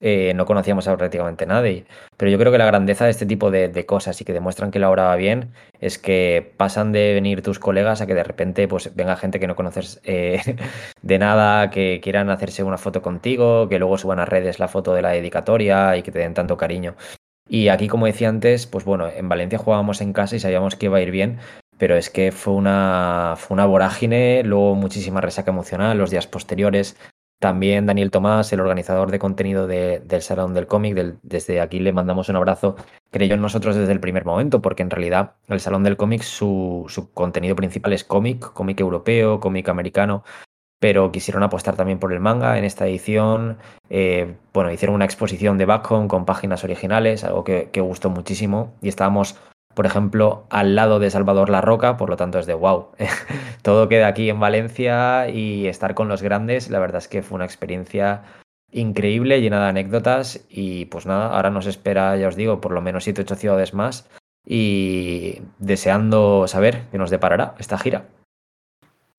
eh, 0.00 0.32
no 0.34 0.46
conocíamos 0.46 0.88
a 0.88 0.96
prácticamente 0.96 1.44
nadie. 1.44 1.84
Pero 2.16 2.30
yo 2.30 2.38
creo 2.38 2.50
que 2.50 2.56
la 2.56 2.64
grandeza 2.64 3.04
de 3.04 3.10
este 3.10 3.26
tipo 3.26 3.50
de, 3.50 3.84
cosas 3.84 4.18
y 4.22 4.24
que 4.24 4.32
demuestran 4.32 4.70
que 4.70 4.78
la 4.78 4.88
obra 4.88 5.02
va 5.02 5.16
bien 5.16 5.52
es 5.80 5.98
que 5.98 6.54
pasan 6.56 6.92
de 6.92 7.12
venir 7.12 7.42
tus 7.42 7.58
colegas 7.58 8.00
a 8.00 8.06
que 8.06 8.14
de 8.14 8.24
repente 8.24 8.66
pues 8.68 8.96
venga 8.96 9.16
gente 9.16 9.38
que 9.38 9.46
no 9.46 9.54
conoces 9.54 10.00
eh, 10.04 10.40
de 11.02 11.18
nada, 11.18 11.68
que 11.68 12.00
quieran 12.02 12.30
hacerse 12.30 12.62
una 12.62 12.78
foto 12.78 13.02
contigo, 13.02 13.68
que 13.68 13.78
luego 13.78 13.98
suban 13.98 14.18
a 14.18 14.24
redes 14.24 14.60
la 14.60 14.68
foto 14.68 14.94
de 14.94 15.02
la 15.02 15.10
dedicatoria 15.10 15.94
y 15.98 16.02
que 16.02 16.10
te 16.10 16.20
den 16.20 16.32
tanto 16.32 16.56
cariño. 16.56 16.94
Y 17.50 17.68
aquí, 17.68 17.86
como 17.86 18.06
decía 18.06 18.30
antes, 18.30 18.66
pues 18.66 18.86
bueno, 18.86 19.10
en 19.14 19.28
Valencia 19.28 19.58
jugábamos 19.58 20.00
en 20.00 20.14
casa 20.14 20.36
y 20.36 20.40
sabíamos 20.40 20.74
que 20.74 20.86
iba 20.86 20.96
a 20.96 21.02
ir 21.02 21.10
bien, 21.10 21.38
pero 21.82 21.96
es 21.96 22.10
que 22.10 22.30
fue 22.30 22.54
una, 22.54 23.34
fue 23.36 23.56
una 23.56 23.66
vorágine, 23.66 24.44
luego 24.44 24.76
muchísima 24.76 25.20
resaca 25.20 25.50
emocional 25.50 25.98
los 25.98 26.12
días 26.12 26.28
posteriores. 26.28 26.96
También 27.40 27.86
Daniel 27.86 28.12
Tomás, 28.12 28.52
el 28.52 28.60
organizador 28.60 29.10
de 29.10 29.18
contenido 29.18 29.66
de, 29.66 29.98
del 29.98 30.22
Salón 30.22 30.54
del 30.54 30.68
Cómic, 30.68 30.94
desde 31.24 31.60
aquí 31.60 31.80
le 31.80 31.92
mandamos 31.92 32.28
un 32.28 32.36
abrazo, 32.36 32.76
creyó 33.10 33.34
en 33.34 33.42
nosotros 33.42 33.74
desde 33.74 33.90
el 33.90 33.98
primer 33.98 34.24
momento, 34.24 34.62
porque 34.62 34.84
en 34.84 34.90
realidad 34.90 35.32
el 35.48 35.58
Salón 35.58 35.82
del 35.82 35.96
Cómic, 35.96 36.22
su, 36.22 36.84
su 36.86 37.12
contenido 37.12 37.56
principal 37.56 37.92
es 37.94 38.04
cómic, 38.04 38.52
cómic 38.52 38.78
europeo, 38.78 39.40
cómic 39.40 39.68
americano, 39.68 40.22
pero 40.78 41.10
quisieron 41.10 41.42
apostar 41.42 41.74
también 41.74 41.98
por 41.98 42.12
el 42.12 42.20
manga 42.20 42.58
en 42.58 42.64
esta 42.64 42.86
edición. 42.86 43.58
Eh, 43.90 44.36
bueno, 44.54 44.70
hicieron 44.70 44.94
una 44.94 45.04
exposición 45.04 45.58
de 45.58 45.66
Back 45.66 45.88
con 46.06 46.26
páginas 46.26 46.62
originales, 46.62 47.24
algo 47.24 47.42
que, 47.42 47.70
que 47.72 47.80
gustó 47.80 48.08
muchísimo, 48.08 48.72
y 48.82 48.88
estábamos 48.88 49.36
por 49.74 49.86
ejemplo, 49.86 50.46
al 50.50 50.74
lado 50.74 50.98
de 50.98 51.10
Salvador 51.10 51.50
La 51.50 51.60
Roca, 51.60 51.96
por 51.96 52.10
lo 52.10 52.16
tanto 52.16 52.38
es 52.38 52.46
de 52.46 52.54
wow. 52.54 52.88
Todo 53.62 53.88
queda 53.88 54.08
aquí 54.08 54.28
en 54.28 54.40
Valencia 54.40 55.28
y 55.28 55.66
estar 55.66 55.94
con 55.94 56.08
los 56.08 56.22
grandes, 56.22 56.70
la 56.70 56.78
verdad 56.78 56.98
es 56.98 57.08
que 57.08 57.22
fue 57.22 57.36
una 57.36 57.44
experiencia 57.44 58.22
increíble, 58.70 59.40
llena 59.40 59.62
de 59.62 59.68
anécdotas 59.68 60.40
y 60.48 60.86
pues 60.86 61.06
nada, 61.06 61.34
ahora 61.34 61.50
nos 61.50 61.66
espera, 61.66 62.16
ya 62.16 62.28
os 62.28 62.36
digo, 62.36 62.60
por 62.60 62.72
lo 62.72 62.80
menos 62.80 63.04
7 63.04 63.22
8 63.22 63.34
ciudades 63.36 63.74
más 63.74 64.08
y 64.46 65.40
deseando 65.58 66.46
saber 66.48 66.84
qué 66.90 66.98
nos 66.98 67.10
deparará 67.10 67.54
esta 67.58 67.78
gira. 67.78 68.06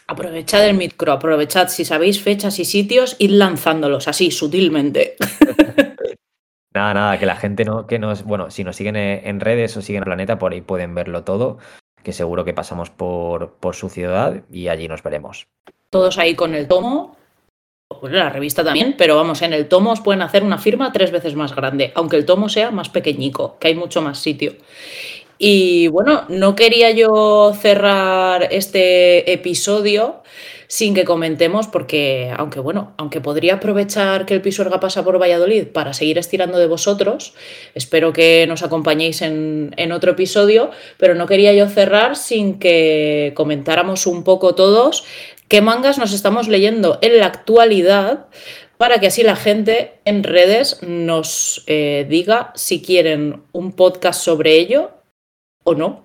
Aprovechad 0.08 0.68
el 0.68 0.76
micro, 0.76 1.14
aprovechad 1.14 1.70
si 1.70 1.86
sabéis 1.86 2.22
fechas 2.22 2.60
y 2.60 2.66
sitios, 2.66 3.16
id 3.20 3.32
lanzándolos 3.32 4.08
así, 4.08 4.32
sutilmente. 4.32 5.16
Nada, 6.74 6.94
nada, 6.94 7.20
que 7.20 7.26
la 7.26 7.36
gente 7.36 7.66
no, 7.66 7.86
que 7.86 8.00
nos, 8.00 8.24
bueno, 8.24 8.50
si 8.50 8.64
nos 8.64 8.76
siguen 8.76 8.95
en 8.95 9.40
redes 9.40 9.78
o 9.78 9.82
siguen 9.82 10.02
el 10.02 10.06
planeta, 10.06 10.40
por 10.40 10.54
ahí 10.54 10.62
pueden 10.62 10.95
verlo 10.95 11.24
todo, 11.24 11.60
que 12.04 12.14
seguro 12.14 12.45
que 12.45 12.54
pasamos 12.54 12.90
por, 12.90 13.54
por 13.60 13.76
su 13.76 13.90
ciudad 13.90 14.41
y 14.52 14.68
allí 14.68 14.88
nos 14.88 15.04
veremos. 15.04 15.48
Todos 15.90 16.18
ahí 16.18 16.34
con 16.34 16.56
el 16.56 16.68
tomo, 16.68 17.16
pues 18.02 18.12
la 18.12 18.30
revista 18.30 18.64
también, 18.64 18.95
pero 18.98 19.16
vamos, 19.16 19.41
en 19.44 19.54
el 19.54 19.68
tomo 19.68 19.91
os 19.91 20.02
pueden 20.02 20.24
hacer 20.24 20.44
una 20.44 20.58
firma 20.58 20.91
tres 20.91 21.12
veces 21.12 21.36
más 21.36 21.56
grande, 21.56 21.91
aunque 21.95 22.18
el 22.18 22.26
tomo 22.26 22.50
sea 22.50 22.72
más 22.72 22.90
pequeñico, 22.90 23.58
que 23.60 23.68
hay 23.68 23.76
mucho 23.76 24.02
más 24.02 24.18
sitio. 24.18 24.54
Y 25.38 25.88
bueno, 25.90 26.24
no 26.30 26.56
quería 26.56 26.91
yo 26.91 27.54
cerrar 27.54 28.48
este 28.52 29.32
episodio 29.32 30.24
sin 30.74 30.95
que 30.95 31.06
comentemos, 31.06 31.68
porque 31.68 32.34
aunque 32.36 32.60
bueno, 32.60 32.95
aunque 32.98 33.22
podría 33.22 33.54
aprovechar 33.54 34.26
que 34.26 34.34
el 34.34 34.41
Pisuerga 34.41 34.80
pasa 34.80 35.04
por 35.04 35.22
Valladolid 35.22 35.68
para 35.68 35.94
seguir 35.94 36.18
estirando 36.18 36.58
de 36.58 36.66
vosotros, 36.66 37.36
espero 37.76 38.12
que 38.12 38.48
nos 38.48 38.64
acompañéis 38.64 39.22
en, 39.22 39.76
en 39.78 39.91
otro 39.91 40.14
episodio, 40.14 40.72
pero 40.98 41.14
no 41.14 41.28
quería 41.28 41.54
yo 41.54 41.70
cerrar 41.70 42.16
sin 42.16 42.58
que 42.58 43.34
comentáramos 43.36 44.08
un 44.08 44.24
poco 44.24 44.56
todos 44.56 45.06
qué 45.48 45.62
mangas 45.62 46.00
nos 46.00 46.12
estamos 46.12 46.48
leyendo 46.48 46.98
en 47.04 47.20
la 47.20 47.28
actualidad 47.28 48.26
para 48.78 49.00
que 49.00 49.06
así 49.06 49.22
la 49.22 49.36
gente 49.36 50.00
en 50.06 50.24
redes 50.24 50.82
nos 50.82 51.64
eh, 51.68 52.08
diga 52.10 52.52
si 52.56 52.82
quieren 52.82 53.44
un 53.52 53.74
podcast 53.74 54.24
sobre 54.24 54.56
ello 54.58 54.90
o 55.64 55.76
no. 55.76 56.03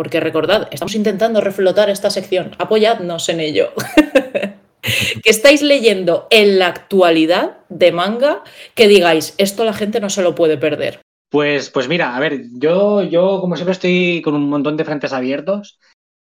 Porque 0.00 0.18
recordad, 0.18 0.66
estamos 0.70 0.94
intentando 0.94 1.42
reflotar 1.42 1.90
esta 1.90 2.08
sección. 2.08 2.52
Apoyadnos 2.56 3.28
en 3.28 3.38
ello. 3.38 3.74
que 4.80 5.28
estáis 5.28 5.60
leyendo 5.60 6.26
en 6.30 6.58
la 6.58 6.68
actualidad 6.68 7.58
de 7.68 7.92
manga 7.92 8.42
que 8.74 8.88
digáis, 8.88 9.34
esto 9.36 9.62
la 9.62 9.74
gente 9.74 10.00
no 10.00 10.08
se 10.08 10.22
lo 10.22 10.34
puede 10.34 10.56
perder. 10.56 11.02
Pues, 11.30 11.68
pues 11.68 11.86
mira, 11.86 12.16
a 12.16 12.18
ver, 12.18 12.44
yo, 12.54 13.02
yo 13.02 13.42
como 13.42 13.56
siempre 13.56 13.72
estoy 13.72 14.22
con 14.24 14.32
un 14.32 14.48
montón 14.48 14.78
de 14.78 14.86
frentes 14.86 15.12
abiertos 15.12 15.78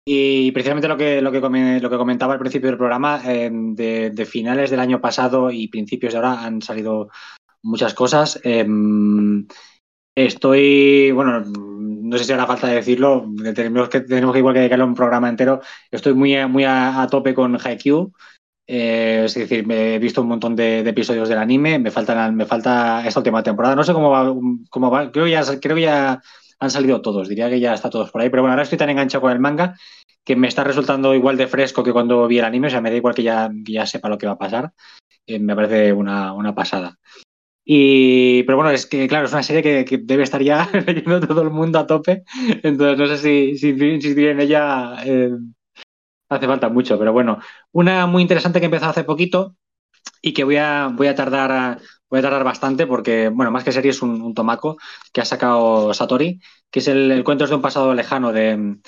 y 0.09 0.53
precisamente 0.53 0.89
lo 0.89 0.97
que, 0.97 1.21
lo 1.21 1.31
que, 1.31 1.41
lo 1.79 1.91
que 1.91 1.99
comentaba 1.99 2.33
al 2.33 2.41
principio 2.41 2.71
del 2.71 2.79
programa, 2.79 3.21
eh, 3.27 3.51
de, 3.53 4.25
finales 4.25 4.71
del 4.71 4.81
año 4.81 5.03
pasado 5.03 5.51
y 5.51 5.69
principios 5.69 6.15
de 6.15 6.17
ahora 6.17 6.47
han 6.47 6.63
salido 6.63 7.11
muchas 7.63 7.93
cosas. 7.93 8.41
Em, 8.43 9.47
estoy, 10.17 11.11
bueno, 11.11 11.45
no 12.09 12.19
sé 12.19 12.25
si 12.25 12.33
hará 12.33 12.47
falta 12.47 12.67
decirlo, 12.69 13.27
tenemos 13.55 13.89
que, 13.89 14.01
tenemos 14.01 14.33
que 14.33 14.39
igual 14.39 14.55
que 14.55 14.61
dedicarle 14.61 14.85
un 14.85 14.95
programa 14.95 15.29
entero. 15.29 15.61
Estoy 15.91 16.15
muy, 16.15 16.47
muy 16.47 16.65
a, 16.65 17.07
tope 17.11 17.35
con 17.35 17.59
Haikyuu. 17.63 18.13
Eh, 18.69 19.23
es 19.27 19.35
decir, 19.35 19.67
me 19.67 19.95
he 19.95 19.99
visto 19.99 20.23
un 20.23 20.29
montón 20.29 20.57
de, 20.57 20.81
episodios 20.81 21.29
del 21.29 21.39
anime, 21.39 21.79
me 21.79 21.91
falta, 21.91 22.31
me 22.33 22.47
falta 22.47 23.07
esta 23.07 23.21
última 23.21 23.43
temporada. 23.43 23.77
No 23.77 23.85
sé 23.85 23.93
cómo 23.93 24.11
va, 24.11 24.35
cómo. 24.71 24.91
Creo, 25.13 25.27
ya, 25.27 25.43
creo 25.61 25.77
que 25.77 25.83
ya 25.83 26.21
han 26.59 26.71
salido 26.71 27.03
todos, 27.03 27.29
diría 27.29 27.51
que 27.51 27.61
ya 27.61 27.75
está 27.75 27.91
todos 27.91 28.11
por 28.11 28.21
ahí, 28.21 28.31
pero 28.31 28.43
bueno, 28.43 28.53
ahora 28.53 28.63
estoy 28.63 28.79
tan 28.79 28.91
enganchado 28.91 29.23
con 29.23 29.33
el 29.33 29.41
manga 29.41 29.77
que 30.25 30.37
me 30.37 30.49
está 30.49 30.65
resultando 30.65 31.15
igual 31.15 31.37
de 31.37 31.47
fresco 31.47 31.85
que 31.85 31.93
cuando 31.93 32.27
vi 32.27 32.39
el 32.39 32.45
anime, 32.45 32.67
o 32.67 32.71
sea, 32.71 32.81
me 32.81 32.91
da 32.91 32.97
igual 32.97 33.15
que 33.15 33.23
ya, 33.23 33.49
ya 33.65 33.87
sepa 33.87 34.09
lo 34.09 34.19
que 34.19 34.27
va 34.27 34.33
a 34.33 34.39
pasar, 34.39 34.73
eh, 35.27 35.39
me 35.39 35.55
parece 35.55 35.93
una, 35.93 36.55
pasada. 36.55 36.99
Y, 37.69 38.45
pero 38.45 38.57
bueno, 38.57 38.71
es 38.71 38.87
que 38.87 39.09
claro, 39.09 39.27
es 39.27 39.33
una 39.33 39.43
serie 39.43 39.85
que, 39.85 39.99
debe 39.99 40.23
estar 40.23 40.41
ya 40.41 40.71
leyendo 40.87 41.21
todo 41.21 41.43
el 41.43 41.51
mundo 41.51 41.81
a 41.81 41.87
tope, 41.87 42.23
entonces 42.63 42.97
no 42.97 43.07
sé 43.09 43.19
si, 43.19 43.59
si 43.59 43.71
insistir 43.71 44.29
en 44.29 44.41
ella 44.41 44.95
eh, 45.05 45.33
hace 46.29 46.47
falta 46.47 46.69
mucho, 46.69 46.97
pero 46.97 47.13
bueno, 47.13 47.41
una 47.73 48.07
muy 48.07 48.23
interesante 48.23 48.61
que 48.61 48.67
empezó 48.67 48.87
hace 48.87 49.03
poquito 49.03 49.57
y 50.23 50.33
que 50.33 50.45
voy 50.45 50.59
a, 50.59 50.93
voy 50.95 51.09
a 51.09 51.17
tardar 51.17 51.81
voy 52.09 52.21
a 52.21 52.23
tardar 52.23 52.45
bastante 52.45 52.87
porque, 52.87 53.29
bueno, 53.29 53.51
más 53.51 53.65
que 53.65 53.73
serie 53.73 53.91
es 53.91 54.01
un, 54.01 54.33
tomaco 54.35 54.77
que 55.13 55.21
ha 55.21 55.25
sacado 55.25 55.93
Satori, 55.93 56.41
que 56.71 56.79
es 56.79 56.89
el, 56.89 57.23
cuento 57.25 57.49
de 57.49 57.55
un 57.55 57.63
pasado 57.63 57.95
lejano 57.95 58.33
de, 58.33 58.79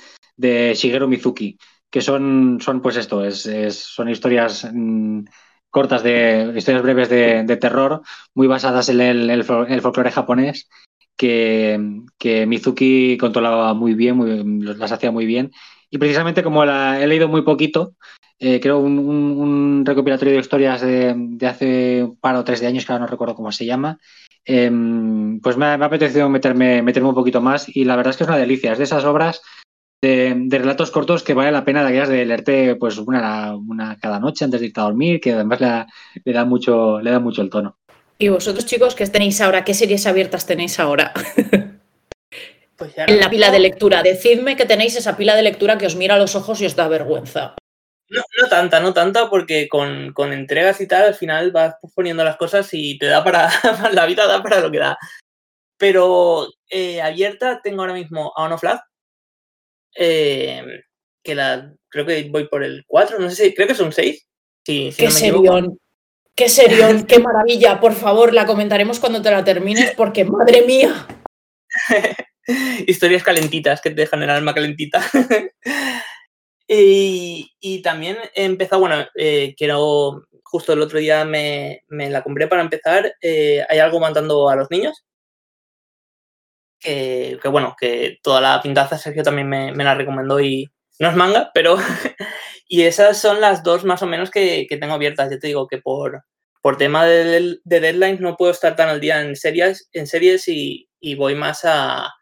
Shigeru 0.75 1.09
Mizuki, 1.09 1.59
que 1.91 2.01
son, 2.01 2.59
son 2.61 2.81
pues 2.81 2.95
esto, 2.97 3.25
es, 3.25 3.43
son 3.75 4.09
historias 4.09 4.69
mm, 4.73 5.25
cortas 5.71 6.03
de 6.03 6.53
historias 6.57 6.83
breves 6.83 7.09
de, 7.09 7.57
terror, 7.57 8.03
muy 8.35 8.47
basadas 8.47 8.89
en 8.89 9.01
el, 9.01 9.45
folclore 9.45 10.11
japonés, 10.11 10.69
que, 11.17 11.79
que, 12.19 12.47
Mizuki 12.47 13.17
controlaba 13.19 13.75
muy 13.75 13.95
bien, 13.95 14.17
muy, 14.17 14.65
las 14.65 14.93
hacía 14.93 15.11
muy 15.11 15.27
bien. 15.27 15.53
Y 15.91 15.99
precisamente 15.99 16.43
como 16.43 16.65
la 16.65 17.03
he 17.03 17.07
leído 17.07 17.29
muy 17.29 17.43
poquito, 17.43 17.95
eh, 18.41 18.61
creo, 18.61 18.79
un, 18.79 19.85
recopilatorio 19.85 20.35
de 20.35 20.41
historias 20.41 20.81
de, 20.81 21.39
hace 21.47 22.05
un 22.05 22.17
par 22.17 22.37
o 22.37 22.45
tres 22.45 22.61
de 22.61 22.69
años, 22.69 22.85
que 22.85 22.93
ahora 22.93 23.05
no 23.05 23.11
recuerdo 23.11 23.35
cómo 23.35 23.51
se 23.53 23.67
llama. 23.67 23.99
Em, 24.45 25.41
pues 25.41 25.57
me 25.57 25.67
ha, 25.67 25.75
apetecido 25.75 26.29
meterme, 26.29 26.83
meterme 26.83 27.09
un 27.09 27.15
poquito 27.15 27.41
más 27.41 27.69
y 27.69 27.85
la 27.85 27.97
verdad 27.97 28.11
es 28.11 28.17
que 28.17 28.25
es 28.25 28.29
una 28.29 28.39
delicia. 28.39 28.73
Es 28.73 28.79
de 28.79 28.85
esas 28.85 29.05
obras 29.05 29.43
de, 30.03 30.47
relatos 30.51 30.91
cortos 30.91 31.23
que 31.23 31.35
vale 31.35 31.53
la 31.53 31.65
pena 31.65 31.83
de 31.83 31.89
aquellas 31.89 32.09
de 32.09 32.25
leerte 32.25 32.77
pues 32.77 32.99
una, 32.99 33.57
una, 33.57 33.99
cada 33.99 34.21
noche 34.21 34.45
antes 34.45 34.61
de 34.61 34.67
irte 34.67 34.81
a 34.81 34.85
dormir, 34.85 35.21
que 35.21 35.33
además 35.33 35.61
le, 35.61 36.33
da 36.33 36.45
mucho, 36.45 37.01
le 37.01 37.11
da 37.11 37.19
mucho 37.19 37.43
el 37.43 37.51
tono. 37.51 37.79
¿Y 38.19 38.29
vosotros, 38.29 38.67
chicos, 38.67 38.95
qué 38.95 39.07
tenéis 39.07 39.41
ahora? 39.41 39.65
¿Qué 39.65 39.75
series 39.75 40.07
abiertas 40.07 40.47
tenéis 40.47 40.79
ahora? 40.79 41.13
Pues 42.79 42.93
en 42.97 43.19
la 43.19 43.29
pila 43.29 43.51
de 43.51 43.59
lectura. 43.59 44.05
Decidme 44.05 44.55
que 44.57 44.65
tenéis 44.65 44.95
esa 44.95 45.17
pila 45.17 45.35
de 45.35 45.43
lectura 45.43 45.77
que 45.79 45.87
os 45.87 45.97
mira 45.97 46.15
a 46.15 46.19
los 46.19 46.37
ojos 46.37 46.61
y 46.61 46.67
os 46.67 46.77
da 46.77 46.87
vergüenza. 46.87 47.57
No, 48.09 48.23
no 48.41 48.49
tanta, 48.49 48.79
no 48.79 48.95
tanta, 48.95 49.29
porque 49.29 49.69
con, 49.69 50.15
entregas 50.33 50.81
y 50.81 50.87
tal, 50.87 51.07
al 51.07 51.15
final 51.17 51.51
vas 51.51 51.75
poniendo 51.93 52.23
las 52.23 52.37
cosas 52.37 52.69
y 52.73 52.97
te 52.97 53.07
da 53.07 53.25
para. 53.25 53.51
la 53.93 54.07
vida 54.07 54.29
da 54.29 54.41
para 54.45 54.61
lo 54.61 54.71
que 54.71 54.79
da. 54.79 54.97
Pero 55.77 56.47
eh, 56.71 57.03
abierta 57.03 57.61
tengo 57.63 57.81
ahora 57.81 57.95
mismo 57.95 58.33
a 58.37 58.45
Ono 58.45 58.57
Flag. 58.59 58.81
Eh, 60.01 60.63
que 61.23 61.35
la. 61.35 61.75
Creo 61.89 62.07
que 62.07 62.29
voy 62.31 62.47
por 62.47 62.63
el 62.63 62.85
4, 62.87 63.19
no 63.19 63.29
sé 63.31 63.45
si. 63.45 63.55
Creo 63.55 63.67
que 63.67 63.75
son 63.75 63.93
6. 63.93 64.27
Sí, 64.65 64.95
qué 64.97 65.11
serión. 65.11 65.79
Qué 66.35 66.49
serión, 66.49 67.05
qué 67.07 67.19
maravilla. 67.19 67.81
Por 67.81 67.95
favor, 67.95 68.33
la 68.33 68.47
comentaremos 68.47 69.01
cuando 69.01 69.21
te 69.21 69.31
la 69.31 69.45
termines, 69.45 69.93
porque 69.97 70.25
madre 70.25 70.63
mía. 70.63 71.07
Historias 72.87 73.25
calentitas 73.25 73.81
que 73.81 73.91
te 73.91 74.03
dejan 74.03 74.23
el 74.23 74.31
alma 74.31 74.55
calentita. 74.55 75.03
Y, 76.71 77.81
también 77.83 78.19
he 78.35 78.45
empezado, 78.45 78.81
bueno, 78.81 79.07
eh, 79.15 79.55
quiero, 79.57 80.27
justo 80.43 80.75
el 80.75 80.83
otro 80.83 80.99
día 80.99 81.25
me, 81.25 81.83
la 81.89 82.23
compré 82.23 82.47
para 82.47 82.61
empezar, 82.61 83.15
eh, 83.23 83.65
hay 83.67 83.79
algo 83.79 83.99
matando 84.01 84.51
a 84.51 84.57
los 84.57 84.71
niños. 84.71 85.03
Que, 86.81 87.39
bueno, 87.51 87.75
que 87.79 88.19
toda 88.23 88.41
la 88.41 88.61
pintaza 88.63 88.99
Sergio 88.99 89.23
también 89.23 89.49
me, 89.49 89.73
la 89.73 89.95
recomendó 89.95 90.41
y 90.41 90.71
no 90.99 91.09
es 91.09 91.17
manga, 91.17 91.51
pero... 91.55 91.77
y 92.69 92.83
esas 92.83 93.19
son 93.19 93.41
las 93.41 93.63
dos 93.63 93.85
más 93.85 94.03
o 94.03 94.07
menos 94.07 94.31
que, 94.31 94.67
tengo 94.69 94.95
abiertas. 94.95 95.31
Ya 95.31 95.39
te 95.39 95.49
digo 95.49 95.67
que 95.67 95.79
por, 95.79 96.25
por 96.61 96.77
tema 96.77 97.05
de, 97.07 97.59
deadlines 97.65 98.21
no 98.21 98.37
puedo 98.37 98.53
estar 98.53 98.77
tan 98.77 98.89
al 98.89 99.01
día 99.01 99.21
en 99.21 99.37
series, 99.37 99.89
en 99.93 100.07
series 100.07 100.49
y, 100.49 100.89
voy 101.17 101.35
más 101.35 101.63
a, 101.65 102.15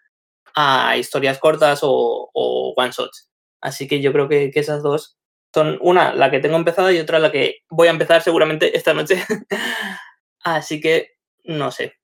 historias 0.97 1.39
cortas 1.39 1.81
o, 1.83 2.31
o 2.33 2.74
one 2.77 2.91
shots. 2.91 3.31
Así 3.61 3.89
que 3.89 4.01
yo 4.01 4.12
creo 4.12 4.28
que, 4.28 4.51
esas 4.55 4.83
dos 4.83 5.19
son 5.53 5.78
una, 5.81 6.15
la 6.15 6.31
que 6.31 6.39
tengo 6.39 6.57
empezada 6.57 6.93
y 6.93 6.99
otra 6.99 7.19
la 7.19 7.33
que 7.33 7.61
voy 7.70 7.89
a 7.89 7.91
empezar 7.91 8.23
seguramente 8.23 8.77
esta 8.77 8.95
noche. 8.95 9.24
Así 10.45 10.81
que 10.81 11.16
no 11.45 11.70
sé. 11.73 11.95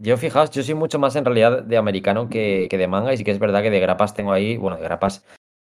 Yo 0.00 0.16
fijaos, 0.16 0.50
yo 0.50 0.62
soy 0.62 0.74
mucho 0.74 0.98
más 0.98 1.16
en 1.16 1.24
realidad 1.24 1.62
de 1.62 1.76
americano 1.76 2.28
que, 2.28 2.68
de 2.70 2.88
manga 2.88 3.12
y 3.12 3.16
sí 3.16 3.24
que 3.24 3.30
es 3.30 3.38
verdad 3.38 3.62
que 3.62 3.70
de 3.70 3.80
grapas 3.80 4.14
tengo 4.14 4.32
ahí, 4.32 4.56
bueno, 4.56 4.76
de 4.76 4.82
grapas 4.82 5.24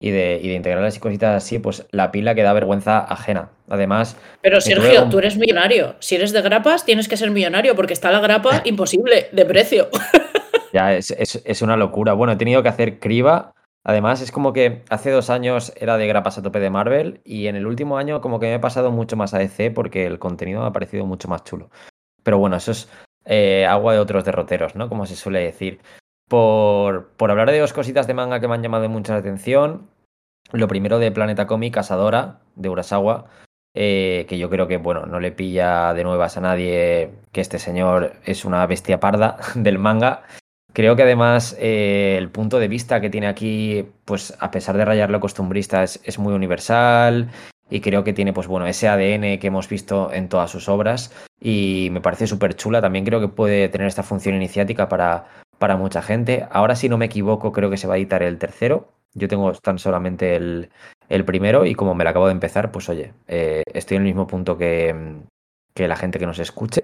y 0.01 0.11
de, 0.11 0.39
y 0.41 0.49
de 0.49 0.55
integrales 0.55 0.97
y 0.97 0.99
cositas 0.99 1.43
así, 1.43 1.59
pues 1.59 1.85
la 1.91 2.11
pila 2.11 2.35
que 2.35 2.43
da 2.43 2.53
vergüenza 2.53 2.99
ajena. 2.99 3.49
Además... 3.67 4.17
Pero 4.41 4.61
Sergio, 4.61 5.09
tú 5.09 5.19
eres 5.19 5.37
millonario. 5.37 5.95
Si 5.99 6.15
eres 6.15 6.31
de 6.31 6.41
grapas, 6.41 6.85
tienes 6.85 7.07
que 7.07 7.17
ser 7.17 7.31
millonario 7.31 7.75
porque 7.75 7.93
está 7.93 8.11
la 8.11 8.19
grapa 8.19 8.61
imposible 8.65 9.29
de 9.31 9.45
precio. 9.45 9.89
Ya, 10.71 10.93
es, 10.93 11.09
es, 11.09 11.61
una 11.63 11.75
locura. 11.75 12.13
Bueno, 12.13 12.33
he 12.33 12.35
tenido 12.35 12.61
que 12.61 12.69
hacer 12.69 12.99
criba 12.99 13.55
Además, 13.83 14.21
es 14.21 14.31
como 14.31 14.51
que 14.53 14.83
hace 14.89 15.09
dos 15.09 15.29
años 15.29 15.73
era 15.77 15.97
de 15.97 16.07
grapas 16.07 16.37
a 16.37 16.43
tope 16.43 16.59
de 16.59 16.69
Marvel 16.69 17.21
y 17.23 17.47
en 17.47 17.55
el 17.55 17.65
último 17.65 17.97
año 17.97 18.21
como 18.21 18.39
que 18.39 18.47
me 18.47 18.55
he 18.55 18.59
pasado 18.59 18.91
mucho 18.91 19.15
más 19.15 19.33
a 19.33 19.39
DC 19.39 19.71
porque 19.71 20.05
el 20.05 20.19
contenido 20.19 20.61
me 20.61 20.67
ha 20.67 20.73
parecido 20.73 21.05
mucho 21.05 21.27
más 21.27 21.43
chulo. 21.43 21.69
Pero 22.21 22.37
bueno, 22.37 22.57
eso 22.57 22.71
es 22.71 22.89
eh, 23.29 23.67
agua 23.67 23.93
de 23.93 23.99
otros 23.99 24.25
derroteros, 24.25 24.75
¿no? 24.75 24.89
Como 24.89 25.05
se 25.05 25.15
suele 25.15 25.39
decir. 25.39 25.79
Por, 26.27 27.09
por 27.11 27.31
hablar 27.31 27.49
de 27.49 27.59
dos 27.59 27.73
cositas 27.73 28.07
de 28.07 28.13
manga 28.13 28.39
que 28.39 28.47
me 28.47 28.55
han 28.55 28.63
llamado 28.63 28.89
mucho 28.89 29.13
la 29.13 29.19
atención. 29.19 29.87
Lo 30.51 30.67
primero 30.67 30.99
de 30.99 31.11
Planeta 31.11 31.47
Comic, 31.47 31.75
Casadora, 31.75 32.39
de 32.55 32.69
Urasawa, 32.69 33.25
eh, 33.75 34.25
que 34.27 34.39
yo 34.39 34.49
creo 34.49 34.67
que, 34.67 34.77
bueno, 34.77 35.05
no 35.05 35.19
le 35.19 35.31
pilla 35.31 35.93
de 35.93 36.03
nuevas 36.03 36.37
a 36.37 36.41
nadie 36.41 37.11
que 37.31 37.41
este 37.41 37.59
señor 37.59 38.13
es 38.25 38.45
una 38.45 38.65
bestia 38.65 38.99
parda 38.99 39.37
del 39.55 39.77
manga. 39.77 40.23
Creo 40.73 40.95
que 40.95 41.03
además 41.03 41.55
eh, 41.59 42.15
el 42.17 42.29
punto 42.29 42.59
de 42.59 42.67
vista 42.67 42.99
que 42.99 43.09
tiene 43.09 43.27
aquí, 43.27 43.87
pues 44.05 44.35
a 44.39 44.49
pesar 44.49 44.75
de 44.77 44.85
rayar 44.85 45.11
lo 45.11 45.19
costumbrista, 45.19 45.83
es, 45.83 46.19
muy 46.19 46.33
universal 46.33 47.29
y 47.69 47.81
creo 47.81 48.03
que 48.03 48.13
tiene, 48.13 48.33
pues 48.33 48.47
bueno, 48.47 48.67
ese 48.67 48.87
ADN 48.87 49.39
que 49.39 49.47
hemos 49.47 49.69
visto 49.69 50.11
en 50.11 50.29
todas 50.29 50.51
sus 50.51 50.69
obras 50.69 51.13
y 51.39 51.89
me 51.91 52.01
parece 52.01 52.27
súper 52.27 52.55
chula. 52.55 52.81
También 52.81 53.05
creo 53.05 53.19
que 53.19 53.27
puede 53.27 53.69
tener 53.69 53.87
esta 53.87 54.03
función 54.03 54.35
iniciática 54.35 54.89
para, 54.89 55.27
para 55.57 55.77
mucha 55.77 56.01
gente. 56.01 56.47
Ahora, 56.51 56.75
si 56.75 56.89
no 56.89 56.97
me 56.97 57.05
equivoco, 57.05 57.51
creo 57.51 57.69
que 57.69 57.77
se 57.77 57.87
va 57.87 57.95
a 57.95 57.97
editar 57.97 58.23
el 58.23 58.37
tercero. 58.37 58.89
Yo 59.13 59.27
tengo 59.27 59.51
tan 59.53 59.79
solamente 59.79 60.35
el, 60.35 60.69
primero 61.25 61.65
y 61.65 61.75
como 61.75 61.95
me 61.95 62.03
lo 62.03 62.11
acabo 62.11 62.27
de 62.27 62.33
empezar, 62.33 62.71
pues 62.71 62.89
oye, 62.89 63.13
eh, 63.27 63.63
estoy 63.73 63.97
en 63.97 64.03
el 64.03 64.07
mismo 64.07 64.27
punto 64.27 64.57
que, 64.57 64.95
que 65.73 65.87
la 65.87 65.95
gente 65.95 66.19
que 66.19 66.27
nos 66.27 66.39
escuche 66.39 66.83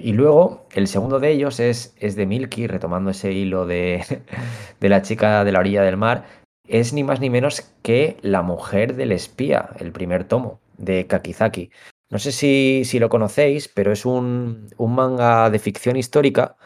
y 0.00 0.12
luego, 0.12 0.66
el 0.72 0.86
segundo 0.86 1.18
de 1.18 1.30
ellos 1.30 1.58
es, 1.58 1.94
es 1.98 2.14
de 2.14 2.24
Milky, 2.26 2.66
retomando 2.68 3.10
ese 3.10 3.32
hilo 3.32 3.66
de, 3.66 4.04
de, 4.80 4.88
la 4.88 5.02
chica 5.02 5.44
de 5.44 5.52
la 5.52 5.58
orilla 5.58 5.82
del 5.82 5.96
mar. 5.96 6.24
Es 6.68 6.92
ni 6.92 7.04
más 7.04 7.20
ni 7.20 7.30
menos 7.30 7.72
que 7.82 8.16
La 8.22 8.42
mujer 8.42 8.94
del 8.94 9.12
espía, 9.12 9.70
el 9.78 9.92
primer 9.92 10.24
tomo 10.24 10.60
de 10.76 11.06
Kakizaki. 11.06 11.70
No 12.10 12.18
sé 12.18 12.32
si, 12.32 12.82
si 12.84 12.98
lo 12.98 13.08
conocéis, 13.08 13.68
pero 13.68 13.92
es 13.92 14.06
un, 14.06 14.68
un 14.78 14.94
manga 14.94 15.50
de 15.50 15.58
ficción 15.58 15.96
histórica 15.96 16.56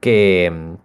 que, 0.00 0.76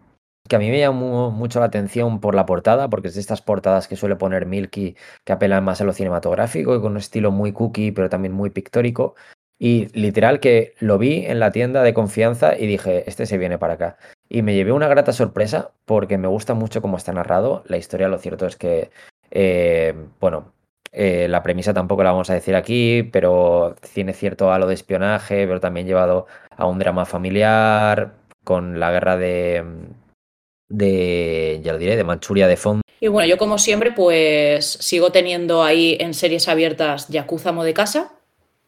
que 0.47 0.55
a 0.55 0.59
mí 0.59 0.69
me 0.69 0.79
llamó 0.79 1.31
mucho 1.31 1.59
la 1.59 1.67
atención 1.67 2.19
por 2.19 2.35
la 2.35 2.45
portada, 2.45 2.89
porque 2.89 3.07
es 3.07 3.15
de 3.15 3.21
estas 3.21 3.41
portadas 3.41 3.87
que 3.87 3.95
suele 3.95 4.15
poner 4.17 4.45
Milky, 4.45 4.95
que 5.23 5.33
apelan 5.33 5.63
más 5.63 5.79
a 5.81 5.85
lo 5.85 5.93
cinematográfico 5.93 6.75
y 6.75 6.81
con 6.81 6.93
un 6.93 6.97
estilo 6.97 7.31
muy 7.31 7.53
cookie, 7.53 7.91
pero 7.91 8.09
también 8.09 8.33
muy 8.33 8.49
pictórico. 8.49 9.15
Y 9.57 9.87
literal 9.97 10.41
que 10.41 10.73
lo 10.79 10.97
vi 10.97 11.25
en 11.25 11.39
la 11.39 11.51
tienda 11.51 11.83
de 11.83 11.93
confianza 11.93 12.57
y 12.57 12.67
dije, 12.67 13.07
este 13.07 13.25
se 13.25 13.37
viene 13.37 13.57
para 13.57 13.75
acá. 13.75 13.97
Y 14.33 14.41
me 14.41 14.55
llevé 14.55 14.71
una 14.71 14.87
grata 14.87 15.13
sorpresa 15.13 15.73
porque 15.85 16.17
me 16.17 16.27
gusta 16.27 16.55
mucho 16.55 16.81
cómo 16.81 16.97
está 16.97 17.13
narrado. 17.13 17.63
La 17.67 17.77
historia, 17.77 18.07
lo 18.07 18.17
cierto 18.17 18.47
es 18.47 18.55
que, 18.55 18.89
eh, 19.29 19.93
bueno, 20.19 20.53
eh, 20.91 21.27
la 21.29 21.43
premisa 21.43 21.71
tampoco 21.71 22.01
la 22.01 22.13
vamos 22.13 22.31
a 22.31 22.33
decir 22.33 22.55
aquí, 22.55 23.03
pero 23.03 23.75
tiene 23.93 24.11
cierto 24.13 24.51
halo 24.51 24.65
de 24.65 24.73
espionaje, 24.73 25.45
pero 25.45 25.59
también 25.59 25.85
llevado 25.85 26.25
a 26.49 26.65
un 26.65 26.79
drama 26.79 27.05
familiar 27.05 28.15
con 28.43 28.79
la 28.79 28.91
guerra 28.91 29.17
de, 29.17 29.65
de, 30.67 31.59
ya 31.61 31.73
lo 31.73 31.77
diré, 31.77 31.95
de 31.95 32.03
Manchuria 32.03 32.47
de 32.47 32.57
fondo. 32.57 32.81
Y 32.99 33.09
bueno, 33.09 33.29
yo 33.29 33.37
como 33.37 33.59
siempre, 33.59 33.91
pues 33.91 34.65
sigo 34.65 35.11
teniendo 35.11 35.61
ahí 35.61 35.95
en 35.99 36.15
series 36.15 36.47
abiertas 36.47 37.07
Yakuza 37.07 37.51
Mo 37.51 37.63
de 37.63 37.75
Casa, 37.75 38.13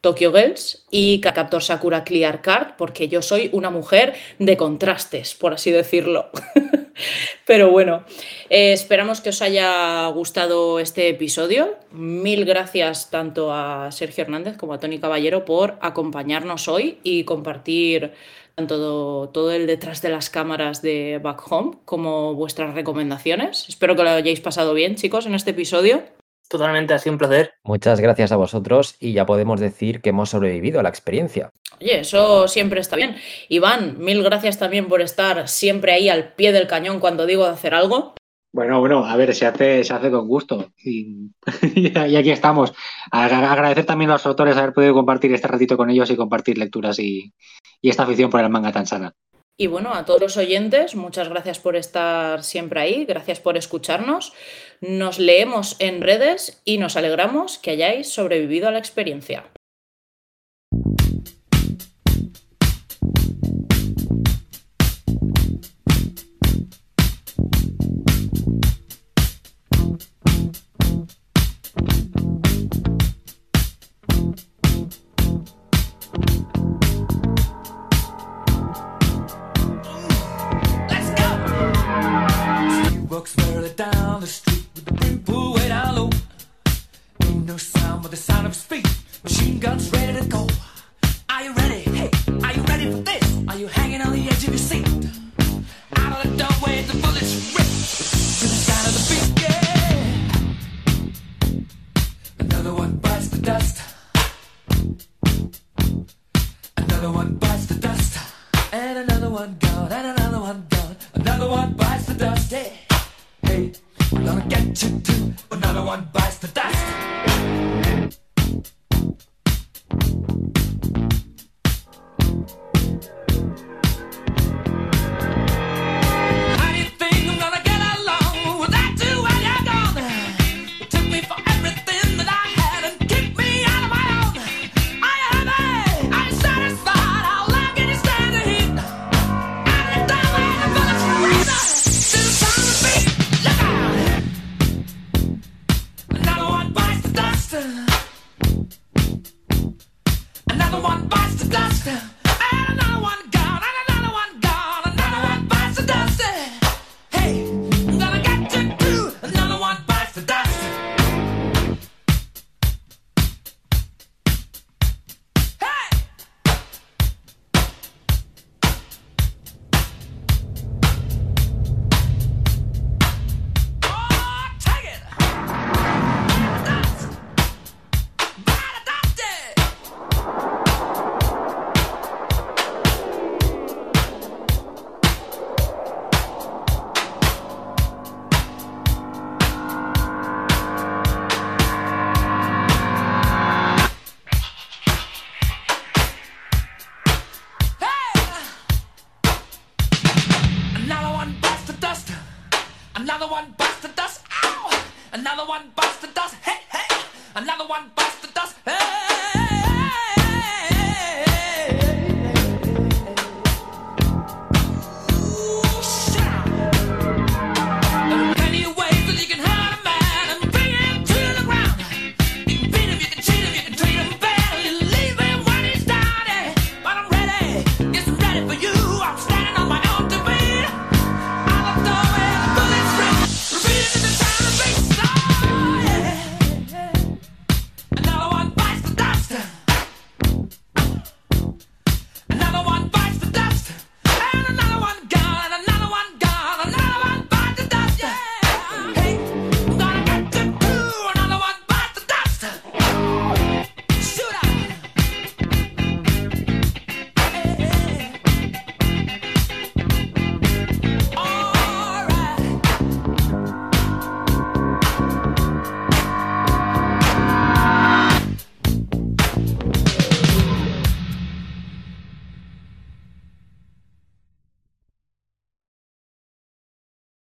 Tokyo 0.06 0.32
Girls 0.32 0.86
y 0.92 1.20
Captor 1.20 1.64
Sakura 1.64 2.04
Clear 2.04 2.44
Card, 2.44 2.76
porque 2.78 3.08
yo 3.08 3.24
soy 3.24 3.50
una 3.54 3.72
mujer 3.72 4.14
de 4.38 4.56
contrastes, 4.56 5.34
por 5.34 5.52
así 5.52 5.72
decirlo. 5.72 6.30
Pero 7.48 7.72
bueno, 7.72 8.04
eh, 8.52 8.72
esperamos 8.72 9.20
que 9.20 9.30
os 9.30 9.42
haya 9.42 10.06
gustado 10.10 10.80
este 10.80 11.10
episodio. 11.10 11.74
Mil 11.90 12.46
gracias 12.46 13.10
tanto 13.10 13.52
a 13.52 13.92
Sergio 13.92 14.26
Hernández 14.26 14.58
como 14.58 14.76
a 14.76 14.80
Tony 14.80 15.00
Caballero 15.00 15.44
por 15.44 15.80
acompañarnos 15.82 16.68
hoy 16.68 17.00
y 17.02 17.24
compartir 17.24 18.14
tanto 18.54 19.32
todo 19.34 19.52
el 19.52 19.66
detrás 19.66 20.04
de 20.04 20.10
las 20.10 20.30
cámaras 20.30 20.84
de 20.84 21.20
Back 21.20 21.52
Home 21.52 21.78
como 21.86 22.36
vuestras 22.36 22.76
recomendaciones. 22.76 23.68
Espero 23.70 23.96
que 23.96 24.04
lo 24.04 24.12
hayáis 24.12 24.40
pasado 24.40 24.76
bien, 24.76 24.94
chicos, 24.98 25.26
en 25.26 25.34
este 25.34 25.50
episodio. 25.50 26.04
Totalmente, 26.48 26.94
ha 26.94 27.00
sido 27.00 27.14
un 27.14 27.20
placer. 27.20 27.54
Muchas 27.64 28.00
gracias 28.00 28.32
a 28.32 28.36
vosotros 28.36 28.96
y 29.00 29.14
ya 29.14 29.26
podemos 29.26 29.60
decir 29.60 30.02
que 30.02 30.10
hemos 30.10 30.30
sobrevivido 30.30 30.80
a 30.80 30.84
la 30.84 30.90
experiencia. 30.90 31.52
Oye, 31.82 32.02
eso 32.02 32.48
siempre 32.48 32.80
está 32.80 32.96
bien. 32.96 33.16
Iván, 33.50 33.98
mil 34.00 34.24
gracias 34.24 34.60
también 34.60 34.88
por 34.88 35.02
estar 35.02 35.48
siempre 35.48 35.94
ahí 35.94 36.10
al 36.10 36.34
pie 36.34 36.52
del 36.52 36.68
cañón 36.68 37.00
cuando 37.00 37.26
digo 37.26 37.46
de 37.46 37.52
hacer 37.52 37.74
algo. 37.74 38.14
Bueno, 38.54 38.80
bueno, 38.80 39.06
a 39.06 39.18
ver, 39.18 39.36
se 39.36 39.46
hace, 39.46 39.84
se 39.84 39.94
hace 39.94 40.10
con 40.10 40.28
gusto. 40.28 40.72
Y, 40.78 41.32
y 41.76 42.16
aquí 42.16 42.32
estamos. 42.32 42.74
Agradecer 43.12 43.86
también 43.86 44.12
a 44.12 44.14
los 44.14 44.26
autores 44.26 44.56
haber 44.56 44.72
podido 44.72 44.94
compartir 44.94 45.34
este 45.34 45.50
ratito 45.50 45.76
con 45.76 45.90
ellos 45.90 46.10
y 46.10 46.16
compartir 46.16 46.58
lecturas 46.58 46.98
y, 47.00 47.34
y 47.82 47.90
esta 47.90 48.04
afición 48.04 48.30
por 48.30 48.40
el 48.40 48.50
manga 48.50 48.72
tan 48.72 48.86
sana. 48.86 49.14
Y 49.58 49.68
bueno, 49.68 49.94
a 49.94 50.04
todos 50.04 50.20
los 50.20 50.38
oyentes, 50.38 50.96
muchas 50.96 51.30
gracias 51.30 51.60
por 51.60 51.78
estar 51.78 52.44
siempre 52.44 52.82
ahí, 52.82 53.06
gracias 53.06 53.40
por 53.40 53.56
escucharnos. 53.56 54.34
Nos 54.82 55.18
leemos 55.18 55.78
en 55.80 56.02
redes 56.02 56.62
y 56.66 56.78
nos 56.78 56.98
alegramos 56.98 57.58
que 57.58 57.72
hayáis 57.72 58.10
sobrevivido 58.10 58.68
a 58.68 58.72
la 58.72 58.80
experiencia. 58.80 59.46